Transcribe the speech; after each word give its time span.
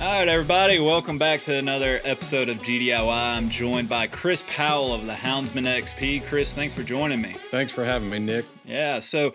All 0.00 0.04
right, 0.06 0.28
everybody, 0.28 0.78
welcome 0.78 1.18
back 1.18 1.40
to 1.40 1.56
another 1.56 2.00
episode 2.04 2.48
of 2.48 2.58
GDIY. 2.58 3.36
I'm 3.36 3.50
joined 3.50 3.88
by 3.88 4.06
Chris 4.06 4.44
Powell 4.46 4.94
of 4.94 5.06
the 5.06 5.12
Houndsman 5.12 5.66
XP. 5.66 6.24
Chris, 6.24 6.54
thanks 6.54 6.72
for 6.72 6.84
joining 6.84 7.20
me. 7.20 7.34
Thanks 7.50 7.72
for 7.72 7.84
having 7.84 8.08
me, 8.08 8.20
Nick. 8.20 8.44
Yeah, 8.64 9.00
so 9.00 9.34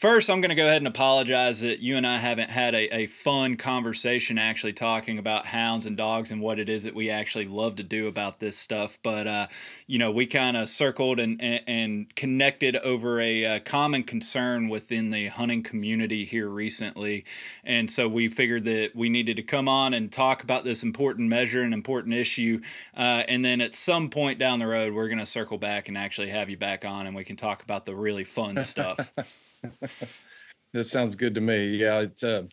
First, 0.00 0.30
I'm 0.30 0.40
going 0.40 0.48
to 0.48 0.54
go 0.54 0.64
ahead 0.64 0.78
and 0.78 0.86
apologize 0.86 1.60
that 1.60 1.80
you 1.80 1.98
and 1.98 2.06
I 2.06 2.16
haven't 2.16 2.48
had 2.48 2.74
a, 2.74 3.02
a 3.02 3.06
fun 3.06 3.58
conversation 3.58 4.38
actually 4.38 4.72
talking 4.72 5.18
about 5.18 5.44
hounds 5.44 5.84
and 5.84 5.94
dogs 5.94 6.30
and 6.30 6.40
what 6.40 6.58
it 6.58 6.70
is 6.70 6.84
that 6.84 6.94
we 6.94 7.10
actually 7.10 7.44
love 7.44 7.76
to 7.76 7.82
do 7.82 8.08
about 8.08 8.40
this 8.40 8.56
stuff. 8.56 8.98
But, 9.02 9.26
uh, 9.26 9.48
you 9.86 9.98
know, 9.98 10.10
we 10.10 10.24
kind 10.24 10.56
of 10.56 10.70
circled 10.70 11.20
and, 11.20 11.38
and, 11.42 11.60
and, 11.66 12.16
connected 12.16 12.76
over 12.76 13.20
a, 13.20 13.42
a, 13.42 13.56
uh, 13.56 13.58
common 13.58 14.02
concern 14.02 14.70
within 14.70 15.10
the 15.10 15.26
hunting 15.26 15.62
community 15.62 16.24
here 16.24 16.48
recently. 16.48 17.26
And 17.62 17.90
so 17.90 18.08
we 18.08 18.30
figured 18.30 18.64
that 18.64 18.96
we 18.96 19.10
needed 19.10 19.36
to 19.36 19.42
come 19.42 19.68
on 19.68 19.92
and 19.92 20.10
talk 20.10 20.42
about 20.42 20.64
this 20.64 20.82
important 20.82 21.28
measure 21.28 21.60
and 21.60 21.74
important 21.74 22.14
issue. 22.14 22.62
Uh, 22.96 23.24
and 23.28 23.44
then 23.44 23.60
at 23.60 23.74
some 23.74 24.08
point 24.08 24.38
down 24.38 24.60
the 24.60 24.66
road, 24.66 24.94
we're 24.94 25.08
going 25.08 25.18
to 25.18 25.26
circle 25.26 25.58
back 25.58 25.88
and 25.88 25.98
actually 25.98 26.30
have 26.30 26.48
you 26.48 26.56
back 26.56 26.86
on 26.86 27.06
and 27.06 27.14
we 27.14 27.22
can 27.22 27.36
talk 27.36 27.62
about 27.62 27.84
the 27.84 27.94
really 27.94 28.24
fun 28.24 28.58
stuff. 28.60 29.12
that 30.72 30.84
sounds 30.84 31.16
good 31.16 31.34
to 31.34 31.40
me. 31.40 31.76
Yeah, 31.76 32.00
it's 32.00 32.24
uh, 32.24 32.44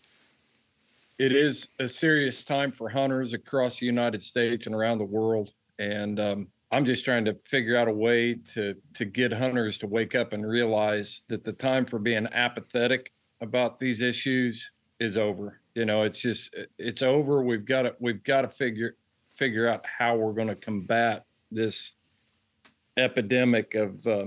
it 1.17 1.31
is 1.31 1.69
a 1.79 1.89
serious 1.89 2.45
time 2.45 2.71
for 2.71 2.89
hunters 2.89 3.33
across 3.33 3.79
the 3.79 3.85
United 3.85 4.21
States 4.21 4.65
and 4.65 4.75
around 4.75 4.99
the 4.99 5.05
world, 5.05 5.51
and 5.79 6.19
um, 6.19 6.47
I'm 6.71 6.85
just 6.85 7.05
trying 7.05 7.25
to 7.25 7.37
figure 7.45 7.77
out 7.77 7.87
a 7.87 7.93
way 7.93 8.35
to 8.53 8.75
to 8.95 9.05
get 9.05 9.31
hunters 9.31 9.77
to 9.79 9.87
wake 9.87 10.15
up 10.15 10.33
and 10.33 10.45
realize 10.45 11.21
that 11.27 11.43
the 11.43 11.53
time 11.53 11.85
for 11.85 11.99
being 11.99 12.27
apathetic 12.27 13.11
about 13.41 13.79
these 13.79 14.01
issues 14.01 14.69
is 14.99 15.17
over. 15.17 15.61
You 15.75 15.85
know, 15.85 16.03
it's 16.03 16.21
just 16.21 16.55
it's 16.77 17.01
over. 17.01 17.41
We've 17.43 17.65
got 17.65 17.83
to 17.83 17.95
we've 17.99 18.23
got 18.23 18.41
to 18.41 18.49
figure 18.49 18.95
figure 19.35 19.67
out 19.67 19.85
how 19.85 20.15
we're 20.15 20.33
going 20.33 20.47
to 20.47 20.55
combat 20.55 21.25
this 21.51 21.93
epidemic 22.97 23.75
of 23.75 24.05
uh, 24.07 24.25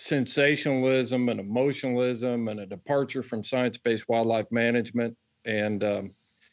sensationalism 0.00 1.28
and 1.28 1.38
emotionalism 1.38 2.48
and 2.48 2.60
a 2.60 2.64
departure 2.64 3.22
from 3.22 3.44
science-based 3.44 4.08
wildlife 4.08 4.50
management 4.50 5.14
and 5.44 5.84
um, 5.84 6.10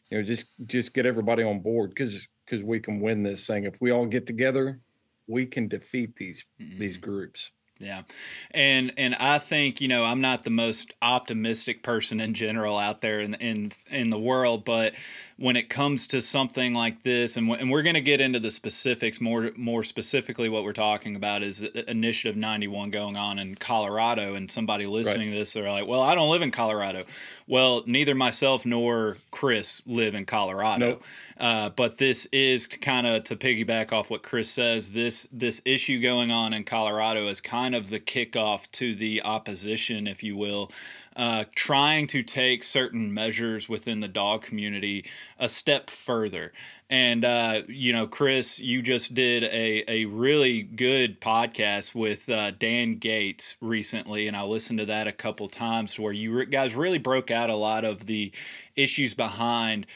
you 0.09 0.17
know 0.17 0.23
just 0.23 0.47
just 0.67 0.93
get 0.93 1.05
everybody 1.05 1.43
on 1.43 1.61
board 1.61 1.91
because 1.91 2.27
because 2.45 2.61
we 2.61 2.77
can 2.77 2.99
win 2.99 3.23
this 3.23 3.47
thing 3.47 3.63
if 3.63 3.79
we 3.79 3.89
all 3.89 4.05
get 4.05 4.27
together 4.27 4.81
we 5.27 5.45
can 5.45 5.69
defeat 5.69 6.13
these 6.17 6.43
mm-hmm. 6.61 6.77
these 6.77 6.97
groups 6.97 7.51
yeah. 7.79 8.03
And 8.51 8.91
and 8.97 9.15
I 9.15 9.37
think, 9.39 9.81
you 9.81 9.87
know, 9.87 10.03
I'm 10.03 10.21
not 10.21 10.43
the 10.43 10.49
most 10.49 10.93
optimistic 11.01 11.83
person 11.83 12.19
in 12.19 12.33
general 12.33 12.77
out 12.77 13.01
there 13.01 13.19
in 13.19 13.33
in 13.35 13.71
in 13.89 14.09
the 14.09 14.19
world, 14.19 14.65
but 14.65 14.95
when 15.37 15.55
it 15.55 15.69
comes 15.69 16.07
to 16.07 16.19
something 16.19 16.73
like 16.73 17.03
this 17.03 17.37
and, 17.37 17.47
and 17.51 17.69
we're 17.69 17.83
going 17.83 17.93
to 17.93 18.01
get 18.01 18.19
into 18.19 18.39
the 18.39 18.49
specifics 18.49 19.21
more 19.21 19.51
more 19.55 19.83
specifically 19.83 20.49
what 20.49 20.63
we're 20.63 20.73
talking 20.73 21.15
about 21.15 21.43
is 21.43 21.61
initiative 21.61 22.35
91 22.35 22.89
going 22.89 23.15
on 23.15 23.37
in 23.37 23.53
Colorado 23.53 24.33
and 24.33 24.49
somebody 24.49 24.87
listening 24.87 25.27
right. 25.27 25.33
to 25.33 25.39
this 25.39 25.55
are 25.55 25.69
like, 25.69 25.87
"Well, 25.87 26.01
I 26.01 26.15
don't 26.15 26.29
live 26.29 26.41
in 26.41 26.51
Colorado." 26.51 27.03
Well, 27.47 27.83
neither 27.85 28.15
myself 28.15 28.65
nor 28.65 29.17
Chris 29.31 29.81
live 29.85 30.15
in 30.15 30.25
Colorado. 30.25 30.87
Nope. 30.87 31.03
Uh, 31.39 31.69
but 31.69 31.97
this 31.97 32.25
is 32.31 32.67
kind 32.67 33.05
of 33.05 33.23
to 33.25 33.35
piggyback 33.35 33.93
off 33.93 34.09
what 34.09 34.23
Chris 34.23 34.49
says, 34.49 34.91
this 34.91 35.27
this 35.31 35.61
issue 35.65 36.01
going 36.01 36.31
on 36.31 36.53
in 36.53 36.63
Colorado 36.63 37.27
is 37.27 37.41
kind 37.41 37.66
kind 37.67 37.75
of 37.75 37.89
the 37.89 37.99
kickoff 37.99 38.71
to 38.71 38.95
the 38.95 39.21
opposition, 39.23 40.07
if 40.07 40.23
you 40.23 40.37
will, 40.37 40.71
uh, 41.17 41.43
trying 41.53 42.07
to 42.07 42.23
take 42.23 42.63
certain 42.63 43.13
measures 43.13 43.67
within 43.67 43.99
the 43.99 44.07
dog 44.07 44.41
community 44.41 45.03
a 45.37 45.49
step 45.49 45.89
further. 45.89 46.53
And, 46.89 47.25
uh, 47.25 47.63
you 47.67 47.91
know, 47.91 48.07
Chris, 48.07 48.57
you 48.57 48.81
just 48.81 49.13
did 49.13 49.43
a, 49.43 49.83
a 49.91 50.05
really 50.05 50.61
good 50.61 51.19
podcast 51.19 51.93
with 51.93 52.29
uh, 52.29 52.51
Dan 52.51 52.95
Gates 52.95 53.57
recently, 53.59 54.29
and 54.29 54.37
I 54.37 54.43
listened 54.43 54.79
to 54.79 54.85
that 54.85 55.05
a 55.05 55.11
couple 55.11 55.49
times 55.49 55.99
where 55.99 56.13
you 56.13 56.45
guys 56.45 56.73
really 56.73 56.99
broke 56.99 57.31
out 57.31 57.49
a 57.49 57.55
lot 57.57 57.83
of 57.83 58.05
the 58.05 58.31
issues 58.77 59.13
behind 59.13 59.87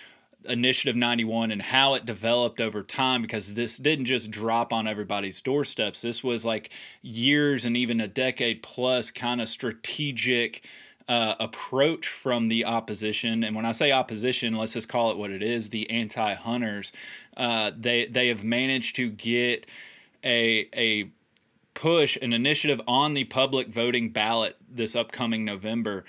Initiative 0.47 0.95
91 0.95 1.51
and 1.51 1.61
how 1.61 1.93
it 1.93 2.05
developed 2.05 2.59
over 2.59 2.83
time 2.83 3.21
because 3.21 3.53
this 3.53 3.77
didn't 3.77 4.05
just 4.05 4.31
drop 4.31 4.73
on 4.73 4.87
everybody's 4.87 5.41
doorsteps. 5.41 6.01
This 6.01 6.23
was 6.23 6.45
like 6.45 6.69
years 7.01 7.65
and 7.65 7.77
even 7.77 7.99
a 8.01 8.07
decade 8.07 8.63
plus 8.63 9.11
kind 9.11 9.41
of 9.41 9.49
strategic 9.49 10.65
uh, 11.07 11.35
approach 11.39 12.07
from 12.07 12.47
the 12.47 12.65
opposition. 12.65 13.43
And 13.43 13.55
when 13.55 13.65
I 13.65 13.71
say 13.71 13.91
opposition, 13.91 14.53
let's 14.53 14.73
just 14.73 14.89
call 14.89 15.11
it 15.11 15.17
what 15.17 15.31
it 15.31 15.43
is 15.43 15.69
the 15.69 15.89
anti 15.89 16.33
hunters. 16.33 16.93
Uh, 17.35 17.71
they, 17.77 18.05
they 18.05 18.29
have 18.29 18.43
managed 18.43 18.95
to 18.97 19.09
get 19.09 19.65
a, 20.23 20.69
a 20.75 21.11
push, 21.73 22.17
an 22.21 22.33
initiative 22.33 22.81
on 22.87 23.13
the 23.13 23.23
public 23.25 23.67
voting 23.67 24.09
ballot 24.09 24.55
this 24.69 24.95
upcoming 24.95 25.43
November 25.43 26.05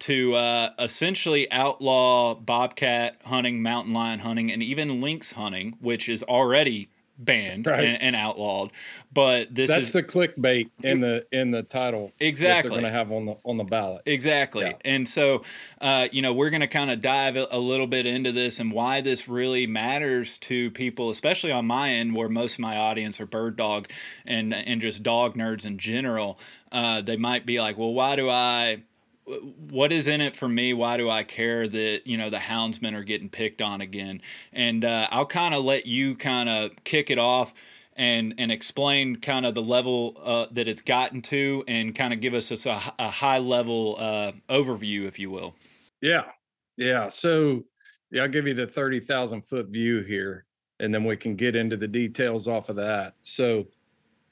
to 0.00 0.34
uh, 0.34 0.70
essentially 0.78 1.50
outlaw 1.50 2.34
bobcat 2.34 3.16
hunting, 3.24 3.62
mountain 3.62 3.92
lion 3.92 4.20
hunting, 4.20 4.50
and 4.52 4.62
even 4.62 5.00
lynx 5.00 5.32
hunting, 5.32 5.76
which 5.80 6.08
is 6.08 6.22
already 6.22 6.88
banned 7.18 7.66
right. 7.66 7.84
and, 7.84 8.02
and, 8.02 8.16
outlawed. 8.16 8.70
But 9.12 9.54
this 9.54 9.70
that's 9.70 9.88
is 9.88 9.92
the 9.92 10.02
clickbait 10.02 10.68
in 10.82 11.00
the 11.00 11.26
in 11.32 11.50
the 11.50 11.62
title. 11.62 12.12
Exactly, 12.20 12.70
going 12.70 12.84
to 12.84 12.90
have 12.90 13.10
on 13.10 13.26
the 13.26 13.36
on 13.44 13.56
the 13.56 13.64
ballot. 13.64 14.02
Exactly, 14.06 14.66
yeah. 14.66 14.76
and 14.84 15.08
so 15.08 15.42
uh, 15.80 16.08
you 16.12 16.22
know 16.22 16.32
we're 16.32 16.50
going 16.50 16.60
to 16.60 16.66
kind 16.66 16.90
of 16.90 17.00
dive 17.00 17.36
a, 17.36 17.46
a 17.50 17.58
little 17.58 17.86
bit 17.86 18.06
into 18.06 18.32
this 18.32 18.60
and 18.60 18.72
why 18.72 19.00
this 19.00 19.28
really 19.28 19.66
matters 19.66 20.36
to 20.38 20.70
people, 20.72 21.10
especially 21.10 21.52
on 21.52 21.66
my 21.66 21.90
end, 21.90 22.14
where 22.14 22.28
most 22.28 22.54
of 22.54 22.60
my 22.60 22.76
audience 22.76 23.20
are 23.20 23.26
bird 23.26 23.56
dog 23.56 23.88
and 24.26 24.52
and 24.52 24.80
just 24.80 25.02
dog 25.02 25.36
nerds 25.36 25.64
in 25.64 25.78
general. 25.78 26.38
Uh, 26.70 27.00
they 27.00 27.16
might 27.16 27.46
be 27.46 27.60
like, 27.60 27.78
well, 27.78 27.94
why 27.94 28.16
do 28.16 28.28
I 28.28 28.82
what 29.26 29.92
is 29.92 30.06
in 30.06 30.20
it 30.20 30.36
for 30.36 30.48
me? 30.48 30.72
Why 30.72 30.96
do 30.96 31.10
I 31.10 31.22
care 31.24 31.66
that 31.66 32.02
you 32.06 32.16
know 32.16 32.30
the 32.30 32.38
houndsmen 32.38 32.94
are 32.94 33.04
getting 33.04 33.28
picked 33.28 33.60
on 33.60 33.80
again? 33.80 34.20
And 34.52 34.84
uh, 34.84 35.08
I'll 35.10 35.26
kind 35.26 35.54
of 35.54 35.64
let 35.64 35.86
you 35.86 36.14
kind 36.14 36.48
of 36.48 36.72
kick 36.84 37.10
it 37.10 37.18
off 37.18 37.52
and 37.96 38.34
and 38.38 38.52
explain 38.52 39.16
kind 39.16 39.44
of 39.44 39.54
the 39.54 39.62
level 39.62 40.20
uh, 40.22 40.46
that 40.52 40.68
it's 40.68 40.82
gotten 40.82 41.22
to, 41.22 41.64
and 41.66 41.94
kind 41.94 42.12
of 42.12 42.20
give 42.20 42.34
us 42.34 42.50
a, 42.66 42.80
a 42.98 43.10
high 43.10 43.38
level 43.38 43.96
uh, 43.98 44.32
overview, 44.48 45.06
if 45.06 45.18
you 45.18 45.30
will. 45.30 45.54
Yeah, 46.00 46.24
yeah. 46.76 47.08
So 47.08 47.64
yeah, 48.10 48.22
I'll 48.22 48.28
give 48.28 48.46
you 48.46 48.54
the 48.54 48.66
thirty 48.66 49.00
thousand 49.00 49.42
foot 49.42 49.68
view 49.68 50.02
here, 50.02 50.44
and 50.78 50.94
then 50.94 51.04
we 51.04 51.16
can 51.16 51.34
get 51.34 51.56
into 51.56 51.76
the 51.76 51.88
details 51.88 52.46
off 52.46 52.68
of 52.68 52.76
that. 52.76 53.14
So 53.22 53.66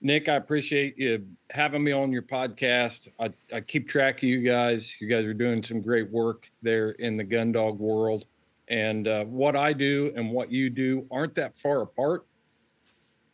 Nick, 0.04 0.28
I 0.28 0.34
appreciate 0.34 0.98
you 0.98 1.26
having 1.48 1.82
me 1.82 1.91
on 1.91 2.12
your 2.12 2.22
podcast. 2.22 3.09
I, 3.19 3.31
I 3.50 3.62
keep 3.62 3.88
track 3.88 4.19
of 4.19 4.25
you 4.25 4.42
guys. 4.42 4.94
You 5.00 5.09
guys 5.09 5.25
are 5.25 5.32
doing 5.32 5.62
some 5.62 5.81
great 5.81 6.10
work 6.10 6.50
there 6.60 6.91
in 6.91 7.16
the 7.16 7.25
gun 7.25 7.53
dog 7.53 7.78
world. 7.78 8.26
And 8.69 9.09
uh, 9.09 9.25
what 9.25 9.56
I 9.56 9.72
do 9.72 10.12
and 10.14 10.31
what 10.31 10.53
you 10.53 10.69
do 10.69 11.06
aren't 11.10 11.34
that 11.37 11.56
far 11.56 11.81
apart. 11.81 12.26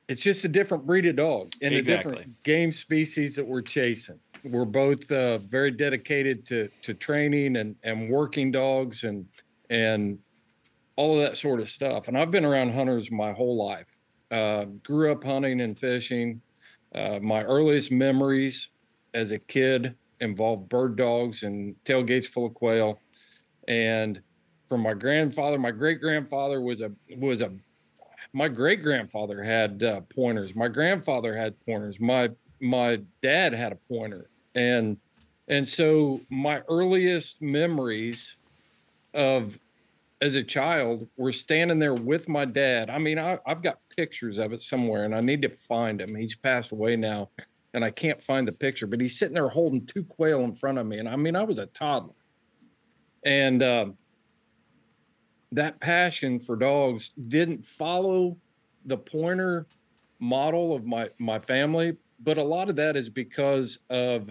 It's 0.06 0.22
just 0.22 0.44
a 0.44 0.48
different 0.48 0.86
breed 0.86 1.06
of 1.06 1.16
dog 1.16 1.52
and 1.60 1.74
exactly. 1.74 2.12
a 2.12 2.16
different 2.16 2.42
game 2.44 2.70
species 2.70 3.34
that 3.34 3.44
we're 3.44 3.62
chasing. 3.62 4.20
We're 4.44 4.64
both 4.64 5.10
uh, 5.10 5.38
very 5.38 5.72
dedicated 5.72 6.46
to 6.46 6.68
to 6.82 6.94
training 6.94 7.56
and 7.56 7.74
and 7.82 8.08
working 8.08 8.52
dogs 8.52 9.02
and 9.04 9.26
and 9.70 10.18
all 10.94 11.16
of 11.16 11.22
that 11.22 11.36
sort 11.36 11.60
of 11.60 11.68
stuff. 11.68 12.06
And 12.06 12.16
I've 12.16 12.30
been 12.30 12.44
around 12.44 12.72
hunters 12.72 13.10
my 13.10 13.32
whole 13.32 13.56
life. 13.56 13.96
Uh, 14.30 14.66
grew 14.84 15.10
up 15.10 15.24
hunting 15.24 15.60
and 15.60 15.76
fishing 15.76 16.40
uh, 16.94 17.18
my 17.20 17.42
earliest 17.42 17.92
memories 17.92 18.68
as 19.14 19.30
a 19.30 19.38
kid 19.38 19.94
involved 20.20 20.68
bird 20.68 20.96
dogs 20.96 21.42
and 21.42 21.74
tailgates 21.84 22.26
full 22.26 22.46
of 22.46 22.54
quail. 22.54 22.98
And 23.68 24.20
from 24.68 24.80
my 24.82 24.94
grandfather, 24.94 25.58
my 25.58 25.70
great 25.70 26.00
grandfather 26.00 26.60
was 26.60 26.80
a 26.80 26.92
was 27.16 27.40
a 27.40 27.52
my 28.32 28.48
great 28.48 28.82
grandfather 28.82 29.42
had 29.42 29.82
uh, 29.82 30.00
pointers. 30.14 30.54
My 30.54 30.68
grandfather 30.68 31.36
had 31.36 31.54
pointers. 31.64 31.98
My 32.00 32.30
my 32.60 33.00
dad 33.22 33.52
had 33.52 33.72
a 33.72 33.78
pointer, 33.88 34.28
and 34.54 34.96
and 35.48 35.66
so 35.66 36.20
my 36.30 36.62
earliest 36.68 37.42
memories 37.42 38.36
of 39.14 39.58
as 40.20 40.34
a 40.34 40.44
child 40.44 41.08
were 41.16 41.32
standing 41.32 41.78
there 41.78 41.94
with 41.94 42.28
my 42.28 42.44
dad. 42.44 42.90
I 42.90 42.98
mean, 42.98 43.18
I, 43.18 43.38
have 43.46 43.62
got 43.62 43.78
pictures 43.96 44.38
of 44.38 44.52
it 44.52 44.60
somewhere 44.60 45.04
and 45.04 45.14
I 45.14 45.20
need 45.20 45.42
to 45.42 45.48
find 45.48 46.00
him. 46.00 46.14
He's 46.14 46.34
passed 46.34 46.72
away 46.72 46.96
now 46.96 47.30
and 47.72 47.84
I 47.84 47.90
can't 47.90 48.22
find 48.22 48.46
the 48.46 48.52
picture, 48.52 48.86
but 48.86 49.00
he's 49.00 49.18
sitting 49.18 49.34
there 49.34 49.48
holding 49.48 49.86
two 49.86 50.04
quail 50.04 50.40
in 50.40 50.54
front 50.54 50.78
of 50.78 50.86
me. 50.86 50.98
And 50.98 51.08
I 51.08 51.16
mean, 51.16 51.36
I 51.36 51.42
was 51.42 51.58
a 51.58 51.66
toddler. 51.66 52.14
And 53.24 53.62
uh, 53.62 53.86
that 55.52 55.80
passion 55.80 56.38
for 56.38 56.56
dogs 56.56 57.10
didn't 57.10 57.66
follow 57.66 58.36
the 58.84 58.98
pointer 58.98 59.66
model 60.18 60.74
of 60.74 60.84
my, 60.84 61.08
my 61.18 61.38
family, 61.38 61.96
but 62.18 62.36
a 62.36 62.42
lot 62.42 62.68
of 62.68 62.76
that 62.76 62.96
is 62.96 63.08
because 63.08 63.78
of 63.88 64.30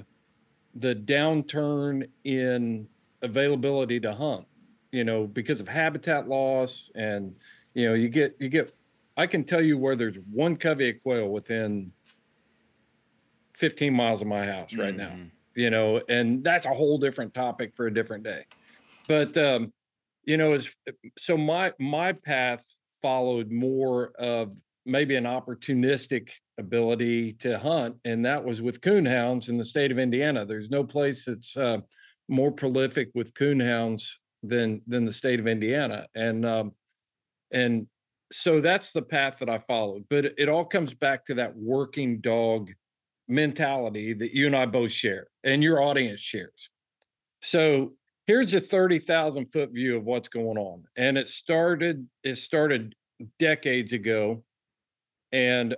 the 0.76 0.94
downturn 0.94 2.08
in 2.24 2.88
availability 3.24 4.00
to 4.00 4.14
hunt 4.14 4.46
you 4.92 5.04
know, 5.04 5.28
because 5.28 5.60
of 5.60 5.68
habitat 5.68 6.28
loss 6.28 6.92
and 6.96 7.36
You 7.74 7.90
know, 7.90 7.94
you 7.94 8.10
get 8.10 8.36
you 8.40 8.50
get. 8.50 8.74
I 9.16 9.28
can 9.28 9.44
tell 9.44 9.62
you 9.62 9.78
where 9.78 9.96
there's 9.96 10.18
one 10.32 10.56
covey 10.56 10.90
of 10.92 11.04
quail 11.04 11.28
within 11.28 11.92
15 13.56 13.94
miles 13.94 14.22
of 14.22 14.28
my 14.28 14.46
house 14.46 14.74
right 14.74 14.96
mm-hmm. 14.96 15.20
now. 15.20 15.26
You 15.56 15.70
know, 15.70 16.02
and 16.08 16.44
that's 16.44 16.66
a 16.66 16.74
whole 16.74 16.98
different 16.98 17.34
topic 17.34 17.74
for 17.76 17.88
a 17.88 17.94
different 17.94 18.24
day. 18.24 18.46
But 19.08 19.38
um, 19.38 19.74
you 20.24 20.38
know, 20.38 20.54
as 20.54 20.74
so 21.18 21.38
my 21.38 21.74
my 21.80 22.14
path 22.14 22.64
followed 23.02 23.52
more 23.52 24.12
of 24.20 24.56
maybe 24.86 25.16
an 25.16 25.26
opportunistic 25.26 26.30
ability 26.58 27.34
to 27.34 27.60
hunt, 27.60 27.98
and 28.06 28.26
that 28.26 28.44
was 28.44 28.62
with 28.62 28.82
coonhounds 28.82 29.50
in 29.50 29.58
the 29.58 29.66
state 29.66 29.92
of 29.92 30.00
Indiana. 30.00 30.46
There's 30.46 30.70
no 30.70 30.84
place 30.84 31.26
that's 31.26 31.56
uh, 31.56 31.80
more 32.28 32.52
prolific 32.52 33.10
with 33.14 33.34
coonhounds 33.34 34.14
than 34.44 34.82
than 34.88 35.06
the 35.06 35.14
state 35.14 35.40
of 35.40 35.48
Indiana, 35.48 36.08
and 36.16 36.46
um, 36.46 36.72
and 37.52 37.88
so 38.32 38.62
that's 38.62 38.92
the 38.92 39.02
path 39.02 39.40
that 39.40 39.50
I 39.50 39.60
followed. 39.60 40.06
But 40.10 40.26
it 40.38 40.50
all 40.50 40.66
comes 40.66 40.94
back 40.94 41.26
to 41.26 41.34
that 41.36 41.56
working 41.56 42.22
dog 42.22 42.72
mentality 43.28 44.14
that 44.14 44.34
you 44.34 44.48
and 44.48 44.56
I 44.56 44.66
both 44.66 44.92
share, 44.92 45.28
and 45.44 45.64
your 45.64 45.82
audience 45.82 46.20
shares. 46.20 46.70
So 47.42 47.94
here's 48.28 48.54
a 48.54 48.60
30,000 48.60 49.46
foot 49.48 49.72
view 49.72 49.98
of 49.98 50.04
what's 50.04 50.30
going 50.30 50.58
on. 50.58 50.84
And 50.98 51.18
it 51.18 51.28
started, 51.28 52.08
it 52.24 52.36
started 52.36 52.94
decades 53.40 53.94
ago. 53.94 54.44
And 55.32 55.76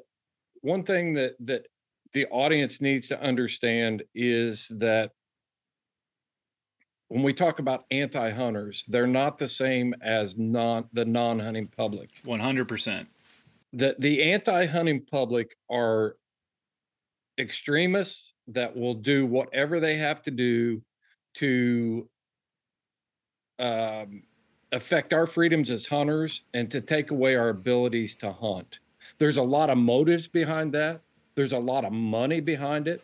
one 0.61 0.83
thing 0.83 1.13
that 1.13 1.35
that 1.45 1.67
the 2.13 2.25
audience 2.27 2.81
needs 2.81 3.07
to 3.07 3.21
understand 3.21 4.03
is 4.13 4.67
that 4.77 5.11
when 7.11 7.23
we 7.23 7.33
talk 7.33 7.59
about 7.59 7.83
anti-hunters, 7.91 8.85
they're 8.87 9.05
not 9.05 9.37
the 9.37 9.47
same 9.47 9.93
as 10.01 10.37
non 10.37 10.87
the 10.93 11.03
non-hunting 11.03 11.67
public. 11.67 12.09
100%. 12.25 13.05
The 13.73 13.97
the 13.99 14.31
anti-hunting 14.31 15.01
public 15.11 15.57
are 15.69 16.15
extremists 17.37 18.33
that 18.47 18.77
will 18.77 18.93
do 18.93 19.25
whatever 19.25 19.81
they 19.81 19.97
have 19.97 20.21
to 20.21 20.31
do 20.31 20.81
to 21.33 22.07
um, 23.59 24.23
affect 24.71 25.11
our 25.11 25.27
freedoms 25.27 25.69
as 25.69 25.85
hunters 25.85 26.43
and 26.53 26.71
to 26.71 26.79
take 26.79 27.11
away 27.11 27.35
our 27.35 27.49
abilities 27.49 28.15
to 28.15 28.31
hunt. 28.31 28.79
There's 29.17 29.37
a 29.37 29.43
lot 29.43 29.69
of 29.69 29.77
motives 29.77 30.27
behind 30.27 30.71
that. 30.75 31.01
There's 31.35 31.53
a 31.53 31.59
lot 31.59 31.83
of 31.83 31.91
money 31.91 32.39
behind 32.39 32.87
it. 32.87 33.03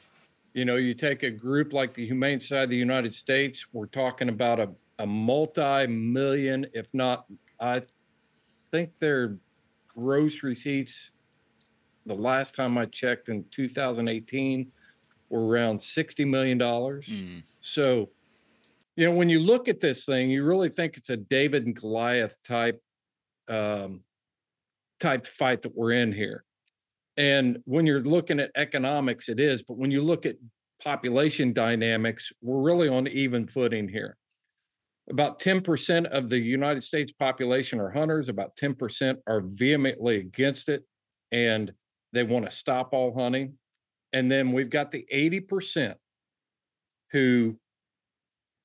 You 0.57 0.65
know, 0.65 0.77
you 0.77 0.95
take 0.95 1.21
a 1.21 1.29
group 1.29 1.71
like 1.71 1.93
the 1.93 2.03
Humane 2.03 2.39
Society 2.39 2.63
of 2.63 2.69
the 2.71 2.77
United 2.77 3.13
States, 3.13 3.67
we're 3.73 3.85
talking 3.85 4.27
about 4.27 4.59
a, 4.59 4.67
a 4.97 5.05
multi 5.05 5.85
million, 5.85 6.65
if 6.73 6.91
not, 6.95 7.27
I 7.59 7.83
think 8.71 8.97
their 8.97 9.37
gross 9.87 10.41
receipts 10.41 11.11
the 12.07 12.15
last 12.15 12.55
time 12.55 12.75
I 12.75 12.87
checked 12.87 13.29
in 13.29 13.45
2018 13.51 14.71
were 15.29 15.45
around 15.45 15.77
$60 15.77 16.27
million. 16.27 16.57
Mm. 16.57 17.43
So, 17.61 18.09
you 18.95 19.05
know, 19.05 19.11
when 19.11 19.29
you 19.29 19.39
look 19.39 19.67
at 19.67 19.79
this 19.79 20.07
thing, 20.07 20.31
you 20.31 20.43
really 20.43 20.69
think 20.69 20.97
it's 20.97 21.11
a 21.11 21.17
David 21.17 21.67
and 21.67 21.79
Goliath 21.79 22.35
type 22.41 22.81
um, 23.47 24.01
type 24.99 25.27
fight 25.27 25.61
that 25.61 25.77
we're 25.77 25.91
in 25.91 26.11
here. 26.11 26.45
And 27.17 27.57
when 27.65 27.85
you're 27.85 28.03
looking 28.03 28.39
at 28.39 28.51
economics, 28.55 29.27
it 29.27 29.39
is. 29.39 29.63
But 29.63 29.77
when 29.77 29.91
you 29.91 30.03
look 30.03 30.25
at 30.25 30.35
population 30.83 31.51
dynamics, 31.51 32.31
we're 32.41 32.61
really 32.61 32.87
on 32.87 33.07
even 33.07 33.47
footing 33.47 33.87
here. 33.87 34.15
About 35.09 35.39
10% 35.39 36.05
of 36.07 36.29
the 36.29 36.37
United 36.37 36.83
States 36.83 37.11
population 37.13 37.79
are 37.79 37.89
hunters, 37.89 38.29
about 38.29 38.55
10% 38.55 39.17
are 39.25 39.41
vehemently 39.41 40.17
against 40.17 40.69
it. 40.69 40.83
And 41.31 41.71
they 42.13 42.23
want 42.23 42.45
to 42.45 42.51
stop 42.51 42.93
all 42.93 43.17
hunting. 43.17 43.53
And 44.13 44.31
then 44.31 44.51
we've 44.51 44.69
got 44.69 44.91
the 44.91 45.05
80% 45.11 45.95
who 47.11 47.57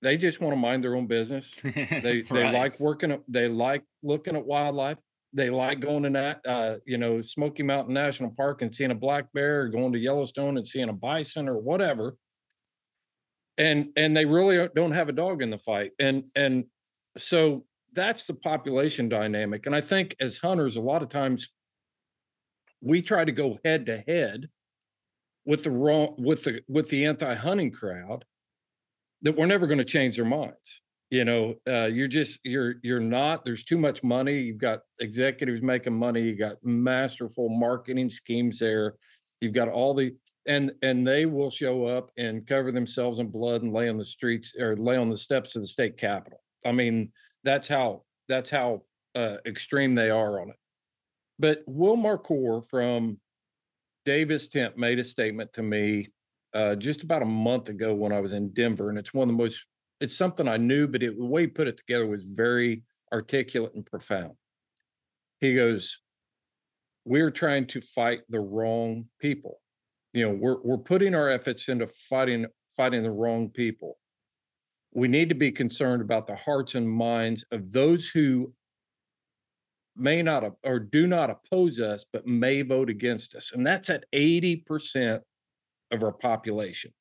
they 0.02 0.16
just 0.16 0.40
want 0.40 0.52
to 0.52 0.56
mind 0.56 0.82
their 0.82 0.96
own 0.96 1.06
business. 1.06 1.54
They 1.64 2.18
right. 2.18 2.28
they 2.28 2.52
like 2.52 2.78
working 2.80 3.16
they 3.28 3.48
like 3.48 3.84
looking 4.02 4.36
at 4.36 4.44
wildlife. 4.44 4.98
They 5.34 5.48
like 5.50 5.80
going 5.80 6.02
to 6.02 6.10
that 6.10 6.40
uh, 6.46 6.76
you 6.84 6.98
know, 6.98 7.22
Smoky 7.22 7.62
Mountain 7.62 7.94
National 7.94 8.30
Park 8.30 8.62
and 8.62 8.74
seeing 8.74 8.90
a 8.90 8.94
black 8.94 9.32
bear 9.32 9.62
or 9.62 9.68
going 9.68 9.92
to 9.92 9.98
Yellowstone 9.98 10.58
and 10.58 10.66
seeing 10.66 10.88
a 10.88 10.92
bison 10.92 11.48
or 11.48 11.58
whatever. 11.58 12.16
And 13.58 13.88
and 13.96 14.16
they 14.16 14.24
really 14.24 14.68
don't 14.74 14.92
have 14.92 15.08
a 15.08 15.12
dog 15.12 15.42
in 15.42 15.50
the 15.50 15.58
fight. 15.58 15.92
And 15.98 16.24
and 16.34 16.64
so 17.16 17.64
that's 17.94 18.26
the 18.26 18.34
population 18.34 19.08
dynamic. 19.08 19.66
And 19.66 19.74
I 19.74 19.80
think 19.80 20.16
as 20.20 20.38
hunters, 20.38 20.76
a 20.76 20.80
lot 20.80 21.02
of 21.02 21.08
times 21.08 21.48
we 22.80 23.00
try 23.00 23.24
to 23.24 23.32
go 23.32 23.58
head 23.64 23.86
to 23.86 24.02
head 24.06 24.48
with 25.44 25.64
the 25.64 25.70
wrong 25.70 26.14
with 26.18 26.44
the 26.44 26.60
with 26.68 26.88
the 26.88 27.06
anti-hunting 27.06 27.72
crowd 27.72 28.24
that 29.22 29.36
we're 29.36 29.46
never 29.46 29.66
going 29.66 29.78
to 29.78 29.84
change 29.84 30.16
their 30.16 30.24
minds 30.24 30.82
you 31.12 31.26
know 31.26 31.54
uh, 31.68 31.84
you're 31.84 32.08
just 32.08 32.40
you're 32.42 32.76
you're 32.82 32.98
not 32.98 33.44
there's 33.44 33.64
too 33.64 33.76
much 33.76 34.02
money 34.02 34.38
you've 34.38 34.58
got 34.58 34.80
executives 34.98 35.60
making 35.60 35.92
money 35.92 36.22
you 36.22 36.34
got 36.34 36.56
masterful 36.64 37.48
marketing 37.50 38.08
schemes 38.08 38.58
there 38.58 38.94
you've 39.40 39.52
got 39.52 39.68
all 39.68 39.92
the 39.92 40.14
and 40.46 40.72
and 40.82 41.06
they 41.06 41.26
will 41.26 41.50
show 41.50 41.84
up 41.84 42.10
and 42.16 42.46
cover 42.46 42.72
themselves 42.72 43.18
in 43.18 43.28
blood 43.28 43.62
and 43.62 43.74
lay 43.74 43.88
on 43.90 43.98
the 43.98 44.04
streets 44.04 44.54
or 44.58 44.74
lay 44.76 44.96
on 44.96 45.10
the 45.10 45.16
steps 45.16 45.54
of 45.54 45.60
the 45.62 45.68
state 45.68 45.98
capitol 45.98 46.40
i 46.64 46.72
mean 46.72 47.12
that's 47.44 47.68
how 47.68 48.02
that's 48.28 48.50
how 48.50 48.82
uh, 49.14 49.36
extreme 49.44 49.94
they 49.94 50.08
are 50.08 50.40
on 50.40 50.48
it 50.48 50.56
but 51.42 51.62
Will 51.66 51.96
Marcour 51.96 52.62
from 52.70 53.18
Davis 54.04 54.48
Tent 54.48 54.78
made 54.78 55.00
a 55.00 55.04
statement 55.04 55.52
to 55.54 55.62
me 55.62 56.08
uh, 56.54 56.76
just 56.76 57.02
about 57.02 57.22
a 57.22 57.26
month 57.26 57.68
ago 57.68 57.92
when 57.94 58.12
I 58.12 58.20
was 58.20 58.32
in 58.32 58.52
Denver, 58.52 58.90
and 58.90 58.98
it's 58.98 59.12
one 59.12 59.28
of 59.28 59.36
the 59.36 59.42
most. 59.42 59.64
It's 60.02 60.18
something 60.18 60.48
I 60.48 60.56
knew, 60.56 60.88
but 60.88 61.02
it, 61.02 61.16
the 61.16 61.24
way 61.24 61.42
he 61.42 61.46
put 61.46 61.68
it 61.68 61.78
together 61.78 62.06
was 62.06 62.24
very 62.24 62.82
articulate 63.12 63.74
and 63.74 63.86
profound. 63.86 64.32
He 65.40 65.54
goes, 65.54 66.00
"We're 67.04 67.30
trying 67.30 67.68
to 67.68 67.80
fight 67.80 68.22
the 68.28 68.40
wrong 68.40 69.06
people. 69.20 69.60
You 70.12 70.28
know, 70.28 70.34
we're 70.34 70.60
we're 70.62 70.78
putting 70.78 71.14
our 71.14 71.28
efforts 71.28 71.68
into 71.68 71.86
fighting 72.10 72.46
fighting 72.76 73.04
the 73.04 73.12
wrong 73.12 73.50
people. 73.50 73.98
We 74.92 75.06
need 75.06 75.28
to 75.28 75.36
be 75.36 75.52
concerned 75.52 76.02
about 76.02 76.26
the 76.26 76.36
hearts 76.36 76.74
and 76.74 76.90
minds 76.90 77.44
of 77.52 77.70
those 77.70 78.08
who 78.08 78.52
may 79.94 80.20
not 80.20 80.44
or 80.64 80.80
do 80.80 81.06
not 81.06 81.30
oppose 81.30 81.78
us, 81.78 82.04
but 82.12 82.26
may 82.26 82.62
vote 82.62 82.90
against 82.90 83.36
us. 83.36 83.52
And 83.52 83.64
that's 83.64 83.88
at 83.88 84.04
80% 84.12 85.20
of 85.92 86.02
our 86.02 86.12
population. 86.12 86.92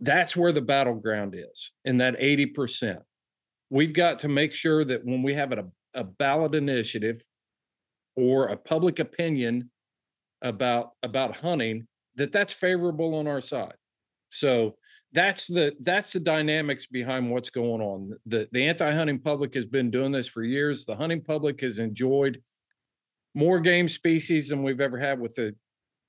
That's 0.00 0.36
where 0.36 0.52
the 0.52 0.62
battleground 0.62 1.34
is 1.36 1.72
in 1.84 1.98
that 1.98 2.18
80%. 2.18 2.98
We've 3.68 3.92
got 3.92 4.20
to 4.20 4.28
make 4.28 4.52
sure 4.52 4.84
that 4.84 5.04
when 5.04 5.22
we 5.22 5.34
have 5.34 5.52
a, 5.52 5.66
a 5.94 6.04
ballot 6.04 6.54
initiative 6.54 7.22
or 8.16 8.46
a 8.46 8.56
public 8.56 8.98
opinion 8.98 9.70
about 10.42 10.92
about 11.02 11.36
hunting, 11.36 11.86
that 12.16 12.32
that's 12.32 12.52
favorable 12.52 13.14
on 13.14 13.26
our 13.26 13.42
side. 13.42 13.74
So 14.30 14.76
that's 15.12 15.46
the 15.46 15.74
that's 15.80 16.12
the 16.12 16.20
dynamics 16.20 16.86
behind 16.86 17.30
what's 17.30 17.50
going 17.50 17.80
on. 17.80 18.12
The 18.26 18.48
the 18.52 18.66
anti-hunting 18.66 19.20
public 19.20 19.54
has 19.54 19.66
been 19.66 19.90
doing 19.90 20.12
this 20.12 20.28
for 20.28 20.42
years. 20.42 20.84
The 20.84 20.96
hunting 20.96 21.22
public 21.22 21.60
has 21.60 21.78
enjoyed 21.78 22.42
more 23.34 23.60
game 23.60 23.88
species 23.88 24.48
than 24.48 24.62
we've 24.62 24.80
ever 24.80 24.98
had 24.98 25.20
with 25.20 25.34
the 25.34 25.54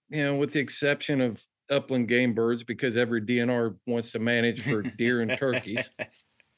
you 0.09 0.23
know, 0.23 0.35
with 0.35 0.53
the 0.53 0.59
exception 0.59 1.21
of 1.21 1.41
upland 1.71 2.07
game 2.07 2.33
birds 2.33 2.63
because 2.63 2.97
every 2.97 3.21
DNR 3.21 3.75
wants 3.87 4.11
to 4.11 4.19
manage 4.19 4.61
for 4.63 4.81
deer 4.81 5.21
and 5.21 5.37
turkeys. 5.37 5.89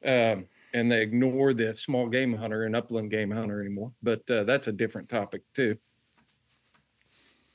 Um, 0.05 0.47
and 0.73 0.91
they 0.91 1.01
ignore 1.01 1.53
the 1.53 1.73
small 1.73 2.09
game 2.09 2.33
hunter 2.33 2.65
and 2.65 2.75
upland 2.75 3.09
game 3.09 3.31
hunter 3.31 3.61
anymore. 3.61 3.93
But 4.03 4.29
uh, 4.29 4.43
that's 4.43 4.67
a 4.67 4.73
different 4.73 5.07
topic 5.07 5.43
too 5.55 5.77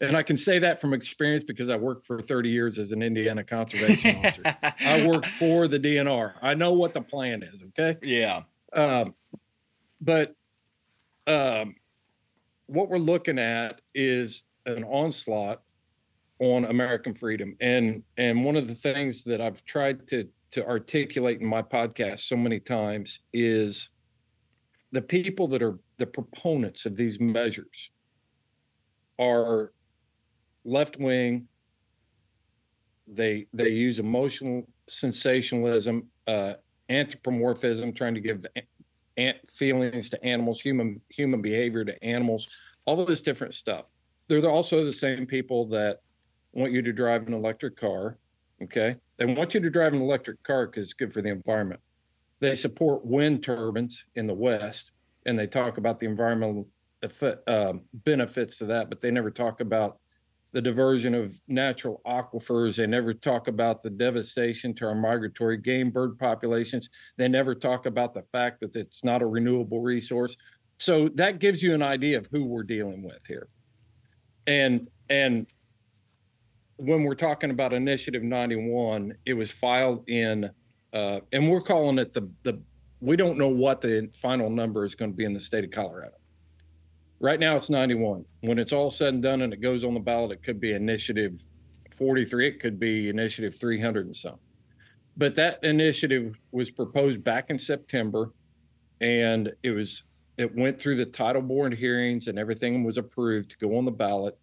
and 0.01 0.17
I 0.17 0.23
can 0.23 0.39
say 0.39 0.59
that 0.61 0.81
from 0.81 0.95
experience 0.95 1.45
because 1.45 1.69
I 1.69 1.77
worked 1.77 2.07
for 2.07 2.23
30 2.23 2.49
years 2.51 2.79
as 2.79 2.93
an 2.93 3.03
Indiana 3.03 3.43
conservation 3.43 4.17
officer. 4.17 4.43
I 4.87 5.07
work 5.09 5.25
for 5.25 5.67
the 5.67 5.79
DNR. 5.79 6.35
I 6.41 6.55
know 6.55 6.73
what 6.73 6.95
the 6.95 7.01
plan 7.01 7.43
is. 7.43 7.63
Okay. 7.63 7.97
Yeah. 8.03 8.43
Um, 8.73 9.15
but 10.01 10.35
um, 11.27 11.75
what 12.67 12.89
we're 12.89 12.99
looking 12.99 13.39
at 13.39 13.81
is 13.95 14.45
an 14.67 14.85
onslaught 14.85 15.63
on 16.41 16.65
American 16.67 17.15
freedom, 17.15 17.57
and 17.61 18.03
and 18.17 18.45
one 18.45 18.57
of 18.57 18.69
the 18.69 18.75
things 18.75 19.25
that 19.25 19.41
I've 19.41 19.65
tried 19.65 20.07
to 20.09 20.29
to 20.53 20.67
articulate 20.67 21.41
in 21.41 21.47
my 21.47 21.63
podcast 21.63 22.21
so 22.21 22.37
many 22.37 22.61
times 22.61 23.21
is 23.33 23.91
the 24.93 25.03
people 25.03 25.49
that 25.49 25.63
are 25.63 25.79
the 25.99 26.07
proponents 26.07 26.87
of 26.87 26.97
these 26.97 27.21
measures 27.21 27.91
are 29.19 29.73
left 30.65 30.99
wing. 30.99 31.49
They 33.07 33.47
they 33.53 33.71
use 33.71 33.99
emotional 33.99 34.69
sensationalism, 34.89 36.07
uh, 36.27 36.55
anthropomorphism, 36.89 37.93
trying 37.93 38.15
to 38.15 38.21
give 38.21 38.47
feelings 39.53 40.11
to 40.11 40.25
animals, 40.25 40.61
human 40.61 41.01
human 41.09 41.43
behavior 41.43 41.85
to 41.85 42.05
animals, 42.05 42.49
all 42.85 43.01
of 43.01 43.07
this 43.07 43.23
different 43.23 43.55
stuff. 43.55 43.87
They're 44.29 44.49
also 44.49 44.85
the 44.85 44.93
same 44.93 45.27
people 45.27 45.67
that 45.69 46.01
want 46.53 46.73
you 46.73 46.83
to 46.83 46.93
drive 46.93 47.27
an 47.27 47.35
electric 47.35 47.77
car. 47.77 48.19
Okay, 48.63 48.97
they 49.19 49.25
want 49.25 49.55
you 49.55 49.61
to 49.61 49.71
drive 49.71 49.93
an 49.93 50.03
electric 50.03 50.43
car 50.43 50.67
because 50.67 50.85
it's 50.85 50.95
good 50.95 51.13
for 51.13 51.23
the 51.23 51.31
environment. 51.31 51.81
They 52.41 52.55
support 52.55 53.05
wind 53.05 53.43
turbines 53.43 54.05
in 54.15 54.27
the 54.27 54.35
West, 54.35 54.93
and 55.27 55.39
they 55.39 55.47
talk 55.47 55.79
about 55.79 55.99
the 55.99 56.07
environmental 56.07 56.69
effect, 57.03 57.49
uh, 57.49 57.75
benefits 57.93 58.59
to 58.59 58.67
that, 58.67 58.89
but 58.89 59.01
they 59.01 59.11
never 59.11 59.31
talk 59.31 59.61
about 59.61 59.99
the 60.53 60.63
diversion 60.63 61.15
of 61.15 61.39
natural 61.47 62.01
aquifers. 62.07 62.77
They 62.77 62.87
never 62.87 63.13
talk 63.13 63.49
about 63.49 63.83
the 63.83 63.91
devastation 63.91 64.75
to 64.77 64.87
our 64.87 64.95
migratory 64.95 65.59
game 65.59 65.91
bird 65.91 66.19
populations. 66.19 66.89
They 67.17 67.29
never 67.29 67.55
talk 67.55 67.87
about 67.87 68.15
the 68.15 68.23
fact 68.23 68.61
that 68.61 68.75
it's 68.75 69.05
not 69.05 69.23
a 69.23 69.27
renewable 69.27 69.81
resource. 69.81 70.37
So 70.79 71.11
that 71.15 71.39
gives 71.39 71.63
you 71.63 71.75
an 71.75 71.83
idea 71.83 72.19
of 72.19 72.29
who 72.31 72.45
we're 72.45 72.63
dealing 72.63 73.03
with 73.03 73.25
here. 73.27 73.49
And 74.47 74.89
and 75.11 75.47
when 76.79 77.03
we're 77.03 77.15
talking 77.15 77.51
about 77.51 77.73
Initiative 77.73 78.23
91, 78.23 79.15
it 79.27 79.35
was 79.35 79.51
filed 79.51 80.09
in, 80.09 80.49
uh, 80.93 81.21
and 81.33 81.51
we're 81.51 81.61
calling 81.61 81.99
it 81.99 82.15
the 82.15 82.31
the. 82.45 82.61
We 83.01 83.17
don't 83.17 83.39
know 83.39 83.49
what 83.49 83.81
the 83.81 84.11
final 84.21 84.51
number 84.51 84.85
is 84.85 84.97
going 84.97 85.13
to 85.13 85.17
be 85.17 85.25
in 85.25 85.33
the 85.33 85.39
state 85.39 85.63
of 85.63 85.71
Colorado. 85.71 86.15
Right 87.21 87.39
now, 87.39 87.55
it's 87.55 87.71
91. 87.71 88.25
When 88.41 88.59
it's 88.59 88.73
all 88.73 88.91
said 88.91 89.15
and 89.15 89.23
done 89.23 89.43
and 89.43 89.53
it 89.53 89.61
goes 89.61 89.85
on 89.85 89.95
the 89.95 90.01
ballot, 90.01 90.33
it 90.33 90.43
could 90.43 90.59
be 90.59 90.73
Initiative 90.73 91.41
43. 91.97 92.49
It 92.49 92.61
could 92.61 92.81
be 92.81 93.09
Initiative 93.09 93.57
300 93.57 94.07
and 94.07 94.17
some. 94.17 94.39
But 95.17 95.35
that 95.37 95.59
initiative 95.65 96.37
was 96.53 96.71
proposed 96.71 97.23
back 97.23 97.51
in 97.51 97.59
September, 97.59 98.33
and 99.01 99.53
it 99.63 99.71
was 99.71 100.05
it 100.39 100.55
went 100.55 100.81
through 100.81 100.97
the 100.97 101.07
title 101.07 101.43
board 101.43 101.75
hearings 101.75 102.29
and 102.29 102.39
everything 102.39 102.85
was 102.85 102.97
approved 102.97 103.51
to 103.51 103.59
go 103.59 103.77
on 103.77 103.85
the 103.85 103.91
ballot. 103.91 104.39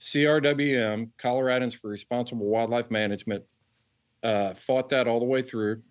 CRWM, 0.00 1.10
Coloradans 1.18 1.74
for 1.74 1.88
Responsible 1.88 2.46
Wildlife 2.46 2.90
Management, 2.90 3.44
uh, 4.22 4.54
fought 4.54 4.88
that 4.90 5.08
all 5.08 5.18
the 5.18 5.26
way 5.26 5.42
through. 5.42 5.82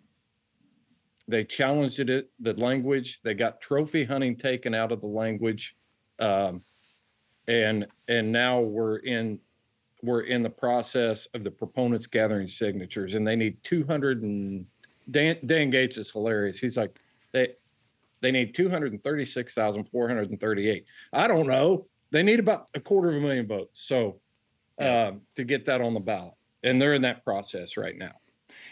They 1.27 1.43
challenged 1.43 1.99
it, 1.99 2.29
the 2.39 2.53
language. 2.53 3.21
They 3.23 3.33
got 3.33 3.61
trophy 3.61 4.03
hunting 4.03 4.35
taken 4.35 4.75
out 4.75 4.91
of 4.91 5.01
the 5.01 5.07
language, 5.07 5.75
um, 6.19 6.61
and 7.47 7.87
and 8.07 8.31
now 8.31 8.59
we're 8.59 8.97
in 8.97 9.39
we're 10.03 10.21
in 10.21 10.43
the 10.43 10.49
process 10.49 11.27
of 11.33 11.43
the 11.43 11.49
proponents 11.49 12.05
gathering 12.05 12.45
signatures, 12.45 13.15
and 13.15 13.25
they 13.25 13.35
need 13.35 13.57
200 13.63 14.21
and 14.21 14.67
Dan, 15.09 15.37
Dan 15.45 15.69
Gates 15.69 15.97
is 15.97 16.11
hilarious. 16.11 16.59
He's 16.59 16.75
like 16.77 16.99
they 17.31 17.53
they 18.21 18.31
need 18.31 18.55
236,438. 18.55 20.85
I 21.13 21.27
don't 21.27 21.47
know. 21.47 21.87
They 22.15 22.23
need 22.23 22.39
about 22.39 22.69
a 22.73 22.79
quarter 22.79 23.09
of 23.09 23.15
a 23.17 23.19
million 23.19 23.45
votes. 23.45 23.81
So 23.81 24.21
um, 24.79 25.19
to 25.35 25.43
get 25.43 25.65
that 25.65 25.81
on 25.81 25.93
the 25.93 25.99
ballot. 25.99 26.33
And 26.63 26.81
they're 26.81 26.93
in 26.93 27.01
that 27.01 27.25
process 27.25 27.75
right 27.75 27.97
now. 27.97 28.13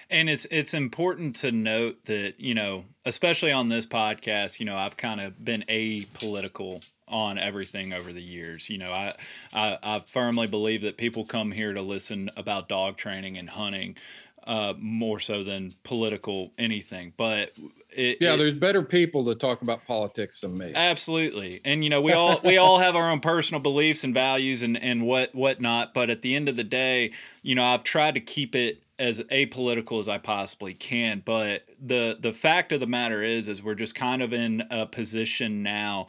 And 0.10 0.30
it's 0.30 0.46
it's 0.46 0.74
important 0.74 1.36
to 1.38 1.52
note 1.52 2.06
that, 2.06 2.40
you 2.40 2.54
know, 2.54 2.86
especially 3.04 3.52
on 3.52 3.68
this 3.68 3.86
podcast, 3.86 4.62
you 4.62 4.66
know, 4.66 4.78
I've 4.78 4.96
kind 4.96 5.20
of 5.20 5.44
been 5.44 5.66
apolitical 5.68 6.88
on 7.10 7.38
everything 7.38 7.92
over 7.92 8.14
the 8.14 8.22
years. 8.22 8.70
You 8.70 8.78
know, 8.78 8.94
I, 8.94 9.14
I, 9.52 9.78
I 9.84 10.00
firmly 10.00 10.48
believe 10.48 10.84
that 10.84 10.96
people 10.96 11.26
come 11.26 11.52
here 11.52 11.74
to 11.74 11.82
listen 11.82 12.30
about 12.38 12.70
dog 12.70 12.96
training 12.96 13.38
and 13.38 13.50
hunting 13.50 13.98
uh, 14.46 14.74
more 14.78 15.20
so 15.20 15.44
than 15.44 15.74
political 15.84 16.52
anything. 16.58 17.14
But 17.18 17.52
it, 17.92 18.18
yeah, 18.20 18.34
it, 18.34 18.38
there's 18.38 18.56
better 18.56 18.82
people 18.82 19.26
to 19.26 19.36
talk 19.36 19.62
about 19.62 19.86
politics 19.86 20.40
than 20.42 20.58
me. 20.58 20.74
Absolutely, 20.76 21.62
and 21.64 21.84
you 21.84 21.90
know 21.90 22.02
we 22.02 22.14
all 22.14 22.40
we 22.44 22.58
all 22.58 22.80
have 22.80 22.96
our 22.96 23.10
own 23.10 23.20
personal 23.20 23.62
beliefs 23.62 24.04
and 24.04 24.14
values 24.14 24.64
and 24.64 24.82
and 24.82 25.06
what 25.06 25.34
whatnot. 25.34 25.94
But 25.94 26.10
at 26.10 26.22
the 26.22 26.36
end 26.36 26.50
of 26.50 26.56
the 26.56 26.64
day, 26.64 27.12
you 27.42 27.56
know, 27.56 27.64
I've 27.64 27.84
tried 27.84 28.16
to 28.16 28.20
keep 28.20 28.56
it 28.56 28.84
as 29.00 29.20
apolitical 29.24 30.00
as 30.00 30.08
I 30.08 30.18
possibly 30.18 30.74
can. 30.74 31.22
But 31.24 31.68
the 31.82 32.18
the 32.20 32.34
fact 32.34 32.72
of 32.72 32.80
the 32.80 32.88
matter 32.88 33.22
is, 33.22 33.48
is 33.48 33.64
we're 33.64 33.76
just 33.76 33.96
kind 33.96 34.22
of 34.22 34.34
in 34.34 34.64
a 34.70 34.86
position 34.86 35.64
now 35.64 36.08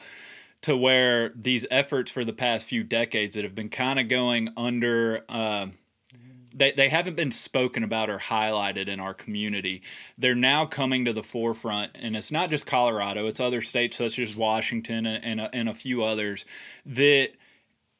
to 0.62 0.76
where 0.76 1.30
these 1.30 1.66
efforts 1.70 2.10
for 2.10 2.24
the 2.24 2.32
past 2.32 2.68
few 2.68 2.82
decades 2.82 3.34
that 3.34 3.44
have 3.44 3.54
been 3.54 3.68
kind 3.68 3.98
of 3.98 4.08
going 4.08 4.48
under. 4.56 5.24
Uh, 5.28 5.66
they, 6.54 6.73
they 6.73 6.88
haven't 6.88 7.16
been 7.16 7.32
spoken 7.32 7.82
about 7.82 8.08
or 8.08 8.18
highlighted 8.18 8.88
in 8.88 9.00
our 9.00 9.12
community. 9.12 9.82
They're 10.16 10.34
now 10.34 10.64
coming 10.64 11.04
to 11.04 11.12
the 11.12 11.23
forefront, 11.23 11.99
and 12.00 12.16
it's 12.16 12.32
not 12.32 12.49
just 12.49 12.66
Colorado, 12.66 13.26
it's 13.26 13.40
other 13.40 13.61
states 13.61 13.99
such 13.99 14.18
as 14.18 14.37
Washington 14.37 15.04
and, 15.04 15.25
and, 15.25 15.40
a, 15.40 15.54
and 15.54 15.68
a 15.68 15.75
few 15.75 16.04
others 16.04 16.46
that 16.87 17.32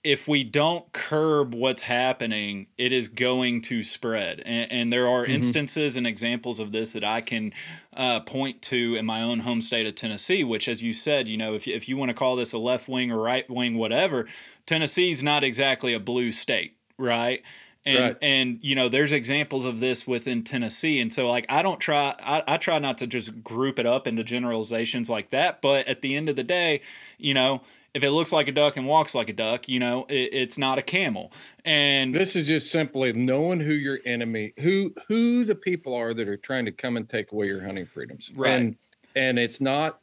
if 0.04 0.28
we 0.28 0.44
don't 0.44 0.92
curb 0.92 1.54
what's 1.54 1.80
happening, 1.80 2.66
it 2.76 2.92
is 2.92 3.08
going 3.08 3.62
to 3.62 3.82
spread. 3.82 4.42
And, 4.44 4.70
and 4.70 4.92
there 4.92 5.08
are 5.08 5.23
mm-hmm. 5.23 5.32
instances 5.32 5.96
and 5.96 6.06
examples 6.06 6.61
of 6.61 6.73
this 6.73 6.92
that 6.92 7.04
I 7.04 7.23
can 7.23 7.54
uh, 7.96 8.20
point 8.20 8.61
to 8.62 8.96
in 8.96 9.06
my 9.06 9.23
own 9.23 9.40
home 9.40 9.62
state 9.62 9.87
of 9.87 9.94
Tennessee, 9.94 10.44
which, 10.44 10.68
as 10.68 10.82
you 10.82 10.92
said, 10.92 11.26
you 11.26 11.38
know, 11.38 11.54
if, 11.54 11.66
if 11.66 11.88
you 11.88 11.96
want 11.96 12.11
to 12.11 12.14
call 12.14 12.37
this 12.37 12.52
a 12.52 12.58
left 12.58 12.87
wing 12.87 13.11
or 13.11 13.18
right 13.18 13.49
wing, 13.49 13.78
whatever, 13.78 14.28
Tennessee's 14.66 15.23
not 15.23 15.42
exactly 15.42 15.94
a 15.94 16.00
blue 16.00 16.32
state, 16.32 16.76
right? 16.99 17.42
And 17.86 17.98
right. 17.98 18.16
and 18.22 18.58
you 18.62 18.74
know 18.74 18.88
there's 18.88 19.12
examples 19.12 19.64
of 19.64 19.80
this 19.80 20.06
within 20.06 20.42
tennessee. 20.42 21.00
And 21.00 21.12
so 21.12 21.28
like 21.28 21.46
i 21.48 21.62
don't 21.62 21.80
try 21.80 22.14
I, 22.20 22.42
I 22.46 22.56
try 22.56 22.78
not 22.78 22.98
to 22.98 23.06
just 23.06 23.42
group 23.42 23.78
it 23.78 23.86
up 23.86 24.06
into 24.06 24.24
generalizations 24.24 25.10
like 25.10 25.30
that. 25.30 25.60
But 25.62 25.88
at 25.88 26.02
the 26.02 26.16
end 26.16 26.28
of 26.28 26.36
the 26.36 26.44
day 26.44 26.80
you 27.18 27.34
know 27.34 27.62
if 27.92 28.02
it 28.02 28.10
looks 28.10 28.32
like 28.32 28.48
a 28.48 28.52
duck 28.52 28.76
and 28.76 28.86
walks 28.86 29.14
like 29.14 29.28
a 29.28 29.32
duck 29.32 29.68
you 29.68 29.78
know 29.78 30.06
it, 30.08 30.32
it's 30.32 30.58
not 30.58 30.78
a 30.78 30.82
camel. 30.82 31.32
And 31.64 32.14
this 32.14 32.36
is 32.36 32.46
just 32.46 32.70
simply 32.70 33.12
knowing 33.12 33.60
who 33.60 33.72
your 33.72 33.98
enemy 34.04 34.52
who 34.58 34.94
who 35.08 35.44
the 35.44 35.54
people 35.54 35.94
are 35.94 36.14
that 36.14 36.28
are 36.28 36.36
trying 36.36 36.64
to 36.64 36.72
come 36.72 36.96
and 36.96 37.08
take 37.08 37.32
away 37.32 37.46
your 37.46 37.62
hunting 37.62 37.86
freedoms. 37.86 38.30
Right. 38.34 38.52
And 38.52 38.76
and 39.16 39.38
it's 39.38 39.60
not 39.60 40.00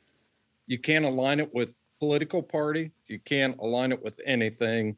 you 0.67 0.79
can't 0.79 1.05
align 1.05 1.39
it 1.39 1.53
with 1.53 1.73
political 1.99 2.41
party. 2.41 2.91
You 3.07 3.19
can't 3.19 3.57
align 3.59 3.91
it 3.91 4.03
with 4.03 4.19
anything 4.25 4.97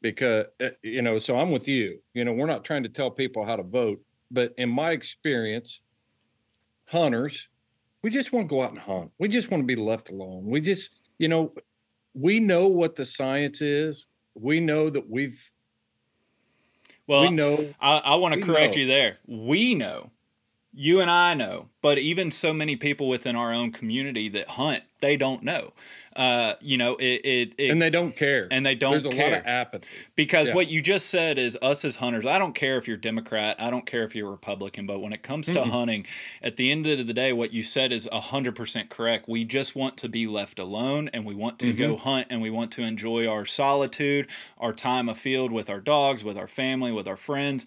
because 0.00 0.46
eh, 0.60 0.70
you 0.82 1.02
know 1.02 1.18
so 1.18 1.38
i'm 1.38 1.50
with 1.50 1.68
you. 1.68 1.98
You 2.14 2.24
know 2.24 2.32
we're 2.32 2.46
not 2.46 2.64
trying 2.64 2.82
to 2.84 2.88
tell 2.88 3.10
people 3.10 3.44
how 3.44 3.56
to 3.56 3.62
vote 3.62 4.00
but 4.30 4.54
in 4.58 4.68
my 4.68 4.90
experience 4.90 5.80
hunters 6.86 7.48
we 8.02 8.10
just 8.10 8.32
want 8.32 8.48
to 8.48 8.48
go 8.48 8.62
out 8.62 8.70
and 8.70 8.78
hunt. 8.78 9.10
We 9.18 9.28
just 9.28 9.50
want 9.50 9.62
to 9.62 9.66
be 9.66 9.76
left 9.76 10.10
alone. 10.10 10.46
We 10.46 10.60
just 10.60 10.90
you 11.18 11.28
know 11.28 11.52
we 12.14 12.40
know 12.40 12.68
what 12.68 12.96
the 12.96 13.04
science 13.04 13.60
is. 13.60 14.06
We 14.34 14.60
know 14.60 14.90
that 14.90 15.08
we've 15.08 15.50
well 17.06 17.22
we 17.22 17.30
know 17.30 17.74
i, 17.80 18.00
I 18.04 18.14
want 18.16 18.34
to 18.34 18.40
correct 18.40 18.76
know. 18.76 18.82
you 18.82 18.86
there. 18.86 19.18
We 19.26 19.74
know 19.74 20.10
you 20.78 21.00
and 21.00 21.10
i 21.10 21.34
know 21.34 21.68
but 21.82 21.98
even 21.98 22.30
so 22.30 22.52
many 22.52 22.76
people 22.76 23.08
within 23.08 23.34
our 23.34 23.52
own 23.52 23.72
community 23.72 24.28
that 24.28 24.48
hunt 24.50 24.82
they 25.00 25.16
don't 25.16 25.42
know 25.42 25.72
uh, 26.18 26.56
you 26.60 26.76
know, 26.76 26.96
it, 26.96 27.24
it, 27.24 27.54
it, 27.58 27.70
and 27.70 27.80
they 27.80 27.90
don't 27.90 28.10
care, 28.10 28.48
and 28.50 28.66
they 28.66 28.74
don't 28.74 29.02
There's 29.04 29.14
care. 29.14 29.28
a 29.28 29.30
lot 29.30 29.38
of 29.38 29.46
apathy 29.46 29.88
because 30.16 30.48
yeah. 30.48 30.56
what 30.56 30.68
you 30.68 30.82
just 30.82 31.10
said 31.10 31.38
is 31.38 31.56
us 31.62 31.84
as 31.84 31.94
hunters. 31.94 32.26
I 32.26 32.40
don't 32.40 32.56
care 32.56 32.76
if 32.76 32.88
you're 32.88 32.96
Democrat, 32.96 33.54
I 33.60 33.70
don't 33.70 33.86
care 33.86 34.02
if 34.02 34.16
you're 34.16 34.28
Republican, 34.28 34.84
but 34.84 35.00
when 35.00 35.12
it 35.12 35.22
comes 35.22 35.46
to 35.46 35.60
mm-hmm. 35.60 35.70
hunting, 35.70 36.06
at 36.42 36.56
the 36.56 36.72
end 36.72 36.86
of 36.88 37.06
the 37.06 37.14
day, 37.14 37.32
what 37.32 37.52
you 37.52 37.62
said 37.62 37.92
is 37.92 38.08
hundred 38.12 38.56
percent 38.56 38.90
correct. 38.90 39.28
We 39.28 39.44
just 39.44 39.76
want 39.76 39.96
to 39.98 40.08
be 40.08 40.26
left 40.26 40.58
alone, 40.58 41.08
and 41.12 41.24
we 41.24 41.36
want 41.36 41.60
to 41.60 41.68
mm-hmm. 41.68 41.76
go 41.76 41.96
hunt, 41.96 42.26
and 42.30 42.42
we 42.42 42.50
want 42.50 42.72
to 42.72 42.82
enjoy 42.82 43.28
our 43.28 43.46
solitude, 43.46 44.26
our 44.58 44.72
time 44.72 45.08
afield 45.08 45.52
with 45.52 45.70
our 45.70 45.80
dogs, 45.80 46.24
with 46.24 46.36
our 46.36 46.48
family, 46.48 46.90
with 46.90 47.06
our 47.06 47.16
friends. 47.16 47.64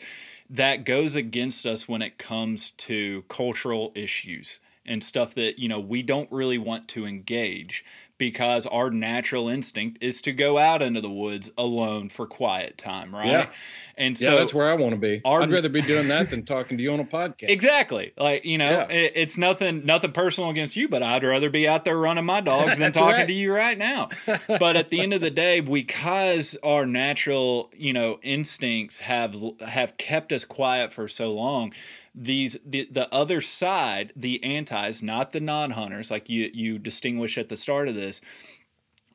That 0.53 0.83
goes 0.83 1.15
against 1.15 1.65
us 1.65 1.87
when 1.87 2.01
it 2.01 2.17
comes 2.17 2.71
to 2.71 3.23
cultural 3.29 3.93
issues 3.95 4.59
and 4.85 5.03
stuff 5.03 5.35
that 5.35 5.59
you 5.59 5.69
know 5.69 5.79
we 5.79 6.01
don't 6.01 6.31
really 6.31 6.57
want 6.57 6.87
to 6.89 7.05
engage 7.05 7.83
because 8.21 8.67
our 8.67 8.91
natural 8.91 9.49
instinct 9.49 9.97
is 9.99 10.21
to 10.21 10.31
go 10.31 10.59
out 10.59 10.83
into 10.83 11.01
the 11.01 11.09
woods 11.09 11.51
alone 11.57 12.07
for 12.07 12.27
quiet 12.27 12.77
time, 12.77 13.11
right? 13.11 13.25
Yeah. 13.25 13.49
And 13.97 14.15
so 14.15 14.33
yeah, 14.33 14.37
that's 14.37 14.53
where 14.53 14.69
I 14.69 14.75
want 14.75 14.91
to 14.91 14.99
be. 14.99 15.23
Our, 15.25 15.41
I'd 15.41 15.49
rather 15.49 15.69
be 15.69 15.81
doing 15.81 16.07
that 16.09 16.29
than 16.29 16.45
talking 16.45 16.77
to 16.77 16.83
you 16.83 16.93
on 16.93 16.99
a 16.99 17.03
podcast. 17.03 17.49
Exactly. 17.49 18.13
Like, 18.15 18.45
you 18.45 18.59
know, 18.59 18.69
yeah. 18.69 18.91
it, 18.91 19.13
it's 19.15 19.39
nothing 19.39 19.87
nothing 19.87 20.11
personal 20.11 20.51
against 20.51 20.75
you, 20.75 20.87
but 20.87 21.01
I'd 21.01 21.23
rather 21.23 21.49
be 21.49 21.67
out 21.67 21.83
there 21.83 21.97
running 21.97 22.23
my 22.23 22.41
dogs 22.41 22.77
than 22.77 22.91
talking 22.91 23.21
right. 23.21 23.27
to 23.27 23.33
you 23.33 23.55
right 23.55 23.77
now. 23.77 24.09
but 24.47 24.75
at 24.75 24.89
the 24.89 25.01
end 25.01 25.13
of 25.13 25.21
the 25.21 25.31
day, 25.31 25.59
because 25.59 26.55
our 26.61 26.85
natural, 26.85 27.71
you 27.75 27.91
know, 27.91 28.19
instincts 28.21 28.99
have 28.99 29.35
have 29.61 29.97
kept 29.97 30.31
us 30.31 30.45
quiet 30.45 30.93
for 30.93 31.07
so 31.07 31.33
long, 31.33 31.73
these 32.13 32.57
the, 32.65 32.87
the 32.91 33.13
other 33.13 33.41
side 33.41 34.11
the 34.15 34.43
antis 34.43 35.01
not 35.01 35.31
the 35.31 35.39
non-hunters 35.39 36.11
like 36.11 36.29
you 36.29 36.49
you 36.53 36.77
distinguish 36.77 37.37
at 37.37 37.49
the 37.49 37.57
start 37.57 37.87
of 37.87 37.95
this 37.95 38.21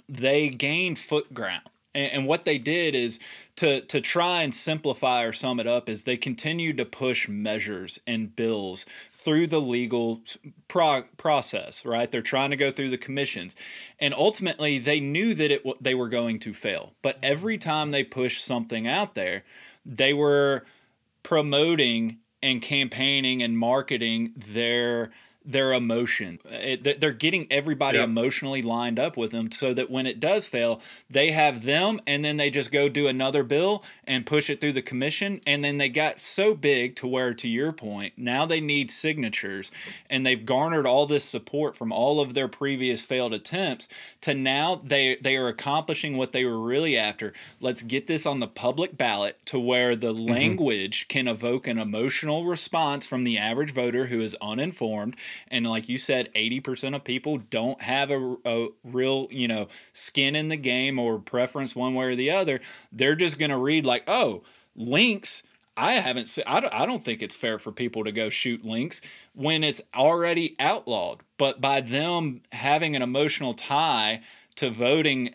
they 0.09 0.49
gained 0.49 0.99
foot 0.99 1.35
ground 1.35 1.69
And, 1.95 2.13
and 2.13 2.27
what 2.27 2.45
they 2.45 2.59
did 2.59 2.95
is 2.95 3.19
to 3.57 3.81
to 3.83 4.01
try 4.01 4.43
and 4.43 4.55
simplify 4.55 5.25
or 5.25 5.33
sum 5.33 5.61
it 5.61 5.67
up 5.67 5.89
is 5.89 6.05
they 6.05 6.17
continued 6.17 6.77
to 6.79 6.85
push 6.85 7.29
measures 7.29 7.99
and 8.07 8.35
bills 8.35 8.87
through 9.13 9.49
the 9.49 9.61
legal 9.61 10.21
pro- 10.69 11.03
process, 11.17 11.85
right? 11.85 12.09
They're 12.11 12.23
trying 12.23 12.51
to 12.51 12.57
go 12.57 12.71
through 12.71 12.91
the 12.91 12.99
commissions. 12.99 13.57
And 13.99 14.15
ultimately, 14.15 14.79
they 14.79 15.01
knew 15.01 15.35
that 15.35 15.51
it 15.51 15.83
they 15.83 15.97
were 15.97 16.09
going 16.09 16.39
to 16.41 16.55
fail. 16.55 16.95
But 17.03 17.19
every 17.23 17.59
time 17.59 17.91
they 17.91 18.05
pushed 18.05 18.45
something 18.45 18.87
out 18.87 19.15
there, 19.17 19.43
they 19.85 20.13
were 20.13 20.65
promoting 21.25 22.19
and 22.43 22.63
campaigning 22.63 23.43
and 23.43 23.59
marketing 23.59 24.33
their 24.37 25.11
their 25.47 25.73
emotion. 25.73 26.41
It, 26.45 27.01
they're 27.01 27.13
getting 27.13 27.47
everybody 27.51 27.99
yep. 27.99 28.09
emotionally 28.09 28.63
lined 28.63 28.99
up 28.99 29.17
with 29.17 29.31
them 29.31 29.53
so 29.53 29.73
that 29.73 29.91
when 29.91 30.07
it 30.07 30.19
does 30.19 30.47
fail, 30.49 30.81
they 31.09 31.31
have 31.31 31.65
them 31.65 32.01
and 32.07 32.25
then 32.25 32.37
they 32.37 32.51
just 32.51 32.73
go 32.73 32.89
do 32.89 33.07
another 33.07 33.45
bill 33.45 33.85
and 34.05 34.27
push 34.27 34.51
it 34.51 34.61
through 34.61 34.73
the 34.73 34.83
commission. 34.83 35.41
And 35.47 35.65
then 35.65 35.79
they 35.79 35.89
got 35.89 36.19
so 36.19 36.55
big 36.55 36.97
to 36.97 37.07
where, 37.07 37.33
to 37.35 37.49
your 37.49 37.73
point, 37.73 38.15
now 38.17 38.45
they 38.45 38.61
need 38.61 38.91
signatures 38.91 39.71
and 40.11 40.27
they've 40.27 40.45
garnered 40.45 40.87
all 40.87 41.07
this 41.07 41.25
support 41.25 41.77
from 41.77 41.93
all 41.93 42.21
of 42.21 42.35
their 42.35 42.49
previous 42.49 43.03
failed 43.03 43.33
attempts 43.33 43.89
to 44.23 44.35
now 44.35 44.81
they, 44.83 45.17
they 45.17 45.37
are 45.37 45.49
accomplishing 45.49 46.17
what 46.17 46.33
they 46.33 46.45
were 46.45 46.59
really 46.59 46.97
after. 46.97 47.33
Let's 47.61 47.83
get 47.83 48.09
this 48.09 48.27
on 48.27 48.41
the 48.41 48.49
public 48.49 48.97
ballot 48.97 49.39
to 49.47 49.61
where 49.61 49.95
the 49.95 50.13
mm-hmm. 50.13 50.31
language 50.31 51.07
can 51.09 51.29
evoke 51.29 51.69
an 51.69 51.79
emotional 51.79 52.45
response 52.45 53.07
from 53.07 53.23
the 53.23 53.39
average 53.39 53.73
voter 53.73 54.07
who 54.07 54.21
is 54.21 54.37
uninformed 54.43 55.17
and 55.49 55.67
like 55.67 55.89
you 55.89 55.99
said 55.99 56.33
80% 56.35 56.95
of 56.95 57.05
people 57.05 57.39
don't 57.39 57.81
have 57.83 58.11
a, 58.11 58.37
a 58.45 58.69
real 58.85 59.29
you 59.31 59.49
know 59.49 59.69
skin 59.93 60.37
in 60.37 60.49
the 60.49 60.57
game 60.57 60.99
or 60.99 61.19
preference 61.19 61.75
one 61.75 61.95
way 61.95 62.07
or 62.07 62.15
the 62.15 62.31
other 62.31 62.61
they're 62.93 63.17
just 63.17 63.39
going 63.39 63.51
to 63.51 63.59
read 63.59 63.87
like 63.87 64.05
oh 64.07 64.43
lynx 64.75 65.43
I 65.77 65.93
haven't 65.95 66.31
seen, 66.31 66.45
I 66.47 66.61
don't, 66.61 66.73
I 66.73 66.87
don't 66.87 67.05
think 67.05 67.23
it's 67.23 67.37
fair 67.37 67.59
for 67.59 67.71
people 67.71 68.05
to 68.05 68.13
go 68.13 68.31
shoot 68.31 68.65
lynx 68.65 69.03
when 69.35 69.63
it's 69.63 69.83
already 69.95 70.57
outlawed. 70.59 71.21
But 71.37 71.61
by 71.61 71.83
them 71.83 72.41
having 72.53 72.97
an 72.97 73.03
emotional 73.03 73.53
tie 73.53 74.23
to 74.55 74.71
voting 74.71 75.35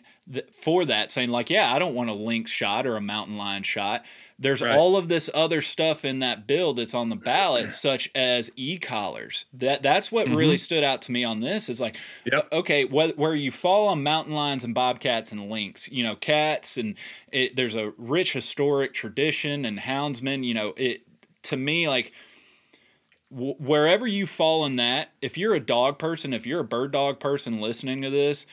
for 0.52 0.84
that, 0.84 1.10
saying, 1.10 1.30
like, 1.30 1.50
yeah, 1.50 1.72
I 1.72 1.78
don't 1.78 1.94
want 1.94 2.10
a 2.10 2.14
lynx 2.14 2.50
shot 2.50 2.86
or 2.86 2.96
a 2.96 3.00
mountain 3.00 3.36
lion 3.36 3.62
shot, 3.62 4.04
there's 4.38 4.60
right. 4.60 4.76
all 4.76 4.96
of 4.96 5.08
this 5.08 5.30
other 5.32 5.60
stuff 5.60 6.04
in 6.04 6.18
that 6.18 6.46
bill 6.46 6.74
that's 6.74 6.94
on 6.94 7.08
the 7.08 7.16
ballot, 7.16 7.72
such 7.72 8.10
as 8.14 8.50
e-collars. 8.56 9.44
That 9.52 9.82
that's 9.82 10.10
what 10.10 10.26
mm-hmm. 10.26 10.36
really 10.36 10.56
stood 10.56 10.82
out 10.82 11.02
to 11.02 11.12
me 11.12 11.22
on 11.22 11.40
this. 11.40 11.68
Is 11.68 11.80
like, 11.80 11.96
yep. 12.24 12.48
okay, 12.52 12.84
wh- 12.84 13.16
where 13.16 13.34
you 13.34 13.50
fall 13.50 13.88
on 13.88 14.02
mountain 14.02 14.34
lions 14.34 14.64
and 14.64 14.74
bobcats 14.74 15.30
and 15.30 15.48
lynx, 15.48 15.90
you 15.90 16.02
know, 16.02 16.16
cats, 16.16 16.76
and 16.76 16.96
it, 17.30 17.54
there's 17.54 17.76
a 17.76 17.92
rich 17.96 18.32
historic 18.32 18.92
tradition 18.92 19.64
and 19.64 19.78
houndsmen. 19.78 20.44
You 20.44 20.54
know, 20.54 20.74
it 20.76 21.02
to 21.44 21.56
me 21.56 21.88
like 21.88 22.12
wherever 23.30 24.06
you 24.06 24.26
fall 24.26 24.66
in 24.66 24.76
that, 24.76 25.12
if 25.22 25.38
you're 25.38 25.54
a 25.54 25.60
dog 25.60 25.98
person, 25.98 26.34
if 26.34 26.46
you're 26.46 26.60
a 26.60 26.64
bird 26.64 26.92
dog 26.92 27.18
person 27.18 27.60
listening 27.60 28.02
to 28.02 28.10
this, 28.10 28.46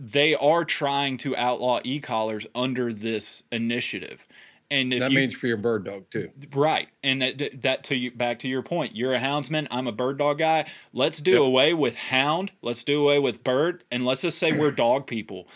they 0.00 0.34
are 0.34 0.64
trying 0.64 1.18
to 1.18 1.36
outlaw 1.36 1.78
e-collars 1.84 2.46
under 2.54 2.90
this 2.90 3.42
initiative. 3.52 4.26
And 4.70 4.92
that 4.92 5.10
you, 5.10 5.18
means 5.18 5.34
for 5.34 5.46
your 5.48 5.56
bird 5.56 5.84
dog 5.84 6.04
too, 6.10 6.30
right? 6.54 6.88
And 7.02 7.20
that, 7.20 7.62
that 7.62 7.84
to 7.84 7.96
you 7.96 8.12
back 8.12 8.38
to 8.40 8.48
your 8.48 8.62
point, 8.62 8.94
you're 8.94 9.12
a 9.12 9.18
houndsman. 9.18 9.66
I'm 9.68 9.88
a 9.88 9.92
bird 9.92 10.18
dog 10.18 10.38
guy. 10.38 10.64
Let's 10.92 11.18
do 11.18 11.32
yep. 11.32 11.40
away 11.40 11.74
with 11.74 11.96
hound. 11.96 12.52
Let's 12.62 12.84
do 12.84 13.02
away 13.02 13.18
with 13.18 13.42
bird, 13.42 13.82
and 13.90 14.06
let's 14.06 14.22
just 14.22 14.38
say 14.38 14.52
we're 14.52 14.70
dog 14.70 15.08
people. 15.08 15.48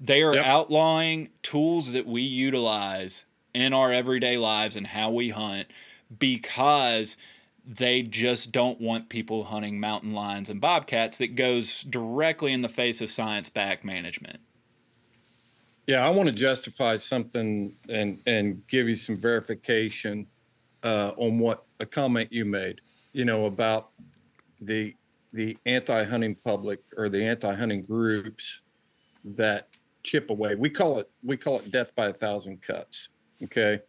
They 0.00 0.22
are 0.22 0.34
yep. 0.34 0.46
outlawing 0.46 1.28
tools 1.42 1.92
that 1.92 2.06
we 2.06 2.22
utilize 2.22 3.26
in 3.54 3.74
our 3.74 3.92
everyday 3.92 4.38
lives 4.38 4.74
and 4.74 4.86
how 4.86 5.10
we 5.10 5.28
hunt 5.28 5.68
because 6.18 7.18
they 7.66 8.02
just 8.02 8.52
don't 8.52 8.80
want 8.80 9.08
people 9.08 9.44
hunting 9.44 9.78
mountain 9.78 10.12
lions 10.12 10.50
and 10.50 10.60
bobcats 10.60 11.18
that 11.18 11.36
goes 11.36 11.82
directly 11.82 12.52
in 12.52 12.62
the 12.62 12.68
face 12.68 13.00
of 13.00 13.08
science 13.08 13.48
back 13.48 13.84
management. 13.84 14.40
Yeah, 15.86 16.06
I 16.06 16.10
want 16.10 16.28
to 16.28 16.34
justify 16.34 16.96
something 16.96 17.74
and 17.88 18.18
and 18.26 18.66
give 18.68 18.88
you 18.88 18.94
some 18.94 19.16
verification 19.16 20.26
uh, 20.82 21.12
on 21.16 21.38
what 21.38 21.64
a 21.80 21.86
comment 21.86 22.32
you 22.32 22.44
made. 22.44 22.80
You 23.12 23.24
know 23.24 23.46
about 23.46 23.90
the 24.60 24.94
the 25.32 25.56
anti-hunting 25.66 26.36
public 26.44 26.80
or 26.96 27.08
the 27.08 27.24
anti-hunting 27.24 27.82
groups 27.82 28.60
that 29.24 29.68
chip 30.02 30.30
away. 30.30 30.54
We 30.54 30.70
call 30.70 30.98
it 30.98 31.10
we 31.22 31.36
call 31.36 31.58
it 31.58 31.70
death 31.70 31.94
by 31.94 32.06
a 32.06 32.12
thousand 32.12 32.62
cuts. 32.62 33.08
Okay, 33.42 33.80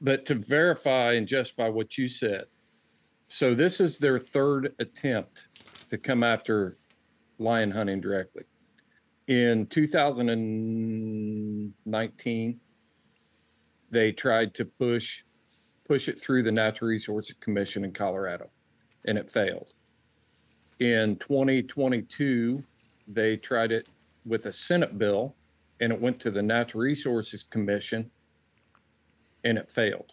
but 0.00 0.24
to 0.26 0.34
verify 0.34 1.12
and 1.12 1.26
justify 1.26 1.68
what 1.68 1.98
you 1.98 2.08
said, 2.08 2.44
so 3.32 3.54
this 3.54 3.80
is 3.80 3.98
their 3.98 4.18
third 4.18 4.74
attempt 4.78 5.46
to 5.88 5.96
come 5.96 6.22
after 6.22 6.76
lion 7.38 7.70
hunting 7.70 7.98
directly. 7.98 8.42
In 9.26 9.66
2019 9.68 12.60
they 13.90 14.12
tried 14.12 14.52
to 14.52 14.66
push 14.66 15.22
push 15.88 16.08
it 16.08 16.20
through 16.20 16.42
the 16.42 16.52
natural 16.52 16.90
resources 16.90 17.34
commission 17.40 17.86
in 17.86 17.92
colorado 17.92 18.50
and 19.06 19.16
it 19.16 19.30
failed. 19.30 19.72
In 20.78 21.16
2022 21.16 22.62
they 23.08 23.38
tried 23.38 23.72
it 23.72 23.88
with 24.26 24.44
a 24.44 24.52
senate 24.52 24.98
bill 24.98 25.34
and 25.80 25.90
it 25.90 25.98
went 25.98 26.20
to 26.20 26.30
the 26.30 26.42
natural 26.42 26.82
resources 26.82 27.44
commission 27.44 28.10
and 29.42 29.56
it 29.56 29.70
failed 29.70 30.12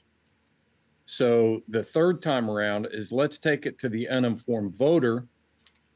so 1.09 1.61
the 1.67 1.83
third 1.83 2.21
time 2.21 2.51
around 2.51 2.87
is 2.91 3.11
let's 3.11 3.39
take 3.39 3.65
it 3.65 3.79
to 3.79 3.89
the 3.89 4.07
uninformed 4.07 4.75
voter 4.75 5.27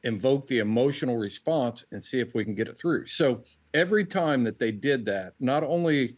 invoke 0.04 0.48
the 0.48 0.58
emotional 0.58 1.18
response 1.18 1.86
and 1.92 2.04
see 2.04 2.20
if 2.20 2.34
we 2.34 2.44
can 2.44 2.56
get 2.56 2.68
it 2.68 2.80
through. 2.80 3.06
So 3.06 3.44
every 3.76 4.06
time 4.06 4.44
that 4.44 4.58
they 4.58 4.72
did 4.72 5.06
that, 5.06 5.34
not 5.40 5.64
only 5.64 6.18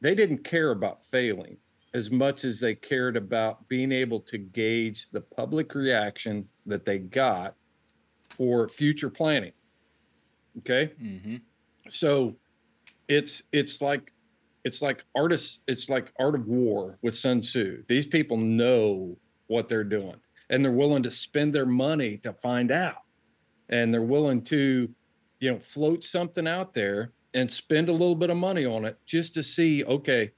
they 0.00 0.14
didn't 0.14 0.44
care 0.44 0.70
about 0.70 1.04
failing 1.04 1.56
as 1.94 2.12
much 2.12 2.44
as 2.44 2.60
they 2.60 2.76
cared 2.76 3.16
about 3.16 3.66
being 3.68 3.90
able 3.90 4.20
to 4.20 4.38
gauge 4.38 5.08
the 5.08 5.20
public 5.20 5.74
reaction 5.74 6.46
that 6.66 6.84
they 6.84 6.98
got 6.98 7.56
for 8.30 8.68
future 8.68 9.10
planning. 9.10 9.52
Okay. 10.58 10.92
Mm-hmm. 11.02 11.36
So 11.88 12.36
it's 13.08 13.42
it's 13.52 13.82
like 13.82 14.12
it's 14.64 14.82
like 14.82 15.04
artists 15.14 15.60
it's 15.66 15.88
like 15.88 16.12
art 16.18 16.34
of 16.34 16.46
war 16.46 16.98
with 17.02 17.16
sun 17.16 17.40
tzu 17.40 17.82
these 17.88 18.06
people 18.06 18.36
know 18.36 19.16
what 19.46 19.68
they're 19.68 19.84
doing 19.84 20.16
and 20.50 20.64
they're 20.64 20.72
willing 20.72 21.02
to 21.02 21.10
spend 21.10 21.54
their 21.54 21.66
money 21.66 22.16
to 22.18 22.32
find 22.32 22.70
out 22.70 23.02
and 23.68 23.92
they're 23.92 24.02
willing 24.02 24.42
to, 24.42 24.88
you 25.40 25.52
know, 25.52 25.58
float 25.58 26.04
something 26.04 26.46
out 26.46 26.72
there 26.72 27.12
and 27.34 27.50
spend 27.50 27.88
a 27.88 27.92
little 27.92 28.14
bit 28.14 28.30
of 28.30 28.36
money 28.36 28.64
on 28.64 28.84
it 28.84 28.98
just 29.04 29.34
to 29.34 29.42
see, 29.42 29.84
okay, 29.84 30.30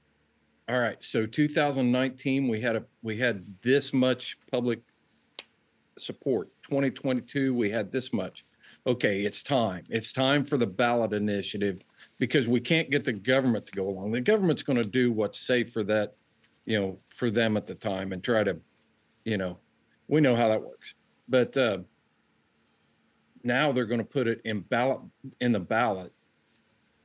all 0.69 0.79
right, 0.79 1.01
so 1.03 1.25
2019 1.25 2.47
we 2.47 2.61
had 2.61 2.75
a 2.75 2.83
we 3.01 3.17
had 3.17 3.43
this 3.61 3.93
much 3.93 4.37
public 4.51 4.79
support. 5.97 6.49
2022 6.63 7.53
we 7.53 7.69
had 7.69 7.91
this 7.91 8.13
much. 8.13 8.45
Okay, 8.87 9.21
it's 9.21 9.43
time. 9.43 9.83
It's 9.89 10.13
time 10.13 10.45
for 10.45 10.57
the 10.57 10.67
ballot 10.67 11.13
initiative 11.13 11.81
because 12.21 12.47
we 12.47 12.59
can't 12.59 12.91
get 12.91 13.03
the 13.03 13.11
government 13.11 13.65
to 13.65 13.71
go 13.71 13.89
along. 13.89 14.11
The 14.11 14.21
government's 14.21 14.61
going 14.61 14.79
to 14.79 14.87
do 14.87 15.11
what's 15.11 15.39
safe 15.39 15.73
for 15.73 15.83
that, 15.85 16.13
you 16.65 16.79
know, 16.79 16.99
for 17.09 17.31
them 17.31 17.57
at 17.57 17.65
the 17.65 17.73
time 17.73 18.13
and 18.13 18.23
try 18.23 18.43
to, 18.43 18.59
you 19.25 19.39
know, 19.39 19.57
we 20.07 20.21
know 20.21 20.35
how 20.35 20.47
that 20.47 20.61
works. 20.61 20.93
But 21.27 21.57
uh, 21.57 21.79
now 23.43 23.71
they're 23.71 23.87
going 23.87 24.01
to 24.01 24.05
put 24.05 24.27
it 24.27 24.39
in 24.45 24.59
ballot 24.59 24.99
in 25.39 25.51
the 25.51 25.59
ballot 25.59 26.13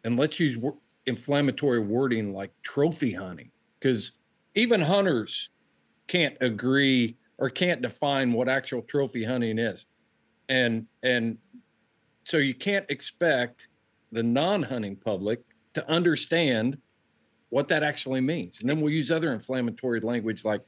and 0.05 0.19
let's 0.19 0.39
use 0.39 0.59
inflammatory 1.07 1.81
wording 1.81 2.35
like 2.35 2.53
trophy 2.63 3.13
hunting 3.13 3.51
because 3.81 4.19
even 4.55 4.83
hunters 4.83 5.49
can't 6.09 6.37
agree 6.43 7.17
or 7.39 7.49
can't 7.49 7.81
define 7.81 8.35
what 8.35 8.51
actual 8.51 8.83
trophy 8.83 9.25
hunting 9.25 9.59
is 9.59 9.87
and 10.51 10.87
and 11.03 11.39
so 12.25 12.37
you 12.37 12.53
can't 12.53 12.85
expect 12.91 13.69
the 14.13 14.23
non-hunting 14.23 14.97
public 14.97 15.43
to 15.75 15.89
understand 15.91 16.79
what 17.51 17.69
that 17.69 17.83
actually 17.83 18.21
means 18.21 18.61
and 18.61 18.69
then 18.69 18.81
we'll 18.81 18.93
use 18.93 19.11
other 19.11 19.33
inflammatory 19.33 20.01
language 20.01 20.45
like 20.45 20.63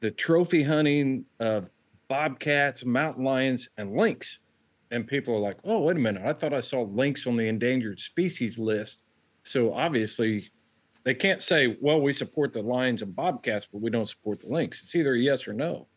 the 0.00 0.10
trophy 0.10 0.62
hunting 0.62 1.24
of 1.40 1.68
bobcats 2.08 2.84
mountain 2.84 3.24
lions 3.24 3.68
and 3.76 3.96
lynx 3.96 4.40
and 4.90 5.06
people 5.06 5.34
are 5.34 5.40
like, 5.40 5.58
"Oh, 5.64 5.82
wait 5.82 5.96
a 5.96 6.00
minute! 6.00 6.22
I 6.24 6.32
thought 6.32 6.52
I 6.52 6.60
saw 6.60 6.82
lynx 6.82 7.26
on 7.26 7.36
the 7.36 7.48
endangered 7.48 8.00
species 8.00 8.58
list." 8.58 9.04
So 9.44 9.72
obviously, 9.72 10.50
they 11.04 11.14
can't 11.14 11.42
say, 11.42 11.76
"Well, 11.80 12.00
we 12.00 12.12
support 12.12 12.52
the 12.52 12.62
lions 12.62 13.02
and 13.02 13.14
bobcats, 13.14 13.66
but 13.70 13.80
we 13.80 13.90
don't 13.90 14.08
support 14.08 14.40
the 14.40 14.48
lynx." 14.48 14.82
It's 14.82 14.94
either 14.94 15.14
yes 15.16 15.46
or 15.46 15.52
no. 15.52 15.88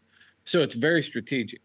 So 0.46 0.62
it's 0.62 0.76
very 0.76 1.04
strategic. 1.04 1.62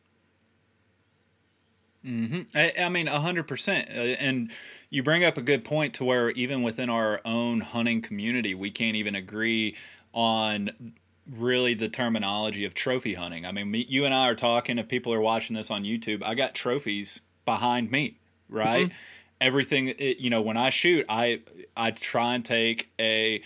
Mm-hmm. 2.07 2.42
I, 2.55 2.73
I 2.85 2.88
mean, 2.88 3.07
hundred 3.07 3.49
percent. 3.49 3.88
Uh, 3.90 4.01
and 4.01 4.53
you 4.90 5.03
bring 5.03 5.25
up 5.25 5.37
a 5.37 5.42
good 5.42 5.64
point 5.64 5.95
to 5.95 6.05
where 6.05 6.31
even 6.31 6.62
within 6.62 6.88
our 6.88 7.21
own 7.25 7.61
hunting 7.61 8.01
community, 8.01 8.55
we 8.55 8.71
can't 8.71 8.97
even 8.97 9.14
agree 9.14 9.77
on 10.12 10.95
really 11.37 11.75
the 11.75 11.88
terminology 11.88 12.64
of 12.64 12.75
trophy 12.75 13.14
hunting. 13.14 13.45
I 13.45 13.51
mean, 13.51 13.71
me, 13.71 13.87
you 13.88 14.05
and 14.05 14.14
I 14.14 14.29
are 14.29 14.37
talking. 14.37 14.79
If 14.79 14.88
people 14.88 15.12
are 15.12 15.21
watching 15.21 15.57
this 15.57 15.71
on 15.71 15.85
YouTube, 15.85 16.23
I 16.23 16.35
got 16.35 16.55
trophies 16.55 17.23
behind 17.45 17.90
me, 17.90 18.19
right? 18.49 18.87
Mm-hmm. 18.87 18.97
Everything, 19.40 19.88
it, 19.88 20.19
you 20.19 20.31
know, 20.31 20.40
when 20.40 20.57
I 20.57 20.71
shoot, 20.71 21.05
I 21.09 21.40
I 21.77 21.90
try 21.90 22.35
and 22.35 22.45
take 22.45 22.88
a 23.01 23.42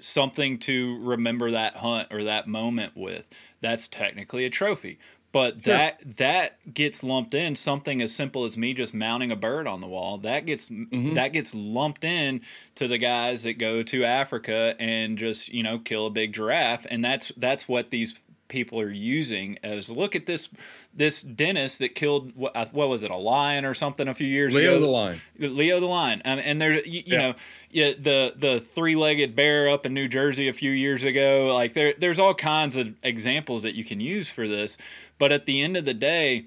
something 0.00 0.58
to 0.58 0.98
remember 1.04 1.50
that 1.50 1.76
hunt 1.76 2.12
or 2.12 2.24
that 2.24 2.46
moment 2.46 2.96
with. 2.96 3.28
That's 3.60 3.88
technically 3.88 4.44
a 4.44 4.50
trophy. 4.50 4.98
But 5.34 5.64
that 5.64 5.98
yeah. 5.98 6.12
that 6.18 6.74
gets 6.74 7.02
lumped 7.02 7.34
in 7.34 7.56
something 7.56 8.00
as 8.00 8.14
simple 8.14 8.44
as 8.44 8.56
me 8.56 8.72
just 8.72 8.94
mounting 8.94 9.32
a 9.32 9.36
bird 9.36 9.66
on 9.66 9.80
the 9.80 9.88
wall. 9.88 10.18
That 10.18 10.46
gets 10.46 10.70
mm-hmm. 10.70 11.14
that 11.14 11.32
gets 11.32 11.52
lumped 11.56 12.04
in 12.04 12.40
to 12.76 12.86
the 12.86 12.98
guys 12.98 13.42
that 13.42 13.54
go 13.54 13.82
to 13.82 14.04
Africa 14.04 14.76
and 14.78 15.18
just 15.18 15.52
you 15.52 15.64
know 15.64 15.80
kill 15.80 16.06
a 16.06 16.10
big 16.10 16.34
giraffe, 16.34 16.86
and 16.88 17.04
that's 17.04 17.32
that's 17.36 17.68
what 17.68 17.90
these 17.90 18.14
people 18.54 18.80
are 18.80 18.88
using 18.88 19.58
as 19.64 19.90
look 19.90 20.14
at 20.14 20.26
this 20.26 20.48
this 20.94 21.22
dentist 21.22 21.80
that 21.80 21.96
killed 21.96 22.30
what, 22.36 22.72
what 22.72 22.88
was 22.88 23.02
it 23.02 23.10
a 23.10 23.16
lion 23.16 23.64
or 23.64 23.74
something 23.74 24.06
a 24.06 24.14
few 24.14 24.28
years 24.28 24.54
Leo 24.54 24.76
ago. 24.76 24.78
Leo 24.78 24.80
the 24.80 24.92
lion. 24.92 25.20
Leo 25.38 25.80
the 25.80 25.86
lion, 25.86 26.22
and, 26.24 26.38
and 26.40 26.62
there 26.62 26.74
you, 26.74 26.82
you 26.84 27.02
yeah. 27.06 27.18
know 27.18 27.34
yeah, 27.70 27.90
the 27.98 28.32
the 28.36 28.60
three 28.60 28.94
legged 28.94 29.34
bear 29.34 29.68
up 29.68 29.84
in 29.84 29.92
New 29.92 30.06
Jersey 30.06 30.46
a 30.46 30.52
few 30.52 30.70
years 30.70 31.02
ago. 31.02 31.52
Like 31.52 31.74
there 31.74 31.94
there's 31.98 32.20
all 32.20 32.32
kinds 32.32 32.76
of 32.76 32.94
examples 33.02 33.64
that 33.64 33.74
you 33.74 33.82
can 33.82 33.98
use 33.98 34.30
for 34.30 34.46
this, 34.46 34.78
but 35.18 35.32
at 35.32 35.46
the 35.46 35.60
end 35.60 35.76
of 35.76 35.84
the 35.84 35.94
day 35.94 36.46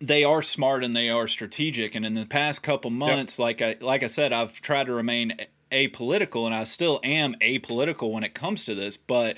they 0.00 0.24
are 0.24 0.42
smart 0.42 0.82
and 0.82 0.96
they 0.96 1.10
are 1.10 1.28
strategic. 1.28 1.94
And 1.94 2.04
in 2.04 2.14
the 2.14 2.26
past 2.26 2.64
couple 2.64 2.90
months, 2.90 3.38
yep. 3.38 3.44
like 3.44 3.62
I 3.62 3.76
like 3.80 4.02
I 4.02 4.08
said, 4.08 4.32
I've 4.32 4.60
tried 4.60 4.86
to 4.86 4.92
remain 4.92 5.36
apolitical, 5.70 6.44
and 6.46 6.54
I 6.54 6.64
still 6.64 6.98
am 7.04 7.34
apolitical 7.34 8.10
when 8.10 8.24
it 8.24 8.34
comes 8.34 8.64
to 8.64 8.74
this. 8.74 8.96
But 8.96 9.36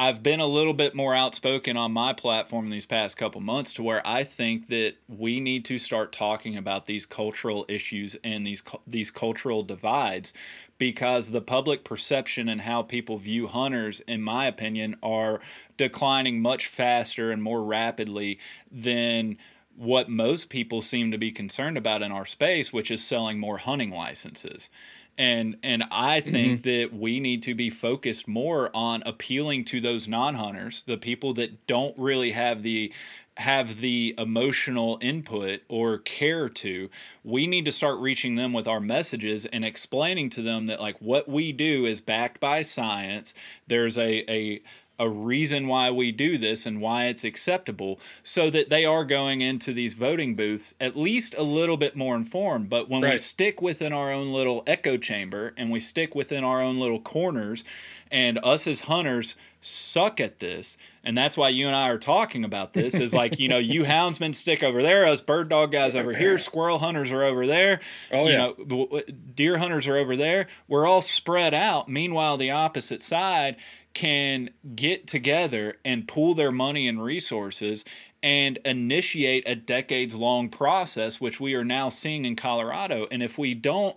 I've 0.00 0.22
been 0.22 0.38
a 0.38 0.46
little 0.46 0.74
bit 0.74 0.94
more 0.94 1.12
outspoken 1.12 1.76
on 1.76 1.90
my 1.90 2.12
platform 2.12 2.70
these 2.70 2.86
past 2.86 3.16
couple 3.16 3.40
months 3.40 3.72
to 3.72 3.82
where 3.82 4.00
I 4.06 4.22
think 4.22 4.68
that 4.68 4.94
we 5.08 5.40
need 5.40 5.64
to 5.64 5.76
start 5.76 6.12
talking 6.12 6.56
about 6.56 6.84
these 6.84 7.04
cultural 7.04 7.66
issues 7.68 8.16
and 8.22 8.46
these 8.46 8.62
these 8.86 9.10
cultural 9.10 9.64
divides 9.64 10.32
because 10.78 11.32
the 11.32 11.40
public 11.40 11.82
perception 11.82 12.48
and 12.48 12.60
how 12.60 12.82
people 12.82 13.18
view 13.18 13.48
hunters 13.48 13.98
in 14.02 14.22
my 14.22 14.46
opinion 14.46 14.94
are 15.02 15.40
declining 15.76 16.40
much 16.40 16.68
faster 16.68 17.32
and 17.32 17.42
more 17.42 17.64
rapidly 17.64 18.38
than 18.70 19.36
what 19.74 20.08
most 20.08 20.48
people 20.48 20.80
seem 20.80 21.10
to 21.10 21.18
be 21.18 21.32
concerned 21.32 21.76
about 21.76 22.02
in 22.02 22.12
our 22.12 22.26
space 22.26 22.72
which 22.72 22.92
is 22.92 23.02
selling 23.04 23.40
more 23.40 23.58
hunting 23.58 23.90
licenses 23.90 24.70
and 25.18 25.56
and 25.62 25.84
I 25.90 26.20
think 26.20 26.62
mm-hmm. 26.62 26.70
that 26.70 26.98
we 26.98 27.20
need 27.20 27.42
to 27.42 27.54
be 27.54 27.68
focused 27.68 28.28
more 28.28 28.70
on 28.72 29.02
appealing 29.04 29.64
to 29.66 29.80
those 29.80 30.06
non-hunters, 30.06 30.84
the 30.84 30.96
people 30.96 31.34
that 31.34 31.66
don't 31.66 31.98
really 31.98 32.30
have 32.30 32.62
the 32.62 32.92
have 33.38 33.80
the 33.80 34.14
emotional 34.18 34.98
input 35.00 35.60
or 35.68 35.98
care 35.98 36.48
to 36.48 36.90
we 37.22 37.46
need 37.46 37.64
to 37.64 37.70
start 37.70 37.96
reaching 37.98 38.34
them 38.34 38.52
with 38.52 38.66
our 38.66 38.80
messages 38.80 39.46
and 39.46 39.64
explaining 39.64 40.28
to 40.28 40.42
them 40.42 40.66
that 40.66 40.80
like 40.80 40.96
what 40.98 41.28
we 41.28 41.52
do 41.52 41.86
is 41.86 42.00
backed 42.00 42.40
by 42.40 42.62
science 42.62 43.34
there's 43.68 43.96
a 43.96 44.28
a 44.28 44.60
a 44.98 45.08
reason 45.08 45.66
why 45.68 45.90
we 45.90 46.10
do 46.12 46.36
this 46.36 46.66
and 46.66 46.80
why 46.80 47.06
it's 47.06 47.24
acceptable 47.24 48.00
so 48.22 48.50
that 48.50 48.68
they 48.68 48.84
are 48.84 49.04
going 49.04 49.40
into 49.40 49.72
these 49.72 49.94
voting 49.94 50.34
booths 50.34 50.74
at 50.80 50.96
least 50.96 51.34
a 51.38 51.42
little 51.42 51.76
bit 51.76 51.96
more 51.96 52.16
informed. 52.16 52.68
But 52.68 52.88
when 52.88 53.02
right. 53.02 53.12
we 53.12 53.18
stick 53.18 53.62
within 53.62 53.92
our 53.92 54.12
own 54.12 54.32
little 54.32 54.62
echo 54.66 54.96
chamber 54.96 55.54
and 55.56 55.70
we 55.70 55.80
stick 55.80 56.14
within 56.14 56.44
our 56.44 56.60
own 56.60 56.78
little 56.78 57.00
corners, 57.00 57.64
and 58.10 58.38
us 58.42 58.66
as 58.66 58.80
hunters 58.80 59.36
suck 59.60 60.20
at 60.20 60.38
this, 60.38 60.78
and 61.04 61.16
that's 61.16 61.36
why 61.36 61.48
you 61.48 61.66
and 61.66 61.74
I 61.74 61.90
are 61.90 61.98
talking 61.98 62.44
about 62.44 62.72
this 62.72 62.94
is 62.94 63.14
like, 63.14 63.38
you 63.38 63.48
know, 63.48 63.58
you 63.58 63.82
houndsmen 63.84 64.34
stick 64.34 64.62
over 64.62 64.82
there, 64.82 65.04
us 65.06 65.20
bird 65.20 65.48
dog 65.48 65.72
guys 65.72 65.96
over 65.96 66.12
here, 66.12 66.38
squirrel 66.38 66.78
hunters 66.78 67.12
are 67.12 67.24
over 67.24 67.46
there, 67.46 67.80
oh, 68.12 68.26
you 68.26 68.32
yeah. 68.32 68.52
know, 68.58 69.02
deer 69.34 69.58
hunters 69.58 69.86
are 69.86 69.96
over 69.96 70.16
there. 70.16 70.46
We're 70.68 70.86
all 70.86 71.02
spread 71.02 71.54
out. 71.54 71.88
Meanwhile, 71.88 72.36
the 72.36 72.50
opposite 72.50 73.02
side 73.02 73.56
can 73.94 74.50
get 74.76 75.06
together 75.06 75.76
and 75.84 76.06
pool 76.06 76.34
their 76.34 76.52
money 76.52 76.86
and 76.86 77.02
resources 77.02 77.84
and 78.22 78.58
initiate 78.64 79.48
a 79.48 79.54
decades 79.54 80.14
long 80.14 80.48
process, 80.48 81.20
which 81.20 81.40
we 81.40 81.54
are 81.54 81.64
now 81.64 81.88
seeing 81.88 82.24
in 82.24 82.36
Colorado. 82.36 83.06
And 83.10 83.22
if 83.22 83.38
we 83.38 83.54
don't, 83.54 83.96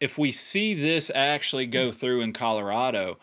if 0.00 0.18
we 0.18 0.32
see 0.32 0.74
this 0.74 1.10
actually 1.14 1.66
go 1.66 1.86
hmm. 1.86 1.92
through 1.92 2.20
in 2.22 2.32
Colorado, 2.32 3.18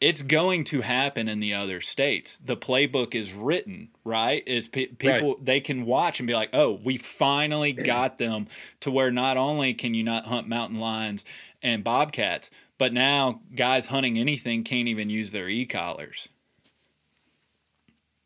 it's 0.00 0.22
going 0.22 0.64
to 0.64 0.80
happen 0.80 1.28
in 1.28 1.38
the 1.38 1.54
other 1.54 1.80
states. 1.80 2.38
The 2.38 2.56
playbook 2.56 3.14
is 3.14 3.32
written, 3.32 3.90
right? 4.04 4.42
Is 4.48 4.66
pe- 4.66 4.86
people 4.86 5.34
right. 5.34 5.44
they 5.44 5.60
can 5.60 5.86
watch 5.86 6.18
and 6.18 6.26
be 6.26 6.34
like, 6.34 6.50
"Oh, 6.52 6.80
we 6.82 6.96
finally 6.96 7.72
got 7.72 8.18
them 8.18 8.48
to 8.80 8.90
where 8.90 9.12
not 9.12 9.36
only 9.36 9.74
can 9.74 9.94
you 9.94 10.02
not 10.02 10.26
hunt 10.26 10.48
mountain 10.48 10.80
lions 10.80 11.24
and 11.62 11.84
bobcats, 11.84 12.50
but 12.78 12.92
now 12.92 13.40
guys 13.54 13.86
hunting 13.86 14.18
anything 14.18 14.64
can't 14.64 14.88
even 14.88 15.08
use 15.08 15.32
their 15.32 15.48
e-collars. 15.48 16.28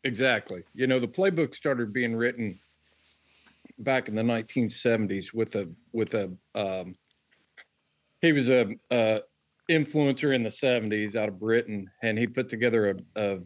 Exactly. 0.03 0.63
You 0.73 0.87
know, 0.87 0.99
the 0.99 1.07
playbook 1.07 1.53
started 1.53 1.93
being 1.93 2.15
written 2.15 2.57
back 3.79 4.07
in 4.07 4.15
the 4.15 4.21
1970s 4.21 5.33
with 5.33 5.55
a 5.55 5.69
with 5.91 6.13
a 6.13 6.31
um, 6.55 6.95
he 8.21 8.31
was 8.31 8.49
a, 8.49 8.67
a 8.89 9.21
influencer 9.69 10.33
in 10.33 10.43
the 10.43 10.49
70s 10.49 11.15
out 11.15 11.29
of 11.29 11.39
Britain, 11.39 11.89
and 12.01 12.17
he 12.17 12.25
put 12.25 12.49
together 12.49 12.89
a, 13.15 13.21
a 13.21 13.39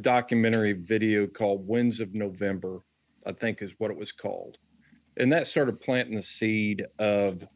documentary 0.00 0.72
video 0.72 1.26
called 1.26 1.66
Winds 1.66 2.00
of 2.00 2.14
November, 2.14 2.80
I 3.26 3.32
think 3.32 3.62
is 3.62 3.74
what 3.78 3.90
it 3.90 3.96
was 3.96 4.12
called. 4.12 4.58
And 5.16 5.32
that 5.32 5.46
started 5.46 5.80
planting 5.80 6.16
the 6.16 6.22
seed 6.22 6.86
of 6.98 7.46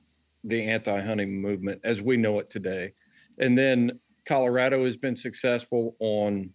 the 0.47 0.63
anti-hunting 0.63 1.41
movement 1.41 1.81
as 1.85 2.01
we 2.01 2.17
know 2.17 2.39
it 2.39 2.49
today. 2.49 2.93
And 3.39 3.59
then 3.59 3.99
Colorado 4.27 4.85
has 4.85 4.97
been 4.97 5.17
successful 5.17 5.97
on 6.01 6.53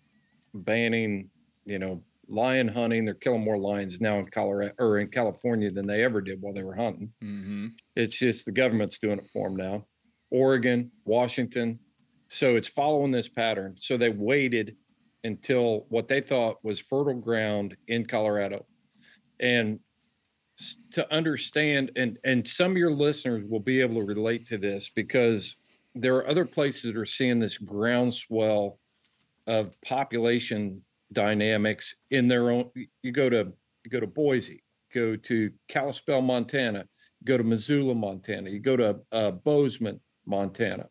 banning, 0.53 1.29
you 1.65 1.79
know, 1.79 2.03
lion 2.27 2.67
hunting. 2.67 3.05
They're 3.05 3.13
killing 3.13 3.43
more 3.43 3.57
lions 3.57 4.01
now 4.01 4.19
in 4.19 4.27
Colorado 4.27 4.73
or 4.79 4.99
in 4.99 5.07
California 5.09 5.69
than 5.71 5.87
they 5.87 6.03
ever 6.03 6.21
did 6.21 6.41
while 6.41 6.53
they 6.53 6.63
were 6.63 6.75
hunting. 6.75 7.11
Mm-hmm. 7.23 7.67
It's 7.95 8.17
just 8.17 8.45
the 8.45 8.51
government's 8.51 8.97
doing 8.97 9.19
it 9.19 9.29
for 9.33 9.49
them 9.49 9.57
now. 9.57 9.85
Oregon, 10.31 10.91
Washington. 11.05 11.79
So 12.29 12.55
it's 12.55 12.67
following 12.67 13.11
this 13.11 13.27
pattern. 13.27 13.75
So 13.79 13.97
they 13.97 14.09
waited 14.09 14.75
until 15.23 15.85
what 15.89 16.07
they 16.07 16.21
thought 16.21 16.63
was 16.63 16.79
fertile 16.79 17.19
ground 17.19 17.75
in 17.87 18.05
Colorado. 18.05 18.65
And 19.39 19.79
to 20.91 21.13
understand 21.13 21.91
and 21.95 22.17
and 22.23 22.47
some 22.47 22.71
of 22.71 22.77
your 22.77 22.91
listeners 22.91 23.49
will 23.49 23.59
be 23.59 23.81
able 23.81 23.95
to 23.95 24.07
relate 24.07 24.47
to 24.47 24.57
this 24.57 24.89
because 24.89 25.55
there 25.95 26.15
are 26.15 26.27
other 26.27 26.45
places 26.45 26.83
that 26.83 26.97
are 26.97 27.05
seeing 27.05 27.39
this 27.39 27.57
groundswell 27.57 28.79
of 29.47 29.79
population 29.81 30.81
dynamics 31.13 31.95
in 32.11 32.27
their 32.27 32.51
own 32.51 32.69
you 33.01 33.11
go 33.11 33.29
to 33.29 33.51
you 33.83 33.91
go 33.91 33.99
to 33.99 34.07
Boise 34.07 34.63
go 34.93 35.15
to 35.15 35.51
Kalispell 35.67 36.21
Montana 36.21 36.85
go 37.23 37.37
to 37.37 37.43
Missoula 37.43 37.95
Montana 37.95 38.49
you 38.49 38.59
go 38.59 38.77
to 38.77 38.99
uh, 39.11 39.31
Bozeman 39.31 39.99
Montana 40.25 40.87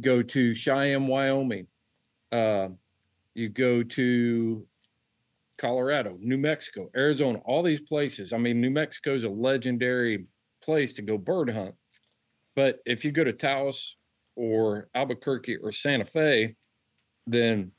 go 0.00 0.22
to 0.22 0.54
Cheyenne 0.54 1.06
Wyoming 1.06 1.66
uh, 2.32 2.68
you 3.34 3.48
go 3.48 3.82
to 3.82 4.66
Colorado, 5.58 6.16
New 6.20 6.38
Mexico, 6.38 6.90
Arizona, 6.96 7.38
all 7.44 7.62
these 7.62 7.80
places. 7.80 8.32
I 8.32 8.38
mean, 8.38 8.60
New 8.60 8.70
Mexico 8.70 9.14
is 9.14 9.24
a 9.24 9.28
legendary 9.28 10.26
place 10.62 10.92
to 10.94 11.02
go 11.02 11.18
bird 11.18 11.50
hunt. 11.50 11.74
But 12.54 12.80
if 12.84 13.04
you 13.04 13.12
go 13.12 13.24
to 13.24 13.32
Taos 13.32 13.96
or 14.36 14.88
Albuquerque 14.94 15.56
or 15.56 15.72
Santa 15.72 16.04
Fe, 16.04 16.56
then 17.26 17.72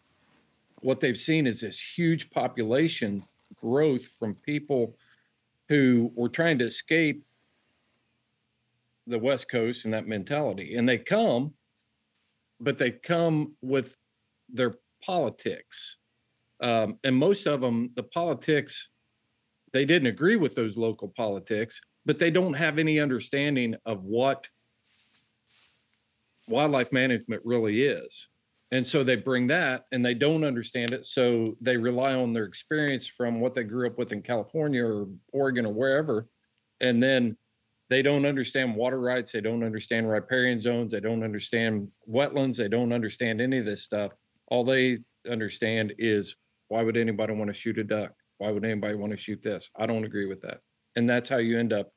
what 0.82 1.00
they've 1.00 1.18
seen 1.18 1.48
is 1.48 1.62
this 1.62 1.80
huge 1.80 2.30
population 2.30 3.24
growth 3.56 4.06
from 4.20 4.36
people 4.36 4.96
who 5.70 6.12
were 6.16 6.30
trying 6.30 6.60
to 6.60 6.66
escape 6.66 7.24
the 9.08 9.20
West 9.20 9.50
Coast 9.50 9.86
and 9.86 9.94
that 9.94 10.08
mentality. 10.08 10.76
And 10.76 10.88
they 10.88 10.98
come, 10.98 11.54
but 12.60 12.78
they 12.78 12.92
come 12.92 13.56
with 13.62 13.98
their 14.50 14.76
politics 15.02 15.98
um, 16.62 16.98
and 17.04 17.16
most 17.16 17.48
of 17.48 17.62
them, 17.62 17.92
the 17.96 18.04
politics, 18.04 18.90
they 19.74 19.86
didn't 19.86 20.08
agree 20.08 20.36
with 20.36 20.56
those 20.56 20.78
local 20.78 21.10
politics, 21.10 21.82
but 22.06 22.20
they 22.20 22.32
don't 22.32 22.54
have 22.54 22.78
any 22.78 23.00
understanding 23.00 23.76
of 23.86 24.04
what 24.04 24.48
wildlife 26.48 26.92
management 26.92 27.42
really 27.46 27.84
is. 27.84 28.28
And 28.72 28.86
so 28.86 29.04
they 29.04 29.16
bring 29.16 29.48
that 29.48 29.86
and 29.92 30.04
they 30.04 30.16
don't 30.16 30.44
understand 30.44 30.94
it. 30.94 31.06
So 31.06 31.56
they 31.62 31.78
rely 31.78 32.14
on 32.16 32.34
their 32.34 32.46
experience 32.46 33.06
from 33.06 33.40
what 33.40 33.54
they 33.54 33.64
grew 33.64 33.86
up 33.86 34.00
with 34.00 34.12
in 34.12 34.22
California 34.22 34.84
or 34.84 35.08
Oregon 35.32 35.68
or 35.68 35.74
wherever. 35.74 36.28
And 36.82 37.02
then 37.02 37.38
they 37.90 38.02
don't 38.02 38.26
understand 38.26 38.76
water 38.76 39.00
rights. 39.00 39.32
They 39.32 39.42
don't 39.42 39.64
understand 39.64 40.10
riparian 40.10 40.60
zones. 40.60 40.92
They 40.92 41.00
don't 41.00 41.24
understand 41.24 41.88
wetlands. 42.10 42.58
They 42.58 42.68
don't 42.68 42.92
understand 42.92 43.42
any 43.42 43.60
of 43.60 43.66
this 43.66 43.84
stuff. 43.84 44.14
All 44.48 44.64
they 44.64 45.00
understand 45.30 45.94
is 46.00 46.36
why 46.74 46.82
would 46.82 46.98
anybody 46.98 47.34
want 47.34 47.50
to 47.50 47.54
shoot 47.54 47.78
a 47.78 47.84
duck? 47.84 48.14
Why 48.40 48.50
would 48.50 48.66
anybody 48.66 48.96
want 48.96 49.12
to 49.12 49.18
shoot 49.18 49.44
this? 49.44 49.70
I 49.78 49.86
don't 49.86 50.06
agree 50.06 50.26
with 50.26 50.42
that. 50.42 50.62
And 50.96 51.08
that's 51.08 51.30
how 51.30 51.38
you 51.38 51.60
end 51.60 51.72
up. 51.72 51.92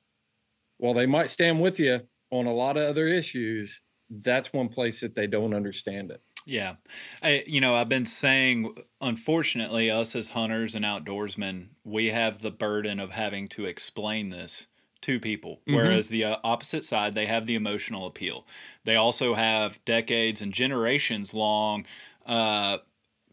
While 0.77 0.93
they 0.93 1.07
might 1.07 1.31
stand 1.31 1.63
with 1.63 1.81
you 1.81 2.01
on 2.31 2.45
a 2.45 2.53
lot 2.53 2.77
of 2.77 2.87
other 2.87 3.09
issues, 3.09 3.81
that's 4.11 4.53
one 4.53 4.69
place 4.69 5.01
that 5.01 5.15
they 5.15 5.27
don't 5.27 5.55
understand 5.55 6.11
it. 6.11 6.21
Yeah. 6.45 6.75
I, 7.23 7.43
you 7.47 7.63
know, 7.63 7.75
I've 7.75 7.89
been 7.89 8.05
saying, 8.05 8.77
unfortunately, 9.01 9.91
us 9.91 10.15
as 10.15 10.29
hunters 10.29 10.75
and 10.75 10.85
outdoorsmen, 10.85 11.69
we 11.83 12.11
have 12.11 12.41
the 12.41 12.51
burden 12.51 13.01
of 13.01 13.13
having 13.13 13.49
to 13.49 13.65
explain 13.65 14.29
this 14.29 14.67
to 15.01 15.19
people. 15.19 15.63
Mm-hmm. 15.67 15.75
Whereas 15.75 16.11
the 16.11 16.25
uh, 16.25 16.37
opposite 16.45 16.85
side, 16.85 17.15
they 17.15 17.27
have 17.27 17.47
the 17.47 17.55
emotional 17.55 18.05
appeal. 18.05 18.47
They 18.85 18.97
also 18.97 19.33
have 19.33 19.83
decades 19.87 20.43
and 20.43 20.53
generations 20.53 21.33
long 21.33 21.87
uh, 22.27 22.79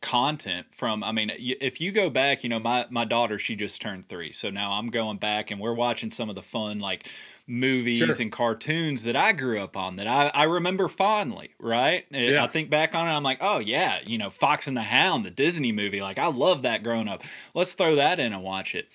content 0.03 0.67
from. 0.71 1.03
I 1.03 1.11
mean, 1.11 1.31
if 1.35 1.81
you 1.81 1.91
go 1.91 2.11
back, 2.11 2.43
you 2.43 2.49
know, 2.49 2.59
my 2.59 2.85
my 2.91 3.05
daughter, 3.05 3.39
she 3.39 3.55
just 3.55 3.81
turned 3.81 4.07
three, 4.07 4.31
so 4.31 4.51
now 4.51 4.73
I'm 4.73 4.87
going 4.87 5.17
back 5.17 5.49
and 5.49 5.59
we're 5.59 5.73
watching 5.73 6.11
some 6.11 6.29
of 6.29 6.35
the 6.35 6.43
fun 6.43 6.77
like 6.77 7.09
movies 7.47 7.97
sure. 7.97 8.15
and 8.19 8.31
cartoons 8.31 9.03
that 9.03 9.15
I 9.15 9.31
grew 9.33 9.59
up 9.59 9.75
on 9.75 9.97
that 9.97 10.07
I, 10.07 10.31
I 10.33 10.43
remember 10.45 10.87
fondly, 10.87 11.51
right? 11.59 12.05
Yeah. 12.11 12.43
I 12.43 12.47
think 12.47 12.69
back 12.69 12.93
on 12.95 13.07
it, 13.07 13.11
I'm 13.11 13.23
like, 13.23 13.39
oh 13.41 13.59
yeah, 13.59 13.99
you 14.05 14.17
know, 14.17 14.29
Fox 14.29 14.67
and 14.67 14.77
the 14.77 14.81
Hound, 14.81 15.25
the 15.25 15.31
Disney 15.31 15.71
movie, 15.71 16.01
like 16.01 16.17
I 16.17 16.27
love 16.27 16.61
that 16.63 16.83
growing 16.83 17.07
up. 17.07 17.23
Let's 17.53 17.73
throw 17.73 17.95
that 17.95 18.19
in 18.19 18.33
and 18.33 18.43
watch 18.43 18.75
it. 18.75 18.87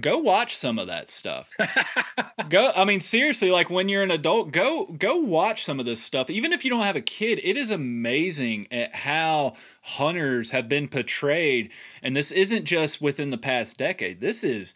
Go 0.00 0.18
watch 0.18 0.54
some 0.54 0.78
of 0.78 0.86
that 0.88 1.08
stuff. 1.08 1.50
go 2.50 2.70
I 2.76 2.84
mean 2.84 3.00
seriously, 3.00 3.50
like 3.50 3.70
when 3.70 3.88
you're 3.88 4.02
an 4.02 4.10
adult, 4.10 4.52
go 4.52 4.86
go 4.86 5.16
watch 5.16 5.64
some 5.64 5.80
of 5.80 5.86
this 5.86 6.02
stuff. 6.02 6.28
Even 6.28 6.52
if 6.52 6.64
you 6.64 6.70
don't 6.70 6.82
have 6.82 6.96
a 6.96 7.00
kid, 7.00 7.40
it 7.42 7.56
is 7.56 7.70
amazing 7.70 8.68
at 8.70 8.94
how 8.94 9.54
hunters 9.82 10.50
have 10.50 10.68
been 10.68 10.88
portrayed 10.88 11.72
and 12.02 12.14
this 12.14 12.32
isn't 12.32 12.64
just 12.64 13.00
within 13.00 13.30
the 13.30 13.38
past 13.38 13.78
decade. 13.78 14.20
This 14.20 14.44
is 14.44 14.74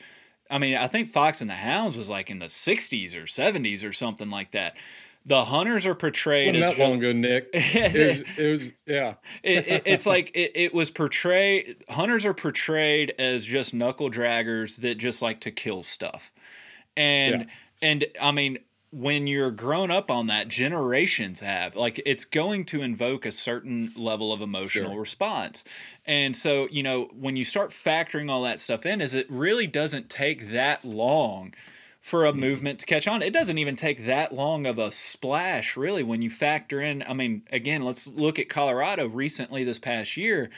I 0.51 0.59
mean, 0.59 0.77
I 0.77 0.87
think 0.87 1.09
Fox 1.09 1.40
and 1.40 1.48
the 1.48 1.55
Hounds 1.55 1.96
was 1.96 2.11
like 2.11 2.31
in 2.31 2.38
the 2.38 2.46
60s 2.46 3.16
or 3.16 3.25
70s 3.25 3.88
or 3.88 3.92
something 3.92 4.29
like 4.29 4.51
that. 4.51 4.77
The 5.24 5.44
hunters 5.44 5.87
are 5.87 5.94
portrayed 5.94 6.56
Wasn't 6.56 6.72
as 6.72 6.76
that 6.76 6.82
long 6.82 6.98
ago, 6.98 7.12
Nick. 7.12 7.50
it, 7.54 8.26
was, 8.26 8.38
it 8.38 8.50
was 8.50 8.62
yeah. 8.87 9.14
it, 9.42 9.68
it, 9.68 9.82
it's 9.87 10.06
like 10.06 10.30
it, 10.35 10.52
it 10.54 10.74
was 10.74 10.90
portrayed. 10.90 11.76
Hunters 11.88 12.24
are 12.24 12.35
portrayed 12.35 13.14
as 13.18 13.44
just 13.44 13.72
knuckle 13.72 14.11
draggers 14.11 14.80
that 14.80 14.96
just 14.98 15.22
like 15.22 15.40
to 15.40 15.50
kill 15.50 15.82
stuff, 15.82 16.32
and 16.96 17.42
yeah. 17.42 17.46
and 17.88 18.04
I 18.20 18.32
mean 18.32 18.58
when 18.92 19.26
you're 19.26 19.50
grown 19.50 19.90
up 19.90 20.11
on 20.11 20.26
that 20.26 20.48
generations 20.48 21.40
have 21.40 21.74
like 21.74 22.00
it's 22.04 22.26
going 22.26 22.62
to 22.62 22.82
invoke 22.82 23.24
a 23.24 23.32
certain 23.32 23.90
level 23.96 24.32
of 24.35 24.42
emotional 24.42 24.90
sure. 24.90 25.00
response 25.00 25.64
and 26.04 26.37
so 26.37 26.68
you 26.70 26.82
know 26.82 27.08
when 27.18 27.35
you 27.35 27.42
start 27.42 27.70
factoring 27.70 28.30
all 28.30 28.42
that 28.42 28.61
stuff 28.61 28.85
in 28.85 29.00
is 29.00 29.14
it 29.14 29.26
really 29.30 29.66
doesn't 29.66 30.11
take 30.11 30.50
that 30.50 30.85
long 30.85 31.54
for 32.02 32.26
a 32.26 32.32
movement 32.32 32.80
to 32.80 32.86
catch 32.86 33.08
on 33.08 33.22
it 33.22 33.32
doesn't 33.32 33.58
even 33.58 33.76
take 33.76 34.04
that 34.04 34.32
long 34.32 34.66
of 34.66 34.78
a 34.78 34.92
splash 34.92 35.76
really 35.76 36.02
when 36.02 36.20
you 36.20 36.28
factor 36.28 36.80
in 36.80 37.02
i 37.08 37.14
mean 37.14 37.42
again 37.50 37.82
let's 37.82 38.06
look 38.08 38.38
at 38.38 38.48
colorado 38.48 39.08
recently 39.08 39.64
this 39.64 39.78
past 39.78 40.16
year 40.16 40.50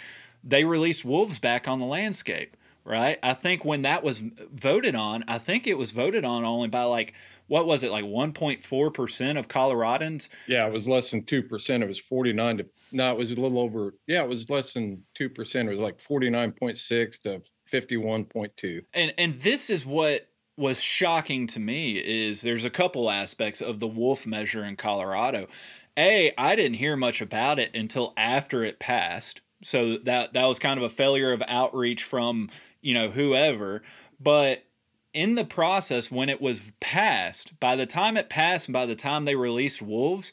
they 0.42 0.64
released 0.64 1.04
wolves 1.04 1.38
back 1.38 1.68
on 1.68 1.78
the 1.78 1.84
landscape 1.84 2.56
right 2.84 3.18
i 3.22 3.32
think 3.32 3.64
when 3.64 3.82
that 3.82 4.02
was 4.02 4.20
voted 4.20 4.96
on 4.96 5.22
i 5.28 5.38
think 5.38 5.66
it 5.66 5.78
was 5.78 5.92
voted 5.92 6.24
on 6.24 6.44
only 6.44 6.68
by 6.68 6.82
like 6.82 7.14
what 7.46 7.66
was 7.66 7.84
it 7.84 7.90
like 7.90 8.04
1.4% 8.04 9.38
of 9.38 9.48
Coloradans? 9.48 10.28
Yeah, 10.46 10.66
it 10.66 10.72
was 10.72 10.88
less 10.88 11.10
than 11.10 11.22
2%. 11.22 11.82
It 11.82 11.86
was 11.86 11.98
49 11.98 12.58
to 12.58 12.66
no, 12.92 13.10
it 13.10 13.18
was 13.18 13.32
a 13.32 13.34
little 13.34 13.58
over. 13.58 13.94
Yeah, 14.06 14.22
it 14.22 14.28
was 14.28 14.48
less 14.48 14.72
than 14.72 15.02
2%. 15.18 15.54
It 15.54 15.68
was 15.68 15.78
like 15.78 15.98
49.6 15.98 17.22
to 17.22 17.42
51.2. 17.70 18.84
And 18.94 19.12
and 19.18 19.34
this 19.34 19.68
is 19.68 19.84
what 19.84 20.28
was 20.56 20.80
shocking 20.80 21.46
to 21.48 21.60
me 21.60 21.96
is 21.96 22.42
there's 22.42 22.64
a 22.64 22.70
couple 22.70 23.10
aspects 23.10 23.60
of 23.60 23.80
the 23.80 23.86
wolf 23.86 24.26
measure 24.26 24.64
in 24.64 24.76
Colorado. 24.76 25.48
A, 25.96 26.32
I 26.36 26.56
didn't 26.56 26.74
hear 26.74 26.96
much 26.96 27.20
about 27.20 27.58
it 27.58 27.74
until 27.74 28.12
after 28.16 28.64
it 28.64 28.78
passed. 28.78 29.40
So 29.62 29.96
that 29.98 30.34
that 30.34 30.46
was 30.46 30.58
kind 30.58 30.78
of 30.78 30.84
a 30.84 30.90
failure 30.90 31.32
of 31.32 31.42
outreach 31.48 32.04
from, 32.04 32.50
you 32.82 32.94
know, 32.94 33.08
whoever. 33.08 33.82
But 34.20 34.64
in 35.12 35.36
the 35.36 35.44
process 35.44 36.10
when 36.10 36.28
it 36.28 36.40
was 36.40 36.72
passed, 36.80 37.58
by 37.60 37.76
the 37.76 37.86
time 37.86 38.16
it 38.16 38.28
passed 38.28 38.68
and 38.68 38.72
by 38.72 38.84
the 38.86 38.96
time 38.96 39.24
they 39.24 39.36
released 39.36 39.80
wolves, 39.80 40.32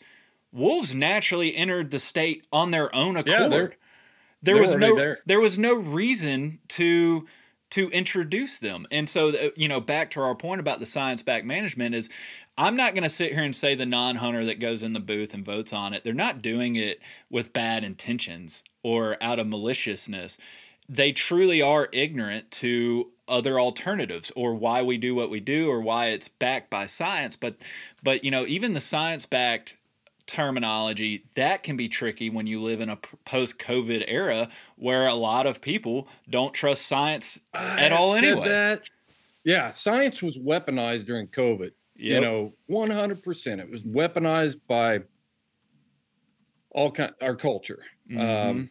wolves 0.51 0.93
naturally 0.93 1.55
entered 1.55 1.91
the 1.91 1.99
state 1.99 2.45
on 2.51 2.71
their 2.71 2.93
own 2.93 3.15
accord. 3.15 3.71
Yeah, 3.71 3.77
there 4.41 4.57
was 4.57 4.75
no 4.75 4.95
there. 4.95 5.19
there 5.25 5.39
was 5.39 5.57
no 5.57 5.75
reason 5.75 6.59
to 6.69 7.27
to 7.71 7.89
introduce 7.89 8.59
them. 8.59 8.85
And 8.91 9.09
so 9.09 9.29
uh, 9.29 9.49
you 9.55 9.67
know, 9.67 9.81
back 9.81 10.11
to 10.11 10.21
our 10.21 10.35
point 10.35 10.61
about 10.61 10.79
the 10.79 10.85
science 10.85 11.23
back 11.23 11.43
management 11.43 11.95
is 11.95 12.09
I'm 12.57 12.75
not 12.75 12.93
going 12.93 13.03
to 13.03 13.09
sit 13.09 13.33
here 13.33 13.43
and 13.43 13.55
say 13.55 13.75
the 13.75 13.85
non-hunter 13.85 14.45
that 14.45 14.59
goes 14.59 14.83
in 14.83 14.93
the 14.93 14.99
booth 14.99 15.33
and 15.33 15.45
votes 15.45 15.73
on 15.73 15.93
it, 15.93 16.03
they're 16.03 16.13
not 16.13 16.41
doing 16.41 16.75
it 16.75 16.99
with 17.29 17.53
bad 17.53 17.83
intentions 17.83 18.63
or 18.83 19.17
out 19.21 19.39
of 19.39 19.47
maliciousness. 19.47 20.37
They 20.87 21.13
truly 21.13 21.61
are 21.61 21.87
ignorant 21.91 22.51
to 22.51 23.11
other 23.27 23.59
alternatives 23.59 24.31
or 24.35 24.53
why 24.53 24.81
we 24.81 24.97
do 24.97 25.15
what 25.15 25.29
we 25.29 25.39
do 25.39 25.69
or 25.69 25.79
why 25.79 26.07
it's 26.07 26.27
backed 26.27 26.69
by 26.69 26.85
science 26.85 27.37
but 27.37 27.55
but 28.03 28.25
you 28.25 28.29
know 28.29 28.45
even 28.45 28.73
the 28.73 28.81
science 28.81 29.25
backed 29.25 29.77
terminology 30.31 31.25
that 31.35 31.61
can 31.61 31.75
be 31.75 31.89
tricky 31.89 32.29
when 32.29 32.47
you 32.47 32.59
live 32.61 32.79
in 32.79 32.89
a 32.89 32.95
post 33.25 33.59
covid 33.59 34.03
era 34.07 34.47
where 34.77 35.07
a 35.07 35.13
lot 35.13 35.45
of 35.45 35.59
people 35.59 36.07
don't 36.29 36.53
trust 36.53 36.85
science 36.85 37.39
I 37.53 37.81
at 37.81 37.91
all 37.91 38.15
anyway 38.15 38.47
that. 38.47 38.83
yeah 39.43 39.69
science 39.69 40.21
was 40.21 40.37
weaponized 40.37 41.05
during 41.05 41.27
covid 41.27 41.71
yep. 41.97 42.15
you 42.15 42.21
know 42.21 42.53
100% 42.69 43.59
it 43.59 43.69
was 43.69 43.81
weaponized 43.81 44.61
by 44.67 45.01
all 46.71 46.91
kind 46.91 47.11
our 47.21 47.35
culture 47.35 47.83
um, 48.11 48.17
mm-hmm. 48.17 48.49
um, 48.49 48.69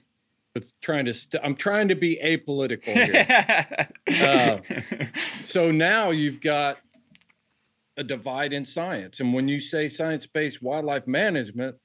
with 0.55 0.81
trying 0.81 1.05
to 1.05 1.13
st- 1.13 1.43
i'm 1.45 1.55
trying 1.55 1.89
to 1.89 1.95
be 1.95 2.19
apolitical 2.25 2.95
here 2.95 3.89
uh, 4.23 4.59
so 5.43 5.71
now 5.71 6.09
you've 6.09 6.41
got 6.41 6.79
a 8.01 8.03
divide 8.03 8.53
in 8.53 8.65
science. 8.65 9.21
And 9.21 9.33
when 9.33 9.47
you 9.47 9.61
say 9.61 9.87
science-based 9.87 10.63
wildlife 10.63 11.07
management 11.07 11.77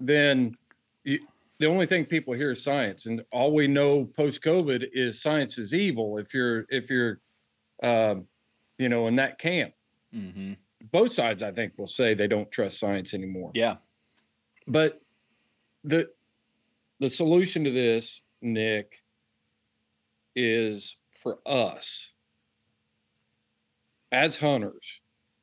then 0.00 0.56
you, 1.04 1.20
the 1.58 1.66
only 1.66 1.86
thing 1.86 2.06
people 2.06 2.32
hear 2.32 2.52
is 2.52 2.62
science. 2.64 3.04
And 3.06 3.22
all 3.30 3.54
we 3.54 3.66
know 3.68 4.06
post-covid 4.16 4.88
is 4.92 5.20
science 5.20 5.58
is 5.58 5.74
evil 5.74 6.18
if 6.18 6.32
you're 6.34 6.64
if 6.70 6.90
you're 6.90 7.20
um, 7.82 8.26
you 8.78 8.88
know 8.88 9.06
in 9.06 9.16
that 9.16 9.38
camp. 9.38 9.74
Mm-hmm. 10.12 10.54
both 10.90 11.12
sides 11.12 11.40
i 11.40 11.52
think 11.52 11.72
will 11.78 11.86
say 11.86 12.14
they 12.14 12.26
don't 12.26 12.50
trust 12.50 12.80
science 12.80 13.14
anymore. 13.14 13.52
Yeah. 13.54 13.76
But 14.66 15.00
the 15.84 16.10
the 16.98 17.08
solution 17.08 17.62
to 17.64 17.70
this, 17.70 18.22
Nick, 18.42 19.02
is 20.34 20.96
for 21.22 21.38
us 21.46 22.12
as 24.12 24.36
hunters, 24.36 24.99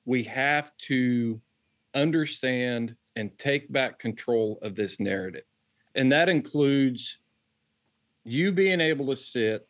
we 0.08 0.24
have 0.24 0.72
to 0.78 1.39
understand 1.93 2.96
and 3.17 3.38
take 3.38 3.72
back 3.72 4.00
control 4.00 4.58
of 4.62 4.74
this 4.74 5.02
narrative. 5.02 5.43
And 5.96 6.12
that 6.13 6.30
includes 6.30 7.17
you 8.24 8.54
being 8.54 8.80
able 8.80 9.08
to 9.08 9.17
sit 9.17 9.67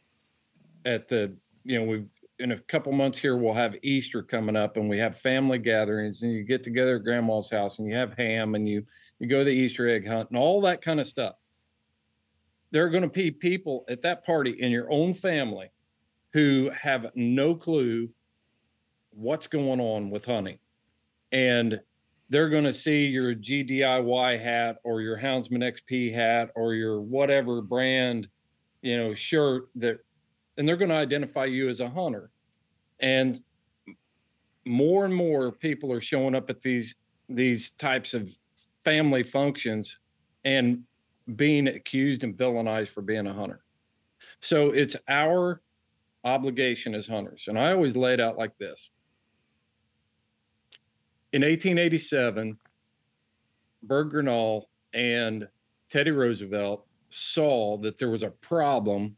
at 0.86 1.08
the, 1.08 1.36
you 1.63 1.80
know, 1.80 1.86
we 1.86 2.06
in 2.39 2.52
a 2.52 2.60
couple 2.60 2.91
months 2.91 3.17
here 3.17 3.36
we'll 3.36 3.52
have 3.52 3.76
Easter 3.82 4.21
coming 4.21 4.56
up 4.56 4.78
and 4.78 4.88
we 4.88 5.00
have 5.00 5.17
family 5.17 5.58
gatherings 5.58 6.21
and 6.21 6.32
you 6.32 6.43
get 6.43 6.63
together 6.63 6.97
at 6.97 7.04
grandma's 7.04 7.50
house 7.50 7.80
and 7.80 7.88
you 7.88 7.95
have 7.95 8.13
ham 8.13 8.54
and 8.54 8.69
you 8.69 8.86
you 9.17 9.26
go 9.26 9.39
to 9.39 9.45
the 9.45 9.50
Easter 9.50 9.89
egg 9.89 10.08
hunt 10.08 10.30
and 10.30 10.38
all 10.38 10.62
that 10.62 10.80
kind 10.80 11.00
of 11.00 11.08
stuff 11.08 11.34
there 12.69 12.86
are 12.86 12.91
going 12.91 13.02
to 13.02 13.10
be 13.10 13.32
people 13.32 13.86
at 13.89 14.04
that 14.04 14.23
party 14.23 14.52
in 14.52 14.69
your 14.69 14.91
own 14.91 15.15
family 15.15 15.71
who 16.32 16.69
have 16.80 17.08
no 17.15 17.56
clue 17.56 18.08
what's 19.17 19.47
going 19.47 19.80
on 19.80 20.10
with 20.10 20.25
hunting. 20.25 20.60
And 21.32 21.80
they're 22.30 22.49
going 22.49 22.65
to 22.65 22.73
see 22.73 23.08
your 23.08 23.34
GDIY 23.34 24.41
hat 24.41 24.77
or 24.84 25.01
your 25.01 25.17
Houndsman 25.17 25.63
XP 25.63 26.13
hat 26.13 26.51
or 26.56 26.73
your 26.73 27.01
whatever 27.01 27.62
brand, 27.62 28.27
you 28.82 28.97
know, 28.97 29.15
shirt 29.15 29.69
that, 29.75 29.99
and 30.58 30.67
they're 30.67 30.77
going 30.77 30.89
to 30.89 30.95
identify 30.95 31.45
you 31.45 31.69
as 31.69 31.80
a 31.80 31.89
hunter. 31.89 32.32
And 32.99 33.39
more 34.65 35.06
and 35.06 35.15
more 35.15 35.51
people 35.51 35.91
are 35.91 36.01
showing 36.01 36.36
up 36.36 36.49
at 36.49 36.62
these 36.62 36.95
these 37.30 37.71
types 37.71 38.13
of 38.13 38.30
family 38.84 39.23
functions 39.23 39.99
and 40.45 40.84
being 41.36 41.67
accused 41.67 42.23
and 42.23 42.38
villainized 42.38 42.88
for 42.88 43.01
being 43.01 43.27
a 43.27 43.34
hunter. 43.34 43.62
So 44.41 44.71
it's 44.71 44.95
our 45.10 45.62
obligation 46.23 46.95
as 46.95 47.06
hunters. 47.06 47.45
And 47.47 47.60
I 47.60 47.73
always 47.73 47.97
lay 47.97 48.13
it 48.13 48.21
out 48.21 48.38
like 48.38 48.58
this 48.58 48.89
in 51.38 51.43
1887, 51.43 52.58
Bird 53.84 54.10
Grinnell 54.10 54.71
and 54.93 55.47
Teddy 55.88 56.10
Roosevelt 56.10 56.88
saw 57.12 57.78
that 57.78 58.00
there 58.00 58.10
was 58.10 58.23
a 58.23 58.32
problem 58.32 59.15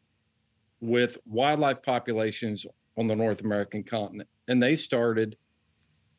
with 0.82 1.18
wildlife 1.26 1.82
populations 1.82 2.66
on 2.98 3.08
the 3.08 3.16
North 3.16 3.40
American 3.40 3.84
continent. 3.84 4.28
And 4.50 4.62
they 4.62 4.76
started 4.76 5.38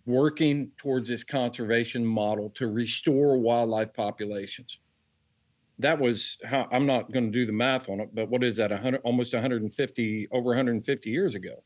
working 0.07 0.71
towards 0.79 1.07
this 1.07 1.23
conservation 1.23 2.07
model 2.07 2.49
to 2.55 2.69
restore 2.69 3.37
wildlife 3.37 3.93
populations. 3.93 4.79
That 5.81 6.01
was 6.01 6.39
how 6.47 6.67
I'm 6.73 6.87
not 6.87 7.13
going 7.13 7.27
to 7.27 7.39
do 7.39 7.45
the 7.45 7.53
math 7.53 7.91
on 7.91 8.01
it, 8.01 8.09
but 8.15 8.31
what 8.31 8.43
is 8.43 8.57
that? 8.57 8.71
100, 8.71 9.03
almost 9.05 9.35
150, 9.35 10.29
over 10.33 10.47
150 10.47 11.11
years 11.11 11.35
ago, 11.35 11.63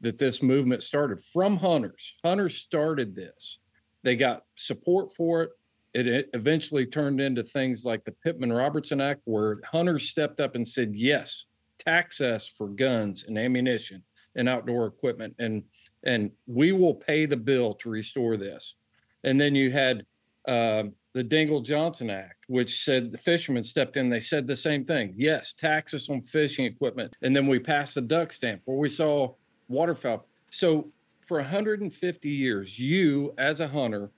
that 0.00 0.16
this 0.16 0.42
movement 0.42 0.82
started 0.82 1.22
from 1.34 1.58
hunters. 1.58 2.14
Hunters 2.24 2.56
started 2.56 3.14
this. 3.14 3.58
They 4.04 4.16
got 4.16 4.44
support 4.54 5.14
for 5.14 5.42
it. 5.42 5.50
It 5.94 6.28
eventually 6.34 6.86
turned 6.86 7.20
into 7.20 7.42
things 7.42 7.84
like 7.84 8.04
the 8.04 8.12
Pittman 8.12 8.52
Robertson 8.52 9.00
Act, 9.00 9.22
where 9.24 9.60
hunters 9.64 10.10
stepped 10.10 10.40
up 10.40 10.54
and 10.54 10.66
said, 10.66 10.94
yes, 10.94 11.46
tax 11.78 12.20
us 12.20 12.46
for 12.46 12.68
guns 12.68 13.24
and 13.26 13.38
ammunition 13.38 14.02
and 14.36 14.48
outdoor 14.48 14.86
equipment. 14.86 15.34
And 15.38 15.64
and 16.04 16.30
we 16.46 16.72
will 16.72 16.94
pay 16.94 17.24
the 17.24 17.36
bill 17.36 17.74
to 17.74 17.88
restore 17.88 18.36
this. 18.36 18.76
And 19.22 19.40
then 19.40 19.54
you 19.54 19.70
had 19.70 20.04
uh, 20.46 20.84
the 21.14 21.24
Dingell 21.24 21.64
Johnson 21.64 22.10
Act, 22.10 22.44
which 22.48 22.84
said 22.84 23.10
the 23.10 23.16
fishermen 23.16 23.64
stepped 23.64 23.96
in. 23.96 24.10
They 24.10 24.20
said 24.20 24.46
the 24.46 24.56
same 24.56 24.84
thing. 24.84 25.14
Yes, 25.16 25.54
tax 25.54 25.94
us 25.94 26.10
on 26.10 26.20
fishing 26.20 26.66
equipment. 26.66 27.14
And 27.22 27.34
then 27.34 27.46
we 27.46 27.58
passed 27.58 27.94
the 27.94 28.02
duck 28.02 28.32
stamp 28.32 28.60
where 28.66 28.76
we 28.76 28.90
saw 28.90 29.34
waterfowl. 29.68 30.26
So 30.50 30.92
for 31.26 31.38
150 31.38 32.28
years, 32.28 32.78
you 32.78 33.34
as 33.38 33.60
a 33.60 33.68
hunter 33.68 34.10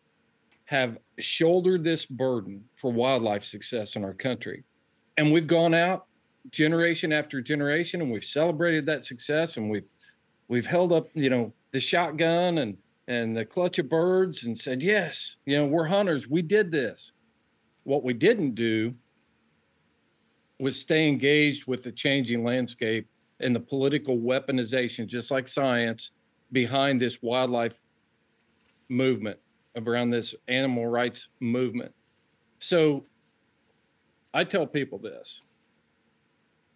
have 0.64 0.98
shouldered 1.18 1.84
this 1.84 2.04
burden 2.04 2.64
for 2.74 2.92
wildlife 2.92 3.44
success 3.44 3.96
in 3.96 4.04
our 4.04 4.14
country. 4.14 4.64
And 5.16 5.32
we've 5.32 5.46
gone 5.46 5.74
out 5.74 6.06
generation 6.50 7.12
after 7.12 7.40
generation 7.40 8.00
and 8.00 8.10
we've 8.10 8.24
celebrated 8.24 8.86
that 8.86 9.04
success 9.04 9.56
and 9.56 9.70
we've 9.70 9.86
we've 10.48 10.66
held 10.66 10.92
up, 10.92 11.06
you 11.14 11.30
know, 11.30 11.52
the 11.72 11.80
shotgun 11.80 12.58
and 12.58 12.76
and 13.08 13.36
the 13.36 13.44
clutch 13.44 13.78
of 13.78 13.88
birds 13.88 14.44
and 14.44 14.58
said, 14.58 14.82
"Yes, 14.82 15.36
you 15.46 15.56
know, 15.56 15.66
we're 15.66 15.86
hunters. 15.86 16.28
We 16.28 16.42
did 16.42 16.70
this." 16.72 17.12
What 17.84 18.02
we 18.02 18.14
didn't 18.14 18.56
do 18.56 18.94
was 20.58 20.80
stay 20.80 21.06
engaged 21.06 21.66
with 21.66 21.84
the 21.84 21.92
changing 21.92 22.42
landscape 22.42 23.06
and 23.38 23.54
the 23.54 23.60
political 23.60 24.18
weaponization, 24.18 25.06
just 25.06 25.30
like 25.30 25.46
science, 25.46 26.10
behind 26.52 27.00
this 27.00 27.22
wildlife 27.22 27.74
movement, 28.88 29.38
around 29.76 30.10
this 30.10 30.34
animal 30.48 30.86
rights 30.86 31.28
movement. 31.40 31.92
So 32.58 33.04
I 34.32 34.44
tell 34.44 34.66
people 34.66 34.98
this 34.98 35.42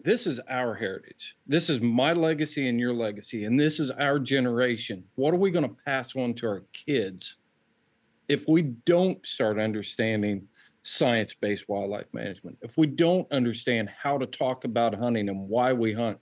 this 0.02 0.26
is 0.26 0.40
our 0.48 0.74
heritage. 0.74 1.36
This 1.46 1.68
is 1.68 1.80
my 1.80 2.12
legacy 2.12 2.68
and 2.68 2.80
your 2.80 2.94
legacy, 2.94 3.44
and 3.44 3.58
this 3.58 3.78
is 3.78 3.90
our 3.90 4.18
generation. 4.18 5.04
What 5.16 5.34
are 5.34 5.38
we 5.38 5.50
going 5.50 5.68
to 5.68 5.76
pass 5.84 6.16
on 6.16 6.34
to 6.34 6.46
our 6.46 6.64
kids 6.72 7.36
if 8.28 8.44
we 8.48 8.62
don't 8.62 9.24
start 9.26 9.58
understanding 9.58 10.46
science 10.84 11.34
based 11.34 11.68
wildlife 11.68 12.06
management? 12.12 12.56
If 12.62 12.78
we 12.78 12.86
don't 12.86 13.30
understand 13.30 13.90
how 13.90 14.16
to 14.16 14.26
talk 14.26 14.64
about 14.64 14.94
hunting 14.94 15.28
and 15.28 15.48
why 15.48 15.72
we 15.72 15.92
hunt? 15.92 16.18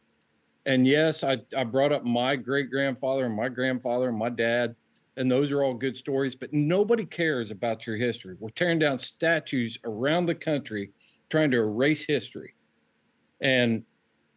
And 0.69 0.87
yes, 0.87 1.25
I, 1.25 1.39
I 1.57 1.65
brought 1.65 1.93
up 1.93 2.05
my 2.05 2.37
great 2.37 2.71
grandfather 2.71 3.25
and 3.25 3.35
my 3.35 3.49
grandfather 3.49 4.11
and 4.11 4.19
my 4.19 4.29
dad, 4.29 4.77
and 5.17 5.31
those 5.31 5.51
are 5.51 5.65
all 5.65 5.73
good 5.73 5.97
stories, 5.97 6.35
but 6.35 6.53
nobody 6.53 7.07
cares 7.07 7.51
about 7.51 7.87
your 7.87 7.97
history. 7.97 8.37
We're 8.39 8.51
tearing 8.51 8.79
down 8.79 8.99
statues 8.99 9.79
around 9.85 10.27
the 10.27 10.35
country 10.35 10.91
trying 11.31 11.51
to 11.53 11.57
erase 11.57 12.07
history 12.07 12.55
and 13.41 13.83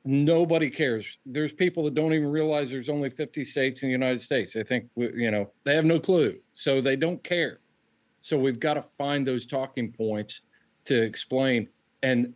nobody 0.06 0.70
cares. 0.70 1.18
There's 1.26 1.52
people 1.52 1.84
that 1.84 1.96
don't 1.96 2.14
even 2.14 2.32
realize 2.32 2.70
there's 2.70 2.88
only 2.88 3.10
50 3.10 3.44
states 3.44 3.84
in 3.84 3.90
the 3.90 3.94
United 3.94 4.22
States. 4.22 4.54
They 4.54 4.64
think, 4.64 4.86
you 4.96 5.32
know, 5.32 5.52
they 5.66 5.76
have 5.76 5.86
no 5.86 6.00
clue. 6.00 6.38
So 6.54 6.80
they 6.80 6.96
don't 6.96 7.22
care. 7.24 7.60
So 8.22 8.38
we've 8.38 8.60
got 8.60 8.76
to 8.76 8.86
find 8.98 9.28
those 9.28 9.46
talking 9.46 9.92
points 9.92 10.42
to 10.86 11.02
explain. 11.02 11.68
And 12.04 12.34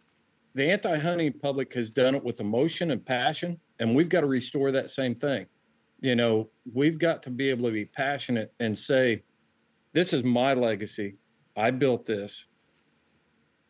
the 0.54 0.70
anti 0.70 0.98
hunting 0.98 1.32
public 1.32 1.74
has 1.76 1.90
done 1.90 2.14
it 2.14 2.24
with 2.24 2.42
emotion 2.42 2.92
and 2.92 3.04
passion. 3.04 3.58
And 3.80 3.96
we've 3.96 4.10
got 4.10 4.22
to 4.22 4.28
restore 4.28 4.72
that 4.72 4.90
same 4.90 5.16
thing. 5.16 5.46
You 6.02 6.16
know, 6.16 6.50
we've 6.74 6.98
got 6.98 7.24
to 7.24 7.30
be 7.30 7.50
able 7.50 7.66
to 7.66 7.72
be 7.72 7.86
passionate 7.86 8.54
and 8.60 8.78
say, 8.78 9.24
this 9.94 10.14
is 10.14 10.24
my 10.24 10.54
legacy. 10.54 11.16
I 11.58 11.72
built 11.72 12.06
this 12.06 12.46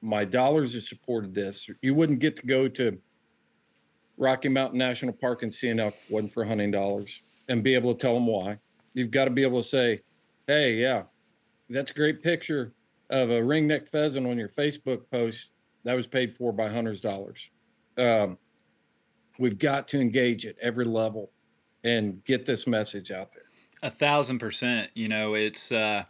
my 0.06 0.24
dollars 0.24 0.74
have 0.74 0.84
supported 0.84 1.34
this. 1.34 1.68
You 1.82 1.96
wouldn't 1.96 2.20
get 2.20 2.36
to 2.38 2.46
go 2.46 2.68
to 2.68 2.98
Rocky 4.18 4.50
Mountain 4.50 4.78
National 4.78 5.14
Park 5.14 5.42
and 5.42 5.54
see 5.54 5.70
an 5.70 5.80
elk 5.80 5.96
wasn't 6.10 6.32
for 6.32 6.46
hunting 6.46 6.70
dollars 6.70 7.22
and 7.50 7.64
be 7.64 7.74
able 7.74 7.94
to 7.94 8.00
tell 8.00 8.14
them 8.14 8.28
why. 8.28 8.60
You've 8.94 9.12
got 9.12 9.26
to 9.26 9.32
be 9.32 9.42
able 9.42 9.64
to 9.64 9.68
say, 9.68 10.02
hey, 10.46 10.76
yeah, 10.76 11.04
that's 11.70 11.90
a 11.90 11.96
great 11.96 12.22
picture 12.22 12.74
of 13.10 13.32
a 13.32 13.42
ringneck 13.42 13.90
pheasant 13.90 14.28
on 14.28 14.38
your 14.38 14.50
Facebook 14.50 15.02
post. 15.12 15.50
That 15.84 15.96
was 15.96 16.06
paid 16.06 16.36
for 16.36 16.52
by 16.52 16.70
hunters' 16.70 17.02
dollars. 17.02 17.50
Um, 17.98 18.38
we've 19.38 19.58
got 19.58 19.88
to 19.90 20.00
engage 20.00 20.46
at 20.46 20.56
every 20.62 20.86
level 20.86 21.32
and 21.84 22.24
get 22.26 22.46
this 22.46 22.66
message 22.66 23.12
out 23.12 23.32
there. 23.32 23.44
A 23.84 23.90
thousand 23.90 24.40
percent. 24.40 24.90
You 24.96 25.08
know, 25.08 25.34
it's, 25.36 25.72
uh, 25.72 26.06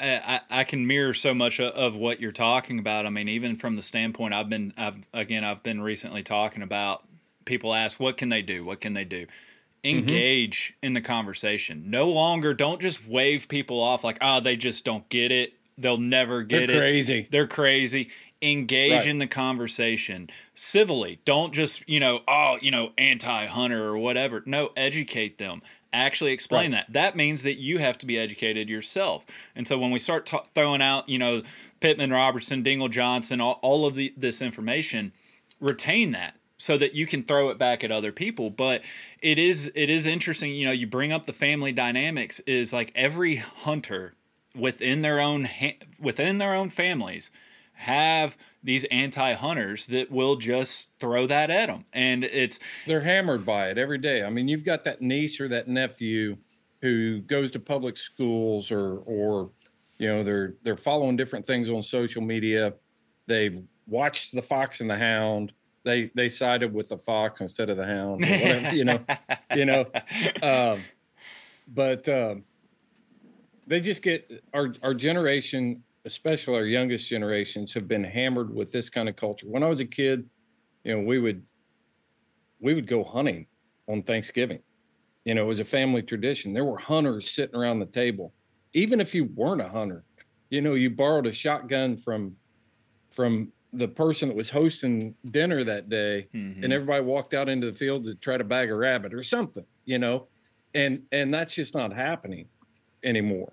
I, 0.00 0.40
I 0.50 0.64
can 0.64 0.86
mirror 0.86 1.14
so 1.14 1.32
much 1.32 1.60
of 1.60 1.94
what 1.94 2.20
you're 2.20 2.32
talking 2.32 2.78
about. 2.78 3.06
I 3.06 3.10
mean, 3.10 3.28
even 3.28 3.54
from 3.54 3.76
the 3.76 3.82
standpoint 3.82 4.34
I've 4.34 4.50
been, 4.50 4.74
I've 4.76 4.98
again, 5.14 5.44
I've 5.44 5.62
been 5.62 5.80
recently 5.80 6.22
talking 6.22 6.62
about. 6.62 7.04
People 7.44 7.74
ask, 7.74 8.00
what 8.00 8.16
can 8.16 8.28
they 8.28 8.42
do? 8.42 8.64
What 8.64 8.80
can 8.80 8.94
they 8.94 9.04
do? 9.04 9.26
Mm-hmm. 9.26 9.98
Engage 9.98 10.72
mm-hmm. 10.72 10.86
in 10.86 10.92
the 10.94 11.00
conversation. 11.00 11.90
No 11.90 12.08
longer, 12.08 12.54
don't 12.54 12.80
just 12.80 13.06
wave 13.06 13.48
people 13.48 13.80
off 13.80 14.02
like, 14.02 14.18
oh, 14.20 14.40
they 14.40 14.56
just 14.56 14.84
don't 14.84 15.08
get 15.08 15.30
it. 15.30 15.52
They'll 15.78 15.96
never 15.96 16.42
get 16.42 16.64
it. 16.64 16.66
They're 16.68 16.76
it. 16.76 16.80
Crazy. 16.80 17.26
They're 17.30 17.46
crazy. 17.46 18.10
Engage 18.44 18.92
right. 18.92 19.06
in 19.06 19.18
the 19.18 19.26
conversation 19.26 20.28
civilly. 20.52 21.18
Don't 21.24 21.54
just, 21.54 21.88
you 21.88 21.98
know, 21.98 22.20
oh, 22.28 22.58
you 22.60 22.70
know, 22.70 22.92
anti 22.98 23.46
hunter 23.46 23.86
or 23.86 23.98
whatever. 23.98 24.42
No, 24.44 24.70
educate 24.76 25.38
them 25.38 25.62
actually 25.94 26.32
explain 26.32 26.72
right. 26.72 26.84
that. 26.86 26.92
That 26.92 27.16
means 27.16 27.44
that 27.44 27.58
you 27.58 27.78
have 27.78 27.96
to 27.98 28.06
be 28.06 28.18
educated 28.18 28.68
yourself. 28.68 29.24
And 29.54 29.66
so 29.66 29.78
when 29.78 29.92
we 29.92 29.98
start 29.98 30.26
t- 30.26 30.36
throwing 30.54 30.82
out, 30.82 31.08
you 31.08 31.18
know, 31.18 31.42
Pittman 31.80 32.12
Robertson, 32.12 32.64
Dingell 32.64 32.90
Johnson, 32.90 33.40
all, 33.40 33.60
all 33.62 33.86
of 33.86 33.94
the, 33.94 34.12
this 34.16 34.42
information, 34.42 35.12
retain 35.60 36.12
that 36.12 36.34
so 36.56 36.76
that 36.76 36.94
you 36.94 37.06
can 37.06 37.22
throw 37.22 37.48
it 37.48 37.58
back 37.58 37.82
at 37.82 37.90
other 37.90 38.12
people 38.12 38.50
but 38.50 38.82
it 39.20 39.38
is 39.38 39.70
it 39.74 39.90
is 39.90 40.06
interesting 40.06 40.54
you 40.54 40.64
know 40.64 40.72
you 40.72 40.86
bring 40.86 41.12
up 41.12 41.26
the 41.26 41.32
family 41.32 41.72
dynamics 41.72 42.40
is 42.40 42.72
like 42.72 42.92
every 42.94 43.36
hunter 43.36 44.14
within 44.56 45.02
their 45.02 45.20
own 45.20 45.44
ha- 45.44 45.78
within 46.00 46.38
their 46.38 46.54
own 46.54 46.70
families 46.70 47.30
have 47.74 48.36
these 48.62 48.84
anti-hunters 48.84 49.88
that 49.88 50.10
will 50.10 50.36
just 50.36 50.88
throw 50.98 51.26
that 51.26 51.50
at 51.50 51.66
them 51.66 51.84
and 51.92 52.24
it's 52.24 52.60
they're 52.86 53.00
hammered 53.00 53.44
by 53.44 53.68
it 53.68 53.78
every 53.78 53.98
day. 53.98 54.22
I 54.22 54.30
mean 54.30 54.48
you've 54.48 54.64
got 54.64 54.84
that 54.84 55.02
niece 55.02 55.40
or 55.40 55.48
that 55.48 55.68
nephew 55.68 56.36
who 56.80 57.20
goes 57.20 57.50
to 57.50 57.58
public 57.58 57.96
schools 57.96 58.70
or 58.70 58.98
or 58.98 59.50
you 59.98 60.08
know 60.08 60.22
they're 60.22 60.54
they're 60.62 60.76
following 60.76 61.16
different 61.16 61.44
things 61.44 61.68
on 61.68 61.82
social 61.82 62.22
media. 62.22 62.74
They've 63.26 63.62
watched 63.86 64.34
the 64.34 64.42
fox 64.42 64.80
and 64.80 64.88
the 64.88 64.98
hound. 64.98 65.52
They 65.82 66.10
they 66.14 66.28
sided 66.28 66.72
with 66.72 66.88
the 66.88 66.98
fox 66.98 67.40
instead 67.40 67.70
of 67.70 67.76
the 67.76 67.86
hound 67.86 68.22
whatever, 68.22 68.74
you 68.74 68.84
know 68.84 69.00
you 69.56 69.66
know 69.66 69.86
um, 70.42 70.80
but 71.68 72.08
um, 72.08 72.44
they 73.66 73.80
just 73.80 74.02
get 74.02 74.30
our 74.52 74.74
our 74.82 74.94
generation 74.94 75.82
especially 76.04 76.56
our 76.56 76.66
youngest 76.66 77.08
generations, 77.08 77.72
have 77.72 77.88
been 77.88 78.04
hammered 78.04 78.54
with 78.54 78.72
this 78.72 78.90
kind 78.90 79.08
of 79.08 79.16
culture. 79.16 79.46
When 79.46 79.62
I 79.62 79.68
was 79.68 79.80
a 79.80 79.86
kid, 79.86 80.28
you 80.84 80.94
know, 80.94 81.02
we 81.02 81.18
would 81.18 81.42
we 82.60 82.74
would 82.74 82.86
go 82.86 83.04
hunting 83.04 83.46
on 83.88 84.02
Thanksgiving. 84.02 84.60
You 85.24 85.34
know, 85.34 85.44
it 85.44 85.48
was 85.48 85.60
a 85.60 85.64
family 85.64 86.02
tradition. 86.02 86.52
There 86.52 86.64
were 86.64 86.78
hunters 86.78 87.30
sitting 87.30 87.56
around 87.56 87.80
the 87.80 87.86
table. 87.86 88.32
Even 88.74 89.00
if 89.00 89.14
you 89.14 89.26
weren't 89.34 89.60
a 89.60 89.68
hunter, 89.68 90.04
you 90.50 90.60
know, 90.60 90.74
you 90.74 90.90
borrowed 90.90 91.26
a 91.26 91.32
shotgun 91.32 91.96
from 91.96 92.36
from 93.10 93.52
the 93.72 93.88
person 93.88 94.28
that 94.28 94.36
was 94.36 94.50
hosting 94.50 95.14
dinner 95.30 95.64
that 95.64 95.88
day 95.88 96.28
mm-hmm. 96.32 96.62
and 96.62 96.72
everybody 96.72 97.02
walked 97.02 97.34
out 97.34 97.48
into 97.48 97.70
the 97.70 97.76
field 97.76 98.04
to 98.04 98.14
try 98.14 98.36
to 98.36 98.44
bag 98.44 98.70
a 98.70 98.74
rabbit 98.74 99.12
or 99.12 99.22
something, 99.22 99.64
you 99.84 99.98
know. 99.98 100.28
And 100.74 101.02
and 101.12 101.32
that's 101.32 101.54
just 101.54 101.74
not 101.74 101.92
happening 101.92 102.48
anymore. 103.02 103.52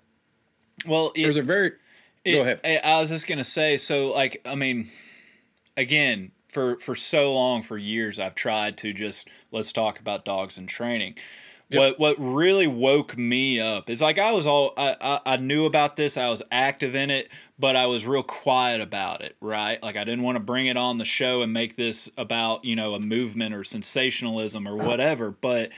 Well, 0.86 1.12
it, 1.14 1.22
there's 1.22 1.36
a 1.36 1.42
very 1.42 1.72
it, 2.24 2.36
Go 2.36 2.42
ahead. 2.42 2.80
I 2.84 3.00
was 3.00 3.08
just 3.08 3.26
gonna 3.26 3.44
say, 3.44 3.76
so 3.76 4.12
like, 4.12 4.40
I 4.44 4.54
mean, 4.54 4.88
again, 5.76 6.32
for 6.48 6.78
for 6.78 6.94
so 6.94 7.34
long, 7.34 7.62
for 7.62 7.78
years, 7.78 8.18
I've 8.18 8.34
tried 8.34 8.76
to 8.78 8.92
just 8.92 9.28
let's 9.50 9.72
talk 9.72 9.98
about 9.98 10.24
dogs 10.24 10.58
and 10.58 10.68
training. 10.68 11.16
Yep. 11.70 11.78
What 11.78 11.98
what 11.98 12.16
really 12.18 12.66
woke 12.66 13.16
me 13.16 13.58
up 13.58 13.88
is 13.88 14.02
like 14.02 14.18
I 14.18 14.32
was 14.32 14.44
all 14.44 14.74
I, 14.76 14.94
I, 15.00 15.20
I 15.24 15.36
knew 15.38 15.64
about 15.64 15.96
this, 15.96 16.18
I 16.18 16.28
was 16.28 16.42
active 16.52 16.94
in 16.94 17.10
it, 17.10 17.30
but 17.58 17.74
I 17.74 17.86
was 17.86 18.06
real 18.06 18.22
quiet 18.22 18.82
about 18.82 19.22
it, 19.22 19.36
right? 19.40 19.82
Like 19.82 19.96
I 19.96 20.04
didn't 20.04 20.22
want 20.22 20.36
to 20.36 20.42
bring 20.42 20.66
it 20.66 20.76
on 20.76 20.98
the 20.98 21.06
show 21.06 21.40
and 21.40 21.52
make 21.52 21.76
this 21.76 22.10
about, 22.18 22.66
you 22.66 22.76
know, 22.76 22.94
a 22.94 23.00
movement 23.00 23.54
or 23.54 23.64
sensationalism 23.64 24.68
or 24.68 24.78
uh-huh. 24.78 24.88
whatever. 24.88 25.30
But 25.30 25.72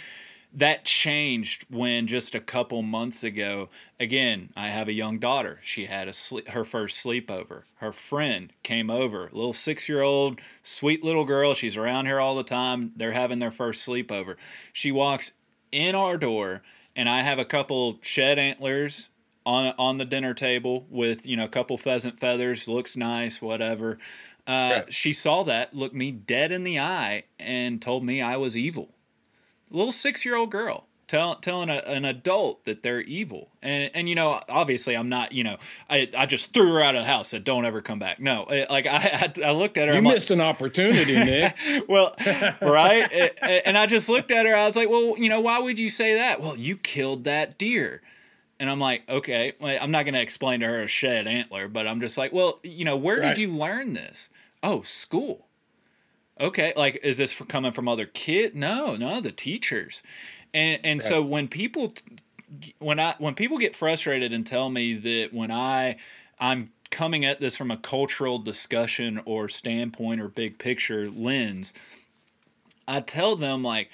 that 0.54 0.84
changed 0.84 1.66
when 1.68 2.06
just 2.06 2.34
a 2.34 2.40
couple 2.40 2.82
months 2.82 3.24
ago, 3.24 3.68
again, 3.98 4.50
I 4.56 4.68
have 4.68 4.88
a 4.88 4.92
young 4.92 5.18
daughter. 5.18 5.58
She 5.62 5.86
had 5.86 6.08
a 6.08 6.12
sleep, 6.12 6.48
her 6.48 6.64
first 6.64 7.04
sleepover. 7.04 7.64
Her 7.76 7.92
friend 7.92 8.52
came 8.62 8.90
over, 8.90 9.28
little 9.32 9.52
six 9.52 9.88
year 9.88 10.02
old, 10.02 10.40
sweet 10.62 11.02
little 11.02 11.24
girl. 11.24 11.54
She's 11.54 11.76
around 11.76 12.06
here 12.06 12.20
all 12.20 12.36
the 12.36 12.44
time. 12.44 12.92
They're 12.96 13.12
having 13.12 13.40
their 13.40 13.50
first 13.50 13.86
sleepover. 13.86 14.36
She 14.72 14.92
walks 14.92 15.32
in 15.72 15.94
our 15.94 16.16
door 16.16 16.62
and 16.96 17.08
I 17.08 17.20
have 17.20 17.38
a 17.38 17.44
couple 17.44 17.98
shed 18.02 18.38
antlers 18.38 19.08
on 19.46 19.74
on 19.78 19.98
the 19.98 20.04
dinner 20.04 20.34
table 20.34 20.86
with 20.88 21.26
you 21.26 21.36
know 21.36 21.44
a 21.44 21.48
couple 21.48 21.76
pheasant 21.76 22.18
feathers 22.18 22.68
looks 22.68 22.96
nice 22.96 23.42
whatever 23.42 23.98
uh, 24.46 24.82
she 24.88 25.12
saw 25.12 25.42
that 25.42 25.74
looked 25.74 25.94
me 25.94 26.10
dead 26.10 26.52
in 26.52 26.64
the 26.64 26.78
eye 26.78 27.24
and 27.38 27.82
told 27.82 28.04
me 28.04 28.22
i 28.22 28.36
was 28.36 28.56
evil 28.56 28.93
little 29.70 29.92
six 29.92 30.24
year 30.24 30.36
old 30.36 30.50
girl 30.50 30.86
tell, 31.06 31.34
telling 31.36 31.68
a, 31.68 31.82
an 31.86 32.04
adult 32.04 32.64
that 32.64 32.82
they're 32.82 33.00
evil 33.02 33.50
and 33.62 33.90
and 33.94 34.08
you 34.08 34.14
know 34.14 34.40
obviously 34.48 34.96
i'm 34.96 35.08
not 35.08 35.32
you 35.32 35.44
know 35.44 35.56
i, 35.90 36.08
I 36.16 36.26
just 36.26 36.52
threw 36.54 36.72
her 36.74 36.80
out 36.80 36.94
of 36.94 37.02
the 37.02 37.06
house 37.06 37.28
said 37.28 37.44
don't 37.44 37.64
ever 37.64 37.82
come 37.82 37.98
back 37.98 38.20
no 38.20 38.46
like 38.70 38.86
i 38.86 39.30
i, 39.36 39.48
I 39.48 39.50
looked 39.52 39.78
at 39.78 39.88
her 39.88 39.94
you 39.94 39.98
I'm 39.98 40.04
missed 40.04 40.30
like, 40.30 40.38
an 40.38 40.40
opportunity 40.40 41.14
nick 41.14 41.56
well 41.88 42.14
right 42.62 43.38
and 43.42 43.76
i 43.76 43.86
just 43.86 44.08
looked 44.08 44.30
at 44.30 44.46
her 44.46 44.54
i 44.54 44.64
was 44.66 44.76
like 44.76 44.88
well 44.88 45.16
you 45.18 45.28
know 45.28 45.40
why 45.40 45.58
would 45.58 45.78
you 45.78 45.88
say 45.88 46.14
that 46.14 46.40
well 46.40 46.56
you 46.56 46.76
killed 46.76 47.24
that 47.24 47.58
deer 47.58 48.02
and 48.60 48.70
I'm 48.70 48.78
like, 48.78 49.02
okay, 49.08 49.52
well, 49.60 49.76
I'm 49.82 49.90
not 49.90 50.04
going 50.04 50.14
to 50.14 50.22
explain 50.22 50.60
to 50.60 50.66
her 50.66 50.82
a 50.82 50.86
shed 50.86 51.26
antler, 51.26 51.68
but 51.68 51.88
I'm 51.88 52.00
just 52.00 52.16
like, 52.16 52.32
well, 52.32 52.60
you 52.62 52.84
know, 52.84 52.96
where 52.96 53.18
right. 53.18 53.34
did 53.34 53.38
you 53.38 53.48
learn 53.48 53.94
this? 53.94 54.30
Oh, 54.62 54.82
school. 54.82 55.48
Okay, 56.40 56.72
like 56.76 56.98
is 57.02 57.16
this 57.18 57.32
for 57.32 57.44
coming 57.44 57.72
from 57.72 57.88
other 57.88 58.06
kid? 58.06 58.56
No, 58.56 58.96
no, 58.96 59.20
the 59.20 59.32
teachers. 59.32 60.02
And 60.52 60.80
and 60.84 60.98
right. 60.98 61.08
so 61.08 61.22
when 61.22 61.48
people 61.48 61.92
when 62.78 62.98
I 62.98 63.14
when 63.18 63.34
people 63.34 63.56
get 63.56 63.76
frustrated 63.76 64.32
and 64.32 64.46
tell 64.46 64.68
me 64.70 64.94
that 64.94 65.32
when 65.32 65.50
I 65.50 65.96
I'm 66.40 66.70
coming 66.90 67.24
at 67.24 67.40
this 67.40 67.56
from 67.56 67.70
a 67.70 67.76
cultural 67.76 68.38
discussion 68.38 69.20
or 69.24 69.48
standpoint 69.48 70.20
or 70.20 70.28
big 70.28 70.58
picture 70.58 71.06
lens, 71.06 71.72
I 72.88 73.00
tell 73.00 73.36
them 73.36 73.62
like 73.62 73.90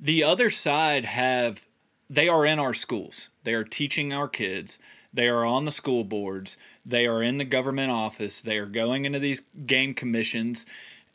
the 0.00 0.24
other 0.24 0.50
side 0.50 1.04
have 1.04 1.66
they 2.10 2.28
are 2.28 2.44
in 2.44 2.58
our 2.58 2.74
schools. 2.74 3.30
They 3.44 3.54
are 3.54 3.64
teaching 3.64 4.12
our 4.12 4.28
kids. 4.28 4.78
They 5.12 5.28
are 5.28 5.44
on 5.44 5.64
the 5.64 5.70
school 5.70 6.02
boards. 6.02 6.58
They 6.84 7.06
are 7.06 7.22
in 7.22 7.38
the 7.38 7.44
government 7.44 7.92
office. 7.92 8.42
They 8.42 8.58
are 8.58 8.66
going 8.66 9.04
into 9.04 9.20
these 9.20 9.40
game 9.40 9.94
commissions 9.94 10.66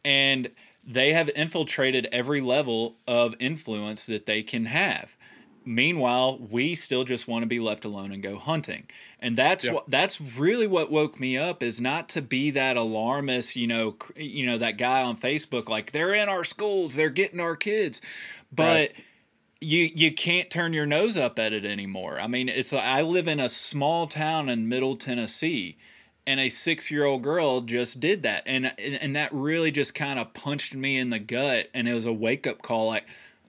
and 0.05 0.49
they 0.89 1.13
have 1.13 1.29
infiltrated 1.35 2.07
every 2.11 2.41
level 2.41 2.95
of 3.07 3.35
influence 3.39 4.07
that 4.07 4.25
they 4.25 4.41
can 4.41 4.65
have. 4.65 5.15
Meanwhile, 5.63 6.39
we 6.49 6.73
still 6.73 7.03
just 7.03 7.27
want 7.27 7.43
to 7.43 7.47
be 7.47 7.59
left 7.59 7.85
alone 7.85 8.11
and 8.11 8.23
go 8.23 8.37
hunting. 8.37 8.89
And 9.19 9.37
that's 9.37 9.69
what 9.69 9.89
that's 9.89 10.19
really 10.39 10.65
what 10.65 10.91
woke 10.91 11.19
me 11.19 11.37
up 11.37 11.61
is 11.61 11.79
not 11.79 12.09
to 12.09 12.21
be 12.21 12.49
that 12.51 12.75
alarmist, 12.75 13.55
you 13.55 13.67
know, 13.67 13.95
you 14.15 14.45
know 14.45 14.57
that 14.57 14.77
guy 14.77 15.03
on 15.03 15.15
Facebook 15.15 15.69
like 15.69 15.91
they're 15.91 16.13
in 16.13 16.27
our 16.27 16.43
schools, 16.43 16.95
they're 16.95 17.09
getting 17.09 17.39
our 17.39 17.55
kids. 17.55 18.01
But 18.51 18.65
right 18.65 19.05
you 19.61 19.89
you 19.93 20.13
can't 20.13 20.49
turn 20.49 20.73
your 20.73 20.85
nose 20.85 21.17
up 21.17 21.37
at 21.37 21.53
it 21.53 21.65
anymore. 21.65 22.19
I 22.19 22.27
mean, 22.27 22.49
it's 22.49 22.73
I 22.73 23.01
live 23.01 23.27
in 23.27 23.39
a 23.39 23.49
small 23.49 24.07
town 24.07 24.49
in 24.49 24.69
Middle 24.69 24.95
Tennessee, 24.95 25.77
and 26.29 26.39
a 26.39 26.47
six 26.47 26.91
year 26.91 27.05
old 27.05 27.23
girl 27.23 27.61
just 27.61 27.99
did 27.99 28.21
that, 28.21 28.43
and 28.45 28.71
and 28.77 29.15
that 29.15 29.33
really 29.33 29.71
just 29.71 29.95
kind 29.95 30.19
of 30.19 30.31
punched 30.35 30.75
me 30.75 30.95
in 30.95 31.09
the 31.09 31.17
gut, 31.17 31.71
and 31.73 31.89
it 31.89 31.93
was 31.95 32.05
a 32.05 32.13
wake 32.13 32.45
up 32.45 32.61
call. 32.61 32.85
Like 32.87 33.07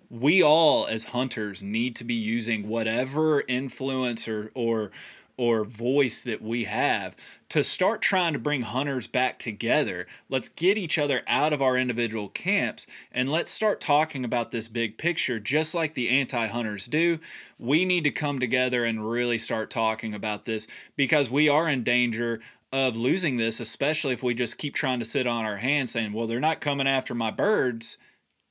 we 0.08 0.42
all 0.42 0.86
as 0.86 1.04
hunters 1.04 1.60
need 1.60 1.94
to 1.96 2.04
be 2.04 2.14
using 2.14 2.66
whatever 2.66 3.44
influence 3.46 4.26
or 4.26 4.50
or 4.54 4.90
or 5.36 5.64
voice 5.64 6.22
that 6.22 6.42
we 6.42 6.64
have 6.64 7.16
to 7.48 7.64
start 7.64 8.02
trying 8.02 8.34
to 8.34 8.38
bring 8.38 8.60
hunters 8.60 9.06
back 9.06 9.38
together. 9.38 10.06
Let's 10.28 10.50
get 10.50 10.76
each 10.76 10.98
other 10.98 11.22
out 11.26 11.54
of 11.54 11.62
our 11.62 11.78
individual 11.78 12.28
camps 12.28 12.86
and 13.10 13.26
let's 13.28 13.50
start 13.50 13.80
talking 13.80 14.22
about 14.22 14.50
this 14.50 14.68
big 14.68 14.98
picture 14.98 15.40
just 15.40 15.74
like 15.74 15.94
the 15.94 16.10
anti 16.10 16.46
hunters 16.46 16.86
do. 16.86 17.20
We 17.58 17.84
need 17.84 18.04
to 18.04 18.10
come 18.10 18.38
together 18.38 18.84
and 18.84 19.10
really 19.10 19.38
start 19.38 19.70
talking 19.70 20.14
about 20.14 20.44
this 20.44 20.66
because 20.96 21.30
we 21.30 21.48
are 21.48 21.68
in 21.68 21.84
danger 21.84 22.40
of 22.72 22.96
losing 22.96 23.36
this, 23.36 23.60
especially 23.60 24.12
if 24.12 24.22
we 24.22 24.34
just 24.34 24.58
keep 24.58 24.74
trying 24.74 25.00
to 25.00 25.04
sit 25.04 25.26
on 25.26 25.44
our 25.44 25.56
hands 25.56 25.90
saying, 25.90 26.12
well, 26.12 26.26
they're 26.26 26.40
not 26.40 26.60
coming 26.60 26.86
after 26.86 27.14
my 27.14 27.30
birds 27.30 27.98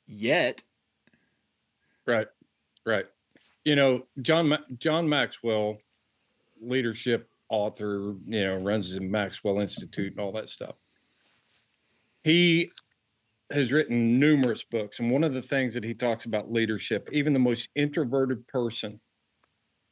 yet. 0.07 0.63
Right, 2.05 2.27
right. 2.85 3.05
You 3.63 3.75
know, 3.75 4.07
John 4.21 4.57
John 4.77 5.07
Maxwell 5.07 5.77
leadership 6.61 7.29
author, 7.49 8.15
you 8.25 8.41
know, 8.41 8.57
runs 8.57 8.91
the 8.91 8.99
Maxwell 8.99 9.59
Institute 9.59 10.11
and 10.11 10.19
all 10.19 10.31
that 10.33 10.49
stuff. 10.49 10.75
He 12.23 12.71
has 13.51 13.71
written 13.71 14.19
numerous 14.19 14.63
books. 14.63 14.99
And 14.99 15.11
one 15.11 15.23
of 15.23 15.33
the 15.33 15.41
things 15.41 15.73
that 15.73 15.83
he 15.83 15.93
talks 15.93 16.25
about 16.25 16.51
leadership, 16.51 17.09
even 17.11 17.33
the 17.33 17.39
most 17.39 17.69
introverted 17.75 18.47
person 18.47 18.99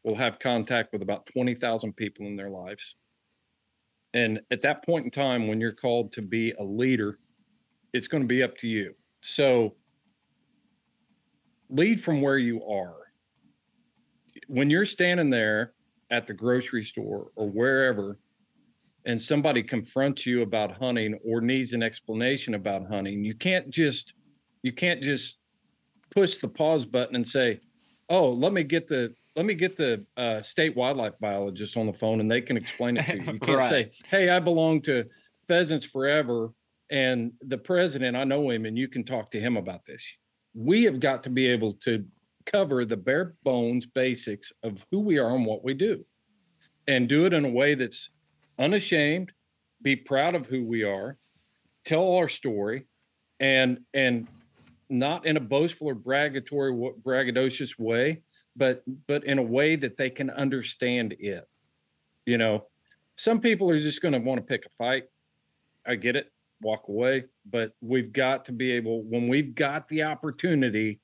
will 0.04 0.16
have 0.16 0.40
contact 0.40 0.94
with 0.94 1.02
about 1.02 1.26
20,000 1.28 1.94
people 1.94 2.28
in 2.28 2.36
their 2.36 2.50
lives. 2.50 2.96
And 4.18 4.42
at 4.50 4.64
that 4.64 4.84
point 4.84 5.06
in 5.06 5.12
time, 5.12 5.48
when 5.48 5.62
you're 5.62 5.72
called 5.72 6.12
to 6.14 6.24
be 6.24 6.52
a 6.54 6.64
leader, 6.64 7.20
it's 7.94 8.08
going 8.08 8.24
to 8.24 8.28
be 8.28 8.42
up 8.42 8.58
to 8.58 8.68
you. 8.68 8.96
So 9.22 9.76
lead 11.70 12.02
from 12.02 12.22
where 12.22 12.40
you 12.40 12.66
are. 12.66 12.96
When 14.48 14.72
you're 14.72 14.88
standing 14.88 15.30
there 15.30 15.74
at 16.10 16.26
the 16.26 16.34
grocery 16.34 16.84
store 16.84 17.28
or 17.36 17.48
wherever 17.48 18.18
and 19.06 19.22
somebody 19.22 19.62
confronts 19.62 20.26
you 20.26 20.42
about 20.42 20.72
hunting 20.72 21.20
or 21.24 21.40
needs 21.40 21.74
an 21.74 21.84
explanation 21.84 22.54
about 22.56 22.88
hunting 22.88 23.24
you 23.24 23.36
can't 23.36 23.70
just 23.70 24.14
you 24.64 24.72
can't 24.72 25.04
just 25.04 25.40
push 26.12 26.38
the 26.38 26.48
pause 26.48 26.86
button 26.86 27.16
and 27.16 27.28
say 27.28 27.60
oh 28.10 28.30
let 28.30 28.54
me 28.54 28.64
get 28.64 28.88
the 28.88 29.14
let 29.38 29.46
me 29.46 29.54
get 29.54 29.76
the 29.76 30.04
uh, 30.18 30.42
state 30.42 30.76
wildlife 30.76 31.14
biologist 31.22 31.78
on 31.78 31.86
the 31.86 31.94
phone 31.94 32.20
and 32.20 32.30
they 32.30 32.42
can 32.42 32.58
explain 32.58 32.98
it 32.98 33.06
to 33.06 33.18
you 33.18 33.34
you 33.34 33.40
can't 33.40 33.58
right. 33.60 33.70
say 33.70 33.92
hey 34.08 34.30
i 34.30 34.40
belong 34.40 34.82
to 34.82 35.06
pheasants 35.48 35.86
forever 35.86 36.52
and 36.90 37.32
the 37.44 37.58
president 37.58 38.18
i 38.18 38.24
know 38.24 38.50
him 38.50 38.66
and 38.66 38.78
you 38.78 38.88
can 38.88 39.04
talk 39.04 39.30
to 39.30 39.40
him 39.40 39.56
about 39.56 39.86
this 39.86 40.12
we 40.54 40.84
have 40.84 41.00
got 41.00 41.24
to 41.24 41.30
be 41.30 41.46
able 41.46 41.74
to 41.74 42.04
cover 42.46 42.84
the 42.84 42.98
bare 42.98 43.36
bones 43.44 43.86
basics 43.86 44.52
of 44.64 44.84
who 44.92 45.00
we 45.00 45.18
are 45.18 45.36
and 45.36 45.46
what 45.46 45.64
we 45.64 45.74
do 45.74 46.04
and 46.88 47.08
do 47.08 47.26
it 47.26 47.34
in 47.34 47.46
a 47.46 47.50
way 47.50 47.76
that's 47.76 48.10
unashamed 48.58 49.32
be 49.82 49.96
proud 49.96 50.34
of 50.34 50.48
who 50.48 50.66
we 50.66 50.84
are 50.84 51.18
tell 51.86 52.16
our 52.16 52.28
story 52.28 52.88
and 53.40 53.80
and 53.94 54.28
not 54.90 55.26
in 55.26 55.36
a 55.38 55.42
boastful 55.42 55.90
or 55.90 55.96
braggadatory 55.96 56.94
braggadocious 57.04 57.78
way 57.78 58.24
but 58.58 58.84
but 59.08 59.24
in 59.24 59.38
a 59.38 59.44
way 59.44 59.76
that 59.76 59.96
they 59.96 60.10
can 60.10 60.30
understand 60.30 61.16
it 61.20 61.48
you 62.26 62.38
know? 62.38 62.66
Some 63.16 63.40
people 63.40 63.72
are 63.72 63.80
just 63.80 64.02
going 64.02 64.14
to 64.14 64.20
want 64.20 64.40
to 64.40 64.46
pick 64.46 64.66
a 64.66 64.70
fight. 64.78 65.06
I 65.86 65.96
get 65.96 66.18
it 66.18 66.32
walk 66.62 66.88
away 66.88 67.24
but 67.52 67.74
we've 67.82 68.12
got 68.12 68.44
to 68.44 68.52
be 68.52 68.72
able 68.72 69.04
when 69.04 69.28
we've 69.28 69.54
got 69.54 69.88
the 69.90 70.02
opportunity 70.02 71.00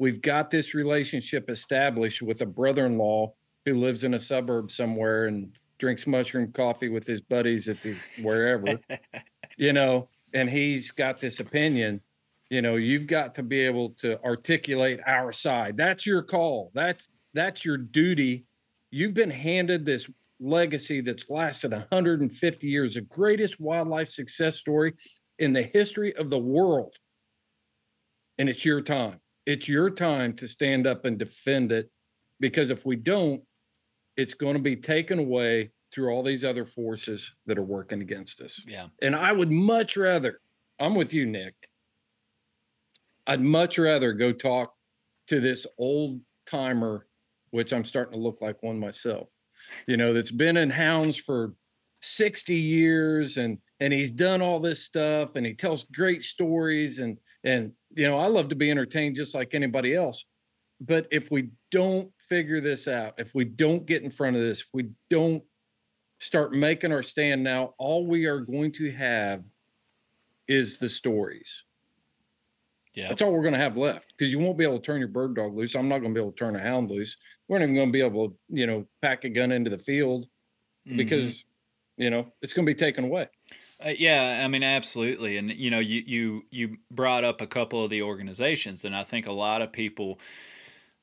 we've 0.00 0.22
got 0.22 0.50
this 0.50 0.74
relationship 0.74 1.48
established 1.50 2.22
with 2.22 2.40
a 2.40 2.46
brother-in-law 2.46 3.32
who 3.66 3.78
lives 3.78 4.02
in 4.02 4.14
a 4.14 4.18
suburb 4.18 4.70
somewhere 4.70 5.26
and 5.26 5.52
drinks 5.78 6.06
mushroom 6.06 6.50
coffee 6.52 6.88
with 6.88 7.06
his 7.06 7.20
buddies 7.20 7.68
at 7.68 7.80
the 7.82 7.94
wherever, 8.22 8.80
you 9.58 9.72
know, 9.72 10.08
and 10.32 10.48
he's 10.48 10.90
got 10.90 11.20
this 11.20 11.38
opinion, 11.38 12.00
you 12.50 12.62
know, 12.62 12.74
you've 12.76 13.06
got 13.06 13.34
to 13.34 13.42
be 13.42 13.60
able 13.60 13.90
to 14.00 14.22
articulate 14.24 15.00
our 15.06 15.32
side. 15.32 15.76
That's 15.76 16.04
your 16.04 16.22
call. 16.22 16.72
That's 16.74 17.08
that's 17.32 17.64
your 17.64 17.78
duty. 17.78 18.46
You've 18.90 19.14
been 19.14 19.30
handed 19.30 19.86
this 19.86 20.10
legacy 20.40 21.00
that's 21.00 21.30
lasted 21.30 21.70
150 21.70 22.66
years, 22.66 22.94
the 22.94 23.02
greatest 23.02 23.60
wildlife 23.60 24.08
success 24.08 24.56
story 24.56 24.94
in 25.38 25.52
the 25.52 25.62
history 25.62 26.14
of 26.16 26.28
the 26.28 26.38
world. 26.38 26.94
And 28.38 28.48
it's 28.48 28.64
your 28.64 28.80
time. 28.80 29.20
It's 29.46 29.68
your 29.68 29.90
time 29.90 30.34
to 30.36 30.48
stand 30.48 30.86
up 30.86 31.04
and 31.04 31.18
defend 31.18 31.70
it 31.70 31.90
because 32.40 32.70
if 32.70 32.84
we 32.84 32.96
don't, 32.96 33.42
it's 34.16 34.34
going 34.34 34.54
to 34.54 34.62
be 34.62 34.76
taken 34.76 35.18
away 35.18 35.70
through 35.92 36.10
all 36.10 36.22
these 36.22 36.44
other 36.44 36.64
forces 36.64 37.32
that 37.46 37.58
are 37.58 37.62
working 37.62 38.00
against 38.00 38.40
us. 38.40 38.62
Yeah. 38.66 38.86
And 39.02 39.14
I 39.14 39.32
would 39.32 39.50
much 39.50 39.96
rather, 39.96 40.40
I'm 40.78 40.94
with 40.94 41.14
you, 41.14 41.26
Nick. 41.26 41.54
I'd 43.30 43.40
much 43.40 43.78
rather 43.78 44.12
go 44.12 44.32
talk 44.32 44.74
to 45.28 45.38
this 45.38 45.64
old 45.78 46.20
timer, 46.46 47.06
which 47.52 47.72
I'm 47.72 47.84
starting 47.84 48.14
to 48.14 48.18
look 48.18 48.38
like 48.40 48.60
one 48.60 48.76
myself, 48.76 49.28
you 49.86 49.96
know, 49.96 50.12
that's 50.12 50.32
been 50.32 50.56
in 50.56 50.68
hounds 50.68 51.16
for 51.16 51.54
60 52.02 52.56
years 52.56 53.36
and 53.36 53.58
and 53.78 53.92
he's 53.92 54.10
done 54.10 54.42
all 54.42 54.58
this 54.58 54.82
stuff 54.82 55.36
and 55.36 55.46
he 55.46 55.54
tells 55.54 55.84
great 55.84 56.22
stories 56.24 56.98
and 56.98 57.18
and 57.44 57.70
you 57.94 58.08
know, 58.08 58.18
I 58.18 58.26
love 58.26 58.48
to 58.48 58.56
be 58.56 58.68
entertained 58.68 59.14
just 59.14 59.36
like 59.36 59.54
anybody 59.54 59.94
else. 59.94 60.24
But 60.80 61.06
if 61.12 61.30
we 61.30 61.50
don't 61.70 62.10
figure 62.28 62.60
this 62.60 62.88
out, 62.88 63.14
if 63.18 63.32
we 63.32 63.44
don't 63.44 63.86
get 63.86 64.02
in 64.02 64.10
front 64.10 64.34
of 64.34 64.42
this, 64.42 64.62
if 64.62 64.68
we 64.74 64.88
don't 65.08 65.44
start 66.18 66.52
making 66.52 66.90
our 66.90 67.04
stand 67.04 67.44
now, 67.44 67.74
all 67.78 68.08
we 68.08 68.26
are 68.26 68.40
going 68.40 68.72
to 68.72 68.90
have 68.90 69.44
is 70.48 70.78
the 70.78 70.88
stories. 70.88 71.64
Yeah. 73.00 73.08
That's 73.08 73.22
all 73.22 73.32
we're 73.32 73.42
going 73.42 73.54
to 73.54 73.60
have 73.60 73.76
left 73.76 74.12
because 74.16 74.30
you 74.30 74.38
won't 74.38 74.58
be 74.58 74.64
able 74.64 74.78
to 74.78 74.84
turn 74.84 74.98
your 74.98 75.08
bird 75.08 75.34
dog 75.34 75.54
loose. 75.54 75.74
I'm 75.74 75.88
not 75.88 75.98
going 75.98 76.12
to 76.12 76.18
be 76.18 76.22
able 76.22 76.32
to 76.32 76.38
turn 76.38 76.56
a 76.56 76.60
hound 76.60 76.90
loose. 76.90 77.16
We're 77.48 77.58
not 77.58 77.64
even 77.64 77.74
going 77.74 77.88
to 77.88 77.92
be 77.92 78.02
able 78.02 78.28
to, 78.28 78.34
you 78.48 78.66
know, 78.66 78.86
pack 79.00 79.24
a 79.24 79.30
gun 79.30 79.52
into 79.52 79.70
the 79.70 79.78
field 79.78 80.26
mm-hmm. 80.86 80.96
because, 80.96 81.44
you 81.96 82.10
know, 82.10 82.26
it's 82.42 82.52
going 82.52 82.66
to 82.66 82.72
be 82.72 82.78
taken 82.78 83.04
away. 83.04 83.28
Uh, 83.84 83.92
yeah, 83.98 84.42
I 84.44 84.48
mean, 84.48 84.62
absolutely. 84.62 85.38
And, 85.38 85.50
you 85.50 85.70
know, 85.70 85.78
you, 85.78 86.02
you, 86.06 86.42
you 86.50 86.76
brought 86.90 87.24
up 87.24 87.40
a 87.40 87.46
couple 87.46 87.82
of 87.82 87.90
the 87.90 88.02
organizations, 88.02 88.84
and 88.84 88.94
I 88.94 89.02
think 89.02 89.26
a 89.26 89.32
lot 89.32 89.62
of 89.62 89.72
people, 89.72 90.20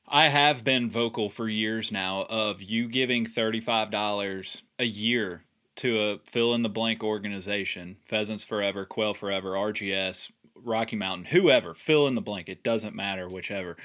I 0.06 0.28
have 0.28 0.62
been 0.62 0.88
vocal 0.88 1.28
for 1.28 1.48
years 1.48 1.90
now 1.90 2.26
of 2.30 2.62
you 2.62 2.88
giving 2.88 3.24
$35 3.24 4.62
a 4.78 4.84
year 4.84 5.42
to 5.78 5.98
a 6.00 6.18
fill 6.28 6.54
in 6.54 6.62
the 6.62 6.68
blank 6.68 7.04
organization, 7.04 7.96
Pheasants 8.04 8.44
Forever, 8.44 8.84
Quail 8.84 9.14
Forever, 9.14 9.52
RGS, 9.52 10.32
Rocky 10.64 10.96
Mountain, 10.96 11.26
whoever, 11.26 11.74
fill 11.74 12.06
in 12.06 12.14
the 12.14 12.20
blank. 12.20 12.48
It 12.48 12.62
doesn't 12.62 12.94
matter, 12.94 13.28
whichever. 13.28 13.76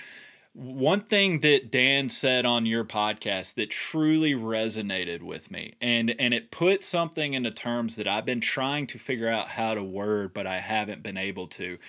One 0.53 1.01
thing 1.01 1.39
that 1.39 1.71
Dan 1.71 2.09
said 2.09 2.45
on 2.45 2.67
your 2.67 2.83
podcast 2.83 3.55
that 3.55 3.71
truly 3.71 4.33
resonated 4.35 5.23
with 5.23 5.49
me 5.49 5.73
and 5.81 6.15
and 6.19 6.31
it 6.31 6.51
put 6.51 6.83
something 6.83 7.33
into 7.33 7.49
terms 7.49 7.95
that 7.95 8.07
I've 8.07 8.25
been 8.25 8.39
trying 8.39 8.85
to 8.87 8.99
figure 8.99 9.27
out 9.27 9.47
how 9.47 9.73
to 9.73 9.81
word 9.81 10.31
but 10.31 10.45
I 10.45 10.59
haven't 10.59 11.01
been 11.01 11.17
able 11.17 11.47
to 11.47 11.79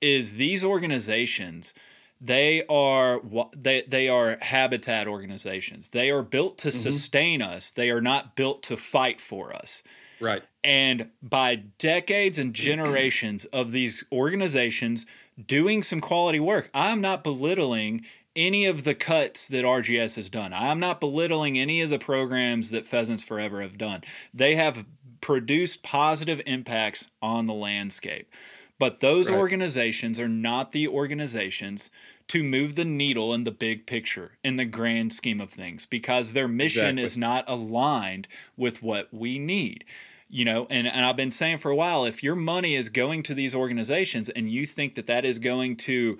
is 0.00 0.34
these 0.34 0.64
organizations 0.64 1.74
they 2.20 2.64
are 2.68 3.20
they 3.56 3.82
they 3.82 4.08
are 4.08 4.38
habitat 4.40 5.06
organizations. 5.06 5.90
They 5.90 6.10
are 6.10 6.22
built 6.22 6.58
to 6.58 6.68
mm-hmm. 6.68 6.78
sustain 6.78 7.42
us. 7.42 7.70
They 7.70 7.90
are 7.90 8.00
not 8.00 8.34
built 8.34 8.62
to 8.64 8.76
fight 8.76 9.20
for 9.20 9.52
us. 9.52 9.82
Right. 10.20 10.42
And 10.64 11.10
by 11.22 11.56
decades 11.78 12.38
and 12.38 12.52
mm-hmm. 12.52 12.62
generations 12.62 13.44
of 13.46 13.72
these 13.72 14.04
organizations 14.12 15.06
doing 15.46 15.82
some 15.82 16.00
quality 16.00 16.40
work, 16.40 16.70
I'm 16.74 17.00
not 17.00 17.22
belittling 17.22 18.04
any 18.36 18.66
of 18.66 18.84
the 18.84 18.94
cuts 18.94 19.48
that 19.48 19.64
RGS 19.64 20.16
has 20.16 20.30
done. 20.30 20.52
I'm 20.52 20.78
not 20.78 21.00
belittling 21.00 21.58
any 21.58 21.80
of 21.80 21.90
the 21.90 21.98
programs 21.98 22.70
that 22.70 22.86
Pheasants 22.86 23.24
Forever 23.24 23.62
have 23.62 23.78
done. 23.78 24.02
They 24.32 24.54
have 24.54 24.84
produced 25.20 25.82
positive 25.82 26.40
impacts 26.46 27.10
on 27.20 27.46
the 27.46 27.54
landscape. 27.54 28.32
But 28.78 29.00
those 29.00 29.28
right. 29.28 29.38
organizations 29.38 30.20
are 30.20 30.28
not 30.28 30.72
the 30.72 30.86
organizations 30.86 31.90
to 32.28 32.42
move 32.42 32.76
the 32.76 32.84
needle 32.84 33.34
in 33.34 33.44
the 33.44 33.50
big 33.50 33.86
picture, 33.86 34.32
in 34.44 34.56
the 34.56 34.64
grand 34.64 35.12
scheme 35.12 35.40
of 35.40 35.50
things, 35.50 35.86
because 35.86 36.32
their 36.32 36.48
mission 36.48 36.98
exactly. 36.98 37.02
is 37.02 37.16
not 37.16 37.44
aligned 37.48 38.28
with 38.56 38.82
what 38.82 39.12
we 39.12 39.38
need 39.38 39.84
you 40.28 40.44
know 40.44 40.66
and, 40.70 40.86
and 40.86 41.04
i've 41.04 41.16
been 41.16 41.30
saying 41.30 41.58
for 41.58 41.70
a 41.70 41.76
while 41.76 42.04
if 42.04 42.22
your 42.22 42.36
money 42.36 42.74
is 42.74 42.88
going 42.88 43.22
to 43.22 43.34
these 43.34 43.54
organizations 43.54 44.28
and 44.28 44.50
you 44.50 44.66
think 44.66 44.94
that 44.94 45.06
that 45.06 45.24
is 45.24 45.38
going 45.38 45.76
to 45.76 46.18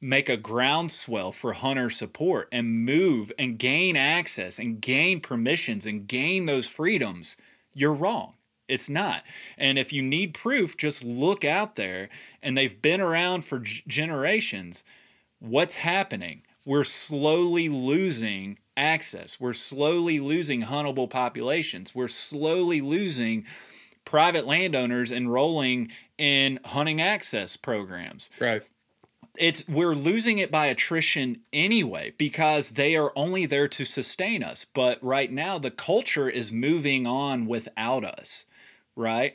make 0.00 0.28
a 0.28 0.36
groundswell 0.36 1.32
for 1.32 1.52
hunter 1.52 1.90
support 1.90 2.48
and 2.52 2.84
move 2.84 3.32
and 3.38 3.58
gain 3.58 3.96
access 3.96 4.58
and 4.58 4.80
gain 4.80 5.20
permissions 5.20 5.86
and 5.86 6.06
gain 6.06 6.46
those 6.46 6.68
freedoms 6.68 7.36
you're 7.74 7.92
wrong 7.92 8.34
it's 8.68 8.88
not 8.88 9.22
and 9.56 9.78
if 9.78 9.92
you 9.92 10.02
need 10.02 10.34
proof 10.34 10.76
just 10.76 11.04
look 11.04 11.44
out 11.44 11.76
there 11.76 12.08
and 12.42 12.56
they've 12.56 12.82
been 12.82 13.00
around 13.00 13.44
for 13.44 13.60
g- 13.60 13.82
generations 13.86 14.82
what's 15.38 15.76
happening 15.76 16.42
we're 16.66 16.84
slowly 16.84 17.68
losing 17.68 18.58
access. 18.76 19.40
We're 19.40 19.52
slowly 19.52 20.20
losing 20.20 20.62
huntable 20.62 21.08
populations. 21.08 21.94
We're 21.94 22.08
slowly 22.08 22.80
losing 22.80 23.46
private 24.04 24.46
landowners 24.46 25.10
enrolling 25.10 25.90
in 26.18 26.60
hunting 26.64 27.00
access 27.00 27.56
programs. 27.56 28.30
Right. 28.38 28.62
It's 29.38 29.68
we're 29.68 29.94
losing 29.94 30.38
it 30.38 30.50
by 30.50 30.66
attrition 30.66 31.42
anyway 31.52 32.14
because 32.16 32.70
they 32.70 32.96
are 32.96 33.12
only 33.14 33.44
there 33.44 33.68
to 33.68 33.84
sustain 33.84 34.42
us. 34.42 34.64
But 34.64 35.02
right 35.02 35.30
now 35.30 35.58
the 35.58 35.70
culture 35.70 36.28
is 36.28 36.52
moving 36.52 37.06
on 37.06 37.46
without 37.46 38.04
us, 38.04 38.46
right? 38.96 39.34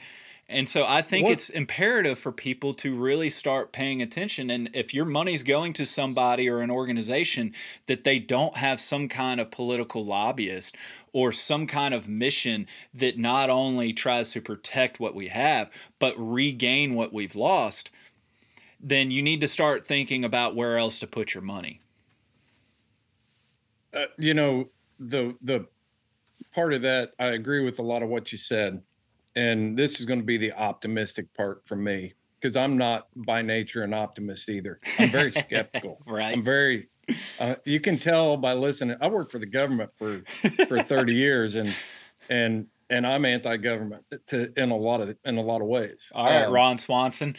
And 0.51 0.68
so 0.68 0.86
I 0.86 1.01
think 1.01 1.28
what? 1.28 1.34
it's 1.34 1.49
imperative 1.49 2.20
for 2.20 2.34
people 2.34 2.74
to 2.76 2.93
really 2.93 3.30
start 3.30 3.72
paying 3.72 4.01
attention. 4.01 4.49
And 4.49 4.70
if 4.74 4.93
your 4.93 5.05
money's 5.05 5.43
going 5.43 5.72
to 5.74 5.86
somebody 5.86 6.49
or 6.49 6.59
an 6.59 6.70
organization, 6.70 7.53
that 7.86 8.03
they 8.03 8.20
don't 8.20 8.57
have 8.57 8.82
some 8.82 9.07
kind 9.07 9.39
of 9.39 9.49
political 9.49 10.03
lobbyist 10.03 10.76
or 11.14 11.32
some 11.32 11.68
kind 11.68 11.93
of 11.93 12.09
mission 12.09 12.68
that 12.93 13.18
not 13.18 13.49
only 13.49 13.93
tries 13.93 14.34
to 14.34 14.41
protect 14.41 14.99
what 14.99 15.16
we 15.16 15.30
have, 15.30 15.72
but 15.99 16.16
regain 16.18 16.95
what 16.95 17.14
we've 17.14 17.36
lost, 17.36 17.89
then 18.78 19.09
you 19.09 19.22
need 19.22 19.39
to 19.39 19.47
start 19.47 19.86
thinking 19.86 20.26
about 20.26 20.55
where 20.55 20.78
else 20.78 20.99
to 20.99 21.07
put 21.07 21.34
your 21.34 21.43
money. 21.43 21.80
Uh, 23.93 24.05
you 24.18 24.34
know, 24.34 24.70
the 24.99 25.36
the 25.41 25.66
part 26.53 26.74
of 26.74 26.82
that, 26.82 27.14
I 27.20 27.28
agree 27.28 27.64
with 27.64 27.80
a 27.80 27.84
lot 27.84 28.03
of 28.03 28.09
what 28.09 28.34
you 28.34 28.38
said 28.38 28.82
and 29.36 29.77
this 29.77 29.99
is 29.99 30.05
going 30.05 30.19
to 30.19 30.25
be 30.25 30.38
the 30.38 30.51
optimistic 30.53 31.34
part 31.34 31.65
for 31.65 31.75
me 31.75 32.13
because 32.39 32.57
I'm 32.57 32.77
not 32.77 33.07
by 33.15 33.41
nature 33.41 33.84
an 33.84 33.93
optimist 33.93 34.49
either. 34.49 34.79
I'm 34.99 35.09
very 35.09 35.32
skeptical. 35.32 36.01
right. 36.07 36.34
I'm 36.34 36.41
very. 36.41 36.89
Uh, 37.39 37.55
you 37.65 37.79
can 37.79 37.97
tell 37.97 38.38
by 38.38 38.53
listening. 38.53 38.97
I 39.01 39.07
worked 39.07 39.32
for 39.32 39.39
the 39.39 39.45
government 39.45 39.91
for 39.95 40.19
for 40.67 40.82
30 40.82 41.13
years, 41.15 41.55
and 41.55 41.75
and 42.29 42.67
and 42.91 43.07
I'm 43.07 43.23
anti-government 43.23 44.03
to 44.27 44.51
in 44.57 44.69
a 44.69 44.75
lot 44.75 45.01
of 45.01 45.15
in 45.25 45.38
a 45.38 45.41
lot 45.41 45.61
of 45.61 45.67
ways. 45.67 46.11
All 46.13 46.25
right, 46.25 46.43
um, 46.43 46.53
Ron 46.53 46.77
Swanson. 46.77 47.36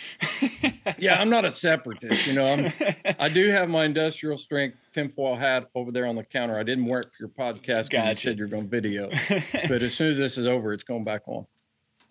yeah, 0.99 1.21
I'm 1.21 1.31
not 1.31 1.45
a 1.45 1.51
separatist. 1.51 2.27
You 2.27 2.35
know, 2.35 2.45
I'm 2.45 2.73
I 3.21 3.29
do 3.29 3.51
have 3.51 3.69
my 3.69 3.85
industrial 3.85 4.39
strength 4.39 4.87
tinfoil 4.93 5.37
hat 5.37 5.67
over 5.75 5.93
there 5.93 6.07
on 6.07 6.17
the 6.17 6.25
counter. 6.25 6.59
I 6.59 6.63
didn't 6.63 6.87
wear 6.87 7.01
it 7.01 7.07
for 7.07 7.17
your 7.21 7.29
podcast. 7.29 7.91
Gotcha. 7.91 8.09
You 8.11 8.15
said 8.17 8.39
you're 8.39 8.49
going 8.49 8.69
video, 8.69 9.11
but 9.69 9.83
as 9.83 9.95
soon 9.95 10.11
as 10.11 10.19
this 10.19 10.39
is 10.39 10.47
over, 10.47 10.73
it's 10.73 10.85
going 10.85 11.05
back 11.05 11.23
on. 11.27 11.47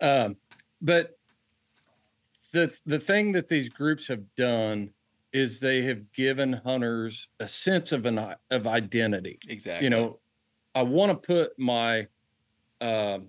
Um, 0.02 0.36
but 0.82 1.16
the 2.52 2.74
the 2.84 2.98
thing 2.98 3.32
that 3.32 3.48
these 3.48 3.68
groups 3.68 4.06
have 4.08 4.22
done 4.36 4.90
is 5.32 5.60
they 5.60 5.82
have 5.82 6.12
given 6.12 6.52
hunters 6.52 7.28
a 7.40 7.48
sense 7.48 7.92
of 7.92 8.04
an 8.04 8.34
of 8.50 8.66
identity. 8.66 9.38
Exactly. 9.48 9.86
You 9.86 9.90
know, 9.90 10.18
I 10.74 10.82
want 10.82 11.10
to 11.10 11.26
put 11.26 11.58
my 11.58 12.06
uh, 12.80 13.20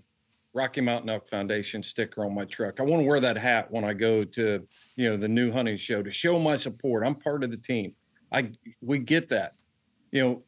Rocky 0.54 0.82
Mountain 0.82 1.10
Elk 1.10 1.30
Foundation 1.30 1.82
sticker 1.82 2.26
on 2.26 2.36
my 2.36 2.46
truck. 2.46 2.80
I 2.80 2.84
want 2.84 3.04
to 3.04 3.08
wear 3.08 3.20
that 3.22 3.38
hat 3.38 3.72
when 3.72 3.86
I 3.86 3.94
go 3.94 4.24
to 4.24 4.68
you 4.96 5.06
know 5.06 5.16
the 5.16 5.28
new 5.28 5.52
hunting 5.52 5.78
show 5.78 6.04
to 6.04 6.12
show 6.12 6.38
my 6.40 6.56
support. 6.56 7.06
I'm 7.06 7.16
part 7.16 7.44
of 7.44 7.52
the 7.52 7.58
team. 7.58 7.94
I 8.32 8.52
we 8.82 9.00
get 9.00 9.30
that. 9.30 9.54
You 10.12 10.24
know, 10.24 10.44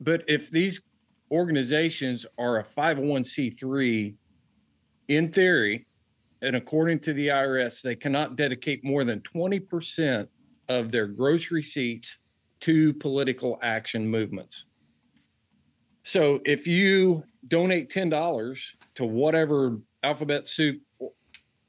but 0.00 0.22
if 0.28 0.50
these 0.50 0.80
organizations 1.30 2.24
are 2.38 2.58
a 2.58 2.64
501c3 2.64 4.14
in 5.08 5.32
theory, 5.32 5.86
and 6.42 6.56
according 6.56 7.00
to 7.00 7.12
the 7.12 7.28
IRS, 7.28 7.82
they 7.82 7.96
cannot 7.96 8.36
dedicate 8.36 8.84
more 8.84 9.04
than 9.04 9.20
20% 9.20 10.28
of 10.68 10.90
their 10.90 11.06
gross 11.06 11.50
receipts 11.50 12.18
to 12.60 12.92
political 12.94 13.58
action 13.62 14.08
movements. 14.08 14.66
So 16.02 16.40
if 16.44 16.66
you 16.66 17.24
donate 17.48 17.90
$10 17.90 18.58
to 18.94 19.04
whatever 19.04 19.78
alphabet 20.02 20.46
soup 20.46 20.80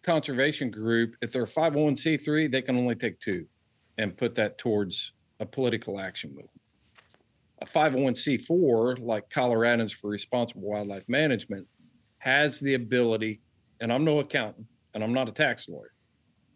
conservation 0.04 0.70
group, 0.70 1.16
if 1.22 1.32
they're 1.32 1.46
501c3, 1.46 2.52
they 2.52 2.62
can 2.62 2.78
only 2.78 2.96
take 2.96 3.20
two 3.20 3.46
and 3.98 4.16
put 4.16 4.36
that 4.36 4.58
towards 4.58 5.14
a 5.40 5.46
political 5.46 6.00
action 6.00 6.30
movement. 6.30 6.52
A 7.62 7.66
501c4, 7.66 9.00
like 9.02 9.28
Coloradans 9.30 9.92
for 9.92 10.10
Responsible 10.10 10.62
Wildlife 10.62 11.10
Management, 11.10 11.68
has 12.20 12.60
the 12.60 12.74
ability, 12.74 13.42
and 13.80 13.92
I'm 13.92 14.04
no 14.04 14.20
accountant 14.20 14.68
and 14.94 15.04
I'm 15.04 15.14
not 15.14 15.30
a 15.30 15.32
tax 15.32 15.70
lawyer, 15.70 15.94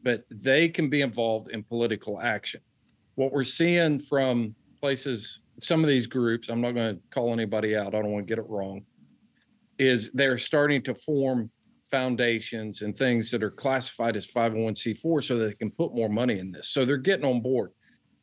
but 0.04 0.24
they 0.30 0.68
can 0.68 0.90
be 0.90 1.02
involved 1.02 1.50
in 1.50 1.64
political 1.64 2.20
action. 2.20 2.62
What 3.16 3.32
we're 3.32 3.44
seeing 3.44 4.00
from 4.00 4.56
places, 4.82 5.42
some 5.60 5.84
of 5.84 5.88
these 5.88 6.08
groups, 6.08 6.50
I'm 6.50 6.62
not 6.62 6.72
going 6.72 6.96
to 6.96 7.02
call 7.12 7.34
anybody 7.34 7.76
out, 7.76 7.94
I 7.94 8.02
don't 8.02 8.12
want 8.12 8.28
to 8.28 8.32
get 8.32 8.40
it 8.40 8.50
wrong, 8.50 8.82
is 9.78 10.12
they're 10.14 10.38
starting 10.38 10.82
to 10.84 10.96
form 10.96 11.52
foundations 11.92 12.82
and 12.82 12.98
things 12.98 13.30
that 13.30 13.44
are 13.44 13.52
classified 13.52 14.16
as 14.16 14.26
501c4 14.26 15.24
so 15.24 15.38
they 15.38 15.54
can 15.54 15.70
put 15.70 15.94
more 15.94 16.10
money 16.10 16.40
in 16.40 16.52
this. 16.52 16.70
So 16.70 16.86
they're 16.86 16.98
getting 16.98 17.26
on 17.26 17.42
board. 17.42 17.72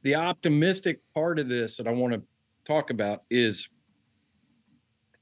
The 0.02 0.14
optimistic 0.14 1.00
part 1.14 1.38
of 1.38 1.48
this 1.48 1.76
that 1.76 1.86
I 1.86 1.92
want 1.92 2.14
to 2.14 2.22
talk 2.64 2.90
about 2.90 3.22
is 3.30 3.68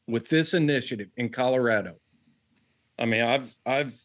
with 0.07 0.29
this 0.29 0.55
initiative 0.55 1.09
in 1.17 1.29
Colorado. 1.29 1.97
I 2.99 3.05
mean, 3.05 3.23
I've 3.23 3.57
I've 3.65 3.99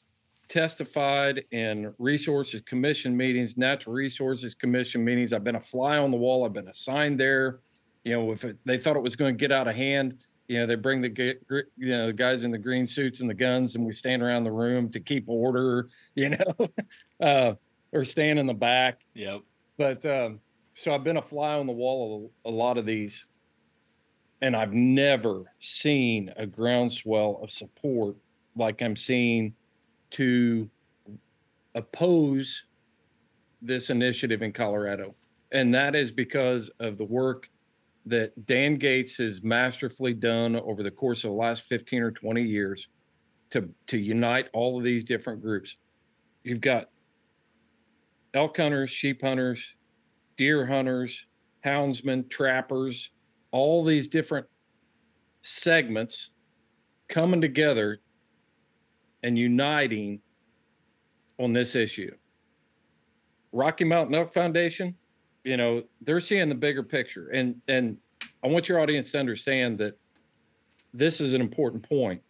testified 0.48 1.46
in 1.52 1.94
resources 1.98 2.62
commission 2.62 3.16
meetings, 3.16 3.58
natural 3.58 3.96
resources 3.96 4.54
commission 4.54 5.04
meetings. 5.04 5.32
I've 5.32 5.46
been 5.46 5.56
a 5.56 5.62
fly 5.62 5.98
on 5.98 6.12
the 6.12 6.18
wall. 6.18 6.46
I've 6.46 6.54
been 6.54 6.68
assigned 6.68 7.20
there. 7.20 7.60
You 8.04 8.14
know, 8.14 8.32
if 8.32 8.44
it, 8.44 8.58
they 8.66 8.78
thought 8.78 8.98
it 8.98 9.02
was 9.02 9.16
going 9.16 9.34
to 9.34 9.38
get 9.38 9.52
out 9.52 9.68
of 9.68 9.76
hand, 9.76 10.24
you 10.48 10.60
know, 10.60 10.66
they 10.66 10.76
bring 10.76 11.02
the 11.02 11.38
you 11.78 11.89
know 11.89 12.08
the 12.08 12.14
guys 12.14 12.44
in 12.44 12.52
the 12.52 12.58
green 12.58 12.86
suits 12.86 13.22
and 13.22 13.30
the 13.30 13.34
guns, 13.34 13.76
and 13.76 13.86
we 13.86 13.94
stand 13.94 14.22
around 14.22 14.44
the 14.44 14.52
room 14.52 14.89
to 14.89 15.00
keep 15.00 15.30
order. 15.30 15.88
You 16.16 16.32
know, 16.32 16.70
uh, 17.26 17.54
or 17.94 18.04
stand 18.04 18.38
in 18.38 18.48
the 18.48 18.54
back. 18.54 19.02
Yep. 19.14 19.42
But 19.78 20.06
um, 20.06 20.42
so 20.74 20.94
I've 20.94 21.06
been 21.06 21.18
a 21.18 21.22
fly 21.22 21.56
on 21.56 21.68
the 21.68 21.74
wall 21.74 22.32
of 22.46 22.52
a 22.52 22.54
lot 22.54 22.78
of 22.78 22.86
these, 22.86 23.26
and 24.42 24.54
I've 24.56 24.74
never 24.74 25.54
seen 25.62 26.34
a 26.36 26.46
groundswell 26.46 27.39
of 27.42 27.50
support 27.50 28.18
like 28.56 28.82
I'm 28.82 28.95
seeing 28.95 29.54
to 30.12 30.70
oppose 31.76 32.66
this 33.62 33.89
initiative 33.89 34.41
in 34.41 34.52
Colorado. 34.52 35.16
And 35.52 35.74
that 35.74 35.95
is 35.95 36.12
because 36.12 36.70
of 36.80 36.97
the 36.97 37.06
work 37.06 37.49
that 38.06 38.45
Dan 38.45 38.76
Gates 38.76 39.18
has 39.18 39.43
masterfully 39.43 40.14
done 40.14 40.56
over 40.56 40.82
the 40.82 40.91
course 40.91 41.24
of 41.24 41.32
the 41.32 41.38
last 41.38 41.64
15 41.64 42.02
or 42.02 42.12
20 42.12 42.41
years 42.41 42.88
to, 43.52 43.70
to 43.88 43.97
unite 43.97 44.49
all 44.54 44.78
of 44.78 44.84
these 44.84 45.04
different 45.04 45.41
groups. 45.41 45.78
You've 46.43 46.62
got 46.62 46.89
elk 48.34 48.58
hunters, 48.58 48.89
sheep 48.89 49.22
hunters, 49.22 49.76
deer 50.38 50.66
hunters, 50.66 51.28
houndsmen, 51.64 52.30
trappers, 52.30 53.12
all 53.52 53.84
these 53.84 54.08
different 54.08 54.47
segments 55.41 56.32
coming 57.08 57.41
together 57.41 57.99
and 59.24 59.38
uniting 59.38 60.22
on 61.39 61.53
this 61.53 61.76
issue. 61.76 62.11
Rocky 63.51 63.84
Mountain 63.84 64.15
Elk 64.15 64.34
Foundation, 64.34 64.95
you 65.43 65.57
know, 65.57 65.84
they're 66.01 66.22
seeing 66.22 66.49
the 66.49 66.55
bigger 66.55 66.84
picture. 66.84 67.30
And 67.30 67.61
and 67.67 67.97
I 68.43 68.47
want 68.47 68.69
your 68.69 68.80
audience 68.80 69.11
to 69.11 69.19
understand 69.19 69.78
that 69.80 69.97
this 70.93 71.22
is 71.22 71.34
an 71.34 71.41
important 71.41 71.88
point. 71.88 72.22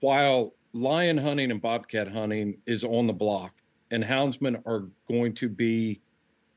While 0.00 0.54
lion 0.72 1.18
hunting 1.18 1.50
and 1.50 1.60
bobcat 1.60 2.08
hunting 2.08 2.58
is 2.66 2.84
on 2.84 3.06
the 3.06 3.12
block, 3.12 3.54
and 3.90 4.04
houndsmen 4.04 4.62
are 4.66 4.88
going 5.08 5.34
to 5.34 5.48
be 5.48 6.00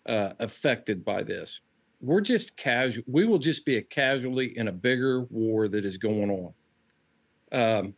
uh, 0.05 0.33
affected 0.39 1.03
by 1.03 1.23
this, 1.23 1.61
we're 2.01 2.21
just 2.21 2.55
casual. 2.57 3.03
We 3.07 3.25
will 3.25 3.39
just 3.39 3.65
be 3.65 3.77
a 3.77 3.81
casualty 3.81 4.53
in 4.55 4.67
a 4.67 4.71
bigger 4.71 5.23
war 5.23 5.67
that 5.69 5.85
is 5.85 5.97
going 5.97 6.29
on 6.29 6.53
um, 7.51 7.93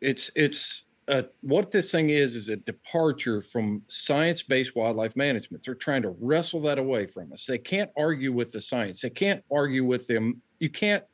it's 0.00 0.30
it's 0.34 0.86
uh, 1.08 1.22
what 1.42 1.70
this 1.70 1.92
thing 1.92 2.10
is 2.10 2.34
is 2.34 2.48
a 2.48 2.56
departure 2.56 3.40
from 3.40 3.82
science-based 3.88 4.74
wildlife 4.74 5.14
management. 5.14 5.64
They're 5.64 5.74
trying 5.74 6.02
to 6.02 6.16
wrestle 6.20 6.60
that 6.62 6.78
away 6.78 7.06
from 7.06 7.32
us. 7.32 7.46
They 7.46 7.58
can't 7.58 7.90
argue 7.96 8.32
with 8.32 8.50
the 8.50 8.60
science. 8.60 9.00
They 9.00 9.10
can't 9.10 9.42
argue 9.50 9.84
with 9.84 10.06
them. 10.06 10.42
You 10.58 10.70
can't. 10.70 11.04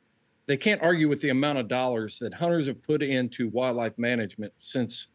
They 0.45 0.57
can't 0.57 0.81
argue 0.81 1.07
with 1.07 1.21
the 1.21 1.29
amount 1.29 1.59
of 1.59 1.69
dollars 1.69 2.19
that 2.19 2.33
hunters 2.33 2.67
have 2.67 2.83
put 2.83 3.01
into 3.01 3.47
wildlife 3.49 3.97
management 3.97 4.51
since, 4.57 5.07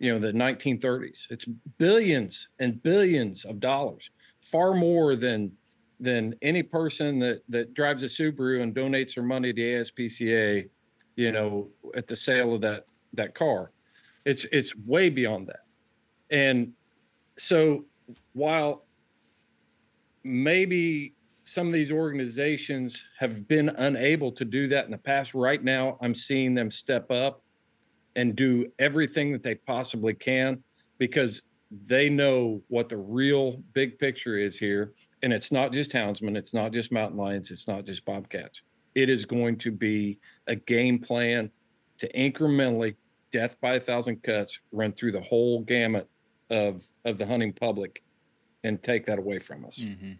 you 0.00 0.12
know, 0.12 0.18
the 0.18 0.32
1930s. 0.32 1.30
It's 1.30 1.44
billions 1.78 2.48
and 2.58 2.82
billions 2.82 3.44
of 3.44 3.60
dollars, 3.60 4.10
far 4.40 4.74
more 4.74 5.14
than 5.14 5.52
than 6.00 6.34
any 6.42 6.62
person 6.62 7.18
that 7.20 7.42
that 7.48 7.74
drives 7.74 8.02
a 8.02 8.06
Subaru 8.06 8.62
and 8.62 8.74
donates 8.74 9.14
their 9.14 9.24
money 9.24 9.52
to 9.52 9.60
ASPCA 9.60 10.68
you 11.16 11.32
know, 11.32 11.68
at 11.94 12.06
the 12.06 12.16
sale 12.16 12.54
of 12.54 12.60
that 12.62 12.86
that 13.14 13.34
car. 13.34 13.70
It's 14.24 14.44
it's 14.52 14.76
way 14.76 15.10
beyond 15.10 15.48
that. 15.48 15.64
And 16.30 16.72
so 17.36 17.84
while 18.32 18.84
maybe 20.24 21.14
some 21.44 21.66
of 21.66 21.72
these 21.72 21.90
organizations 21.90 23.04
have 23.18 23.48
been 23.48 23.68
unable 23.70 24.30
to 24.32 24.44
do 24.44 24.68
that 24.68 24.84
in 24.84 24.92
the 24.92 24.98
past, 24.98 25.34
right 25.34 25.62
now 25.62 25.98
I'm 26.00 26.14
seeing 26.14 26.54
them 26.54 26.70
step 26.70 27.10
up 27.10 27.42
and 28.14 28.36
do 28.36 28.70
everything 28.78 29.32
that 29.32 29.42
they 29.42 29.56
possibly 29.56 30.14
can 30.14 30.62
because 30.98 31.42
they 31.70 32.08
know 32.08 32.62
what 32.68 32.88
the 32.88 32.96
real 32.96 33.56
big 33.72 33.98
picture 33.98 34.36
is 34.36 34.58
here. 34.58 34.92
And 35.22 35.32
it's 35.32 35.50
not 35.50 35.72
just 35.72 35.92
houndsmen, 35.92 36.36
it's 36.36 36.54
not 36.54 36.72
just 36.72 36.92
mountain 36.92 37.18
lions, 37.18 37.50
it's 37.50 37.66
not 37.66 37.84
just 37.84 38.04
bobcats 38.04 38.62
it 38.94 39.08
is 39.08 39.24
going 39.24 39.56
to 39.58 39.70
be 39.70 40.18
a 40.46 40.54
game 40.54 40.98
plan 40.98 41.50
to 41.98 42.12
incrementally 42.12 42.96
death 43.30 43.56
by 43.60 43.74
a 43.74 43.80
thousand 43.80 44.22
cuts 44.22 44.60
run 44.72 44.92
through 44.92 45.12
the 45.12 45.20
whole 45.20 45.60
gamut 45.62 46.08
of 46.50 46.82
of 47.04 47.18
the 47.18 47.26
hunting 47.26 47.52
public 47.52 48.02
and 48.64 48.82
take 48.82 49.06
that 49.06 49.18
away 49.18 49.38
from 49.38 49.64
us 49.64 49.78
mm-hmm. 49.78 50.12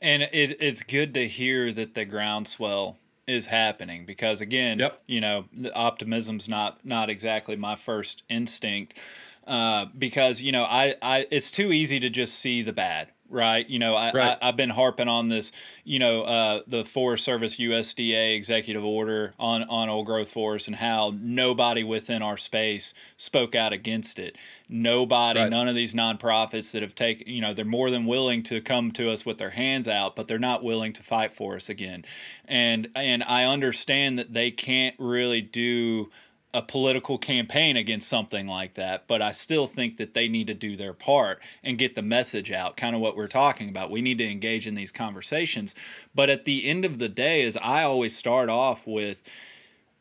and 0.00 0.22
it, 0.22 0.56
it's 0.60 0.82
good 0.82 1.14
to 1.14 1.26
hear 1.28 1.72
that 1.72 1.94
the 1.94 2.04
groundswell 2.04 2.96
is 3.26 3.46
happening 3.46 4.04
because 4.06 4.40
again 4.40 4.78
yep. 4.78 5.02
you 5.06 5.20
know 5.20 5.44
optimism's 5.74 6.48
not 6.48 6.84
not 6.84 7.10
exactly 7.10 7.56
my 7.56 7.76
first 7.76 8.24
instinct 8.28 9.00
uh, 9.46 9.86
because 9.96 10.40
you 10.40 10.52
know 10.52 10.64
I, 10.64 10.94
I 11.02 11.26
it's 11.30 11.50
too 11.50 11.72
easy 11.72 12.00
to 12.00 12.10
just 12.10 12.38
see 12.38 12.62
the 12.62 12.72
bad 12.72 13.08
right? 13.30 13.68
You 13.68 13.78
know, 13.78 13.94
I, 13.94 14.12
right. 14.12 14.38
I 14.42 14.46
have 14.46 14.56
been 14.56 14.70
harping 14.70 15.08
on 15.08 15.28
this. 15.28 15.52
You 15.84 15.98
know, 15.98 16.22
uh, 16.22 16.62
the 16.66 16.84
Forest 16.84 17.24
Service 17.24 17.56
USDA 17.56 18.34
executive 18.34 18.84
order 18.84 19.34
on 19.38 19.62
on 19.64 19.88
old 19.88 20.06
growth 20.06 20.30
forests 20.30 20.68
and 20.68 20.76
how 20.76 21.14
nobody 21.18 21.82
within 21.82 22.22
our 22.22 22.36
space 22.36 22.92
spoke 23.16 23.54
out 23.54 23.72
against 23.72 24.18
it. 24.18 24.36
Nobody, 24.68 25.40
right. 25.40 25.50
none 25.50 25.68
of 25.68 25.74
these 25.74 25.94
nonprofits 25.94 26.72
that 26.72 26.82
have 26.82 26.94
taken, 26.94 27.28
you 27.28 27.40
know, 27.40 27.54
they're 27.54 27.64
more 27.64 27.90
than 27.90 28.06
willing 28.06 28.42
to 28.44 28.60
come 28.60 28.92
to 28.92 29.10
us 29.10 29.24
with 29.26 29.38
their 29.38 29.50
hands 29.50 29.88
out, 29.88 30.14
but 30.14 30.28
they're 30.28 30.38
not 30.38 30.62
willing 30.62 30.92
to 30.92 31.02
fight 31.02 31.32
for 31.32 31.56
us 31.56 31.68
again. 31.68 32.04
And 32.44 32.90
and 32.94 33.22
I 33.24 33.44
understand 33.44 34.18
that 34.18 34.32
they 34.32 34.50
can't 34.50 34.94
really 34.98 35.40
do 35.40 36.10
a 36.52 36.62
political 36.62 37.16
campaign 37.16 37.76
against 37.76 38.08
something 38.08 38.46
like 38.46 38.74
that, 38.74 39.06
but 39.06 39.22
I 39.22 39.32
still 39.32 39.66
think 39.66 39.98
that 39.98 40.14
they 40.14 40.26
need 40.26 40.48
to 40.48 40.54
do 40.54 40.76
their 40.76 40.92
part 40.92 41.40
and 41.62 41.78
get 41.78 41.94
the 41.94 42.02
message 42.02 42.50
out, 42.50 42.76
kind 42.76 42.96
of 42.96 43.00
what 43.00 43.16
we're 43.16 43.28
talking 43.28 43.68
about. 43.68 43.90
We 43.90 44.02
need 44.02 44.18
to 44.18 44.28
engage 44.28 44.66
in 44.66 44.74
these 44.74 44.90
conversations. 44.90 45.74
But 46.14 46.28
at 46.28 46.44
the 46.44 46.66
end 46.66 46.84
of 46.84 46.98
the 46.98 47.08
day, 47.08 47.42
as 47.42 47.56
I 47.56 47.84
always 47.84 48.16
start 48.16 48.48
off 48.48 48.86
with, 48.86 49.22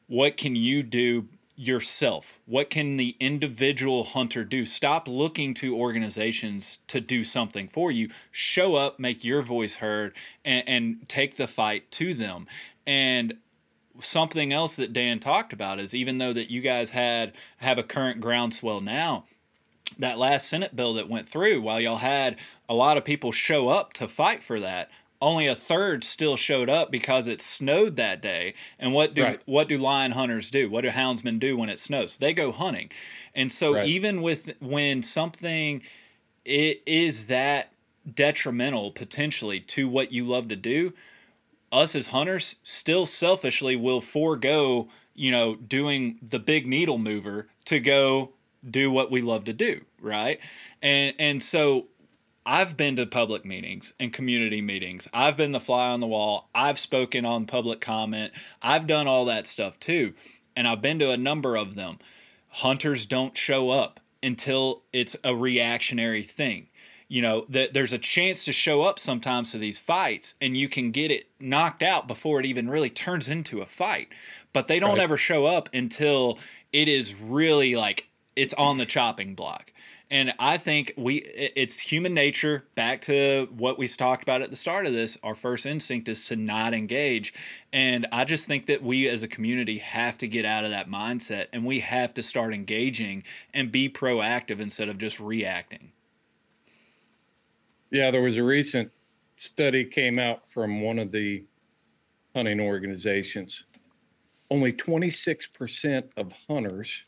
what 0.07 0.37
can 0.37 0.55
you 0.55 0.81
do 0.81 1.27
yourself? 1.55 2.39
What 2.45 2.69
can 2.69 2.97
the 2.97 3.15
individual 3.19 4.05
hunter 4.05 4.43
do? 4.43 4.65
Stop 4.65 5.07
looking 5.07 5.53
to 5.55 5.75
organizations 5.75 6.79
to 6.87 7.01
do 7.01 7.23
something 7.23 7.67
for 7.67 7.91
you. 7.91 8.09
Show 8.31 8.75
up, 8.75 8.97
make 8.97 9.23
your 9.23 9.41
voice 9.43 9.75
heard, 9.75 10.13
and, 10.43 10.67
and 10.67 11.09
take 11.09 11.35
the 11.35 11.47
fight 11.47 11.91
to 11.91 12.13
them. 12.13 12.47
And 12.87 13.37
something 14.01 14.53
else 14.53 14.75
that 14.75 14.93
Dan 14.93 15.19
talked 15.19 15.53
about 15.53 15.79
is 15.79 15.95
even 15.95 16.17
though 16.17 16.33
that 16.33 16.51
you 16.51 16.61
guys 16.61 16.91
had 16.91 17.33
have 17.57 17.77
a 17.77 17.83
current 17.83 18.19
groundswell 18.19 18.81
now, 18.81 19.25
that 19.97 20.17
last 20.17 20.47
Senate 20.47 20.75
bill 20.75 20.93
that 20.93 21.09
went 21.09 21.27
through, 21.27 21.61
while 21.61 21.81
y'all 21.81 21.97
had 21.97 22.37
a 22.67 22.75
lot 22.75 22.97
of 22.97 23.05
people 23.05 23.31
show 23.31 23.69
up 23.69 23.93
to 23.93 24.07
fight 24.07 24.43
for 24.43 24.59
that, 24.59 24.89
only 25.21 25.47
a 25.47 25.55
third 25.55 26.03
still 26.03 26.37
showed 26.37 26.69
up 26.69 26.91
because 26.91 27.27
it 27.27 27.41
snowed 27.41 27.95
that 27.97 28.21
day. 28.21 28.53
And 28.79 28.93
what 28.93 29.13
do 29.13 29.23
right. 29.23 29.41
what 29.45 29.67
do 29.67 29.77
lion 29.77 30.11
hunters 30.11 30.49
do? 30.49 30.69
What 30.69 30.81
do 30.81 30.89
houndsmen 30.89 31.39
do 31.39 31.57
when 31.57 31.69
it 31.69 31.79
snows? 31.79 32.17
They 32.17 32.33
go 32.33 32.51
hunting. 32.51 32.89
And 33.35 33.51
so 33.51 33.75
right. 33.75 33.85
even 33.85 34.21
with 34.21 34.55
when 34.59 35.03
something 35.03 35.81
it 36.45 36.81
is 36.87 37.25
that 37.25 37.73
detrimental 38.11 38.91
potentially 38.91 39.59
to 39.59 39.89
what 39.89 40.11
you 40.11 40.23
love 40.23 40.47
to 40.47 40.55
do, 40.55 40.93
us 41.71 41.95
as 41.95 42.07
hunters 42.07 42.55
still 42.63 43.05
selfishly 43.05 43.75
will 43.75 44.01
forego, 44.01 44.87
you 45.15 45.31
know, 45.31 45.55
doing 45.55 46.19
the 46.27 46.39
big 46.39 46.65
needle 46.67 46.97
mover 46.97 47.47
to 47.65 47.79
go 47.79 48.31
do 48.69 48.91
what 48.91 49.11
we 49.11 49.21
love 49.21 49.45
to 49.45 49.53
do, 49.53 49.81
right? 50.01 50.39
And 50.81 51.13
and 51.19 51.41
so 51.43 51.87
I've 52.45 52.75
been 52.75 52.95
to 52.95 53.05
public 53.05 53.45
meetings 53.45 53.93
and 53.99 54.11
community 54.11 54.61
meetings. 54.61 55.07
I've 55.13 55.37
been 55.37 55.51
the 55.51 55.59
fly 55.59 55.89
on 55.89 55.99
the 55.99 56.07
wall. 56.07 56.49
I've 56.55 56.79
spoken 56.79 57.25
on 57.25 57.45
public 57.45 57.79
comment. 57.79 58.33
I've 58.61 58.87
done 58.87 59.07
all 59.07 59.25
that 59.25 59.45
stuff 59.45 59.79
too. 59.79 60.13
And 60.55 60.67
I've 60.67 60.81
been 60.81 60.99
to 60.99 61.11
a 61.11 61.17
number 61.17 61.55
of 61.55 61.75
them. 61.75 61.99
Hunters 62.49 63.05
don't 63.05 63.37
show 63.37 63.69
up 63.69 63.99
until 64.23 64.81
it's 64.91 65.15
a 65.23 65.35
reactionary 65.35 66.23
thing 66.23 66.67
you 67.09 67.21
know 67.21 67.45
that 67.49 67.73
there's 67.73 67.93
a 67.93 67.97
chance 67.97 68.45
to 68.45 68.53
show 68.53 68.83
up 68.83 68.97
sometimes 68.97 69.51
to 69.51 69.57
these 69.57 69.79
fights 69.79 70.35
and 70.41 70.55
you 70.55 70.69
can 70.69 70.91
get 70.91 71.11
it 71.11 71.27
knocked 71.39 71.83
out 71.83 72.07
before 72.07 72.39
it 72.39 72.45
even 72.45 72.69
really 72.69 72.89
turns 72.89 73.27
into 73.27 73.59
a 73.59 73.65
fight 73.65 74.07
but 74.53 74.67
they 74.67 74.79
don't 74.79 74.97
right. 74.97 75.03
ever 75.03 75.17
show 75.17 75.45
up 75.45 75.69
until 75.73 76.39
it 76.71 76.87
is 76.87 77.19
really 77.19 77.75
like 77.75 78.07
it's 78.35 78.53
on 78.53 78.77
the 78.77 78.85
chopping 78.85 79.35
block. 79.35 79.71
And 80.11 80.33
I 80.39 80.57
think 80.57 80.93
we 80.97 81.17
it's 81.17 81.79
human 81.79 82.15
nature 82.15 82.65
back 82.73 83.01
to 83.01 83.47
what 83.55 83.77
we 83.77 83.87
talked 83.87 84.23
about 84.23 84.41
at 84.41 84.49
the 84.49 84.55
start 84.55 84.87
of 84.87 84.93
this. 84.93 85.19
Our 85.23 85.35
first 85.35 85.67
instinct 85.67 86.07
is 86.09 86.25
to 86.29 86.35
not 86.35 86.73
engage. 86.73 87.33
And 87.71 88.07
I 88.11 88.23
just 88.23 88.47
think 88.47 88.65
that 88.67 88.81
we 88.81 89.07
as 89.07 89.21
a 89.21 89.27
community 89.27 89.77
have 89.77 90.17
to 90.19 90.27
get 90.27 90.45
out 90.45 90.63
of 90.63 90.71
that 90.71 90.89
mindset 90.89 91.47
and 91.53 91.63
we 91.63 91.81
have 91.81 92.15
to 92.15 92.23
start 92.23 92.55
engaging 92.55 93.23
and 93.53 93.71
be 93.71 93.87
proactive 93.87 94.59
instead 94.59 94.89
of 94.89 94.97
just 94.97 95.19
reacting. 95.19 95.91
Yeah, 97.91 98.11
there 98.11 98.21
was 98.21 98.37
a 98.37 98.43
recent 98.43 98.91
study 99.35 99.85
came 99.85 100.19
out 100.19 100.47
from 100.49 100.81
one 100.81 100.99
of 100.99 101.11
the 101.11 101.45
hunting 102.35 102.59
organizations. 102.59 103.65
Only 104.51 104.73
26% 104.73 106.09
of 106.17 106.31
hunters 106.47 107.05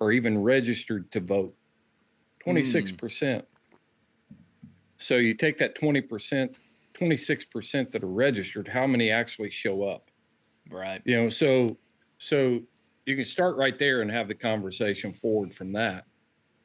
are 0.00 0.12
even 0.12 0.42
registered 0.42 1.10
to 1.12 1.20
vote. 1.20 1.54
26%. 2.46 2.98
Mm. 2.98 3.44
So 4.98 5.16
you 5.16 5.34
take 5.34 5.58
that 5.58 5.78
20%, 5.78 6.56
26% 6.94 7.90
that 7.90 8.02
are 8.02 8.06
registered, 8.06 8.68
how 8.68 8.86
many 8.86 9.10
actually 9.10 9.50
show 9.50 9.82
up? 9.82 10.10
Right. 10.70 11.00
You 11.04 11.16
know, 11.22 11.28
so 11.28 11.76
so 12.18 12.60
you 13.04 13.14
can 13.14 13.24
start 13.24 13.56
right 13.56 13.78
there 13.78 14.00
and 14.02 14.10
have 14.10 14.28
the 14.28 14.34
conversation 14.34 15.12
forward 15.12 15.54
from 15.54 15.72
that. 15.72 16.04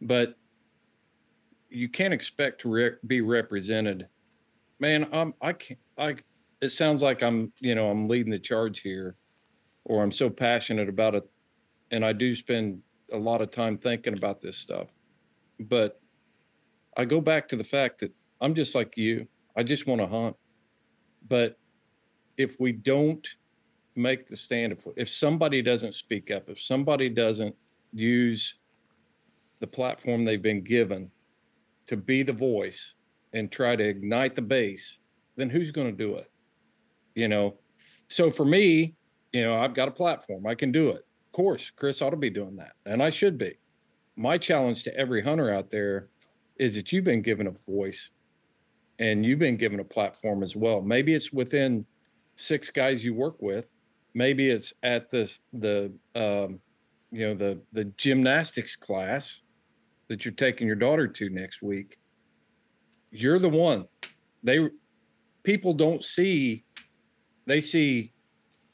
But 0.01 0.35
you 1.71 1.87
can't 1.87 2.13
expect 2.13 2.61
to 2.61 2.69
re- 2.69 2.97
be 3.07 3.21
represented. 3.21 4.07
Man, 4.79 5.07
I'm 5.13 5.33
I 5.41 5.53
can't 5.53 5.79
I 5.97 6.15
it 6.61 6.69
sounds 6.69 7.01
like 7.01 7.23
I'm, 7.23 7.51
you 7.59 7.73
know, 7.73 7.89
I'm 7.89 8.07
leading 8.07 8.31
the 8.31 8.37
charge 8.37 8.81
here 8.81 9.15
or 9.85 10.03
I'm 10.03 10.11
so 10.11 10.29
passionate 10.29 10.89
about 10.89 11.15
it 11.15 11.23
and 11.89 12.05
I 12.05 12.13
do 12.13 12.35
spend 12.35 12.81
a 13.11 13.17
lot 13.17 13.41
of 13.41 13.49
time 13.49 13.77
thinking 13.77 14.13
about 14.13 14.41
this 14.41 14.57
stuff. 14.57 14.89
But 15.59 15.99
I 16.95 17.05
go 17.05 17.19
back 17.19 17.47
to 17.47 17.55
the 17.55 17.63
fact 17.63 17.99
that 17.99 18.13
I'm 18.41 18.53
just 18.53 18.75
like 18.75 18.95
you. 18.95 19.27
I 19.55 19.63
just 19.63 19.87
want 19.87 20.01
to 20.01 20.07
hunt. 20.07 20.35
But 21.27 21.57
if 22.37 22.59
we 22.59 22.73
don't 22.73 23.27
make 23.95 24.27
the 24.27 24.37
stand, 24.37 24.73
if, 24.73 24.87
if 24.95 25.09
somebody 25.09 25.61
doesn't 25.61 25.93
speak 25.93 26.31
up, 26.31 26.47
if 26.47 26.61
somebody 26.61 27.09
doesn't 27.09 27.55
use 27.93 28.55
the 29.59 29.67
platform 29.67 30.25
they've 30.25 30.41
been 30.41 30.63
given 30.63 31.11
to 31.87 31.97
be 31.97 32.23
the 32.23 32.33
voice 32.33 32.95
and 33.33 33.51
try 33.51 33.75
to 33.75 33.83
ignite 33.83 34.35
the 34.35 34.41
base, 34.41 34.99
then 35.35 35.49
who's 35.49 35.71
going 35.71 35.87
to 35.87 35.93
do 35.93 36.15
it? 36.15 36.29
You 37.15 37.27
know, 37.27 37.55
so 38.07 38.31
for 38.31 38.45
me, 38.45 38.95
you 39.31 39.43
know, 39.43 39.57
I've 39.57 39.73
got 39.73 39.87
a 39.87 39.91
platform. 39.91 40.45
I 40.45 40.55
can 40.55 40.71
do 40.71 40.89
it. 40.89 41.05
Of 41.27 41.31
course, 41.33 41.71
Chris 41.75 42.01
ought 42.01 42.09
to 42.09 42.17
be 42.17 42.29
doing 42.29 42.57
that, 42.57 42.73
and 42.85 43.01
I 43.01 43.09
should 43.09 43.37
be 43.37 43.57
my 44.15 44.37
challenge 44.37 44.83
to 44.83 44.95
every 44.95 45.23
hunter 45.23 45.51
out 45.51 45.69
there 45.71 46.09
is 46.57 46.75
that 46.75 46.91
you've 46.91 47.03
been 47.03 47.21
given 47.21 47.47
a 47.47 47.71
voice 47.71 48.09
and 48.99 49.25
you've 49.25 49.39
been 49.39 49.57
given 49.57 49.79
a 49.79 49.83
platform 49.83 50.43
as 50.43 50.55
well. 50.55 50.81
Maybe 50.81 51.13
it's 51.15 51.33
within 51.33 51.85
six 52.35 52.69
guys 52.69 53.03
you 53.03 53.13
work 53.13 53.41
with. 53.41 53.71
Maybe 54.13 54.49
it's 54.49 54.73
at 54.83 55.09
the 55.09 55.35
the 55.53 55.91
um, 56.15 56.59
you 57.11 57.27
know 57.27 57.33
the 57.33 57.61
the 57.71 57.85
gymnastics 57.97 58.75
class 58.75 59.41
that 60.11 60.25
you're 60.25 60.33
taking 60.33 60.67
your 60.67 60.75
daughter 60.75 61.07
to 61.07 61.29
next 61.29 61.61
week. 61.61 61.97
You're 63.11 63.39
the 63.39 63.47
one. 63.47 63.87
They 64.43 64.67
people 65.43 65.73
don't 65.73 66.03
see. 66.03 66.65
They 67.45 67.61
see 67.61 68.11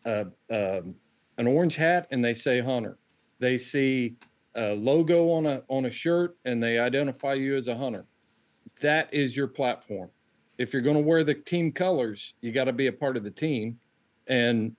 uh, 0.03 0.23
um, 0.51 0.95
an 1.37 1.45
orange 1.45 1.75
hat 1.75 2.07
and 2.09 2.25
they 2.25 2.33
say 2.33 2.59
hunter. 2.59 2.97
They 3.37 3.59
see 3.59 4.15
a 4.55 4.73
logo 4.73 5.29
on 5.29 5.45
a 5.45 5.61
on 5.67 5.85
a 5.85 5.91
shirt 5.91 6.33
and 6.43 6.61
they 6.61 6.79
identify 6.79 7.35
you 7.35 7.55
as 7.55 7.67
a 7.67 7.77
hunter. 7.77 8.07
That 8.81 9.13
is 9.13 9.37
your 9.37 9.47
platform. 9.47 10.09
If 10.57 10.73
you're 10.73 10.81
going 10.81 10.97
to 10.97 11.03
wear 11.03 11.23
the 11.23 11.35
team 11.35 11.71
colors, 11.71 12.33
you 12.41 12.51
got 12.51 12.63
to 12.63 12.73
be 12.73 12.87
a 12.87 12.91
part 12.91 13.15
of 13.15 13.23
the 13.23 13.29
team. 13.29 13.77
And 14.25 14.75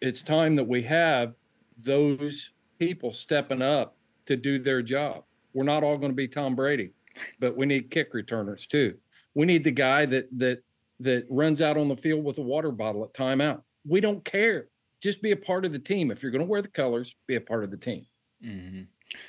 it's 0.00 0.22
time 0.22 0.56
that 0.56 0.66
we 0.66 0.82
have 0.84 1.34
those 1.76 2.52
people 2.78 3.12
stepping 3.12 3.60
up 3.60 3.94
to 4.24 4.36
do 4.36 4.58
their 4.58 4.80
job. 4.80 5.24
We're 5.54 5.64
not 5.64 5.82
all 5.82 5.98
going 5.98 6.12
to 6.12 6.16
be 6.16 6.28
Tom 6.28 6.54
Brady, 6.54 6.92
but 7.40 7.56
we 7.56 7.66
need 7.66 7.90
kick 7.90 8.14
returners 8.14 8.66
too. 8.66 8.96
We 9.34 9.46
need 9.46 9.64
the 9.64 9.70
guy 9.70 10.06
that 10.06 10.28
that 10.38 10.62
that 11.00 11.26
runs 11.30 11.62
out 11.62 11.76
on 11.76 11.88
the 11.88 11.96
field 11.96 12.24
with 12.24 12.38
a 12.38 12.42
water 12.42 12.72
bottle 12.72 13.04
at 13.04 13.14
timeout. 13.14 13.62
We 13.86 14.00
don't 14.00 14.24
care. 14.24 14.68
Just 15.00 15.22
be 15.22 15.30
a 15.30 15.36
part 15.36 15.64
of 15.64 15.72
the 15.72 15.78
team. 15.78 16.10
If 16.10 16.22
you're 16.22 16.32
going 16.32 16.44
to 16.44 16.50
wear 16.50 16.60
the 16.60 16.68
colors, 16.68 17.14
be 17.26 17.36
a 17.36 17.40
part 17.40 17.62
of 17.62 17.70
the 17.70 17.76
team. 17.76 18.04
Mm-hmm. 18.44 18.82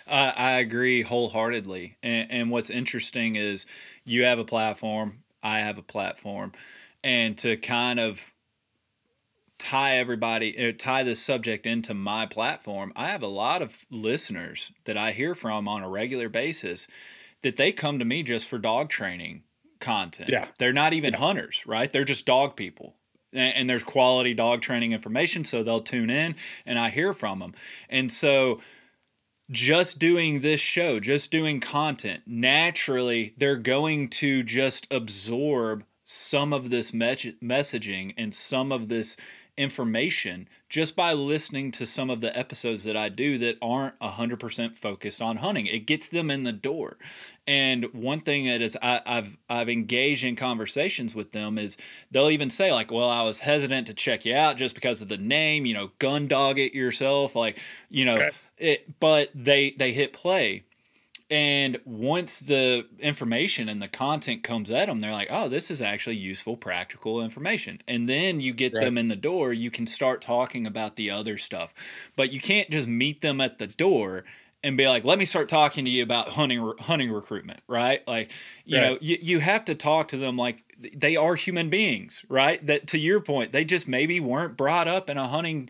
I, 0.07 0.34
I 0.36 0.51
agree 0.59 1.01
wholeheartedly. 1.03 1.95
And, 2.01 2.32
and 2.32 2.51
what's 2.51 2.70
interesting 2.70 3.36
is 3.36 3.65
you 4.03 4.24
have 4.24 4.39
a 4.39 4.45
platform, 4.45 5.24
I 5.43 5.59
have 5.59 5.78
a 5.78 5.84
platform, 5.84 6.53
and 7.03 7.38
to 7.39 7.55
kind 7.57 7.99
of 7.99 8.20
tie 9.60 9.97
everybody 9.97 10.70
uh, 10.70 10.72
tie 10.78 11.03
this 11.03 11.22
subject 11.22 11.66
into 11.66 11.93
my 11.93 12.26
platform 12.26 12.91
i 12.95 13.07
have 13.07 13.22
a 13.22 13.28
lot 13.28 13.62
of 13.62 13.86
listeners 13.91 14.72
that 14.86 14.97
i 14.97 15.12
hear 15.12 15.36
from 15.36 15.68
on 15.68 15.84
a 15.84 15.89
regular 15.89 16.30
basis 16.30 16.88
that 17.43 17.57
they 17.57 17.72
come 17.72 17.99
to 17.99 18.05
me 18.05 18.24
just 18.24 18.49
for 18.49 18.57
dog 18.57 18.89
training 18.89 19.43
content. 19.80 20.30
Yeah. 20.30 20.47
They're 20.57 20.74
not 20.74 20.93
even 20.93 21.14
yeah. 21.14 21.20
hunters 21.20 21.64
right? 21.68 21.91
They're 21.91 22.03
just 22.03 22.26
dog 22.26 22.55
people 22.55 22.95
and, 23.34 23.55
and 23.55 23.70
there's 23.70 23.84
quality 23.84 24.34
dog 24.34 24.62
training 24.62 24.93
information 24.93 25.43
so 25.43 25.64
they'll 25.64 25.82
tune 25.82 26.10
in 26.10 26.36
and 26.66 26.80
i 26.80 26.89
hear 26.89 27.14
from 27.14 27.39
them 27.39 27.53
and 27.89 28.12
so 28.12 28.60
just 29.51 29.97
doing 29.97 30.41
this 30.41 30.62
show, 30.62 30.99
just 30.99 31.32
doing 31.32 31.60
content, 31.60 32.24
naturally 32.26 33.34
they're 33.38 33.57
going 33.57 34.10
to 34.10 34.43
just 34.43 34.91
absorb 34.91 35.84
some 36.03 36.53
of 36.53 36.70
this 36.70 36.93
me- 36.93 37.36
messaging 37.41 38.14
and 38.18 38.34
some 38.34 38.72
of 38.72 38.88
this 38.88 39.18
information 39.60 40.47
just 40.70 40.95
by 40.95 41.12
listening 41.12 41.70
to 41.70 41.86
some 41.86 42.10
of 42.10 42.22
the 42.22 42.36
episodes 42.38 42.86
that 42.86 42.95
I 42.95 43.10
do 43.10 43.38
that 43.39 43.57
aren't 43.62 43.99
100% 43.99 44.78
focused 44.78 45.22
on 45.22 45.38
hunting. 45.38 45.66
It 45.66 45.86
gets 45.86 46.07
them 46.07 46.32
in 46.32 46.43
the 46.45 46.53
door. 46.53 46.97
And 47.45 47.93
one 47.93 48.22
thing 48.22 48.45
that 48.45 48.62
is 48.62 48.78
I, 48.82 49.01
have 49.05 49.38
I've 49.49 49.68
engaged 49.70 50.24
in 50.24 50.38
conversations 50.38 51.14
with 51.14 51.34
them 51.34 51.57
is 51.57 51.78
they'll 52.10 52.30
even 52.30 52.49
say 52.49 52.72
like, 52.72 52.91
"Well, 52.91 53.10
I 53.10 53.24
was 53.24 53.39
hesitant 53.39 53.88
to 53.88 53.93
check 53.93 54.24
you 54.24 54.36
out 54.36 54.55
just 54.55 54.76
because 54.76 55.01
of 55.01 55.10
the 55.10 55.18
name, 55.18 55.66
you 55.66 55.74
know, 55.74 55.91
gun 55.99 56.28
dog 56.28 56.60
it 56.60 56.74
yourself, 56.74 57.36
like, 57.36 57.60
you 57.89 58.05
know, 58.05 58.18
okay. 58.18 58.30
it 58.60 58.99
but 58.99 59.32
they 59.34 59.72
they 59.72 59.91
hit 59.91 60.14
play 60.14 60.64
and 61.30 61.80
once 61.86 62.40
the 62.40 62.88
information 63.00 63.70
and 63.70 63.82
the 63.82 63.88
content 63.88 64.42
comes 64.42 64.72
at 64.72 64.88
them, 64.88 65.00
they're 65.00 65.12
like, 65.12 65.28
oh, 65.30 65.48
this 65.48 65.70
is 65.70 65.82
actually 65.82 66.16
useful, 66.16 66.58
practical 66.58 67.22
information. 67.22 67.82
And 67.88 68.10
then 68.10 68.40
you 68.40 68.52
get 68.52 68.74
right. 68.74 68.84
them 68.84 68.98
in 68.98 69.10
the 69.10 69.16
door, 69.16 69.54
you 69.54 69.70
can 69.70 69.86
start 69.86 70.22
talking 70.22 70.66
about 70.66 70.96
the 70.96 71.12
other 71.12 71.38
stuff. 71.38 71.74
But 72.16 72.34
you 72.34 72.40
can't 72.40 72.70
just 72.72 72.88
meet 72.88 73.22
them 73.22 73.42
at 73.42 73.60
the 73.60 73.68
door 73.68 74.26
and 74.64 74.76
be 74.76 74.88
like, 74.88 75.06
let 75.06 75.20
me 75.20 75.26
start 75.26 75.50
talking 75.50 75.86
to 75.86 75.92
you 75.92 76.02
about 76.04 76.30
hunting 76.30 76.74
hunting 76.80 77.12
recruitment, 77.12 77.62
right? 77.68 78.06
Like, 78.08 78.32
you 78.66 78.80
right. 78.80 78.92
know, 78.92 78.98
you, 79.00 79.18
you 79.22 79.40
have 79.40 79.66
to 79.66 79.76
talk 79.76 80.10
to 80.10 80.18
them 80.18 80.36
like 80.36 80.64
they 80.96 81.16
are 81.16 81.36
human 81.36 81.70
beings, 81.70 82.26
right? 82.28 82.66
That 82.66 82.88
to 82.88 82.98
your 82.98 83.22
point, 83.22 83.52
they 83.52 83.66
just 83.66 83.88
maybe 83.88 84.20
weren't 84.20 84.58
brought 84.58 84.88
up 84.88 85.10
in 85.10 85.18
a 85.18 85.28
hunting 85.28 85.70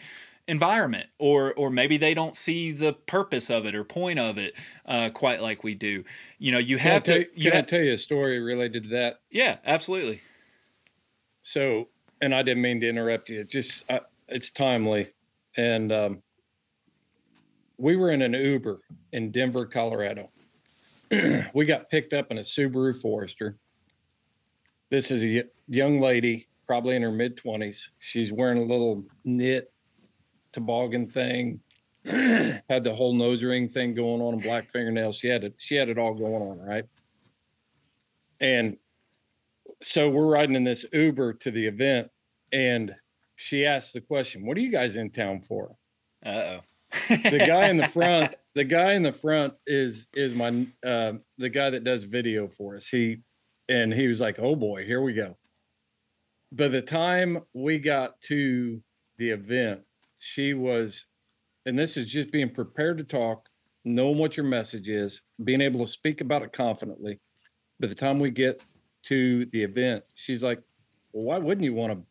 environment 0.50 1.08
or 1.20 1.54
or 1.54 1.70
maybe 1.70 1.98
they 1.98 2.14
don't 2.14 2.36
see 2.36 2.72
the 2.72 2.94
purpose 2.94 3.50
of 3.50 3.66
it 3.66 3.76
or 3.76 3.84
point 3.84 4.20
of 4.20 4.38
it 4.38 4.56
uh, 4.86 5.10
quite 5.10 5.42
like 5.42 5.64
we 5.64 5.76
do. 5.76 6.04
You 6.40 6.52
know 6.52 6.58
you 6.58 6.78
have 6.78 7.04
to 7.04 7.20
you 7.36 7.52
can 7.52 7.54
have, 7.54 7.64
I 7.64 7.68
tell 7.68 7.82
you 7.82 7.94
a 7.94 7.98
story 7.98 8.40
related 8.40 8.84
to 8.84 8.90
that? 8.90 9.22
Yeah 9.30 9.58
absolutely. 9.66 10.22
So 11.44 11.88
and 12.22 12.34
I 12.34 12.42
didn't 12.42 12.64
mean 12.64 12.82
to 12.82 12.90
interrupt 12.90 13.30
you 13.30 13.42
it's 13.42 13.54
just 13.54 13.90
uh, 13.90 14.00
it's 14.28 14.50
timely. 14.50 15.12
And 15.56 15.92
um, 15.92 16.24
we 17.78 17.96
were 17.96 18.12
in 18.12 18.22
an 18.22 18.34
Uber 18.34 18.82
in 19.14 19.32
Denver 19.32 19.66
Colorado. 19.66 20.30
We 21.54 21.66
got 21.66 21.90
picked 21.90 22.14
up 22.14 22.30
in 22.30 22.38
a 22.38 22.42
Subaru 22.42 22.96
Forester. 22.96 23.58
This 24.92 25.10
is 25.10 25.24
a 25.24 25.44
young 25.68 26.00
lady 26.00 26.50
probably 26.70 26.96
in 26.96 27.02
her 27.02 27.12
mid 27.12 27.36
20s 27.36 27.90
she's 27.98 28.32
wearing 28.32 28.60
a 28.60 28.64
little 28.64 29.04
knit 29.26 29.74
toboggan 30.52 31.08
thing, 31.08 31.60
had 32.06 32.84
the 32.84 32.94
whole 32.96 33.14
nose 33.14 33.44
ring 33.44 33.68
thing 33.68 33.94
going 33.94 34.22
on 34.22 34.34
and 34.34 34.44
black 34.44 34.72
fingernails. 34.72 35.18
She 35.18 35.28
had 35.28 35.44
it, 35.44 35.56
she 35.58 35.76
had 35.76 35.90
it 35.90 35.98
all 35.98 36.14
going 36.14 36.42
on, 36.42 36.60
right? 36.60 36.86
And 38.40 38.78
so 39.82 40.10
we're 40.10 40.28
riding 40.28 40.56
in 40.56 40.64
this 40.64 40.86
Uber 40.92 41.34
to 41.34 41.52
the 41.52 41.66
event, 41.66 42.10
and 42.52 42.96
she 43.36 43.66
asked 43.66 43.94
the 43.94 44.02
question, 44.02 44.46
What 44.46 44.58
are 44.58 44.62
you 44.62 44.72
guys 44.72 44.96
in 44.96 45.10
town 45.10 45.42
for? 45.42 45.76
Uh 46.26 46.58
oh. 46.58 46.60
the 47.08 47.44
guy 47.46 47.70
in 47.70 47.78
the 47.78 47.88
front, 47.94 48.36
the 48.56 48.64
guy 48.64 48.94
in 48.94 49.04
the 49.04 49.14
front 49.14 49.54
is 49.66 50.08
is 50.14 50.34
my 50.34 50.68
uh, 50.86 51.14
the 51.38 51.50
guy 51.50 51.70
that 51.70 51.84
does 51.84 52.04
video 52.04 52.48
for 52.48 52.76
us. 52.76 52.88
He 52.88 53.20
and 53.68 53.94
he 53.94 54.08
was 54.08 54.20
like, 54.20 54.38
"Oh 54.40 54.56
boy, 54.56 54.86
here 54.86 55.02
we 55.02 55.14
go." 55.14 55.38
By 56.52 56.68
the 56.68 56.82
time 56.82 57.44
we 57.54 57.80
got 57.80 58.20
to 58.22 58.82
the 59.18 59.30
event, 59.30 59.82
she 60.20 60.54
was, 60.54 61.06
and 61.66 61.78
this 61.80 61.98
is 61.98 62.06
just 62.06 62.32
being 62.32 62.54
prepared 62.54 62.98
to 63.00 63.04
talk. 63.04 63.50
knowing 63.86 64.18
what 64.18 64.38
your 64.38 64.46
message 64.46 64.90
is, 64.90 65.22
being 65.44 65.62
able 65.62 65.86
to 65.86 65.92
speak 65.92 66.22
about 66.22 66.42
it 66.42 66.54
confidently. 66.54 67.20
By 67.80 67.88
the 67.88 67.96
time 67.96 68.20
we 68.20 68.30
get 68.30 68.64
to 69.04 69.46
the 69.48 69.64
event, 69.64 70.04
she's 70.16 70.44
like, 70.44 70.62
well, 71.14 71.26
why 71.26 71.38
wouldn't 71.38 71.64
you 71.64 71.74
want 71.74 71.94
to 71.94 72.06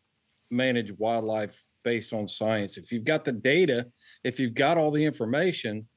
manage 0.49 0.91
wildlife 0.97 1.63
based 1.83 2.11
on 2.11 2.27
science? 2.27 2.77
If 2.77 2.91
you've 2.91 3.03
got 3.03 3.23
the 3.23 3.31
data, 3.31 3.87
if 4.23 4.39
you've 4.39 4.55
got 4.55 4.77
all 4.77 4.91
the 4.91 5.05
information, 5.05 5.87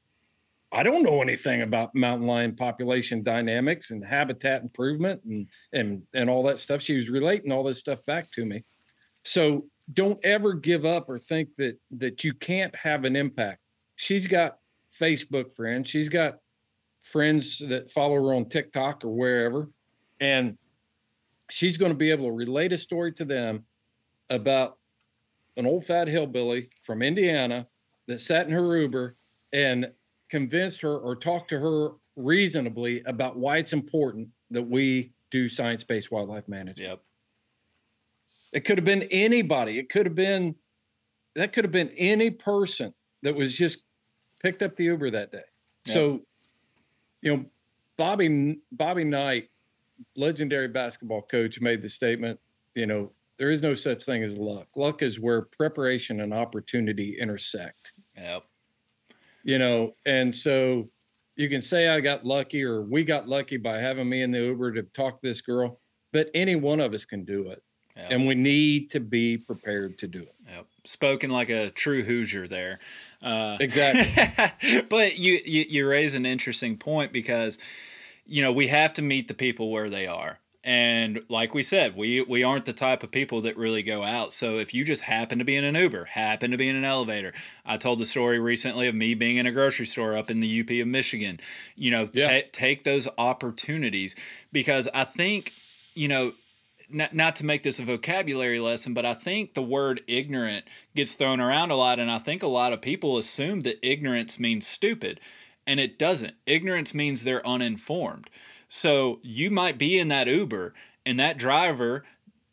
I 0.71 0.83
don't 0.83 1.03
know 1.03 1.21
anything 1.21 1.61
about 1.61 1.93
mountain 1.95 2.27
lion 2.27 2.55
population 2.55 3.23
dynamics 3.23 3.91
and 3.91 4.03
habitat 4.03 4.63
improvement 4.63 5.21
and 5.23 5.47
and 5.71 6.03
and 6.15 6.29
all 6.29 6.43
that 6.43 6.59
stuff. 6.59 6.81
She 6.81 6.95
was 6.95 7.09
relating 7.09 7.51
all 7.51 7.63
this 7.63 7.79
stuff 7.79 8.03
back 8.05 8.31
to 8.31 8.45
me. 8.45 8.63
So 9.23 9.65
don't 9.91 10.23
ever 10.23 10.53
give 10.53 10.85
up 10.85 11.09
or 11.09 11.17
think 11.17 11.55
that 11.55 11.77
that 11.91 12.23
you 12.23 12.33
can't 12.33 12.75
have 12.75 13.03
an 13.03 13.15
impact. 13.15 13.59
She's 13.95 14.27
got 14.27 14.59
Facebook 14.99 15.53
friends. 15.53 15.89
She's 15.89 16.09
got 16.09 16.39
friends 17.01 17.59
that 17.67 17.91
follow 17.91 18.15
her 18.15 18.33
on 18.33 18.47
TikTok 18.47 19.03
or 19.03 19.09
wherever. 19.09 19.69
And 20.19 20.57
she's 21.49 21.77
going 21.77 21.91
to 21.91 21.97
be 21.97 22.11
able 22.11 22.25
to 22.25 22.31
relate 22.31 22.71
a 22.71 22.77
story 22.77 23.11
to 23.13 23.25
them 23.25 23.65
about 24.29 24.77
an 25.57 25.67
old 25.67 25.85
fat 25.85 26.07
hillbilly 26.07 26.69
from 26.83 27.01
Indiana 27.01 27.67
that 28.07 28.19
sat 28.19 28.47
in 28.47 28.53
her 28.53 28.77
Uber 28.77 29.15
and 29.51 29.91
convinced 30.29 30.81
her 30.81 30.97
or 30.97 31.15
talked 31.15 31.49
to 31.49 31.59
her 31.59 31.91
reasonably 32.15 33.01
about 33.05 33.37
why 33.37 33.57
it's 33.57 33.73
important 33.73 34.29
that 34.49 34.63
we 34.63 35.11
do 35.29 35.49
science 35.49 35.83
based 35.83 36.11
wildlife 36.11 36.47
management. 36.47 36.89
Yep. 36.89 37.01
It 38.53 38.65
could 38.65 38.77
have 38.77 38.85
been 38.85 39.03
anybody. 39.03 39.79
It 39.79 39.89
could 39.89 40.05
have 40.05 40.15
been, 40.15 40.55
that 41.35 41.53
could 41.53 41.63
have 41.63 41.71
been 41.71 41.89
any 41.97 42.29
person 42.29 42.93
that 43.23 43.35
was 43.35 43.57
just 43.57 43.83
picked 44.41 44.61
up 44.61 44.75
the 44.75 44.85
Uber 44.85 45.09
that 45.11 45.31
day. 45.31 45.41
Yep. 45.87 45.93
So, 45.93 46.21
you 47.21 47.35
know, 47.35 47.45
Bobby 47.97 48.59
Bobby 48.71 49.03
Knight, 49.03 49.49
legendary 50.15 50.67
basketball 50.67 51.23
coach, 51.23 51.59
made 51.61 51.81
the 51.81 51.89
statement. 51.89 52.39
You 52.75 52.85
know, 52.85 53.11
there 53.37 53.51
is 53.51 53.61
no 53.61 53.73
such 53.73 54.03
thing 54.03 54.23
as 54.23 54.35
luck. 54.37 54.67
Luck 54.75 55.01
is 55.01 55.19
where 55.19 55.41
preparation 55.41 56.21
and 56.21 56.33
opportunity 56.33 57.17
intersect. 57.19 57.93
Yep. 58.15 58.43
You 59.43 59.59
know, 59.59 59.93
and 60.05 60.33
so 60.33 60.89
you 61.35 61.49
can 61.49 61.61
say 61.61 61.89
I 61.89 61.99
got 61.99 62.25
lucky 62.25 62.63
or 62.63 62.83
we 62.83 63.03
got 63.03 63.27
lucky 63.27 63.57
by 63.57 63.79
having 63.79 64.07
me 64.07 64.21
in 64.21 64.31
the 64.31 64.39
Uber 64.39 64.73
to 64.73 64.83
talk 64.83 65.21
to 65.21 65.27
this 65.27 65.41
girl, 65.41 65.79
but 66.11 66.29
any 66.33 66.55
one 66.55 66.79
of 66.79 66.93
us 66.93 67.05
can 67.05 67.25
do 67.25 67.49
it. 67.49 67.61
Yep. 67.95 68.07
And 68.11 68.27
we 68.27 68.35
need 68.35 68.89
to 68.91 68.99
be 68.99 69.37
prepared 69.37 69.99
to 69.99 70.07
do 70.07 70.21
it. 70.23 70.35
Yep. 70.49 70.65
Spoken 70.83 71.29
like 71.29 71.49
a 71.49 71.69
true 71.69 72.01
Hoosier 72.01 72.47
there. 72.47 72.79
Uh, 73.21 73.57
exactly. 73.59 74.81
but 74.89 75.17
you, 75.17 75.39
you 75.45 75.65
you 75.69 75.87
raise 75.87 76.13
an 76.13 76.25
interesting 76.25 76.77
point 76.77 77.13
because 77.13 77.57
you 78.25 78.41
know 78.41 78.51
we 78.51 78.67
have 78.67 78.93
to 78.95 79.01
meet 79.01 79.27
the 79.27 79.33
people 79.33 79.71
where 79.71 79.89
they 79.89 80.07
are. 80.07 80.39
And 80.65 81.23
like 81.27 81.53
we 81.53 81.61
said, 81.61 81.95
we 81.95 82.21
we 82.21 82.43
aren't 82.43 82.65
the 82.65 82.73
type 82.73 83.03
of 83.03 83.11
people 83.11 83.41
that 83.41 83.57
really 83.57 83.83
go 83.83 84.03
out. 84.03 84.31
So 84.31 84.57
if 84.57 84.73
you 84.73 84.85
just 84.85 85.03
happen 85.03 85.39
to 85.39 85.45
be 85.45 85.57
in 85.57 85.65
an 85.65 85.75
Uber, 85.75 86.05
happen 86.05 86.51
to 86.51 86.57
be 86.57 86.69
in 86.69 86.75
an 86.77 86.85
elevator, 86.85 87.33
I 87.65 87.75
told 87.75 87.99
the 87.99 88.05
story 88.05 88.39
recently 88.39 88.87
of 88.87 88.95
me 88.95 89.13
being 89.13 89.37
in 89.37 89.45
a 89.45 89.51
grocery 89.51 89.85
store 89.85 90.15
up 90.15 90.31
in 90.31 90.39
the 90.39 90.61
UP 90.61 90.69
of 90.69 90.87
Michigan. 90.87 91.39
You 91.75 91.91
know, 91.91 92.07
yeah. 92.13 92.41
t- 92.41 92.47
take 92.53 92.83
those 92.85 93.09
opportunities 93.17 94.15
because 94.53 94.87
I 94.93 95.03
think 95.03 95.51
you 95.95 96.07
know 96.07 96.31
not, 96.89 97.13
not 97.13 97.35
to 97.37 97.45
make 97.45 97.63
this 97.63 97.79
a 97.79 97.83
vocabulary 97.83 98.59
lesson, 98.59 98.93
but 98.93 99.05
I 99.05 99.13
think 99.13 99.53
the 99.53 99.63
word 99.63 100.01
ignorant 100.07 100.65
gets 100.95 101.13
thrown 101.13 101.39
around 101.39 101.71
a 101.71 101.75
lot. 101.75 101.99
And 101.99 102.09
I 102.09 102.19
think 102.19 102.43
a 102.43 102.47
lot 102.47 102.73
of 102.73 102.81
people 102.81 103.17
assume 103.17 103.61
that 103.61 103.85
ignorance 103.87 104.39
means 104.39 104.67
stupid, 104.67 105.19
and 105.65 105.79
it 105.79 105.97
doesn't. 105.97 106.33
Ignorance 106.45 106.93
means 106.93 107.23
they're 107.23 107.45
uninformed. 107.45 108.29
So 108.67 109.19
you 109.21 109.51
might 109.51 109.77
be 109.77 109.99
in 109.99 110.07
that 110.09 110.27
Uber, 110.27 110.73
and 111.05 111.19
that 111.19 111.37
driver 111.37 112.03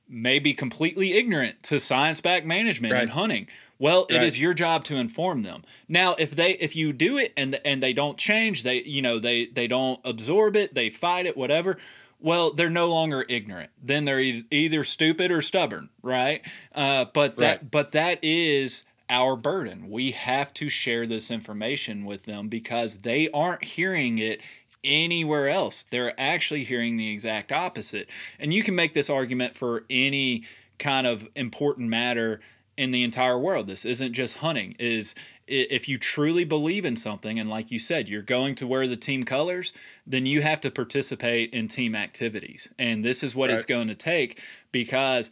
may 0.08 0.38
be 0.38 0.52
completely 0.52 1.14
ignorant 1.14 1.62
to 1.62 1.78
science 1.78 2.20
back 2.20 2.44
management 2.44 2.92
right. 2.92 3.02
and 3.02 3.10
hunting. 3.12 3.48
Well, 3.78 4.06
it 4.10 4.16
right. 4.16 4.24
is 4.24 4.38
your 4.38 4.52
job 4.52 4.84
to 4.84 4.96
inform 4.96 5.42
them. 5.42 5.62
Now, 5.88 6.14
if 6.18 6.32
they 6.32 6.52
if 6.54 6.76
you 6.76 6.92
do 6.92 7.16
it 7.16 7.32
and 7.36 7.58
and 7.64 7.82
they 7.82 7.94
don't 7.94 8.18
change, 8.18 8.62
they 8.62 8.82
you 8.82 9.00
know 9.00 9.18
they 9.18 9.46
they 9.46 9.66
don't 9.66 10.00
absorb 10.04 10.56
it, 10.56 10.74
they 10.74 10.90
fight 10.90 11.26
it, 11.26 11.36
whatever 11.36 11.78
well, 12.20 12.52
they're 12.52 12.70
no 12.70 12.86
longer 12.86 13.24
ignorant. 13.28 13.70
Then 13.82 14.04
they're 14.04 14.20
either 14.20 14.84
stupid 14.84 15.30
or 15.30 15.42
stubborn, 15.42 15.88
right? 16.02 16.46
Uh, 16.74 17.06
but 17.12 17.36
that 17.36 17.60
right. 17.60 17.70
but 17.70 17.92
that 17.92 18.18
is 18.22 18.84
our 19.08 19.36
burden. 19.36 19.90
We 19.90 20.12
have 20.12 20.54
to 20.54 20.68
share 20.68 21.06
this 21.06 21.30
information 21.30 22.04
with 22.04 22.24
them 22.24 22.48
because 22.48 22.98
they 22.98 23.28
aren't 23.30 23.64
hearing 23.64 24.18
it 24.18 24.40
anywhere 24.84 25.48
else. 25.48 25.84
They're 25.84 26.18
actually 26.18 26.64
hearing 26.64 26.96
the 26.96 27.10
exact 27.10 27.52
opposite. 27.52 28.08
And 28.38 28.54
you 28.54 28.62
can 28.62 28.74
make 28.74 28.94
this 28.94 29.10
argument 29.10 29.56
for 29.56 29.84
any 29.90 30.44
kind 30.78 31.06
of 31.06 31.28
important 31.34 31.88
matter 31.88 32.40
in 32.76 32.92
the 32.92 33.02
entire 33.02 33.38
world. 33.38 33.66
This 33.66 33.84
isn't 33.84 34.12
just 34.12 34.38
hunting. 34.38 34.74
Is 34.78 35.14
if 35.50 35.88
you 35.88 35.98
truly 35.98 36.44
believe 36.44 36.84
in 36.84 36.96
something 36.96 37.38
and 37.38 37.48
like 37.48 37.70
you 37.70 37.78
said, 37.78 38.08
you're 38.08 38.22
going 38.22 38.54
to 38.56 38.66
wear 38.66 38.86
the 38.86 38.96
team 38.96 39.24
colors, 39.24 39.72
then 40.06 40.26
you 40.26 40.42
have 40.42 40.60
to 40.60 40.70
participate 40.70 41.52
in 41.52 41.68
team 41.68 41.94
activities. 41.94 42.72
And 42.78 43.04
this 43.04 43.22
is 43.22 43.34
what 43.34 43.50
right. 43.50 43.56
it's 43.56 43.64
going 43.64 43.88
to 43.88 43.94
take 43.94 44.40
because 44.72 45.30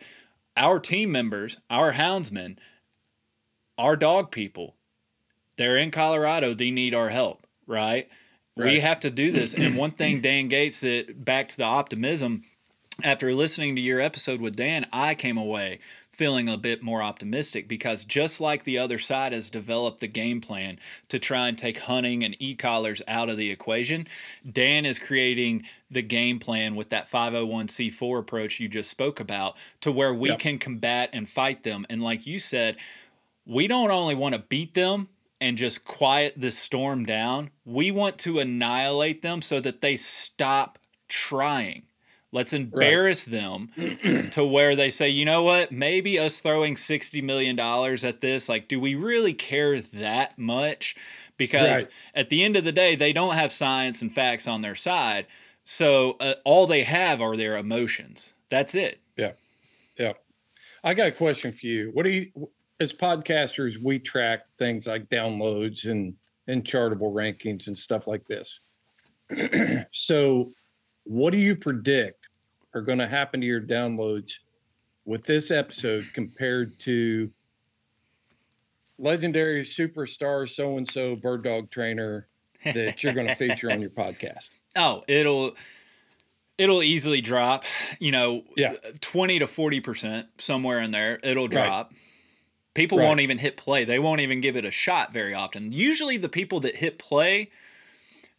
our 0.57 0.81
team 0.81 1.12
members, 1.12 1.59
our 1.71 1.93
houndsmen, 1.93 2.59
our 3.79 3.97
dog 3.97 4.31
people, 4.31 4.75
they're 5.57 5.77
in 5.77 5.91
Colorado, 5.91 6.55
they 6.55 6.71
need 6.71 6.95
our 6.95 7.09
help, 7.09 7.47
right? 7.66 8.09
right. 8.57 8.64
We 8.66 8.81
have 8.81 9.01
to 9.01 9.11
do 9.11 9.31
this. 9.31 9.55
and 9.55 9.77
one 9.77 9.93
thing 9.93 10.21
Dan 10.23 10.49
Gates 10.49 10.81
that 10.81 11.25
back 11.25 11.49
to 11.49 11.57
the 11.57 11.64
optimism 11.64 12.43
after 13.05 13.33
listening 13.33 13.77
to 13.77 13.81
your 13.81 14.01
episode 14.01 14.41
with 14.41 14.57
Dan, 14.57 14.87
I 14.93 15.14
came 15.14 15.39
away 15.39 15.79
feeling 16.19 16.49
a 16.49 16.59
bit 16.59 16.83
more 16.83 17.01
optimistic 17.01 17.69
because 17.69 18.05
just 18.05 18.41
like 18.41 18.64
the 18.64 18.77
other 18.77 18.99
side 18.99 19.33
has 19.33 19.49
developed 19.49 20.01
the 20.01 20.09
game 20.09 20.41
plan 20.41 20.77
to 21.09 21.19
try 21.19 21.47
and 21.47 21.57
take 21.57 21.79
hunting 21.79 22.25
and 22.25 22.37
e-collars 22.41 23.01
out 23.07 23.31
of 23.31 23.37
the 23.37 23.51
equation, 23.51 24.07
Dan 24.51 24.85
is 24.85 24.99
creating 24.99 25.62
the 25.91 26.03
game 26.03 26.41
plan 26.41 26.75
with 26.75 26.89
that 26.89 27.09
501c4 27.09 28.19
approach 28.19 28.59
you 28.59 28.69
just 28.69 28.91
spoke 28.91 29.21
about 29.21 29.57
to 29.81 29.93
where 29.93 30.12
we 30.12 30.31
yep. 30.31 30.41
can 30.41 30.59
combat 30.59 31.11
and 31.12 31.29
fight 31.29 31.62
them. 31.62 31.87
And 31.89 32.03
like 32.03 32.27
you 32.27 32.41
said, 32.41 32.77
we 33.47 33.69
don't 33.69 33.93
only 33.93 34.16
want 34.16 34.35
to 34.35 34.41
beat 34.41 34.75
them 34.75 35.09
and 35.41 35.57
just 35.57 35.85
quiet 35.85 36.35
this 36.37 36.59
storm 36.59 37.05
down, 37.05 37.51
we 37.64 37.93
want 37.93 38.19
to 38.19 38.41
annihilate 38.41 39.23
them 39.23 39.41
so 39.41 39.61
that 39.61 39.81
they 39.81 39.95
stop 39.95 40.81
trying 41.09 41.85
Let's 42.31 42.53
embarrass 42.53 43.26
right. 43.26 43.41
them 43.41 44.29
to 44.33 44.45
where 44.45 44.76
they 44.76 44.91
say, 44.91 45.09
you 45.09 45.24
know 45.24 45.43
what, 45.45 45.72
maybe 45.72 46.18
us 46.18 46.41
throwing 46.41 46.74
$60 46.74 47.22
million 47.22 47.59
at 47.59 48.20
this, 48.20 48.49
like, 48.49 48.68
do 48.68 48.79
we 48.79 48.95
really 48.95 49.33
care 49.33 49.81
that 49.81 50.39
much? 50.39 50.95
Because 51.39 51.85
right. 51.85 51.93
at 52.14 52.29
the 52.29 52.45
end 52.45 52.57
of 52.57 52.64
the 52.64 52.72
day, 52.72 52.97
they 52.97 53.14
don't 53.14 53.35
have 53.35 53.51
science 53.51 54.03
and 54.03 54.12
facts 54.12 54.47
on 54.47 54.61
their 54.61 54.74
side. 54.74 55.26
So 55.64 56.16
uh, 56.20 56.35
all 56.45 56.66
they 56.66 56.83
have 56.85 57.22
are 57.22 57.37
their 57.37 57.57
emotions. 57.57 58.35
That's 58.51 58.74
it. 58.74 59.01
Yeah. 59.16 59.33
Yeah. 59.99 60.12
I 60.85 60.95
got 60.95 61.09
a 61.09 61.12
question 61.12 61.53
for 61.53 61.66
you. 61.66 61.91
What 61.95 62.05
do 62.05 62.11
you, 62.11 62.51
as 62.79 62.93
podcasters, 62.93 63.83
we 63.83 63.99
track 63.99 64.53
things 64.55 64.87
like 64.87 65.09
downloads 65.09 65.91
and, 65.91 66.14
and 66.47 66.62
chartable 66.62 67.12
rankings 67.12 67.68
and 67.68 67.79
stuff 67.79 68.07
like 68.07 68.26
this. 68.26 68.61
so, 69.93 70.53
what 71.09 71.30
do 71.32 71.38
you 71.38 71.56
predict 71.56 72.28
are 72.74 72.82
going 72.82 72.98
to 72.98 73.06
happen 73.06 73.40
to 73.40 73.46
your 73.46 73.62
downloads 73.62 74.34
with 75.06 75.24
this 75.24 75.50
episode 75.50 76.04
compared 76.12 76.78
to 76.80 77.30
legendary 78.98 79.62
superstar 79.62 80.46
so 80.48 80.76
and 80.76 80.88
so 80.88 81.16
bird 81.16 81.42
dog 81.42 81.70
trainer 81.70 82.28
that 82.62 83.02
you're 83.02 83.14
going 83.14 83.26
to 83.26 83.34
feature 83.34 83.72
on 83.72 83.80
your 83.80 83.90
podcast? 83.90 84.50
Oh, 84.76 85.02
it'll 85.09 85.54
it'll 86.59 86.82
easily 86.82 87.22
drop, 87.22 87.64
you 87.98 88.12
know, 88.12 88.44
yeah. 88.54 88.74
20 89.00 89.38
to 89.38 89.46
40% 89.46 90.26
somewhere 90.36 90.80
in 90.80 90.90
there. 90.90 91.18
It'll 91.24 91.48
drop. 91.48 91.90
Right. 91.90 92.00
People 92.74 92.98
right. 92.98 93.06
won't 93.06 93.20
even 93.20 93.38
hit 93.38 93.56
play. 93.56 93.84
They 93.84 93.98
won't 93.98 94.20
even 94.20 94.42
give 94.42 94.56
it 94.56 94.66
a 94.66 94.70
shot 94.70 95.12
very 95.14 95.32
often. 95.32 95.72
Usually 95.72 96.18
the 96.18 96.28
people 96.28 96.61
that 96.61 96.76
hit 96.76 96.98
play, 96.98 97.50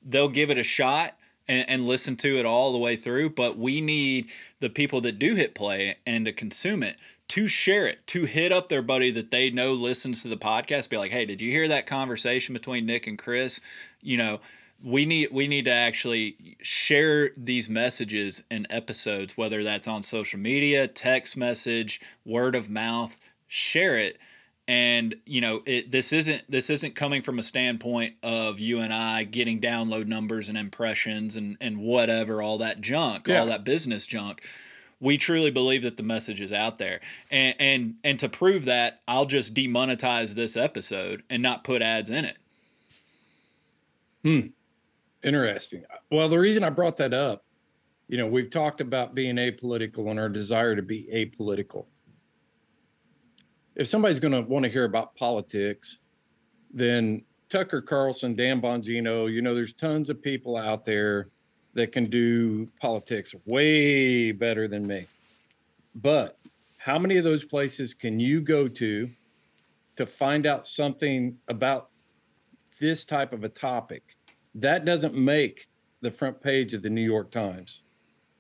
they'll 0.06 0.30
give 0.30 0.52
it 0.52 0.60
a 0.60 0.64
shot 0.64 1.19
and, 1.50 1.70
and, 1.70 1.86
listen 1.86 2.16
to 2.18 2.38
it 2.38 2.46
all 2.46 2.72
the 2.72 2.78
way 2.78 2.96
through. 2.96 3.32
But 3.32 3.58
we 3.58 3.82
need 3.82 4.30
the 4.62 4.70
people 4.70 5.02
that 5.02 5.20
do 5.20 5.36
hit 5.36 5.56
play 5.56 5.96
and 6.08 6.26
to 6.26 6.32
consume 6.32 6.84
it 6.84 6.98
to 7.30 7.48
share 7.48 7.86
it, 7.86 8.06
to 8.08 8.26
hit 8.26 8.52
up 8.52 8.68
their 8.68 8.82
buddy 8.82 9.12
that 9.12 9.32
they 9.32 9.52
know 9.52 9.72
listens 9.72 10.24
to 10.24 10.28
the 10.28 10.36
podcast, 10.38 10.90
be 10.90 10.98
like, 10.98 11.12
hey, 11.12 11.26
did 11.26 11.40
you 11.40 11.52
hear 11.52 11.68
that 11.68 11.86
conversation 11.86 12.54
between 12.54 12.88
Nick 12.88 13.06
and 13.06 13.20
Chris? 13.20 13.62
You 14.02 14.18
know, 14.18 14.40
we 14.84 15.06
need 15.06 15.30
we 15.32 15.48
need 15.48 15.66
to 15.66 15.72
actually 15.72 16.58
share 16.62 17.32
these 17.38 17.70
messages 17.70 18.44
in 18.50 18.66
episodes, 18.70 19.38
whether 19.38 19.64
that's 19.64 19.88
on 19.88 20.02
social 20.02 20.40
media, 20.40 20.88
text 20.88 21.38
message, 21.38 22.02
word 22.26 22.56
of 22.56 22.70
mouth, 22.70 23.16
share 23.48 23.98
it 23.98 24.18
and 24.70 25.16
you 25.26 25.42
know 25.42 25.64
it, 25.66 25.92
this 25.92 26.14
isn't 26.14 26.44
this 26.48 26.70
isn't 26.70 26.96
coming 26.96 27.24
from 27.24 27.40
a 27.40 27.44
standpoint 27.44 28.14
of 28.22 28.60
you 28.60 28.80
and 28.80 28.94
I 28.94 29.24
getting 29.24 29.60
download 29.60 30.06
numbers 30.06 30.48
and 30.48 30.58
impressions 30.58 31.36
and 31.36 31.58
and 31.60 31.80
whatever 31.80 32.42
all 32.44 32.60
that 32.60 32.80
junk, 32.80 33.28
Yeah. 33.28 33.40
all 33.40 33.48
that 33.48 33.64
business 33.64 34.06
junk. 34.06 34.44
We 35.02 35.18
truly 35.18 35.50
believe 35.50 35.82
that 35.84 35.98
the 35.98 36.04
message 36.04 36.40
is 36.40 36.52
out 36.54 36.78
there, 36.78 37.00
and 37.32 37.56
and 37.60 37.96
and 38.04 38.20
to 38.20 38.30
prove 38.30 38.66
that, 38.66 39.02
I'll 39.08 39.26
just 39.26 39.56
demonetize 39.56 40.36
this 40.36 40.56
episode 40.56 41.24
and 41.32 41.42
not 41.42 41.64
put 41.64 41.82
ads 41.82 42.10
in 42.12 42.26
it. 42.26 42.38
Hmm 44.24 44.48
interesting. 45.22 45.84
Well, 46.10 46.30
the 46.30 46.40
reason 46.40 46.64
I 46.64 46.70
brought 46.70 46.96
that 46.98 47.14
up, 47.14 47.44
you 48.08 48.18
know, 48.18 48.26
we've 48.26 48.50
talked 48.50 48.80
about 48.80 49.14
being 49.14 49.36
apolitical 49.36 50.10
and 50.10 50.18
our 50.18 50.30
desire 50.30 50.78
to 50.78 50.82
be 50.82 51.10
apolitical. 51.14 51.88
If 53.80 53.88
somebody's 53.88 54.20
going 54.20 54.34
to 54.34 54.42
want 54.42 54.64
to 54.64 54.70
hear 54.70 54.84
about 54.84 55.16
politics, 55.16 56.00
then 56.70 57.24
Tucker 57.48 57.82
Carlson, 57.82 58.36
Dan 58.36 58.60
Bongino, 58.60 59.32
you 59.32 59.42
know, 59.42 59.56
there's 59.56 59.74
tons 59.74 60.10
of 60.10 60.22
people 60.22 60.58
out 60.58 60.84
there 60.84 61.30
that 61.76 61.94
can 61.94 62.04
do 62.04 62.68
politics 62.82 63.34
way 63.46 64.34
better 64.34 64.68
than 64.68 64.86
me. 64.86 65.06
But 65.96 66.38
how 66.78 67.00
many 67.00 67.16
of 67.16 67.24
those 67.24 67.46
places 67.46 67.94
can 67.94 68.20
you 68.20 68.42
go 68.42 68.68
to 68.68 69.10
to 69.96 70.06
find 70.06 70.46
out 70.46 70.68
something 70.68 71.38
about 71.48 71.90
this 72.82 73.06
type 73.06 73.32
of 73.32 73.46
a 73.46 73.50
topic? 73.50 74.04
That 74.56 74.84
doesn't 74.84 75.16
make 75.16 75.70
the 76.02 76.12
front 76.12 76.42
page 76.42 76.74
of 76.74 76.82
the 76.82 76.90
New 76.90 77.02
York 77.02 77.32
Times. 77.32 77.82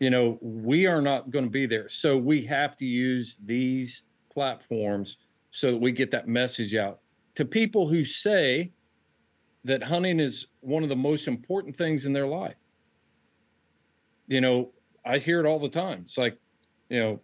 You 0.02 0.10
know, 0.10 0.38
we 0.42 0.86
are 0.86 1.02
not 1.02 1.32
going 1.32 1.46
to 1.46 1.52
be 1.52 1.66
there. 1.66 1.88
So 1.88 2.18
we 2.18 2.42
have 2.48 2.76
to 2.76 2.86
use 2.86 3.38
these 3.46 4.04
platforms 4.30 5.16
so 5.52 5.72
that 5.72 5.78
we 5.78 5.91
get 5.91 6.12
that 6.12 6.28
message 6.28 6.76
out 6.76 7.00
to 7.36 7.45
people 7.45 7.88
who 7.88 8.06
say 8.06 8.72
that 9.64 9.84
hunting 9.84 10.20
is 10.20 10.47
one 10.62 10.84
of 10.84 10.89
the 10.89 10.95
most 10.95 11.28
important 11.28 11.76
things 11.76 12.06
in 12.06 12.14
their 12.14 12.28
life. 12.28 12.56
You 14.28 14.41
know, 14.41 14.72
I 15.06 15.18
hear 15.18 15.39
it 15.39 15.45
all 15.45 15.60
the 15.60 15.70
time. 15.70 16.02
It's 16.04 16.18
like, 16.18 16.38
you 16.89 17.00
know, 17.00 17.22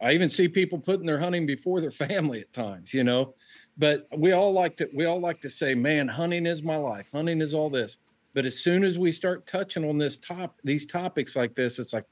I 0.00 0.12
even 0.12 0.28
see 0.28 0.48
people 0.48 0.78
putting 0.78 1.06
their 1.06 1.18
hunting 1.18 1.46
before 1.46 1.80
their 1.80 1.90
family 2.08 2.40
at 2.40 2.52
times, 2.52 2.92
you 2.92 3.04
know. 3.04 3.34
But 3.78 4.06
we 4.16 4.32
all 4.32 4.52
like 4.52 4.76
to 4.78 4.88
we 4.94 5.04
all 5.04 5.20
like 5.20 5.40
to 5.42 5.50
say, 5.50 5.74
man, 5.74 6.08
hunting 6.08 6.46
is 6.46 6.62
my 6.62 6.76
life. 6.76 7.10
Hunting 7.12 7.40
is 7.40 7.52
all 7.52 7.68
this. 7.68 7.98
But 8.32 8.46
as 8.46 8.58
soon 8.58 8.84
as 8.84 8.98
we 8.98 9.12
start 9.12 9.46
touching 9.46 9.88
on 9.88 9.98
this 9.98 10.18
top 10.18 10.58
these 10.64 10.86
topics 10.86 11.36
like 11.36 11.54
this, 11.54 11.78
it's 11.78 11.92
like, 11.92 12.04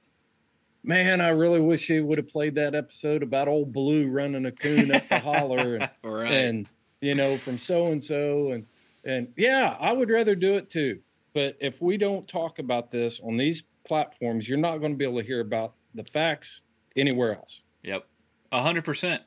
man, 0.84 1.20
I 1.20 1.30
really 1.30 1.60
wish 1.60 1.86
he 1.86 2.00
would 2.00 2.18
have 2.18 2.28
played 2.28 2.54
that 2.56 2.74
episode 2.74 3.22
about 3.22 3.48
old 3.48 3.72
Blue 3.72 4.08
running 4.08 4.46
a 4.46 4.52
coon 4.52 4.94
up 4.94 5.08
the 5.08 5.18
holler 5.18 5.76
and 5.76 5.90
Right. 6.04 6.30
and 6.30 6.68
you 7.00 7.14
know 7.14 7.36
from 7.36 7.58
so 7.58 7.86
and 7.86 8.02
so 8.02 8.52
and 8.52 8.66
and 9.04 9.28
yeah 9.36 9.76
i 9.80 9.92
would 9.92 10.10
rather 10.10 10.34
do 10.34 10.56
it 10.56 10.70
too 10.70 11.00
but 11.34 11.56
if 11.60 11.82
we 11.82 11.96
don't 11.98 12.26
talk 12.26 12.58
about 12.58 12.90
this 12.90 13.20
on 13.20 13.36
these 13.36 13.62
platforms 13.84 14.48
you're 14.48 14.56
not 14.56 14.78
going 14.78 14.92
to 14.92 14.96
be 14.96 15.04
able 15.04 15.20
to 15.20 15.26
hear 15.26 15.40
about 15.40 15.74
the 15.94 16.04
facts 16.04 16.62
anywhere 16.96 17.34
else 17.36 17.60
Yep, 17.82 18.06
a 18.52 18.62
hundred 18.62 18.84
percent. 18.84 19.22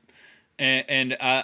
And 0.57 0.85
and 0.89 1.17
uh, 1.19 1.43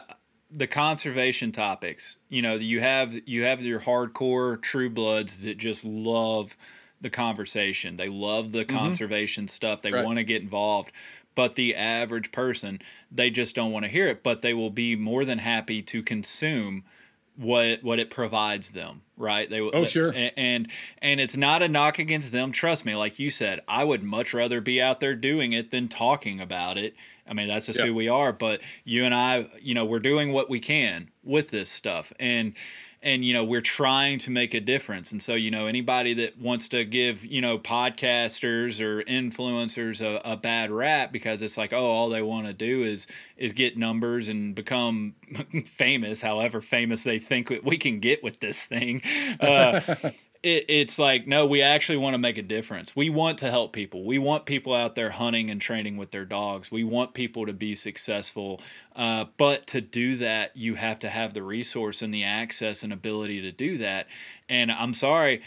the 0.50 0.66
conservation 0.68 1.52
topics. 1.52 2.18
You 2.30 2.42
know, 2.42 2.56
you 2.56 2.80
have 2.80 3.14
you 3.28 3.44
have 3.44 3.62
your 3.62 3.80
hardcore 3.80 4.62
true 4.62 4.90
bloods 4.90 5.44
that 5.44 5.58
just 5.58 5.86
love 5.86 6.58
the 7.04 7.10
conversation. 7.12 7.96
They 7.96 8.10
love 8.10 8.52
the 8.52 8.66
mm-hmm. 8.66 8.78
conservation 8.78 9.48
stuff. 9.48 9.82
They 9.82 9.92
Right. 9.92 10.04
want 10.06 10.18
to 10.18 10.24
get 10.24 10.42
involved. 10.42 10.92
But 11.36 11.56
the 11.56 11.76
average 11.76 12.32
person, 12.32 12.80
they 13.12 13.30
just 13.30 13.56
don't 13.56 13.72
want 13.72 13.86
to 13.86 13.92
hear 13.92 14.08
it. 14.08 14.24
But 14.24 14.42
they 14.42 14.54
will 14.54 14.70
be 14.70 14.96
more 14.96 15.26
than 15.26 15.40
happy 15.40 15.82
to 15.84 16.02
consume 16.04 16.84
what 17.36 17.82
what 17.84 17.98
it 17.98 18.12
provides 18.12 18.74
them 18.74 19.02
right 19.18 19.50
they 19.50 19.60
will 19.60 19.72
Oh, 19.74 19.86
sure. 19.86 20.14
and, 20.16 20.68
and 21.02 21.20
it's 21.20 21.36
not 21.36 21.64
a 21.64 21.68
knock 21.68 21.98
against 21.98 22.32
them 22.32 22.52
trust 22.52 22.86
me 22.86 22.96
like 22.96 23.18
you 23.18 23.32
said 23.32 23.62
i 23.68 23.84
would 23.84 24.04
much 24.04 24.36
rather 24.36 24.62
be 24.62 24.80
out 24.80 25.00
there 25.00 25.16
doing 25.16 25.52
it 25.52 25.72
than 25.72 25.88
talking 25.88 26.40
about 26.40 26.78
it 26.78 26.96
i 27.28 27.34
mean 27.34 27.48
that's 27.48 27.66
just 27.66 27.80
Yeah. 27.80 27.88
who 27.88 27.96
we 27.96 28.08
are 28.08 28.34
but 28.34 28.62
you 28.86 29.04
and 29.04 29.16
i 29.16 29.48
you 29.60 29.74
know 29.74 29.84
we're 29.84 29.98
doing 30.00 30.32
what 30.32 30.48
we 30.48 30.60
can 30.60 31.10
with 31.24 31.50
this 31.50 31.70
stuff 31.72 32.14
and 32.20 32.54
and 33.04 33.24
you 33.24 33.34
know 33.34 33.44
we're 33.44 33.62
trying 33.62 34.18
to 34.20 34.32
make 34.32 34.54
a 34.54 34.60
difference. 34.60 35.12
And 35.12 35.22
so 35.22 35.36
you 35.36 35.52
know 35.52 35.68
anybody 35.68 36.14
that 36.16 36.38
wants 36.38 36.68
to 36.70 36.86
give 36.86 37.26
you 37.26 37.42
know 37.42 37.58
podcasters 37.58 38.82
or 38.82 39.04
influencers 39.04 40.02
a, 40.02 40.22
a 40.30 40.38
bad 40.38 40.72
rap 40.72 41.12
because 41.12 41.42
it's 41.42 41.58
like 41.58 41.74
oh 41.74 41.86
all 41.86 42.10
they 42.10 42.22
want 42.22 42.48
to 42.48 42.54
do 42.54 42.84
is 42.84 43.08
is 43.38 43.54
get 43.54 43.78
numbers 43.78 44.30
and 44.30 44.56
become 44.56 45.16
famous 45.66 46.22
however 46.22 46.62
famous 46.62 47.04
they 47.04 47.20
think 47.20 47.52
we 47.64 47.78
can 47.78 48.00
get 48.00 48.24
with 48.24 48.40
this 48.40 48.66
thing. 48.66 49.02
Uh, 49.40 49.82
it, 50.44 50.66
it's 50.68 51.00
like 51.00 51.26
no 51.26 51.46
we 51.46 51.62
actually 51.62 51.98
want 51.98 52.14
to 52.14 52.18
make 52.20 52.38
a 52.38 52.44
difference. 52.44 52.96
We 52.96 53.10
want 53.10 53.40
to 53.40 53.50
help 53.50 53.74
people. 53.74 54.04
We 54.04 54.20
want 54.20 54.46
people 54.46 54.74
out 54.74 54.96
there 54.96 55.10
hunting 55.10 55.50
and 55.50 55.60
training 55.60 55.98
with 55.98 56.12
their 56.12 56.26
dogs. 56.26 56.72
We 56.72 56.84
want 56.84 57.14
people 57.14 57.46
to 57.46 57.54
be 57.54 57.76
successful. 57.76 58.62
Uh, 58.96 59.26
but 59.38 59.66
to 59.68 59.82
do 59.82 60.16
that 60.18 60.56
you 60.56 60.76
have 60.76 61.00
to 61.00 61.10
have 61.10 61.34
the 61.34 61.44
resource 61.44 62.02
and 62.02 62.14
the 62.14 62.24
access 62.24 62.84
and 62.84 62.94
ability 62.94 63.42
to 63.42 63.52
do 63.52 63.78
that. 63.78 64.08
And 64.50 64.72
i'm 64.72 64.94
sorry 64.94 65.42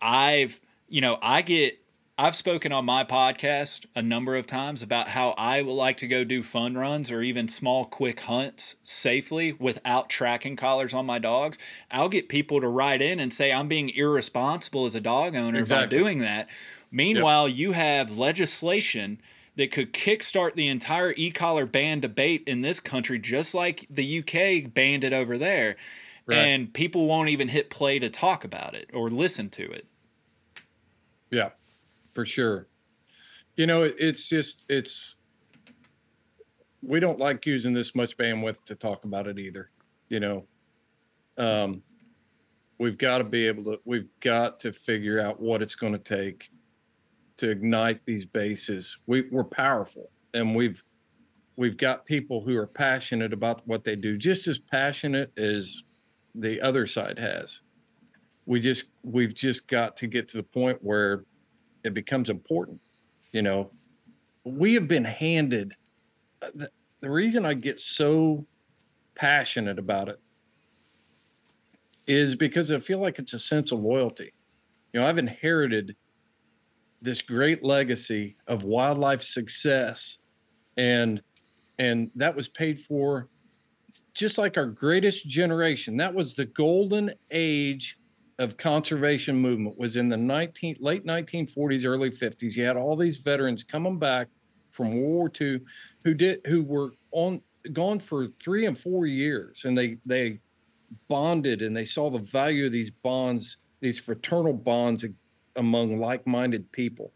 i've 0.00 0.60
you 0.88 1.00
know 1.00 1.18
i 1.22 1.42
get 1.42 1.78
I've 2.18 2.34
spoken 2.34 2.72
on 2.72 2.86
my 2.86 3.04
podcast 3.04 3.84
a 3.94 4.00
number 4.00 4.36
of 4.36 4.46
times 4.46 4.82
about 4.82 5.08
how 5.08 5.34
I 5.36 5.60
would 5.60 5.70
like 5.72 5.98
to 5.98 6.06
go 6.06 6.24
do 6.24 6.42
fun 6.42 6.74
runs 6.74 7.12
or 7.12 7.20
even 7.20 7.46
small, 7.46 7.84
quick 7.84 8.20
hunts 8.20 8.76
safely 8.82 9.52
without 9.52 10.08
tracking 10.08 10.56
collars 10.56 10.94
on 10.94 11.04
my 11.04 11.18
dogs. 11.18 11.58
I'll 11.90 12.08
get 12.08 12.30
people 12.30 12.62
to 12.62 12.68
write 12.68 13.02
in 13.02 13.20
and 13.20 13.34
say 13.34 13.52
I'm 13.52 13.68
being 13.68 13.90
irresponsible 13.90 14.86
as 14.86 14.94
a 14.94 15.00
dog 15.00 15.36
owner 15.36 15.58
Exactly. 15.58 15.98
by 15.98 16.02
doing 16.02 16.18
that. 16.20 16.48
Meanwhile, 16.90 17.50
you 17.50 17.72
have 17.72 18.16
legislation 18.16 19.20
that 19.56 19.70
could 19.70 19.92
kickstart 19.92 20.54
the 20.54 20.68
entire 20.68 21.12
e-collar 21.18 21.66
ban 21.66 22.00
debate 22.00 22.44
in 22.46 22.62
this 22.62 22.80
country, 22.80 23.18
just 23.18 23.54
like 23.54 23.86
the 23.90 24.20
UK 24.20 24.72
banned 24.72 25.04
it 25.04 25.12
over 25.12 25.36
there. 25.36 25.76
Right. 26.24 26.38
And 26.38 26.72
people 26.72 27.04
won't 27.06 27.28
even 27.28 27.48
hit 27.48 27.68
play 27.68 27.98
to 27.98 28.08
talk 28.08 28.42
about 28.42 28.74
it 28.74 28.88
or 28.94 29.10
listen 29.10 29.50
to 29.50 29.70
it. 29.70 29.86
yeah 31.30 31.50
for 32.16 32.26
sure. 32.26 32.66
You 33.56 33.66
know 33.66 33.82
it's 33.82 34.28
just 34.28 34.64
it's 34.68 35.16
we 36.82 36.98
don't 36.98 37.18
like 37.18 37.46
using 37.46 37.72
this 37.72 37.94
much 37.94 38.16
bandwidth 38.16 38.64
to 38.64 38.74
talk 38.74 39.04
about 39.04 39.26
it 39.28 39.38
either 39.38 39.70
you 40.08 40.20
know? 40.20 40.46
Um 41.38 41.82
we've 42.78 42.98
got 42.98 43.18
to 43.18 43.24
be 43.24 43.46
able 43.46 43.64
to 43.64 43.80
we've 43.84 44.08
got 44.20 44.60
to 44.60 44.72
figure 44.72 45.20
out 45.20 45.40
what 45.40 45.62
it's 45.62 45.74
going 45.74 45.92
to 45.92 45.98
take 45.98 46.50
to 47.38 47.50
ignite 47.50 48.04
these 48.06 48.24
bases. 48.24 48.96
We, 49.06 49.22
we're 49.30 49.44
powerful 49.44 50.10
and 50.32 50.54
we've 50.56 50.82
we've 51.56 51.76
got 51.76 52.06
people 52.06 52.42
who 52.42 52.56
are 52.56 52.66
passionate 52.66 53.32
about 53.32 53.66
what 53.66 53.84
they 53.84 53.96
do 53.96 54.16
just 54.16 54.46
as 54.48 54.58
passionate 54.58 55.32
as 55.38 55.82
the 56.34 56.60
other 56.60 56.86
side 56.86 57.18
has. 57.18 57.60
We 58.46 58.60
just 58.60 58.90
we've 59.02 59.34
just 59.34 59.68
got 59.68 59.96
to 59.98 60.06
get 60.06 60.28
to 60.28 60.38
the 60.38 60.42
point 60.42 60.78
where 60.80 61.24
it 61.86 61.94
becomes 61.94 62.30
important 62.30 62.80
you 63.32 63.42
know. 63.42 63.70
We 64.44 64.74
have 64.74 64.88
been 64.88 65.04
handed 65.04 65.74
uh, 66.40 66.48
the, 66.54 66.70
the 67.00 67.10
reason 67.10 67.44
i 67.44 67.52
get 67.52 67.80
so 67.80 68.46
passionate 69.14 69.78
about 69.78 70.08
it 70.08 70.20
is 72.06 72.34
because 72.34 72.70
i 72.70 72.78
feel 72.78 73.00
like 73.00 73.18
it's 73.18 73.34
a 73.34 73.38
sense 73.38 73.72
of 73.72 73.80
loyalty. 73.80 74.32
You 74.92 75.00
know 75.00 75.06
i've 75.06 75.18
inherited 75.18 75.96
this 77.02 77.20
great 77.20 77.62
legacy 77.62 78.36
of 78.46 78.62
wildlife 78.62 79.22
success 79.22 80.18
and 80.76 81.20
and 81.78 82.10
that 82.14 82.34
was 82.34 82.48
paid 82.48 82.80
for 82.80 83.28
just 84.14 84.38
like 84.38 84.56
our 84.56 84.66
greatest 84.66 85.26
generation. 85.28 85.96
That 85.98 86.14
was 86.14 86.34
the 86.34 86.46
golden 86.46 87.12
age 87.30 87.98
of 88.38 88.56
conservation 88.56 89.36
movement 89.36 89.78
was 89.78 89.96
in 89.96 90.08
the 90.08 90.16
19 90.16 90.76
late 90.78 91.06
1940s 91.06 91.86
early 91.86 92.10
50s 92.10 92.54
you 92.54 92.64
had 92.64 92.76
all 92.76 92.94
these 92.94 93.16
veterans 93.16 93.64
coming 93.64 93.98
back 93.98 94.28
from 94.72 94.90
world 94.90 95.08
war 95.08 95.32
ii 95.40 95.60
who 96.04 96.12
did 96.12 96.40
who 96.44 96.62
were 96.62 96.90
on 97.12 97.40
gone 97.72 97.98
for 97.98 98.26
three 98.38 98.66
and 98.66 98.78
four 98.78 99.06
years 99.06 99.64
and 99.64 99.76
they 99.76 99.96
they 100.04 100.38
bonded 101.08 101.62
and 101.62 101.74
they 101.74 101.84
saw 101.84 102.10
the 102.10 102.18
value 102.18 102.66
of 102.66 102.72
these 102.72 102.90
bonds 102.90 103.56
these 103.80 103.98
fraternal 103.98 104.52
bonds 104.52 105.04
among 105.56 106.00
like-minded 106.00 106.70
people. 106.72 107.12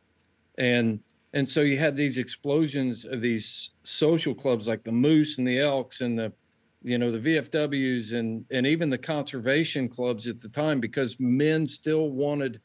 And 0.58 1.00
and 1.32 1.48
so 1.48 1.60
you 1.60 1.78
had 1.78 1.94
these 1.94 2.18
explosions 2.18 3.04
of 3.04 3.20
these 3.20 3.70
social 3.84 4.34
clubs 4.34 4.66
like 4.66 4.82
the 4.82 4.90
moose 4.90 5.38
and 5.38 5.46
the 5.46 5.60
elks 5.60 6.00
and 6.00 6.18
the 6.18 6.32
you 6.82 6.98
know 6.98 7.10
the 7.10 7.18
VFWs 7.18 8.12
and 8.18 8.44
and 8.50 8.66
even 8.66 8.90
the 8.90 8.98
conservation 8.98 9.88
clubs 9.88 10.26
at 10.26 10.40
the 10.40 10.48
time 10.48 10.80
because 10.80 11.18
men 11.20 11.68
still 11.68 12.10
wanted 12.10 12.60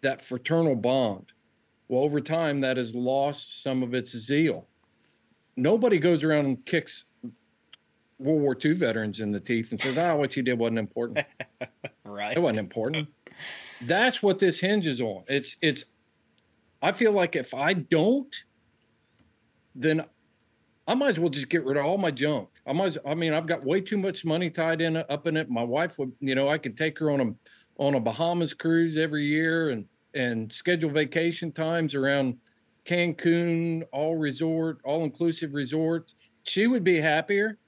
that 0.00 0.24
fraternal 0.24 0.74
bond. 0.74 1.32
Well, 1.88 2.02
over 2.02 2.20
time 2.20 2.60
that 2.62 2.76
has 2.76 2.94
lost 2.94 3.62
some 3.62 3.82
of 3.82 3.94
its 3.94 4.16
zeal. 4.16 4.68
Nobody 5.56 5.98
goes 5.98 6.24
around 6.24 6.46
and 6.46 6.64
kicks 6.64 7.04
World 8.18 8.40
War 8.40 8.56
II 8.62 8.72
veterans 8.74 9.20
in 9.20 9.32
the 9.32 9.40
teeth 9.40 9.72
and 9.72 9.80
says, 9.80 9.98
"Oh, 9.98 10.16
what 10.16 10.36
you 10.36 10.42
did 10.42 10.58
wasn't 10.58 10.78
important." 10.78 11.26
right. 12.04 12.36
It 12.36 12.40
wasn't 12.40 12.66
important. 12.66 13.08
That's 13.82 14.22
what 14.22 14.38
this 14.38 14.60
hinges 14.60 15.00
on. 15.00 15.24
It's 15.28 15.56
it's. 15.60 15.84
I 16.80 16.92
feel 16.92 17.12
like 17.12 17.36
if 17.36 17.52
I 17.54 17.74
don't, 17.74 18.34
then 19.74 20.04
I 20.86 20.94
might 20.94 21.10
as 21.10 21.18
well 21.18 21.28
just 21.28 21.48
get 21.48 21.64
rid 21.64 21.76
of 21.76 21.84
all 21.84 21.98
my 21.98 22.10
junk. 22.10 22.48
I 22.66 22.72
might. 22.72 22.96
I 23.06 23.14
mean, 23.14 23.32
I've 23.32 23.46
got 23.46 23.64
way 23.64 23.80
too 23.80 23.98
much 23.98 24.24
money 24.24 24.50
tied 24.50 24.80
in 24.80 24.96
up 24.96 25.26
in 25.26 25.36
it. 25.36 25.50
My 25.50 25.64
wife 25.64 25.98
would, 25.98 26.12
you 26.20 26.34
know, 26.34 26.48
I 26.48 26.58
could 26.58 26.76
take 26.76 26.98
her 26.98 27.10
on 27.10 27.20
a 27.20 27.34
on 27.78 27.94
a 27.94 28.00
Bahamas 28.00 28.54
cruise 28.54 28.96
every 28.98 29.26
year 29.26 29.70
and 29.70 29.84
and 30.14 30.52
schedule 30.52 30.90
vacation 30.90 31.50
times 31.52 31.94
around 31.94 32.36
Cancun, 32.84 33.82
all 33.92 34.16
resort, 34.16 34.78
all 34.84 35.04
inclusive 35.04 35.54
resorts. 35.54 36.14
She 36.44 36.66
would 36.66 36.84
be 36.84 37.00
happier. 37.00 37.58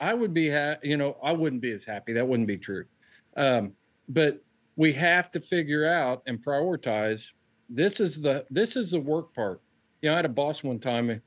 I 0.00 0.14
would 0.14 0.32
be 0.32 0.48
happy. 0.48 0.88
You 0.88 0.96
know, 0.96 1.16
I 1.22 1.32
wouldn't 1.32 1.62
be 1.62 1.72
as 1.72 1.84
happy. 1.84 2.12
That 2.12 2.26
wouldn't 2.26 2.48
be 2.48 2.58
true. 2.58 2.84
Um, 3.36 3.72
but 4.08 4.42
we 4.76 4.92
have 4.92 5.30
to 5.32 5.40
figure 5.40 5.86
out 5.86 6.22
and 6.26 6.42
prioritize. 6.42 7.32
This 7.68 8.00
is 8.00 8.22
the 8.22 8.46
this 8.50 8.76
is 8.76 8.90
the 8.92 9.00
work 9.00 9.34
part. 9.34 9.60
You 10.00 10.08
know, 10.08 10.14
I 10.14 10.16
had 10.16 10.24
a 10.24 10.30
boss 10.30 10.62
one 10.62 10.78
time. 10.78 11.20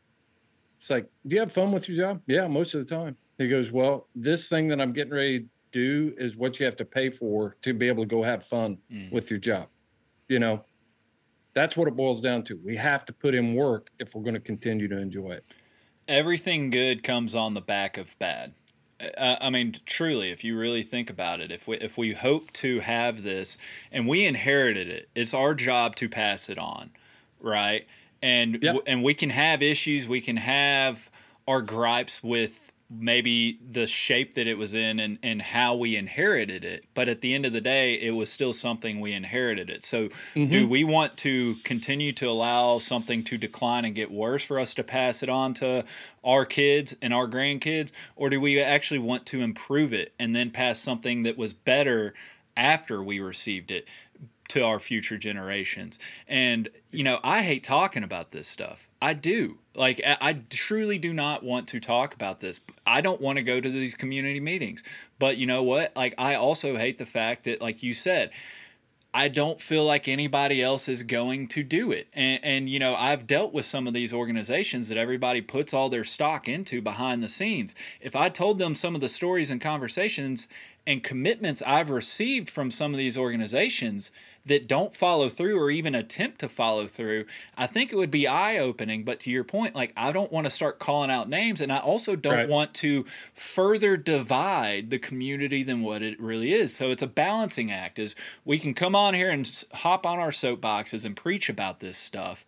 It's 0.82 0.90
like, 0.90 1.06
do 1.28 1.36
you 1.36 1.42
have 1.42 1.52
fun 1.52 1.72
with 1.72 1.88
your 1.88 1.96
job? 1.96 2.24
Yeah, 2.26 2.48
most 2.48 2.74
of 2.74 2.84
the 2.84 2.96
time. 2.96 3.16
He 3.38 3.48
goes, 3.48 3.72
well, 3.72 4.08
this 4.16 4.50
thing 4.50 4.68
that 4.70 4.82
I'm 4.82 4.94
getting 4.94 5.14
ready 5.14 5.42
to 5.42 5.46
do 5.72 6.16
is 6.18 6.36
what 6.36 6.60
you 6.60 6.66
have 6.66 6.76
to 6.78 6.86
pay 6.86 7.12
for 7.12 7.56
to 7.62 7.76
be 7.76 7.88
able 7.88 8.02
to 8.02 8.08
go 8.08 8.24
have 8.24 8.44
fun 8.48 8.80
mm. 8.92 9.12
with 9.12 9.30
your 9.30 9.38
job. 9.38 9.68
You 10.28 10.40
know, 10.40 10.66
that's 11.54 11.78
what 11.78 11.88
it 11.88 11.96
boils 11.96 12.20
down 12.20 12.42
to. 12.46 12.60
We 12.66 12.78
have 12.78 13.06
to 13.06 13.14
put 13.14 13.36
in 13.36 13.54
work 13.54 13.92
if 14.00 14.16
we're 14.16 14.24
going 14.24 14.34
to 14.34 14.40
continue 14.40 14.88
to 14.88 14.98
enjoy 14.98 15.34
it. 15.34 15.46
Everything 16.08 16.72
good 16.72 17.04
comes 17.04 17.36
on 17.36 17.54
the 17.54 17.62
back 17.62 18.00
of 18.00 18.18
bad. 18.18 18.56
Uh, 19.20 19.36
I 19.40 19.52
mean, 19.52 19.76
truly, 19.86 20.32
if 20.32 20.44
you 20.44 20.58
really 20.58 20.82
think 20.82 21.12
about 21.12 21.42
it, 21.42 21.52
if 21.52 21.68
we 21.68 21.78
if 21.78 21.96
we 21.96 22.14
hope 22.14 22.52
to 22.54 22.80
have 22.80 23.22
this 23.22 23.60
and 23.92 24.08
we 24.08 24.26
inherited 24.26 24.90
it, 24.90 25.10
it's 25.14 25.36
our 25.36 25.54
job 25.54 25.96
to 25.98 26.10
pass 26.10 26.50
it 26.50 26.58
on, 26.58 26.90
right? 27.40 27.86
And 28.22 28.54
yep. 28.54 28.76
w- 28.76 28.84
and 28.86 29.04
we 29.04 29.14
can 29.14 29.30
have 29.30 29.62
issues. 29.62 30.08
We 30.08 30.22
can 30.22 30.38
have 30.38 31.10
our 31.48 31.62
gripes 31.62 32.24
with 32.24 32.72
maybe 32.94 33.58
the 33.72 33.88
shape 33.88 34.34
that 34.34 34.48
it 34.48 34.58
was 34.58 34.74
in 34.74 35.00
and, 35.00 35.18
and 35.24 35.42
how 35.42 35.76
we 35.76 35.96
inherited 35.96 36.66
it. 36.66 36.86
But 36.94 37.08
at 37.08 37.22
the 37.22 37.34
end 37.34 37.46
of 37.46 37.54
the 37.54 37.62
day, 37.62 37.94
it 37.96 38.12
was 38.12 38.30
still 38.30 38.52
something 38.52 39.00
we 39.00 39.14
inherited 39.14 39.70
it. 39.70 39.86
So 39.86 40.10
mm-hmm. 40.10 40.50
do 40.50 40.68
we 40.68 40.84
want 40.84 41.16
to 41.18 41.56
continue 41.64 42.12
to 42.14 42.26
allow 42.26 42.80
something 42.80 43.24
to 43.24 43.38
decline 43.38 43.86
and 43.86 43.96
get 43.96 44.12
worse 44.12 44.44
for 44.44 44.60
us 44.60 44.74
to 44.74 44.84
pass 44.84 45.24
it 45.24 45.30
on 45.30 45.54
to 45.56 45.86
our 46.24 46.46
kids 46.46 46.96
and 47.02 47.14
our 47.14 47.28
grandkids? 47.28 47.94
Or 48.18 48.30
do 48.30 48.42
we 48.42 48.60
actually 48.60 49.00
want 49.00 49.26
to 49.28 49.40
improve 49.40 49.94
it 49.94 50.14
and 50.20 50.36
then 50.36 50.52
pass 50.52 50.78
something 50.80 51.24
that 51.24 51.38
was 51.38 51.54
better 51.54 52.14
after 52.58 53.02
we 53.02 53.22
received 53.22 53.72
it? 53.72 53.88
To 54.52 54.66
our 54.66 54.80
future 54.80 55.18
generations. 55.18 55.98
And, 56.28 56.70
you 56.92 57.04
know, 57.04 57.20
I 57.24 57.42
hate 57.42 57.64
talking 57.64 58.04
about 58.04 58.32
this 58.32 58.48
stuff. 58.48 58.88
I 59.02 59.14
do. 59.14 59.58
Like, 59.74 60.02
I 60.06 60.42
truly 60.50 60.98
do 60.98 61.14
not 61.14 61.44
want 61.44 61.70
to 61.70 61.80
talk 61.80 62.14
about 62.14 62.42
this. 62.42 62.60
I 62.86 63.02
don't 63.02 63.22
want 63.22 63.38
to 63.38 63.44
go 63.44 63.62
to 63.62 63.70
these 63.70 63.96
community 63.96 64.40
meetings. 64.42 64.84
But 65.20 65.38
you 65.38 65.48
know 65.48 65.64
what? 65.64 65.96
Like, 65.96 66.14
I 66.18 66.36
also 66.36 66.76
hate 66.76 66.98
the 66.98 67.06
fact 67.06 67.46
that, 67.46 67.62
like 67.62 67.82
you 67.82 67.94
said, 67.94 68.32
I 69.14 69.28
don't 69.28 69.62
feel 69.62 69.84
like 69.84 70.08
anybody 70.08 70.62
else 70.62 70.88
is 70.88 71.04
going 71.04 71.48
to 71.50 71.64
do 71.64 71.92
it. 71.92 72.08
And, 72.14 72.40
and, 72.44 72.70
you 72.70 72.80
know, 72.80 72.96
I've 72.96 73.28
dealt 73.28 73.54
with 73.54 73.66
some 73.66 73.88
of 73.88 73.94
these 73.94 74.14
organizations 74.14 74.88
that 74.90 74.98
everybody 74.98 75.42
puts 75.42 75.74
all 75.74 75.90
their 75.90 76.06
stock 76.06 76.48
into 76.48 76.82
behind 76.82 77.22
the 77.24 77.30
scenes. 77.30 77.76
If 78.00 78.16
I 78.16 78.30
told 78.30 78.58
them 78.58 78.76
some 78.76 78.96
of 78.96 79.02
the 79.02 79.10
stories 79.10 79.50
and 79.50 79.60
conversations 79.60 80.48
and 80.88 81.04
commitments 81.04 81.62
I've 81.62 81.90
received 81.90 82.50
from 82.50 82.72
some 82.72 82.94
of 82.94 82.98
these 82.98 83.18
organizations 83.18 84.12
that 84.46 84.68
don't 84.68 84.96
follow 84.96 85.30
through 85.30 85.60
or 85.60 85.70
even 85.70 85.94
attempt 85.94 86.40
to 86.40 86.50
follow 86.50 86.88
through, 86.88 87.26
I 87.58 87.68
think 87.68 87.92
it 87.92 87.96
would 87.96 88.12
be 88.12 88.28
eye 88.28 88.58
opening. 88.58 89.04
But 89.04 89.20
to 89.22 89.32
your 89.32 89.44
point, 89.44 89.76
like 89.76 89.94
I 89.96 90.12
don't 90.12 90.32
want 90.32 90.46
to 90.46 90.52
start 90.52 90.80
calling 90.80 91.12
out 91.12 91.30
names, 91.30 91.62
and 91.62 91.72
I 91.72 91.80
also 91.80 92.16
don't 92.16 92.34
right. 92.34 92.50
want 92.50 92.74
to 92.76 93.06
further 93.34 93.98
divide 93.98 94.90
the 94.90 95.00
community 95.00 95.64
than 95.64 95.82
what 95.82 96.02
it 96.02 96.20
really 96.20 96.54
is. 96.54 96.76
So 96.76 96.90
it's 96.90 97.04
a 97.04 97.08
balancing 97.08 97.72
act. 97.72 98.00
Is 98.00 98.16
we 98.44 98.58
can 98.58 98.74
come 98.74 98.96
on 98.96 99.14
here 99.14 99.30
and 99.30 99.64
hop 99.74 100.06
on 100.06 100.20
our 100.20 100.32
soapboxes 100.32 101.06
and 101.06 101.16
preach 101.16 101.50
about 101.50 101.80
this 101.80 101.98
stuff. 101.98 102.46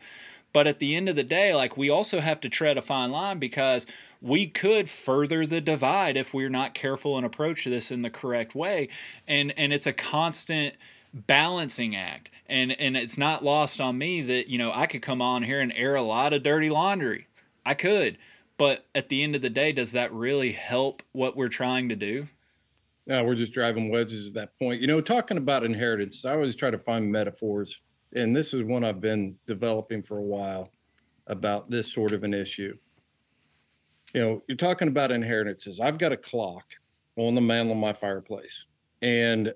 But 0.54 0.68
at 0.68 0.78
the 0.78 0.96
end 0.96 1.10
of 1.10 1.16
the 1.16 1.24
day, 1.24 1.54
like 1.54 1.76
we 1.76 1.90
also 1.90 2.20
have 2.20 2.40
to 2.42 2.50
tread 2.50 2.78
a 2.78 2.82
fine 2.82 3.12
line 3.12 3.40
because 3.40 3.88
we 4.22 4.46
could 4.46 4.88
further 4.88 5.46
the 5.48 5.60
divide 5.60 6.16
if 6.16 6.34
we're 6.34 6.50
not 6.50 6.76
careful 6.76 7.18
and 7.18 7.26
approach 7.26 7.66
this 7.66 7.92
in 7.92 8.04
the 8.04 8.12
correct 8.12 8.54
way. 8.54 8.88
And 9.28 9.52
and 9.58 9.74
it's 9.74 9.88
a 9.88 9.94
constant 9.94 10.76
balancing 11.14 11.96
act. 11.96 12.32
And 12.48 12.80
and 12.80 12.98
it's 12.98 13.18
not 13.18 13.44
lost 13.44 13.80
on 13.80 13.98
me 13.98 14.22
that, 14.22 14.50
you 14.50 14.58
know, 14.58 14.72
I 14.74 14.86
could 14.86 15.02
come 15.02 15.22
on 15.22 15.44
here 15.44 15.60
and 15.60 15.74
air 15.76 15.96
a 15.96 16.02
lot 16.02 16.34
of 16.34 16.44
dirty 16.44 16.70
laundry. 16.70 17.28
I 17.66 17.74
could. 17.74 18.18
But 18.58 18.86
at 18.94 19.10
the 19.10 19.24
end 19.24 19.36
of 19.36 19.42
the 19.42 19.50
day, 19.50 19.72
does 19.72 19.94
that 19.94 20.14
really 20.14 20.52
help 20.52 21.02
what 21.12 21.36
we're 21.36 21.50
trying 21.50 21.90
to 21.90 21.96
do? 21.96 22.28
No, 23.08 23.24
we're 23.24 23.36
just 23.36 23.54
driving 23.54 23.90
wedges 23.90 24.28
at 24.28 24.34
that 24.36 24.58
point. 24.60 24.80
You 24.80 24.88
know, 24.88 25.02
talking 25.02 25.38
about 25.38 25.64
inheritance, 25.64 26.24
I 26.24 26.34
always 26.34 26.56
try 26.56 26.70
to 26.70 26.78
find 26.78 27.12
metaphors 27.12 27.82
and 28.16 28.36
this 28.36 28.54
is 28.54 28.64
one 28.64 28.84
I've 28.84 29.02
been 29.02 29.36
developing 29.48 30.04
for 30.04 30.18
a 30.18 30.24
while 30.24 30.72
about 31.28 31.70
this 31.70 31.92
sort 31.92 32.12
of 32.12 32.24
an 32.24 32.34
issue. 32.34 32.78
You 34.14 34.22
know, 34.22 34.44
you're 34.48 34.58
talking 34.58 34.88
about 34.88 35.12
inheritances. 35.12 35.80
I've 35.80 35.98
got 35.98 36.12
a 36.12 36.18
clock 36.18 36.66
on 37.16 37.34
the 37.34 37.42
mantle 37.42 37.74
of 37.74 37.80
my 37.80 37.94
fireplace. 37.94 38.66
And 39.02 39.54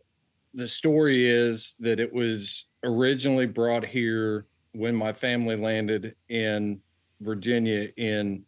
the 0.57 0.67
story 0.67 1.25
is 1.29 1.73
that 1.79 2.01
it 2.01 2.11
was 2.11 2.65
originally 2.83 3.45
brought 3.45 3.85
here 3.85 4.45
when 4.73 4.93
my 4.95 5.13
family 5.13 5.55
landed 5.55 6.15
in 6.27 6.81
Virginia 7.21 7.87
in 7.95 8.43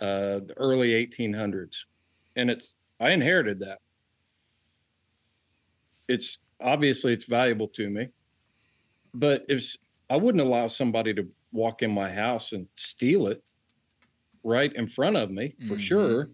uh, 0.00 0.44
the 0.44 0.54
early 0.58 0.90
1800s. 0.90 1.84
And 2.36 2.50
it's, 2.50 2.74
I 3.00 3.10
inherited 3.10 3.60
that. 3.60 3.78
It's 6.06 6.38
obviously 6.60 7.14
it's 7.14 7.24
valuable 7.24 7.68
to 7.68 7.88
me 7.88 8.08
but 9.14 9.44
if 9.48 9.76
I 10.10 10.16
wouldn't 10.16 10.44
allow 10.44 10.66
somebody 10.66 11.14
to 11.14 11.28
walk 11.52 11.82
in 11.82 11.90
my 11.92 12.10
house 12.10 12.52
and 12.52 12.66
steal 12.74 13.28
it 13.28 13.42
right 14.42 14.72
in 14.74 14.88
front 14.88 15.16
of 15.16 15.30
me 15.30 15.54
for 15.60 15.74
mm-hmm. 15.74 15.78
sure. 15.78 16.28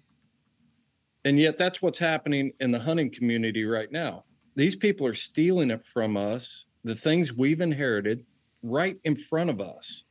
And 1.24 1.38
yet 1.38 1.58
that's 1.58 1.82
what's 1.82 1.98
happening 1.98 2.52
in 2.58 2.72
the 2.72 2.78
hunting 2.78 3.10
community 3.10 3.64
right 3.64 3.92
now. 3.92 4.24
These 4.60 4.76
people 4.76 5.06
are 5.06 5.14
stealing 5.14 5.70
it 5.70 5.86
from 5.86 6.18
us, 6.18 6.66
the 6.84 6.94
things 6.94 7.32
we've 7.32 7.62
inherited 7.62 8.26
right 8.62 8.98
in 9.04 9.16
front 9.16 9.48
of 9.48 9.58
us. 9.58 10.04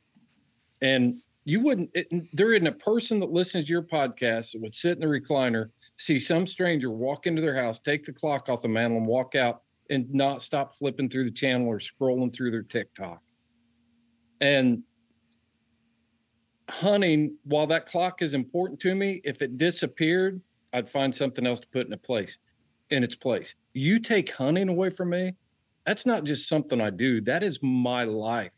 And 0.81 1.21
you 1.45 1.59
wouldn't, 1.59 1.91
it, 1.93 2.07
there 2.33 2.55
isn't 2.55 2.65
a 2.65 2.71
person 2.71 3.19
that 3.19 3.31
listens 3.31 3.65
to 3.65 3.71
your 3.71 3.83
podcast 3.83 4.53
that 4.53 4.61
would 4.63 4.73
sit 4.73 4.93
in 4.93 5.01
the 5.01 5.05
recliner, 5.05 5.69
see 5.97 6.17
some 6.17 6.47
stranger 6.47 6.89
walk 6.89 7.27
into 7.27 7.43
their 7.43 7.55
house, 7.63 7.77
take 7.77 8.03
the 8.03 8.11
clock 8.11 8.49
off 8.49 8.63
the 8.63 8.67
mantle 8.67 8.97
and 8.97 9.05
walk 9.05 9.35
out 9.35 9.61
and 9.91 10.11
not 10.11 10.41
stop 10.41 10.75
flipping 10.75 11.09
through 11.09 11.25
the 11.25 11.31
channel 11.31 11.67
or 11.67 11.77
scrolling 11.77 12.33
through 12.33 12.49
their 12.49 12.63
TikTok. 12.63 13.21
And 14.41 14.81
hunting, 16.71 17.37
while 17.43 17.67
that 17.67 17.85
clock 17.85 18.23
is 18.23 18.33
important 18.33 18.79
to 18.79 18.95
me, 18.95 19.21
if 19.23 19.43
it 19.43 19.59
disappeared, 19.59 20.41
I'd 20.73 20.89
find 20.89 21.13
something 21.13 21.45
else 21.45 21.59
to 21.59 21.67
put 21.67 21.85
in 21.85 21.93
a 21.93 21.97
place 21.97 22.39
in 22.89 23.03
its 23.03 23.15
place. 23.15 23.55
You 23.73 23.99
take 23.99 24.33
hunting 24.33 24.69
away 24.69 24.89
from 24.89 25.09
me, 25.09 25.33
that's 25.85 26.05
not 26.05 26.23
just 26.23 26.47
something 26.47 26.79
I 26.79 26.89
do. 26.89 27.21
That 27.21 27.43
is 27.43 27.59
my 27.61 28.03
life. 28.03 28.53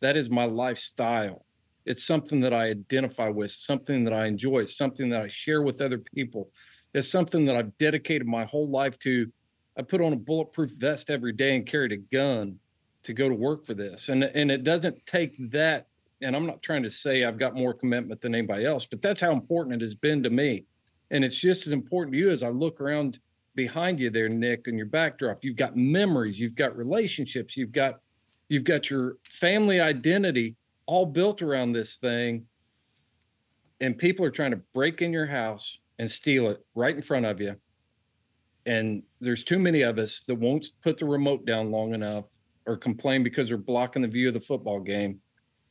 That 0.00 0.16
is 0.16 0.28
my 0.30 0.44
lifestyle. 0.44 1.46
It's 1.84 2.04
something 2.04 2.40
that 2.40 2.52
I 2.52 2.66
identify 2.66 3.28
with, 3.28 3.52
something 3.52 4.04
that 4.04 4.12
I 4.12 4.26
enjoy, 4.26 4.60
it's 4.60 4.76
something 4.76 5.08
that 5.10 5.22
I 5.22 5.28
share 5.28 5.62
with 5.62 5.80
other 5.80 5.98
people. 5.98 6.50
It's 6.92 7.08
something 7.08 7.44
that 7.46 7.56
I've 7.56 7.76
dedicated 7.78 8.26
my 8.26 8.44
whole 8.44 8.68
life 8.68 8.98
to 9.00 9.30
I 9.78 9.82
put 9.82 10.00
on 10.00 10.12
a 10.12 10.16
bulletproof 10.16 10.72
vest 10.72 11.10
every 11.10 11.32
day 11.32 11.54
and 11.54 11.66
carried 11.66 11.92
a 11.92 11.98
gun 11.98 12.58
to 13.02 13.12
go 13.12 13.28
to 13.28 13.34
work 13.34 13.66
for 13.66 13.74
this. 13.74 14.08
And 14.08 14.24
and 14.24 14.50
it 14.50 14.64
doesn't 14.64 15.06
take 15.06 15.50
that. 15.50 15.86
And 16.22 16.34
I'm 16.34 16.46
not 16.46 16.62
trying 16.62 16.82
to 16.82 16.90
say 16.90 17.24
I've 17.24 17.38
got 17.38 17.54
more 17.54 17.74
commitment 17.74 18.20
than 18.20 18.34
anybody 18.34 18.64
else, 18.64 18.86
but 18.86 19.02
that's 19.02 19.20
how 19.20 19.32
important 19.32 19.76
it 19.76 19.84
has 19.84 19.94
been 19.94 20.22
to 20.22 20.30
me. 20.30 20.64
And 21.10 21.24
it's 21.24 21.38
just 21.38 21.66
as 21.66 21.72
important 21.72 22.14
to 22.14 22.18
you 22.18 22.30
as 22.30 22.42
I 22.42 22.48
look 22.48 22.80
around 22.80 23.18
behind 23.56 23.98
you 23.98 24.10
there, 24.10 24.28
Nick, 24.28 24.68
and 24.68 24.76
your 24.76 24.86
backdrop. 24.86 25.42
You've 25.42 25.56
got 25.56 25.76
memories, 25.76 26.38
you've 26.38 26.54
got 26.54 26.76
relationships, 26.76 27.56
you've 27.56 27.72
got 27.72 28.00
you've 28.48 28.64
got 28.64 28.90
your 28.90 29.16
family 29.28 29.80
identity 29.80 30.54
all 30.86 31.06
built 31.06 31.42
around 31.42 31.72
this 31.72 31.96
thing. 31.96 32.46
And 33.80 33.98
people 33.98 34.24
are 34.24 34.30
trying 34.30 34.52
to 34.52 34.60
break 34.72 35.02
in 35.02 35.12
your 35.12 35.26
house 35.26 35.78
and 35.98 36.08
steal 36.08 36.48
it 36.50 36.64
right 36.74 36.94
in 36.94 37.02
front 37.02 37.26
of 37.26 37.40
you 37.40 37.56
and 38.66 39.04
there's 39.20 39.44
too 39.44 39.58
many 39.58 39.82
of 39.82 39.96
us 39.96 40.24
that 40.26 40.34
won't 40.34 40.66
put 40.82 40.98
the 40.98 41.06
remote 41.06 41.46
down 41.46 41.70
long 41.70 41.94
enough 41.94 42.26
or 42.66 42.76
complain 42.76 43.22
because 43.22 43.48
they're 43.48 43.56
blocking 43.56 44.02
the 44.02 44.08
view 44.08 44.28
of 44.28 44.34
the 44.34 44.40
football 44.40 44.80
game 44.80 45.20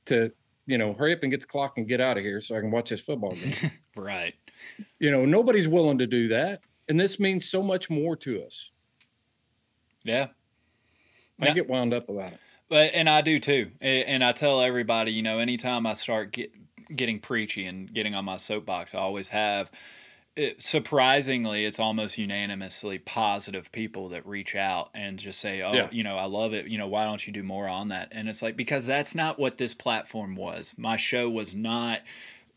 to 0.06 0.32
you 0.66 0.78
know 0.78 0.94
hurry 0.94 1.14
up 1.14 1.20
and 1.22 1.30
get 1.30 1.42
the 1.42 1.46
clock 1.46 1.78
and 1.78 1.88
get 1.88 2.02
out 2.02 2.18
of 2.18 2.24
here 2.24 2.42
so 2.42 2.56
i 2.56 2.60
can 2.60 2.72
watch 2.72 2.90
this 2.90 3.02
football 3.02 3.34
game 3.34 3.72
right 3.96 4.36
you 5.00 5.12
know, 5.12 5.26
nobody's 5.26 5.68
willing 5.68 5.98
to 6.00 6.08
do 6.08 6.28
that. 6.30 6.62
And 6.88 7.00
this 7.00 7.20
means 7.20 7.50
so 7.50 7.64
much 7.64 7.90
more 7.90 8.16
to 8.18 8.44
us. 8.44 8.72
Yeah. 10.04 10.28
I 11.40 11.52
get 11.52 11.68
wound 11.68 11.94
up 11.94 12.10
about 12.10 12.32
it. 12.32 12.40
But 12.70 12.92
and 12.94 13.10
I 13.10 13.22
do 13.22 13.40
too. 13.40 13.72
And 13.82 14.24
I 14.24 14.32
tell 14.32 14.62
everybody, 14.62 15.12
you 15.12 15.22
know, 15.22 15.40
anytime 15.40 15.86
I 15.86 15.94
start 15.94 16.32
get, 16.32 16.52
getting 16.96 17.20
preachy 17.20 17.66
and 17.66 17.94
getting 17.94 18.16
on 18.16 18.26
my 18.26 18.38
soapbox, 18.38 18.96
I 18.96 19.00
always 19.00 19.30
have. 19.30 19.72
It, 20.36 20.62
surprisingly, 20.62 21.64
it's 21.64 21.80
almost 21.80 22.18
unanimously 22.18 23.00
positive 23.00 23.72
people 23.72 24.10
that 24.10 24.26
reach 24.26 24.54
out 24.54 24.90
and 24.94 25.18
just 25.18 25.40
say, 25.40 25.62
"Oh, 25.62 25.72
yeah. 25.72 25.88
you 25.92 26.04
know, 26.04 26.18
I 26.18 26.26
love 26.26 26.54
it. 26.54 26.68
You 26.68 26.78
know, 26.78 26.88
why 26.88 27.06
don't 27.06 27.26
you 27.26 27.32
do 27.32 27.42
more 27.42 27.70
on 27.70 27.88
that?" 27.90 28.10
And 28.12 28.28
it's 28.28 28.42
like 28.42 28.58
because 28.58 28.86
that's 28.86 29.16
not 29.16 29.40
what 29.40 29.58
this 29.58 29.74
platform 29.74 30.36
was. 30.36 30.76
My 30.78 30.98
show 30.98 31.30
was 31.30 31.56
not 31.56 32.02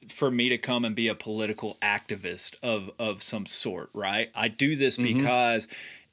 for 0.09 0.31
me 0.31 0.49
to 0.49 0.59
come 0.59 0.85
and 0.85 0.95
be 0.95 1.09
a 1.09 1.15
political 1.15 1.77
activist 1.81 2.57
of 2.63 2.91
of 2.99 3.23
some 3.23 3.47
sort, 3.47 3.91
right? 3.93 4.31
I 4.35 4.49
do 4.49 4.77
this 4.77 4.97
mm-hmm. 4.97 5.17
because 5.17 5.69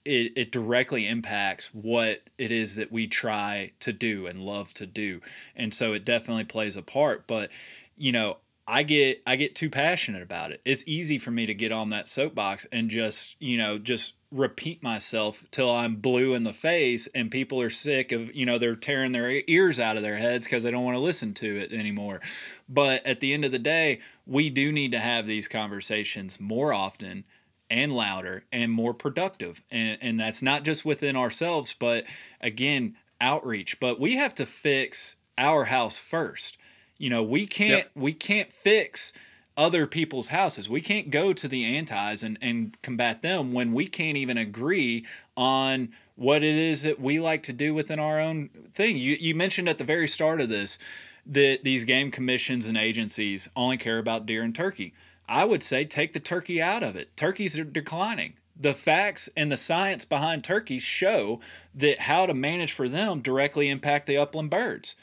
it, 0.05 0.33
it 0.37 0.51
directly 0.51 1.07
impacts 1.07 1.73
what 1.73 2.21
it 2.37 2.51
is 2.51 2.75
that 2.75 2.91
we 2.91 3.07
try 3.07 3.71
to 3.79 3.91
do 3.91 4.27
and 4.27 4.39
love 4.39 4.73
to 4.75 4.85
do. 4.85 5.19
And 5.55 5.73
so 5.73 5.93
it 5.93 6.05
definitely 6.05 6.43
plays 6.43 6.77
a 6.77 6.83
part. 6.83 7.25
But, 7.25 7.49
you 7.97 8.11
know, 8.11 8.37
I 8.67 8.83
get 8.83 9.21
I 9.25 9.35
get 9.35 9.55
too 9.55 9.69
passionate 9.69 10.21
about 10.21 10.51
it. 10.51 10.61
It's 10.63 10.87
easy 10.87 11.17
for 11.17 11.31
me 11.31 11.45
to 11.47 11.53
get 11.53 11.71
on 11.71 11.89
that 11.89 12.07
soapbox 12.07 12.65
and 12.71 12.89
just, 12.89 13.35
you 13.39 13.57
know, 13.57 13.77
just 13.77 14.13
repeat 14.35 14.83
myself 14.83 15.45
till 15.49 15.71
I'm 15.71 15.95
blue 15.95 16.33
in 16.33 16.43
the 16.43 16.53
face 16.53 17.07
and 17.15 17.31
people 17.31 17.61
are 17.61 17.69
sick 17.69 18.11
of, 18.11 18.35
you 18.35 18.45
know, 18.45 18.57
they're 18.57 18.75
tearing 18.75 19.13
their 19.13 19.41
ears 19.47 19.79
out 19.79 19.97
of 19.97 20.03
their 20.03 20.17
heads 20.17 20.45
because 20.45 20.63
they 20.63 20.71
don't 20.71 20.83
want 20.83 20.95
to 20.95 21.01
listen 21.01 21.33
to 21.35 21.47
it 21.47 21.71
anymore. 21.71 22.19
But 22.67 23.05
at 23.05 23.21
the 23.21 23.33
end 23.33 23.45
of 23.45 23.51
the 23.51 23.59
day, 23.59 23.99
we 24.27 24.49
do 24.49 24.71
need 24.71 24.91
to 24.91 24.99
have 24.99 25.25
these 25.25 25.47
conversations 25.47 26.39
more 26.39 26.73
often 26.73 27.25
and 27.69 27.93
louder 27.93 28.43
and 28.51 28.71
more 28.71 28.93
productive. 28.93 29.61
And 29.71 29.97
and 30.01 30.19
that's 30.19 30.41
not 30.41 30.63
just 30.63 30.85
within 30.85 31.15
ourselves, 31.15 31.73
but 31.73 32.05
again, 32.41 32.95
outreach. 33.21 33.79
But 33.79 33.99
we 33.99 34.15
have 34.15 34.35
to 34.35 34.45
fix 34.45 35.15
our 35.37 35.65
house 35.65 35.97
first. 35.97 36.57
You 36.97 37.09
know, 37.09 37.23
we 37.23 37.47
can't 37.47 37.85
yep. 37.85 37.91
we 37.95 38.13
can't 38.13 38.51
fix 38.51 39.13
other 39.57 39.87
people's 39.87 40.29
houses. 40.29 40.69
We 40.69 40.81
can't 40.81 41.09
go 41.09 41.33
to 41.33 41.47
the 41.47 41.63
antis 41.63 42.23
and, 42.23 42.37
and 42.41 42.77
combat 42.81 43.21
them 43.21 43.53
when 43.53 43.73
we 43.73 43.87
can't 43.87 44.17
even 44.17 44.37
agree 44.37 45.05
on 45.37 45.89
what 46.15 46.43
it 46.43 46.55
is 46.55 46.83
that 46.83 46.99
we 46.99 47.19
like 47.19 47.43
to 47.43 47.53
do 47.53 47.73
within 47.73 47.99
our 47.99 48.19
own 48.19 48.49
thing. 48.73 48.97
You 48.97 49.17
you 49.19 49.35
mentioned 49.35 49.69
at 49.69 49.77
the 49.77 49.83
very 49.83 50.07
start 50.07 50.41
of 50.41 50.49
this 50.49 50.77
that 51.25 51.63
these 51.63 51.85
game 51.85 52.11
commissions 52.11 52.67
and 52.67 52.77
agencies 52.77 53.49
only 53.55 53.77
care 53.77 53.97
about 53.97 54.25
deer 54.25 54.43
and 54.43 54.53
turkey. 54.53 54.93
I 55.27 55.45
would 55.45 55.63
say 55.63 55.85
take 55.85 56.13
the 56.13 56.19
turkey 56.19 56.61
out 56.61 56.83
of 56.83 56.95
it. 56.95 57.15
Turkeys 57.17 57.57
are 57.57 57.63
declining. 57.63 58.33
The 58.57 58.73
facts 58.73 59.29
and 59.35 59.51
the 59.51 59.57
science 59.57 60.05
behind 60.05 60.43
turkeys 60.43 60.83
show 60.83 61.41
that 61.73 62.01
how 62.01 62.25
to 62.25 62.33
manage 62.33 62.71
for 62.71 62.87
them 62.87 63.21
directly 63.21 63.69
impact 63.69 64.05
the 64.05 64.17
upland 64.17 64.49
birds. 64.49 64.95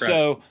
Right. 0.00 0.08
So 0.08 0.42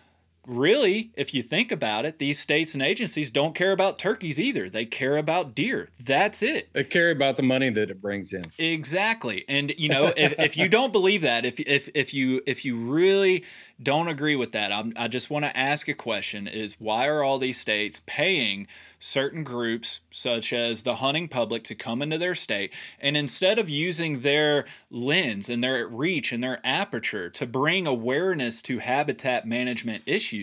really, 0.47 1.11
if 1.15 1.33
you 1.33 1.43
think 1.43 1.71
about 1.71 2.05
it, 2.05 2.17
these 2.17 2.39
states 2.39 2.73
and 2.73 2.81
agencies 2.81 3.29
don't 3.29 3.53
care 3.53 3.71
about 3.71 3.99
turkeys 3.99 4.39
either. 4.39 4.69
They 4.69 4.85
care 4.85 5.17
about 5.17 5.53
deer. 5.53 5.89
That's 5.99 6.41
it. 6.41 6.69
They 6.73 6.85
care 6.85 7.11
about 7.11 7.37
the 7.37 7.43
money 7.43 7.69
that 7.69 7.91
it 7.91 8.01
brings 8.01 8.33
in. 8.33 8.43
Exactly. 8.57 9.43
And 9.49 9.77
you 9.77 9.89
know, 9.89 10.13
if, 10.15 10.39
if 10.39 10.57
you 10.57 10.69
don't 10.69 10.93
believe 10.93 11.21
that, 11.21 11.45
if 11.45 11.59
if 11.59 11.89
if 11.93 12.13
you 12.13 12.41
if 12.47 12.63
you 12.63 12.77
really 12.77 13.43
don't 13.81 14.07
agree 14.07 14.35
with 14.35 14.53
that, 14.53 14.71
I'm, 14.71 14.93
i 14.95 15.07
just 15.07 15.29
want 15.29 15.45
to 15.45 15.55
ask 15.55 15.87
a 15.87 15.93
question: 15.93 16.47
Is 16.47 16.77
why 16.79 17.07
are 17.07 17.21
all 17.21 17.37
these 17.37 17.59
states 17.59 18.01
paying 18.05 18.67
certain 18.99 19.43
groups, 19.43 19.99
such 20.09 20.51
as 20.51 20.83
the 20.83 20.95
hunting 20.95 21.27
public, 21.27 21.63
to 21.65 21.75
come 21.75 22.01
into 22.01 22.17
their 22.17 22.35
state, 22.35 22.73
and 22.99 23.15
instead 23.15 23.59
of 23.59 23.69
using 23.69 24.21
their 24.21 24.65
lens 24.89 25.49
and 25.49 25.63
their 25.63 25.87
reach 25.87 26.31
and 26.31 26.43
their 26.43 26.59
aperture 26.63 27.29
to 27.29 27.45
bring 27.45 27.85
awareness 27.85 28.61
to 28.63 28.79
habitat 28.79 29.45
management 29.45 30.03
issues, 30.05 30.36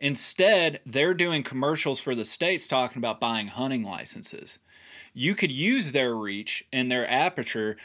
instead 0.00 0.80
they're 0.84 1.14
doing 1.14 1.42
commercials 1.42 2.00
for 2.00 2.14
the 2.14 2.24
states 2.24 2.66
talking 2.66 2.98
about 2.98 3.20
buying 3.20 3.48
hunting 3.48 3.82
licenses. 3.82 4.58
You 5.14 5.34
could 5.34 5.52
use 5.52 5.92
their 5.92 6.14
reach 6.14 6.64
and 6.72 6.90
their 6.90 7.08
aperture 7.10 7.76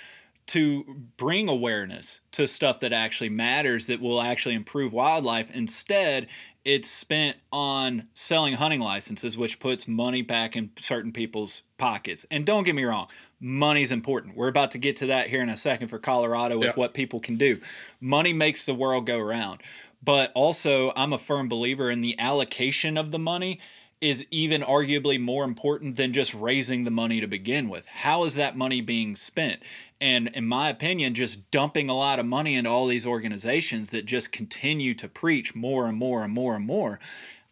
to 0.48 0.86
bring 1.18 1.50
awareness 1.50 2.22
to 2.32 2.48
stuff 2.48 2.80
that 2.80 2.94
actually 2.94 3.30
matters 3.30 3.88
that 3.88 4.00
will 4.00 4.22
actually 4.22 4.56
improve 4.56 4.94
wildlife. 4.94 5.54
Instead, 5.54 6.28
it's 6.64 6.90
spent 6.90 7.38
on 7.52 8.08
selling 8.14 8.54
hunting 8.54 8.80
licenses, 8.80 9.38
which 9.38 9.60
puts 9.60 9.88
money 9.88 10.22
back 10.22 10.56
in 10.56 10.72
certain 10.78 11.12
people's 11.12 11.64
pockets. 11.78 12.26
And 12.32 12.46
don't 12.46 12.64
get 12.64 12.76
me 12.76 12.86
wrong, 12.86 13.08
money's 13.42 13.92
important. 13.92 14.38
We're 14.38 14.48
about 14.48 14.72
to 14.72 14.78
get 14.78 14.96
to 14.98 15.08
that 15.08 15.28
here 15.28 15.42
in 15.42 15.50
a 15.50 15.58
second 15.58 15.90
for 15.90 16.00
Colorado 16.00 16.58
with 16.58 16.70
yeah. 16.70 16.74
what 16.76 16.94
people 16.94 17.20
can 17.20 17.36
do. 17.36 17.60
Money 18.00 18.34
makes 18.34 18.66
the 18.66 18.74
world 18.74 19.06
go 19.06 19.20
round. 19.20 19.62
But 20.08 20.32
also, 20.36 20.94
I'm 20.96 21.12
a 21.12 21.18
firm 21.18 21.50
believer 21.50 21.92
in 21.92 22.00
the 22.00 22.18
allocation 22.18 22.96
of 22.98 23.12
the 23.12 23.20
money 23.20 23.60
is 24.00 24.26
even 24.32 24.62
arguably 24.62 25.20
more 25.20 25.44
important 25.44 25.98
than 25.98 26.14
just 26.14 26.34
raising 26.34 26.86
the 26.86 26.92
money 26.92 27.20
to 27.20 27.28
begin 27.28 27.68
with. 27.68 27.86
How 27.88 28.24
is 28.24 28.36
that 28.36 28.56
money 28.56 28.80
being 28.80 29.18
spent? 29.18 29.62
And 30.00 30.30
in 30.30 30.48
my 30.48 30.70
opinion, 30.70 31.14
just 31.14 31.52
dumping 31.52 31.90
a 31.90 31.98
lot 31.98 32.20
of 32.20 32.26
money 32.26 32.56
into 32.56 32.70
all 32.70 32.88
these 32.88 33.06
organizations 33.06 33.92
that 33.92 34.06
just 34.06 34.32
continue 34.32 34.94
to 34.94 35.10
preach 35.10 35.54
more 35.54 35.88
and 35.88 35.98
more 35.98 36.24
and 36.24 36.32
more 36.32 36.56
and 36.56 36.66
more. 36.66 37.00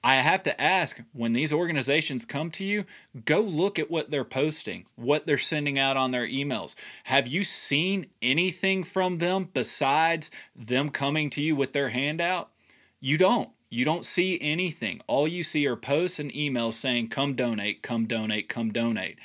I 0.06 0.18
have 0.18 0.44
to 0.44 0.62
ask 0.62 1.02
when 1.14 1.32
these 1.32 1.52
organizations 1.52 2.28
come 2.28 2.52
to 2.52 2.64
you, 2.64 2.86
go 3.26 3.42
look 3.42 3.80
at 3.80 3.90
what 3.90 4.12
they're 4.12 4.24
posting, 4.24 4.86
what 4.96 5.26
they're 5.26 5.40
sending 5.40 5.80
out 5.80 5.98
on 5.98 6.12
their 6.12 6.28
emails. 6.28 6.76
Have 7.06 7.28
you 7.28 7.44
seen 7.44 8.06
anything 8.22 8.84
from 8.84 9.16
them 9.16 9.50
besides 9.52 10.30
them 10.56 10.90
coming 10.90 11.32
to 11.32 11.42
you 11.42 11.56
with 11.56 11.74
their 11.74 11.90
handout? 11.90 12.52
You 13.00 13.18
don't. 13.18 13.50
You 13.72 13.84
don't 13.84 14.06
see 14.06 14.38
anything. 14.42 15.02
All 15.08 15.28
you 15.28 15.42
see 15.42 15.66
are 15.66 15.76
posts 15.76 16.20
and 16.20 16.32
emails 16.34 16.74
saying, 16.74 17.08
come 17.08 17.34
donate, 17.34 17.82
come 17.82 18.06
donate, 18.06 18.48
come 18.48 18.72
donate. 18.72 19.18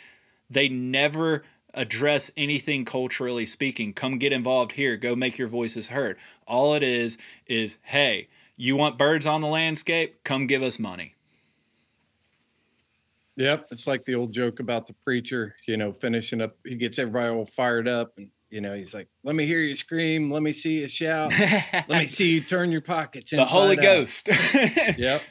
They 0.48 0.70
never 0.70 1.44
address 1.74 2.31
anything 2.39 2.86
culturally 2.86 3.44
speaking. 3.44 3.93
Come 3.93 4.16
get 4.16 4.32
involved 4.32 4.73
here. 4.73 4.97
Go 4.97 5.15
make 5.15 5.36
your 5.36 5.47
voices 5.47 5.89
heard. 5.89 6.16
All 6.47 6.73
it 6.73 6.82
is 6.82 7.19
is, 7.47 7.77
hey, 7.82 8.28
you 8.61 8.77
want 8.77 8.99
birds 8.99 9.27
on 9.27 9.41
the 9.41 9.47
landscape? 9.47 10.23
Come 10.24 10.47
give 10.47 10.62
us 10.62 10.78
money. 10.78 11.15
Yep. 13.37 13.69
It's 13.70 13.87
like 13.87 14.05
the 14.05 14.15
old 14.15 14.32
joke 14.32 14.61
about 14.61 14.87
the 14.87 14.93
preacher, 14.93 15.55
you 15.66 15.77
know, 15.77 15.93
finishing 15.93 16.43
up, 16.43 16.57
he 16.65 16.74
gets 16.74 16.99
everybody 16.99 17.31
all 17.31 17.47
fired 17.47 17.89
up 17.89 18.12
and 18.19 18.31
you 18.51 18.61
know, 18.61 18.74
he's 18.74 18.93
like, 18.93 19.09
"Let 19.23 19.37
me 19.37 19.47
hear 19.47 19.61
you 19.61 19.77
scream. 19.77 20.31
Let 20.31 20.43
me 20.43 20.53
see 20.53 20.81
you 20.81 20.89
shout. 20.89 21.32
Let 21.73 21.89
me 21.89 22.09
see 22.09 22.32
you 22.32 22.41
turn 22.41 22.73
your 22.73 22.81
pockets." 22.81 23.31
the 23.37 23.45
Holy 23.45 23.78
out. 23.78 23.82
Ghost. 23.82 24.28
yep, 24.99 25.23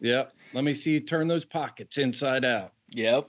yep. 0.00 0.32
Let 0.54 0.64
me 0.64 0.72
see 0.72 0.92
you 0.92 1.00
turn 1.00 1.28
those 1.28 1.44
pockets 1.44 1.98
inside 1.98 2.44
out. 2.44 2.72
Yep. 2.92 3.28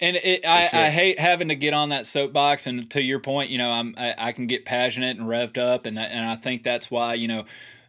And 0.00 0.16
it, 0.16 0.44
I, 0.46 0.68
I, 0.72 0.90
hate 0.90 1.20
having 1.20 1.48
to 1.48 1.54
get 1.54 1.72
on 1.72 1.90
that 1.90 2.04
soapbox. 2.04 2.66
And 2.66 2.90
to 2.90 3.02
your 3.02 3.20
point, 3.20 3.50
you 3.50 3.58
know, 3.58 3.70
I'm 3.70 3.94
I, 3.96 4.14
I 4.18 4.32
can 4.32 4.46
get 4.46 4.64
passionate 4.64 5.16
and 5.18 5.28
revved 5.28 5.58
up, 5.58 5.86
and 5.86 5.98
and 5.98 6.24
I 6.24 6.34
think 6.34 6.62
that's 6.62 6.90
why 6.90 7.14
you 7.14 7.28
know. 7.28 7.44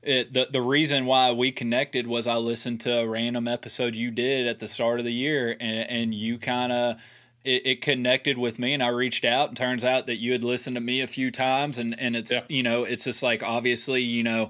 It, 0.06 0.34
the 0.34 0.48
the 0.52 0.62
reason 0.62 1.06
why 1.06 1.32
we 1.32 1.52
connected 1.52 2.06
was 2.06 2.28
I 2.28 2.36
listened 2.36 2.82
to 2.82 3.00
a 3.00 3.08
random 3.08 3.48
episode 3.48 3.96
you 3.96 4.12
did 4.12 4.48
at 4.48 4.60
the 4.60 4.68
start 4.68 5.00
of 5.00 5.06
the 5.06 5.14
year, 5.14 5.58
and, 5.60 5.90
and 5.90 6.14
you 6.14 6.38
kind 6.38 6.72
of 6.72 6.98
it, 7.46 7.66
it, 7.66 7.82
connected 7.82 8.38
with 8.38 8.58
me 8.60 8.74
and 8.74 8.82
I 8.82 8.90
reached 8.90 9.24
out 9.24 9.50
and 9.50 9.58
turns 9.58 9.84
out 9.84 10.08
that 10.08 10.18
you 10.18 10.32
had 10.32 10.44
listened 10.44 10.76
to 10.76 10.82
me 10.82 11.02
a 11.02 11.08
few 11.08 11.30
times 11.32 11.78
and, 11.78 11.98
and 12.00 12.16
it's, 12.16 12.32
yeah. 12.32 12.42
you 12.50 12.64
know, 12.64 12.84
it's 12.84 13.04
just 13.04 13.22
like, 13.22 13.44
obviously, 13.44 14.02
you 14.02 14.24
know, 14.24 14.50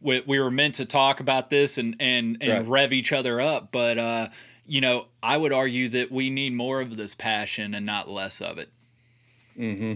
we, 0.00 0.22
we 0.26 0.40
were 0.40 0.50
meant 0.50 0.76
to 0.76 0.86
talk 0.86 1.20
about 1.20 1.50
this 1.50 1.76
and, 1.76 1.96
and, 2.00 2.38
and 2.40 2.50
right. 2.50 2.66
rev 2.66 2.92
each 2.94 3.12
other 3.12 3.40
up. 3.40 3.70
But, 3.70 3.98
uh, 3.98 4.28
you 4.66 4.80
know, 4.80 5.06
I 5.22 5.36
would 5.36 5.52
argue 5.52 5.90
that 5.90 6.10
we 6.10 6.30
need 6.30 6.54
more 6.54 6.80
of 6.80 6.96
this 6.96 7.14
passion 7.14 7.74
and 7.74 7.84
not 7.84 8.08
less 8.08 8.40
of 8.40 8.56
it. 8.56 8.70
Mm-hmm. 9.58 9.94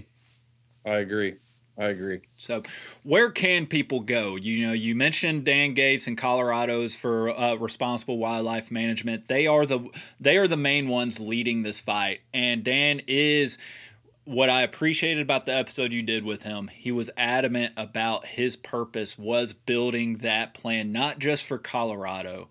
I 0.86 0.96
agree. 0.96 1.36
I 1.76 1.86
agree. 1.86 2.20
So, 2.36 2.62
where 3.02 3.30
can 3.30 3.66
people 3.66 4.00
go? 4.00 4.36
You 4.36 4.66
know, 4.66 4.72
you 4.72 4.94
mentioned 4.94 5.44
Dan 5.44 5.74
Gates 5.74 6.06
and 6.06 6.16
Colorado's 6.16 6.94
for 6.94 7.30
uh, 7.30 7.56
responsible 7.56 8.18
wildlife 8.18 8.70
management. 8.70 9.26
They 9.26 9.48
are 9.48 9.66
the 9.66 9.88
they 10.20 10.36
are 10.36 10.46
the 10.46 10.56
main 10.56 10.88
ones 10.88 11.18
leading 11.18 11.62
this 11.64 11.80
fight, 11.80 12.20
and 12.32 12.62
Dan 12.62 13.00
is 13.08 13.58
what 14.24 14.48
I 14.48 14.62
appreciated 14.62 15.20
about 15.20 15.44
the 15.44 15.54
episode 15.54 15.92
you 15.92 16.02
did 16.02 16.24
with 16.24 16.44
him. 16.44 16.68
He 16.68 16.92
was 16.92 17.10
adamant 17.16 17.74
about 17.76 18.24
his 18.24 18.56
purpose 18.56 19.18
was 19.18 19.52
building 19.52 20.18
that 20.18 20.54
plan, 20.54 20.92
not 20.92 21.18
just 21.18 21.44
for 21.44 21.58
Colorado, 21.58 22.48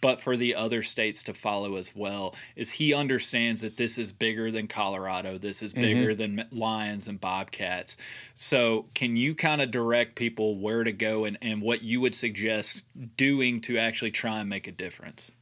but 0.00 0.20
for 0.20 0.36
the 0.36 0.54
other 0.54 0.82
states 0.82 1.22
to 1.24 1.34
follow 1.34 1.76
as 1.76 1.94
well 1.94 2.34
is 2.54 2.70
he 2.70 2.94
understands 2.94 3.62
that 3.62 3.76
this 3.76 3.98
is 3.98 4.12
bigger 4.12 4.50
than 4.50 4.66
Colorado 4.66 5.38
this 5.38 5.62
is 5.62 5.72
bigger 5.72 6.12
mm-hmm. 6.12 6.36
than 6.36 6.48
lions 6.52 7.08
and 7.08 7.20
bobcats. 7.20 7.96
So 8.34 8.86
can 8.94 9.16
you 9.16 9.34
kind 9.34 9.60
of 9.60 9.70
direct 9.70 10.14
people 10.14 10.58
where 10.58 10.84
to 10.84 10.92
go 10.92 11.24
and, 11.24 11.38
and 11.42 11.60
what 11.60 11.82
you 11.82 12.00
would 12.00 12.14
suggest 12.14 12.86
doing 13.16 13.60
to 13.62 13.78
actually 13.78 14.10
try 14.10 14.40
and 14.40 14.48
make 14.48 14.66
a 14.66 14.72
difference? 14.72 15.32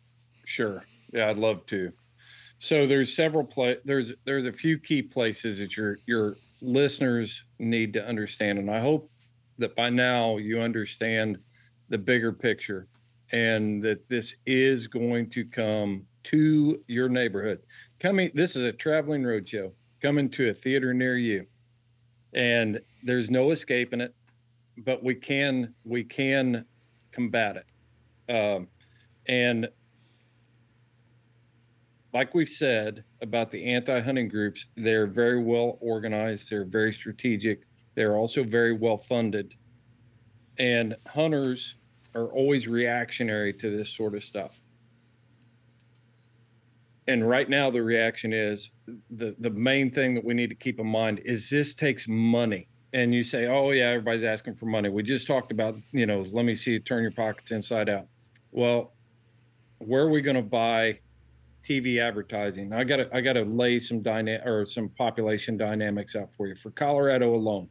Sure. 0.45 0.85
Yeah 1.13 1.29
I'd 1.29 1.39
love 1.39 1.67
to. 1.67 1.93
So 2.59 2.87
there's 2.87 3.15
several 3.15 3.45
pla- 3.45 3.75
there's 3.85 4.13
there's 4.25 4.47
a 4.47 4.53
few 4.53 4.79
key 4.79 5.03
places 5.03 5.59
that 5.59 5.77
your 5.77 5.99
your 6.07 6.37
listeners 6.63 7.45
need 7.59 7.93
to 7.93 8.07
understand, 8.07 8.59
and 8.59 8.71
I 8.71 8.81
hope 8.81 9.11
that 9.59 9.77
by 9.77 9.91
now 9.91 10.39
you 10.39 10.61
understand 10.61 11.39
the 11.91 11.99
bigger 11.99 12.33
picture 12.33 12.89
and 13.35 13.82
that 13.82 14.09
this 14.09 14.36
is 14.47 14.86
going 14.86 15.28
to 15.28 15.44
come 15.44 16.06
to 16.23 16.81
your 16.86 17.09
neighborhood. 17.09 17.59
Coming, 17.98 18.31
this 18.32 18.55
is 18.55 18.62
a 18.62 18.73
traveling 18.73 19.24
roadshow 19.24 19.73
coming 20.01 20.31
to 20.31 20.51
a 20.51 20.55
theater 20.55 20.94
near 20.94 21.19
you, 21.19 21.44
and 22.32 22.78
there's 23.02 23.31
no 23.31 23.51
escaping 23.51 24.01
it. 24.01 24.15
But 24.78 25.02
we 25.02 25.16
can 25.16 25.74
we 25.85 26.05
can 26.05 26.65
combat 27.11 27.56
it, 27.56 28.32
um, 28.32 28.69
and 29.27 29.69
like 32.12 32.35
we've 32.35 32.48
said 32.48 33.02
about 33.20 33.51
the 33.51 33.65
anti-hunting 33.65 34.28
groups, 34.28 34.66
they're 34.77 35.09
very 35.09 35.43
well 35.43 35.78
organized. 35.81 36.51
They're 36.51 36.65
very 36.65 36.93
strategic. 36.93 37.62
They're 37.97 38.16
also 38.16 38.44
very 38.44 38.73
well 38.73 38.98
funded, 38.98 39.55
and 40.56 40.94
hunters 41.09 41.77
are 42.15 42.27
always 42.27 42.69
reactionary 42.69 43.53
to 43.55 43.77
this 43.77 43.91
sort 43.91 44.15
of 44.15 44.24
stuff. 44.24 44.61
And 47.07 47.28
right 47.28 47.49
now 47.49 47.70
the 47.70 47.82
reaction 47.82 48.32
is 48.32 48.70
the 49.11 49.35
the 49.39 49.51
main 49.51 49.91
thing 49.91 50.15
that 50.15 50.24
we 50.24 50.32
need 50.32 50.49
to 50.51 50.57
keep 50.57 50.81
in 50.81 50.86
mind 50.86 51.20
is 51.24 51.51
this 51.51 51.74
takes 51.74 52.09
money. 52.09 52.69
And 52.95 53.12
you 53.12 53.24
say 53.24 53.47
oh 53.47 53.73
yeah 53.73 53.89
everybody's 53.89 54.23
asking 54.23 54.55
for 54.55 54.66
money. 54.66 54.89
We 54.89 55.03
just 55.03 55.27
talked 55.27 55.53
about 55.53 55.74
you 55.93 56.07
know 56.07 56.24
let 56.32 56.45
me 56.45 56.55
see 56.55 56.73
you 56.73 56.81
turn 56.81 57.03
your 57.03 57.12
pockets 57.12 57.51
inside 57.51 57.89
out. 57.89 58.07
Well 58.53 58.93
where 59.78 60.03
are 60.03 60.09
we 60.09 60.23
going 60.23 60.36
to 60.36 60.43
buy 60.43 61.01
tv 61.62 61.99
advertising? 61.99 62.73
I 62.73 62.85
gotta 62.85 63.15
i 63.15 63.20
gotta 63.20 63.43
lay 63.43 63.78
some 63.78 64.01
dyna- 64.01 64.41
or 64.47 64.65
some 64.65 64.89
population 64.89 65.59
dynamics 65.59 66.16
out 66.16 66.32
for 66.35 66.47
you. 66.47 66.55
For 66.55 66.70
colorado 66.70 67.35
alone 67.35 67.69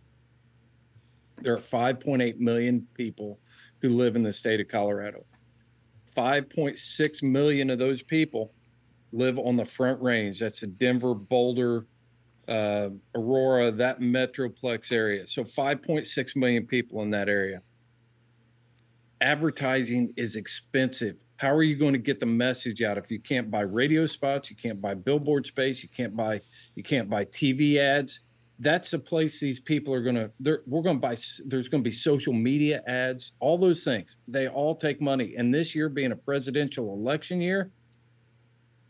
there 1.41 1.53
are 1.53 1.60
5.8 1.60 2.38
million 2.38 2.88
people 2.94 3.40
who 3.84 3.90
live 3.90 4.16
in 4.16 4.24
the 4.24 4.34
state 4.34 4.60
of 4.60 4.68
colorado 4.68 5.24
5.6 6.18 7.24
million 7.24 7.70
of 7.70 7.78
those 7.78 8.02
people 8.02 8.52
live 9.12 9.38
on 9.38 9.56
the 9.56 9.66
front 9.66 10.02
range. 10.02 10.40
That's 10.40 10.62
the 10.62 10.68
Denver, 10.68 11.14
Boulder, 11.14 11.86
uh, 12.48 12.90
Aurora, 13.16 13.72
that 13.72 14.02
metroplex 14.02 14.92
area. 14.92 15.28
So 15.28 15.44
5.6 15.44 16.36
million 16.36 16.66
people 16.66 17.02
in 17.04 17.12
that 17.12 17.30
area. 17.30 17.62
Advertising 19.22 20.14
is 20.18 20.36
expensive. 20.36 21.18
How 21.38 21.54
are 21.54 21.64
you 21.64 21.76
going 21.76 21.94
to 21.94 22.00
get 22.00 22.20
the 22.20 22.26
message 22.26 22.82
out 22.82 22.98
if 22.98 23.10
you 23.10 23.20
can't 23.20 23.50
buy 23.50 23.62
radio 23.62 24.06
spots, 24.06 24.50
you 24.50 24.56
can't 24.56 24.82
buy 24.82 24.94
billboard 24.94 25.46
space, 25.46 25.84
you 25.84 25.90
can't 25.90 26.16
buy 26.16 26.42
you 26.76 26.84
can't 26.84 27.10
buy 27.10 27.26
TV 27.26 27.78
ads? 27.78 28.22
That's 28.60 28.92
the 28.92 29.00
place 29.00 29.40
these 29.40 29.60
people 29.60 29.94
are 29.94 30.02
going 30.02 30.16
to. 30.16 30.32
We're 30.68 30.84
going 30.84 30.98
to 30.98 31.02
buy. 31.02 31.16
There's 31.46 31.68
going 31.68 31.84
to 31.84 31.90
be 31.90 31.94
social 31.94 32.34
media 32.34 32.84
ads, 32.88 33.34
all 33.40 33.58
those 33.58 33.84
things. 33.84 34.18
They 34.28 34.48
all 34.48 34.76
take 34.76 35.02
money. 35.02 35.36
And 35.38 35.54
this 35.54 35.74
year 35.74 35.90
being 35.90 36.12
a 36.12 36.16
presidential 36.16 36.94
election 36.94 37.42
year, 37.42 37.72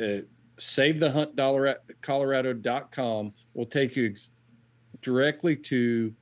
Uh, 0.01 0.19
savethehuntcolorado.com 0.59 3.33
will 3.55 3.67
take 3.67 3.97
you 3.97 4.07
ex- 4.07 4.31
directly 5.03 5.57
to 5.57 6.15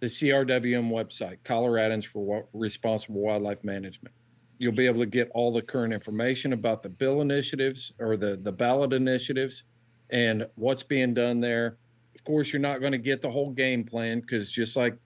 the 0.00 0.06
CRWM 0.06 0.90
website, 0.90 1.38
Coloradans 1.44 2.06
for 2.06 2.46
Responsible 2.52 3.20
Wildlife 3.20 3.62
Management. 3.62 4.14
You'll 4.58 4.72
be 4.72 4.86
able 4.86 5.00
to 5.00 5.06
get 5.06 5.30
all 5.34 5.52
the 5.52 5.62
current 5.62 5.92
information 5.92 6.52
about 6.52 6.82
the 6.82 6.88
bill 6.88 7.20
initiatives 7.20 7.92
or 7.98 8.16
the, 8.16 8.36
the 8.36 8.52
ballot 8.52 8.92
initiatives 8.92 9.64
and 10.10 10.46
what's 10.56 10.82
being 10.82 11.14
done 11.14 11.40
there. 11.40 11.76
Of 12.14 12.24
course, 12.24 12.52
you're 12.52 12.60
not 12.60 12.80
going 12.80 12.92
to 12.92 12.98
get 12.98 13.22
the 13.22 13.30
whole 13.30 13.50
game 13.50 13.84
plan 13.84 14.20
because 14.20 14.50
just 14.50 14.76
like 14.76 14.96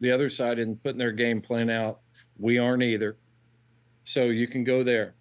the 0.00 0.10
other 0.10 0.28
side 0.28 0.58
isn't 0.58 0.82
putting 0.82 0.98
their 0.98 1.12
game 1.12 1.40
plan 1.40 1.70
out, 1.70 2.00
we 2.38 2.58
aren't 2.58 2.82
either. 2.82 3.16
So 4.04 4.24
you 4.24 4.46
can 4.46 4.64
go 4.64 4.82
there. 4.82 5.14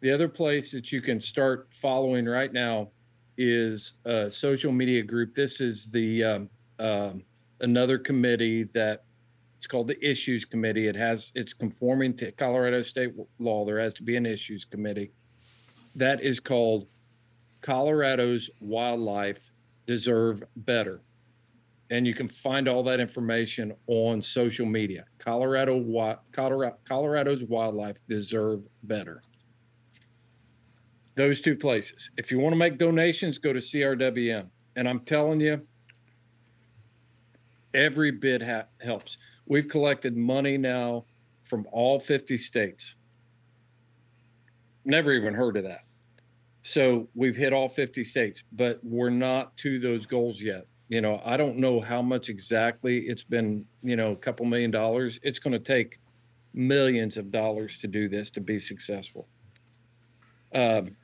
The 0.00 0.10
other 0.10 0.28
place 0.28 0.72
that 0.72 0.92
you 0.92 1.02
can 1.02 1.20
start 1.20 1.68
following 1.70 2.24
right 2.24 2.52
now 2.52 2.90
is 3.36 3.94
a 4.06 4.30
social 4.30 4.72
media 4.72 5.02
group. 5.02 5.34
This 5.34 5.60
is 5.60 5.90
the 5.90 6.24
um, 6.24 6.50
um, 6.78 7.22
another 7.60 7.98
committee 7.98 8.64
that 8.72 9.04
it's 9.56 9.66
called 9.66 9.88
the 9.88 10.02
Issues 10.02 10.46
Committee. 10.46 10.88
It 10.88 10.96
has 10.96 11.32
it's 11.34 11.52
conforming 11.52 12.16
to 12.16 12.32
Colorado 12.32 12.80
state 12.80 13.12
law. 13.38 13.66
There 13.66 13.78
has 13.78 13.92
to 13.94 14.02
be 14.02 14.16
an 14.16 14.24
Issues 14.24 14.64
Committee. 14.64 15.12
That 15.96 16.22
is 16.22 16.40
called 16.40 16.86
Colorado's 17.60 18.48
Wildlife 18.62 19.52
Deserve 19.86 20.42
Better. 20.56 21.02
And 21.90 22.06
you 22.06 22.14
can 22.14 22.28
find 22.28 22.68
all 22.68 22.82
that 22.84 23.00
information 23.00 23.74
on 23.86 24.22
social 24.22 24.64
media. 24.64 25.04
Colorado, 25.18 26.18
Colorado 26.32 26.76
Colorado's 26.88 27.44
wildlife 27.44 27.96
deserve 28.08 28.62
better 28.84 29.22
those 31.16 31.40
two 31.40 31.56
places. 31.56 32.10
If 32.16 32.30
you 32.30 32.38
want 32.38 32.52
to 32.52 32.58
make 32.58 32.78
donations, 32.78 33.38
go 33.38 33.52
to 33.52 33.58
CRWM. 33.58 34.50
And 34.76 34.88
I'm 34.88 35.00
telling 35.00 35.40
you, 35.40 35.66
every 37.74 38.10
bit 38.10 38.42
ha- 38.42 38.66
helps. 38.80 39.18
We've 39.46 39.68
collected 39.68 40.16
money 40.16 40.56
now 40.56 41.06
from 41.44 41.66
all 41.72 41.98
50 41.98 42.36
states. 42.36 42.94
Never 44.84 45.12
even 45.12 45.34
heard 45.34 45.56
of 45.56 45.64
that. 45.64 45.80
So 46.62 47.08
we've 47.14 47.36
hit 47.36 47.52
all 47.52 47.68
50 47.68 48.04
states, 48.04 48.44
but 48.52 48.78
we're 48.82 49.10
not 49.10 49.56
to 49.58 49.80
those 49.80 50.06
goals 50.06 50.40
yet. 50.40 50.66
You 50.88 51.00
know, 51.00 51.20
I 51.24 51.36
don't 51.36 51.56
know 51.56 51.80
how 51.80 52.02
much 52.02 52.28
exactly 52.28 52.98
it's 53.06 53.24
been, 53.24 53.66
you 53.82 53.96
know, 53.96 54.12
a 54.12 54.16
couple 54.16 54.44
million 54.46 54.70
dollars. 54.70 55.18
It's 55.22 55.38
going 55.38 55.52
to 55.52 55.58
take 55.58 55.98
millions 56.52 57.16
of 57.16 57.30
dollars 57.30 57.78
to 57.78 57.86
do 57.86 58.08
this 58.08 58.30
to 58.30 58.40
be 58.40 58.58
successful. 58.58 59.28
Um, 60.54 60.96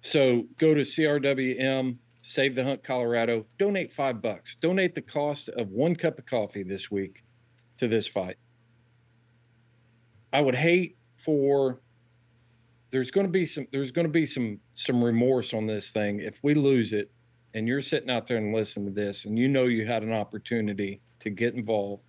so 0.00 0.44
go 0.58 0.74
to 0.74 0.80
CRWM, 0.82 1.98
Save 2.22 2.54
the 2.54 2.64
Hunt 2.64 2.84
Colorado, 2.84 3.46
donate 3.58 3.92
five 3.92 4.20
bucks. 4.20 4.56
Donate 4.56 4.94
the 4.94 5.02
cost 5.02 5.48
of 5.48 5.70
one 5.70 5.96
cup 5.96 6.18
of 6.18 6.26
coffee 6.26 6.62
this 6.62 6.90
week 6.90 7.24
to 7.78 7.88
this 7.88 8.06
fight. 8.06 8.36
I 10.32 10.40
would 10.40 10.54
hate 10.54 10.96
for 11.16 11.80
there's 12.90 13.10
going 13.10 13.26
to 13.26 13.32
be 13.32 13.46
some 13.46 13.66
there's 13.72 13.92
going 13.92 14.06
to 14.06 14.12
be 14.12 14.26
some 14.26 14.60
some 14.74 15.02
remorse 15.02 15.54
on 15.54 15.66
this 15.66 15.90
thing 15.90 16.20
if 16.20 16.38
we 16.42 16.54
lose 16.54 16.92
it 16.92 17.10
and 17.54 17.66
you're 17.66 17.82
sitting 17.82 18.10
out 18.10 18.26
there 18.26 18.36
and 18.36 18.54
listening 18.54 18.86
to 18.86 18.92
this 18.92 19.24
and 19.24 19.38
you 19.38 19.48
know 19.48 19.64
you 19.64 19.86
had 19.86 20.02
an 20.02 20.12
opportunity 20.12 21.00
to 21.18 21.30
get 21.30 21.54
involved 21.54 22.02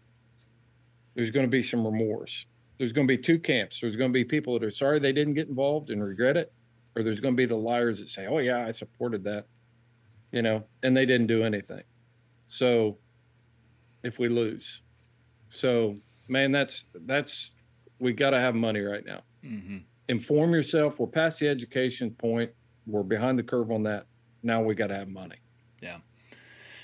there's 1.16 1.32
going 1.32 1.46
to 1.46 1.50
be 1.50 1.64
some 1.64 1.86
remorse 1.86 2.46
there's 2.82 2.94
going 2.94 3.08
to 3.08 3.18
be 3.18 3.22
two 3.22 3.40
camps 3.40 3.80
there's 3.80 3.96
going 3.96 4.10
to 4.10 4.14
be 4.14 4.26
people 4.26 4.54
that 4.58 4.66
are 4.66 4.72
sorry 4.72 5.00
they 5.00 5.14
didn't 5.14 5.36
get 5.36 5.48
involved 5.48 5.90
and 5.90 6.04
regret 6.04 6.36
it 6.36 6.52
or 6.96 7.04
there's 7.04 7.20
going 7.20 7.34
to 7.34 7.38
be 7.38 7.46
the 7.46 7.56
liars 7.56 8.00
that 8.00 8.10
say, 8.10 8.28
"Oh 8.28 8.40
yeah, 8.40 8.66
I 8.66 8.72
supported 8.72 9.24
that," 9.24 9.48
you 10.32 10.42
know, 10.42 10.66
and 10.84 10.96
they 10.96 11.06
didn't 11.06 11.28
do 11.28 11.44
anything. 11.44 11.84
So, 12.48 12.98
if 14.04 14.20
we 14.20 14.30
lose, 14.30 14.82
so 15.50 15.98
man, 16.28 16.52
that's 16.52 16.86
that's 16.94 17.56
we 18.00 18.14
got 18.14 18.32
to 18.32 18.40
have 18.40 18.56
money 18.56 18.82
right 18.82 19.06
now. 19.06 19.22
Mm-hmm. 19.44 19.78
Inform 20.10 20.54
yourself. 20.54 21.00
We're 21.00 21.08
past 21.08 21.40
the 21.40 21.48
education 21.48 22.12
point. 22.12 22.52
We're 22.86 23.04
behind 23.04 23.40
the 23.40 23.44
curve 23.44 23.72
on 23.72 23.84
that. 23.84 24.08
Now 24.44 24.62
we 24.62 24.76
got 24.76 24.88
to 24.88 24.96
have 24.96 25.08
money. 25.08 25.38
Yeah. 25.82 25.98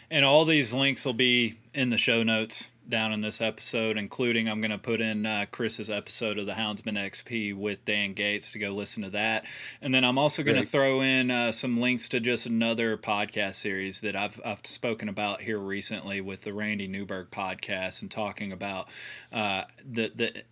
And 0.10 0.24
all 0.24 0.46
these 0.46 0.74
links 0.74 1.06
will 1.06 1.14
be 1.14 1.56
in 1.74 1.90
the 1.90 1.98
show 1.98 2.24
notes 2.24 2.72
down 2.90 3.14
in 3.14 3.20
this 3.20 3.42
episode, 3.42 3.98
including 3.98 4.50
I'm 4.50 4.62
going 4.62 4.72
to 4.72 4.78
put 4.78 5.02
in 5.02 5.26
uh, 5.26 5.46
Chris's 5.52 5.90
episode 5.90 6.38
of 6.38 6.46
the 6.46 6.54
Houndsman 6.54 6.98
XP 6.98 7.56
with 7.56 7.84
Dan 7.86 8.14
Gates 8.14 8.52
to 8.54 8.60
go 8.60 8.72
listen 8.72 9.04
to 9.04 9.10
that. 9.12 9.46
And 9.82 9.94
then 9.94 10.04
I'm 10.04 10.18
also 10.18 10.44
going 10.44 10.62
to 10.62 10.68
throw 10.68 11.02
in 11.02 11.32
uh, 11.32 11.52
some 11.52 11.80
links 11.80 12.10
to 12.10 12.20
just 12.20 12.46
another 12.46 12.98
podcast 12.98 13.56
series 13.56 14.02
that 14.02 14.16
I've, 14.16 14.40
I've 14.46 14.66
spoken 14.66 15.10
about 15.10 15.42
here 15.42 15.60
recently 15.60 16.22
with 16.22 16.44
the 16.44 16.54
Randy 16.54 16.88
Newberg 16.88 17.30
podcast 17.30 18.02
and 18.02 18.10
talking 18.10 18.52
about 18.52 18.88
uh, 19.32 19.64
the, 19.86 20.12
the 20.16 20.44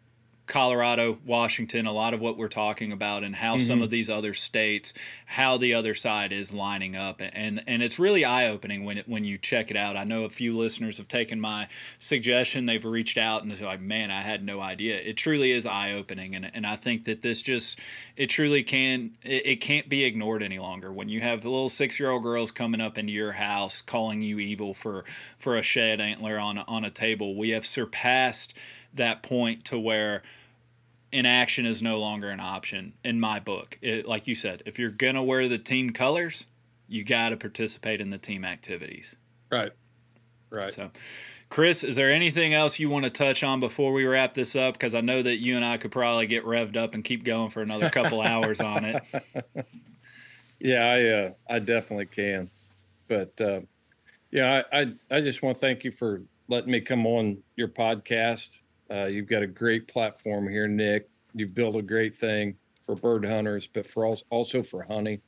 Colorado, 0.48 1.18
Washington, 1.26 1.86
a 1.86 1.92
lot 1.92 2.14
of 2.14 2.22
what 2.22 2.38
we're 2.38 2.48
talking 2.48 2.92
about, 2.92 3.24
and 3.24 3.36
how 3.36 3.56
mm-hmm. 3.56 3.64
some 3.64 3.82
of 3.82 3.90
these 3.90 4.10
other 4.10 4.34
states, 4.34 4.94
how 5.26 5.58
the 5.58 5.74
other 5.74 5.94
side 5.94 6.32
is 6.32 6.54
lining 6.54 6.96
up, 6.96 7.22
and 7.22 7.64
and 7.66 7.82
it's 7.82 8.00
really 8.00 8.24
eye 8.24 8.48
opening 8.48 8.86
when 8.86 9.00
it, 9.00 9.08
when 9.08 9.26
you 9.26 9.38
check 9.38 9.72
it 9.72 9.78
out. 9.78 9.98
I 9.98 10.04
know 10.04 10.24
a 10.24 10.30
few 10.30 10.56
listeners 10.56 10.98
have 10.98 11.08
taken 11.08 11.40
my 11.40 11.68
suggestion; 11.98 12.66
they've 12.66 12.84
reached 12.84 13.18
out 13.18 13.42
and 13.42 13.52
they're 13.52 13.66
like, 13.66 13.82
"Man, 13.82 14.12
I 14.12 14.22
had 14.22 14.44
no 14.44 14.60
idea." 14.60 15.00
It 15.00 15.18
truly 15.18 15.52
is 15.52 15.66
eye 15.66 15.94
opening, 15.94 16.36
and 16.36 16.52
and 16.54 16.66
I 16.66 16.76
think 16.76 17.06
that 17.06 17.22
this 17.22 17.42
just 17.42 17.80
it 18.16 18.28
truly 18.28 18.64
can 18.64 19.12
it, 19.24 19.46
it 19.46 19.56
can't 19.62 19.90
be 19.90 20.06
ignored 20.06 20.44
any 20.44 20.60
longer. 20.60 20.94
When 20.94 21.10
you 21.10 21.22
have 21.22 21.44
little 21.44 21.70
six 21.70 22.00
year 22.00 22.12
old 22.12 22.24
girls 22.24 22.52
coming 22.52 22.82
up 22.82 22.98
into 22.98 23.14
your 23.14 23.34
house 23.34 23.82
calling 23.82 24.22
you 24.22 24.40
evil 24.40 24.74
for 24.74 25.06
for 25.38 25.58
a 25.58 25.64
shed 25.64 26.00
antler 26.00 26.38
on 26.38 26.60
on 26.60 26.86
a 26.86 26.92
table, 26.92 27.36
we 27.36 27.50
have 27.50 27.66
surpassed 27.66 28.58
that 28.96 29.24
point 29.24 29.66
to 29.66 29.80
where 29.80 30.24
inaction 31.12 31.66
is 31.66 31.82
no 31.82 32.00
longer 32.00 32.30
an 32.30 32.40
option 32.40 32.94
in 33.04 33.20
my 33.20 33.40
book. 33.40 33.78
It, 33.82 34.06
like 34.06 34.28
you 34.28 34.36
said, 34.36 34.64
if 34.66 34.80
you're 34.80 34.92
gonna 34.92 35.24
wear 35.24 35.48
the 35.48 35.58
team 35.58 35.92
colors, 35.92 36.48
you 36.88 37.04
got 37.04 37.30
to 37.30 37.38
participate 37.38 38.02
in 38.02 38.10
the 38.10 38.18
team 38.18 38.46
activities. 38.46 39.16
Right. 39.52 39.72
Right. 40.52 40.70
So, 40.70 40.92
Chris, 41.50 41.84
is 41.84 41.96
there 41.96 42.12
anything 42.12 42.54
else 42.54 42.80
you 42.80 42.90
want 42.90 43.06
to 43.06 43.12
touch 43.12 43.44
on 43.44 43.60
before 43.60 43.92
we 43.92 44.06
wrap 44.06 44.34
this 44.34 44.56
up? 44.56 44.74
Because 44.74 44.96
I 44.96 45.02
know 45.02 45.22
that 45.22 45.38
you 45.38 45.56
and 45.56 45.66
I 45.66 45.78
could 45.78 45.92
probably 45.92 46.28
get 46.28 46.46
revved 46.46 46.78
up 46.78 46.94
and 46.94 47.04
keep 47.04 47.24
going 47.24 47.50
for 47.50 47.62
another 47.62 47.90
couple 47.90 48.22
hours 48.22 48.62
on 48.62 48.86
it. 48.86 49.04
Yeah, 50.60 50.86
I 50.86 51.10
uh, 51.10 51.32
I 51.50 51.60
definitely 51.60 52.08
can, 52.08 52.50
but 53.08 53.40
uh, 53.40 53.62
yeah, 54.32 54.64
I, 54.72 54.82
I 54.82 54.94
I 55.12 55.22
just 55.22 55.44
want 55.44 55.58
to 55.58 55.62
thank 55.62 55.84
you 55.84 55.92
for 55.92 56.22
letting 56.48 56.72
me 56.72 56.82
come 56.82 57.06
on 57.06 57.44
your 57.56 57.68
podcast. 57.68 58.50
Uh, 58.92 59.06
you've 59.06 59.28
got 59.28 59.44
a 59.44 59.48
great 59.48 59.88
platform 59.88 60.48
here, 60.48 60.68
Nick. 60.68 61.10
You've 61.34 61.54
built 61.54 61.76
a 61.76 61.82
great 61.82 62.16
thing 62.16 62.56
for 62.86 62.96
bird 62.96 63.26
hunters, 63.26 63.68
but 63.68 63.88
for 63.88 64.06
also 64.06 64.24
also 64.30 64.62
for 64.64 64.84
hunting. 64.84 65.22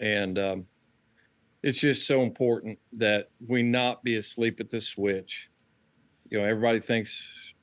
And 0.00 0.38
um, 0.38 0.66
it's 1.62 1.80
just 1.80 2.06
so 2.06 2.22
important 2.22 2.78
that 2.94 3.28
we 3.46 3.62
not 3.62 4.02
be 4.02 4.16
asleep 4.16 4.60
at 4.60 4.70
the 4.70 4.80
switch. 4.80 5.50
You 6.30 6.38
know, 6.38 6.44
everybody 6.44 6.80
thinks 6.80 7.54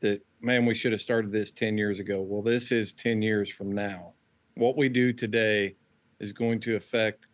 that, 0.00 0.24
man, 0.40 0.66
we 0.66 0.74
should 0.74 0.92
have 0.92 1.00
started 1.00 1.32
this 1.32 1.50
10 1.50 1.76
years 1.76 1.98
ago. 1.98 2.22
Well, 2.22 2.42
this 2.42 2.70
is 2.70 2.92
10 2.92 3.22
years 3.22 3.50
from 3.50 3.72
now. 3.72 4.12
What 4.56 4.76
we 4.76 4.88
do 4.88 5.12
today 5.12 5.74
is 6.20 6.32
going 6.32 6.60
to 6.60 6.76
affect 6.76 7.26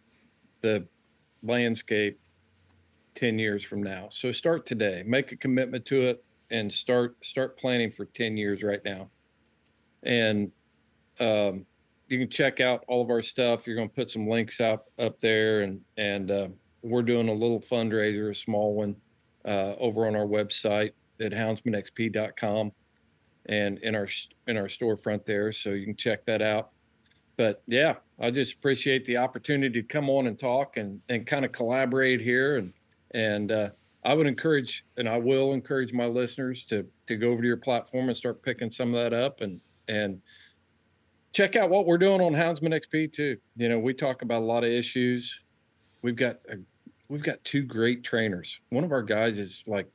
the 0.62 0.86
landscape 1.42 2.18
10 3.14 3.38
years 3.38 3.62
from 3.62 3.82
now. 3.82 4.08
So 4.10 4.32
start 4.32 4.64
today, 4.64 5.02
make 5.06 5.32
a 5.32 5.36
commitment 5.36 5.84
to 5.86 6.00
it 6.02 6.24
and 6.50 6.72
start 6.72 7.16
start 7.24 7.58
planning 7.58 7.90
for 7.90 8.06
10 8.06 8.36
years 8.36 8.62
right 8.62 8.84
now. 8.84 9.08
And 10.02 10.50
um, 11.18 11.66
you 12.08 12.18
can 12.18 12.28
check 12.28 12.60
out 12.60 12.84
all 12.88 13.02
of 13.02 13.10
our 13.10 13.22
stuff. 13.22 13.66
You're 13.66 13.76
going 13.76 13.88
to 13.88 13.94
put 13.94 14.10
some 14.10 14.28
links 14.28 14.60
up 14.60 14.86
up 14.98 15.20
there 15.20 15.62
and 15.62 15.80
and 15.96 16.30
uh, 16.30 16.48
we're 16.82 17.02
doing 17.02 17.28
a 17.28 17.34
little 17.34 17.60
fundraiser 17.60 18.30
a 18.30 18.34
small 18.34 18.74
one 18.74 18.96
uh, 19.44 19.74
over 19.78 20.06
on 20.06 20.16
our 20.16 20.26
website 20.26 20.92
at 21.20 21.32
houndsmanxp.com 21.32 22.72
and 23.46 23.78
in 23.78 23.94
our 23.94 24.08
in 24.46 24.56
our 24.56 24.66
storefront 24.66 25.24
there 25.24 25.52
so 25.52 25.70
you 25.70 25.84
can 25.84 25.96
check 25.96 26.24
that 26.26 26.42
out. 26.42 26.70
But 27.36 27.62
yeah 27.66 27.94
i 28.20 28.30
just 28.30 28.54
appreciate 28.54 29.04
the 29.06 29.16
opportunity 29.16 29.80
to 29.80 29.88
come 29.88 30.10
on 30.10 30.26
and 30.26 30.38
talk 30.38 30.76
and 30.76 31.00
and 31.08 31.26
kind 31.26 31.44
of 31.44 31.52
collaborate 31.52 32.20
here 32.20 32.58
and 32.58 32.72
and 33.12 33.50
uh, 33.50 33.70
I 34.04 34.14
would 34.14 34.26
encourage, 34.26 34.84
and 34.96 35.08
I 35.08 35.18
will 35.18 35.52
encourage 35.52 35.92
my 35.92 36.06
listeners 36.06 36.64
to 36.64 36.86
to 37.06 37.16
go 37.16 37.30
over 37.30 37.42
to 37.42 37.46
your 37.46 37.56
platform 37.56 38.08
and 38.08 38.16
start 38.16 38.42
picking 38.42 38.72
some 38.72 38.94
of 38.94 39.02
that 39.02 39.12
up 39.12 39.40
and 39.40 39.60
and 39.88 40.20
check 41.32 41.56
out 41.56 41.70
what 41.70 41.86
we're 41.86 41.98
doing 41.98 42.20
on 42.20 42.32
Houndsman 42.32 42.72
XP 42.74 43.12
too. 43.12 43.36
You 43.56 43.68
know, 43.68 43.78
we 43.78 43.94
talk 43.94 44.22
about 44.22 44.42
a 44.42 44.44
lot 44.44 44.64
of 44.64 44.70
issues. 44.70 45.40
We've 46.02 46.16
got 46.16 46.38
a, 46.48 46.56
we've 47.08 47.22
got 47.22 47.42
two 47.44 47.62
great 47.62 48.02
trainers. 48.02 48.60
One 48.70 48.84
of 48.84 48.92
our 48.92 49.02
guys 49.02 49.38
is 49.38 49.64
like 49.66 49.88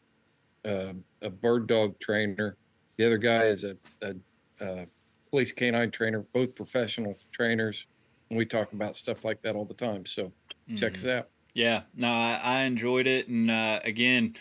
uh, 0.63 0.93
a 1.21 1.29
bird 1.29 1.67
dog 1.67 1.99
trainer. 1.99 2.57
The 2.97 3.05
other 3.05 3.17
guy 3.17 3.45
is 3.45 3.63
a, 3.63 3.75
a, 4.01 4.13
a 4.61 4.85
police 5.29 5.51
canine 5.51 5.91
trainer. 5.91 6.21
Both 6.33 6.55
professional 6.55 7.15
trainers. 7.31 7.87
And 8.29 8.37
we 8.37 8.45
talk 8.45 8.73
about 8.73 8.95
stuff 8.95 9.25
like 9.25 9.41
that 9.41 9.55
all 9.55 9.65
the 9.65 9.73
time. 9.73 10.05
So 10.05 10.25
mm-hmm. 10.25 10.75
check 10.75 10.95
us 10.95 11.05
out. 11.05 11.29
Yeah, 11.55 11.83
no, 11.95 12.09
I, 12.09 12.39
I 12.43 12.61
enjoyed 12.63 13.07
it, 13.07 13.29
and 13.29 13.49
uh, 13.49 13.79
again, 13.85 14.35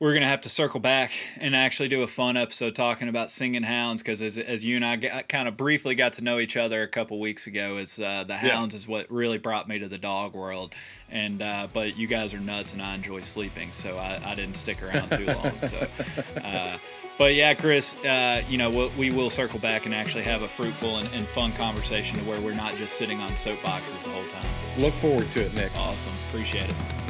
we're 0.00 0.14
gonna 0.14 0.26
have 0.26 0.40
to 0.42 0.48
circle 0.48 0.80
back 0.80 1.12
and 1.40 1.54
actually 1.54 1.90
do 1.90 2.02
a 2.04 2.06
fun 2.06 2.38
episode 2.38 2.74
talking 2.74 3.08
about 3.08 3.30
singing 3.30 3.62
hounds 3.62 4.02
because 4.02 4.22
as, 4.22 4.38
as 4.38 4.64
you 4.64 4.76
and 4.76 4.84
I 4.84 4.96
got, 4.96 5.28
kind 5.28 5.46
of 5.46 5.58
briefly 5.58 5.94
got 5.94 6.14
to 6.14 6.24
know 6.24 6.38
each 6.38 6.56
other 6.56 6.82
a 6.82 6.88
couple 6.88 7.20
weeks 7.20 7.46
ago, 7.46 7.76
it's 7.76 7.98
uh, 7.98 8.24
the 8.24 8.36
hounds 8.36 8.74
yeah. 8.74 8.78
is 8.78 8.88
what 8.88 9.10
really 9.10 9.36
brought 9.36 9.68
me 9.68 9.78
to 9.78 9.88
the 9.88 9.98
dog 9.98 10.34
world, 10.34 10.74
and 11.10 11.42
uh, 11.42 11.68
but 11.70 11.98
you 11.98 12.06
guys 12.06 12.32
are 12.32 12.40
nuts 12.40 12.72
and 12.72 12.80
I 12.80 12.94
enjoy 12.94 13.20
sleeping, 13.20 13.70
so 13.72 13.98
I, 13.98 14.18
I 14.24 14.34
didn't 14.34 14.56
stick 14.56 14.82
around 14.82 15.12
too 15.12 15.26
long. 15.26 15.60
So 15.60 15.86
uh, 16.42 16.78
but 17.18 17.34
yeah, 17.34 17.54
Chris, 17.54 17.96
uh, 18.04 18.42
you 18.48 18.58
know, 18.58 18.70
we'll, 18.70 18.90
we 18.98 19.10
will 19.10 19.30
circle 19.30 19.58
back 19.58 19.86
and 19.86 19.94
actually 19.94 20.24
have 20.24 20.42
a 20.42 20.48
fruitful 20.48 20.98
and, 20.98 21.08
and, 21.14 21.26
fun 21.26 21.52
conversation 21.52 22.18
to 22.18 22.24
where 22.24 22.40
we're 22.40 22.54
not 22.54 22.74
just 22.76 22.96
sitting 22.96 23.20
on 23.20 23.30
soapboxes 23.32 24.04
the 24.04 24.10
whole 24.10 24.26
time. 24.26 24.50
Look 24.78 24.94
forward 24.94 25.26
to 25.32 25.44
it, 25.44 25.54
Nick. 25.54 25.74
Awesome. 25.76 26.12
Appreciate 26.28 26.68
it. 26.68 27.05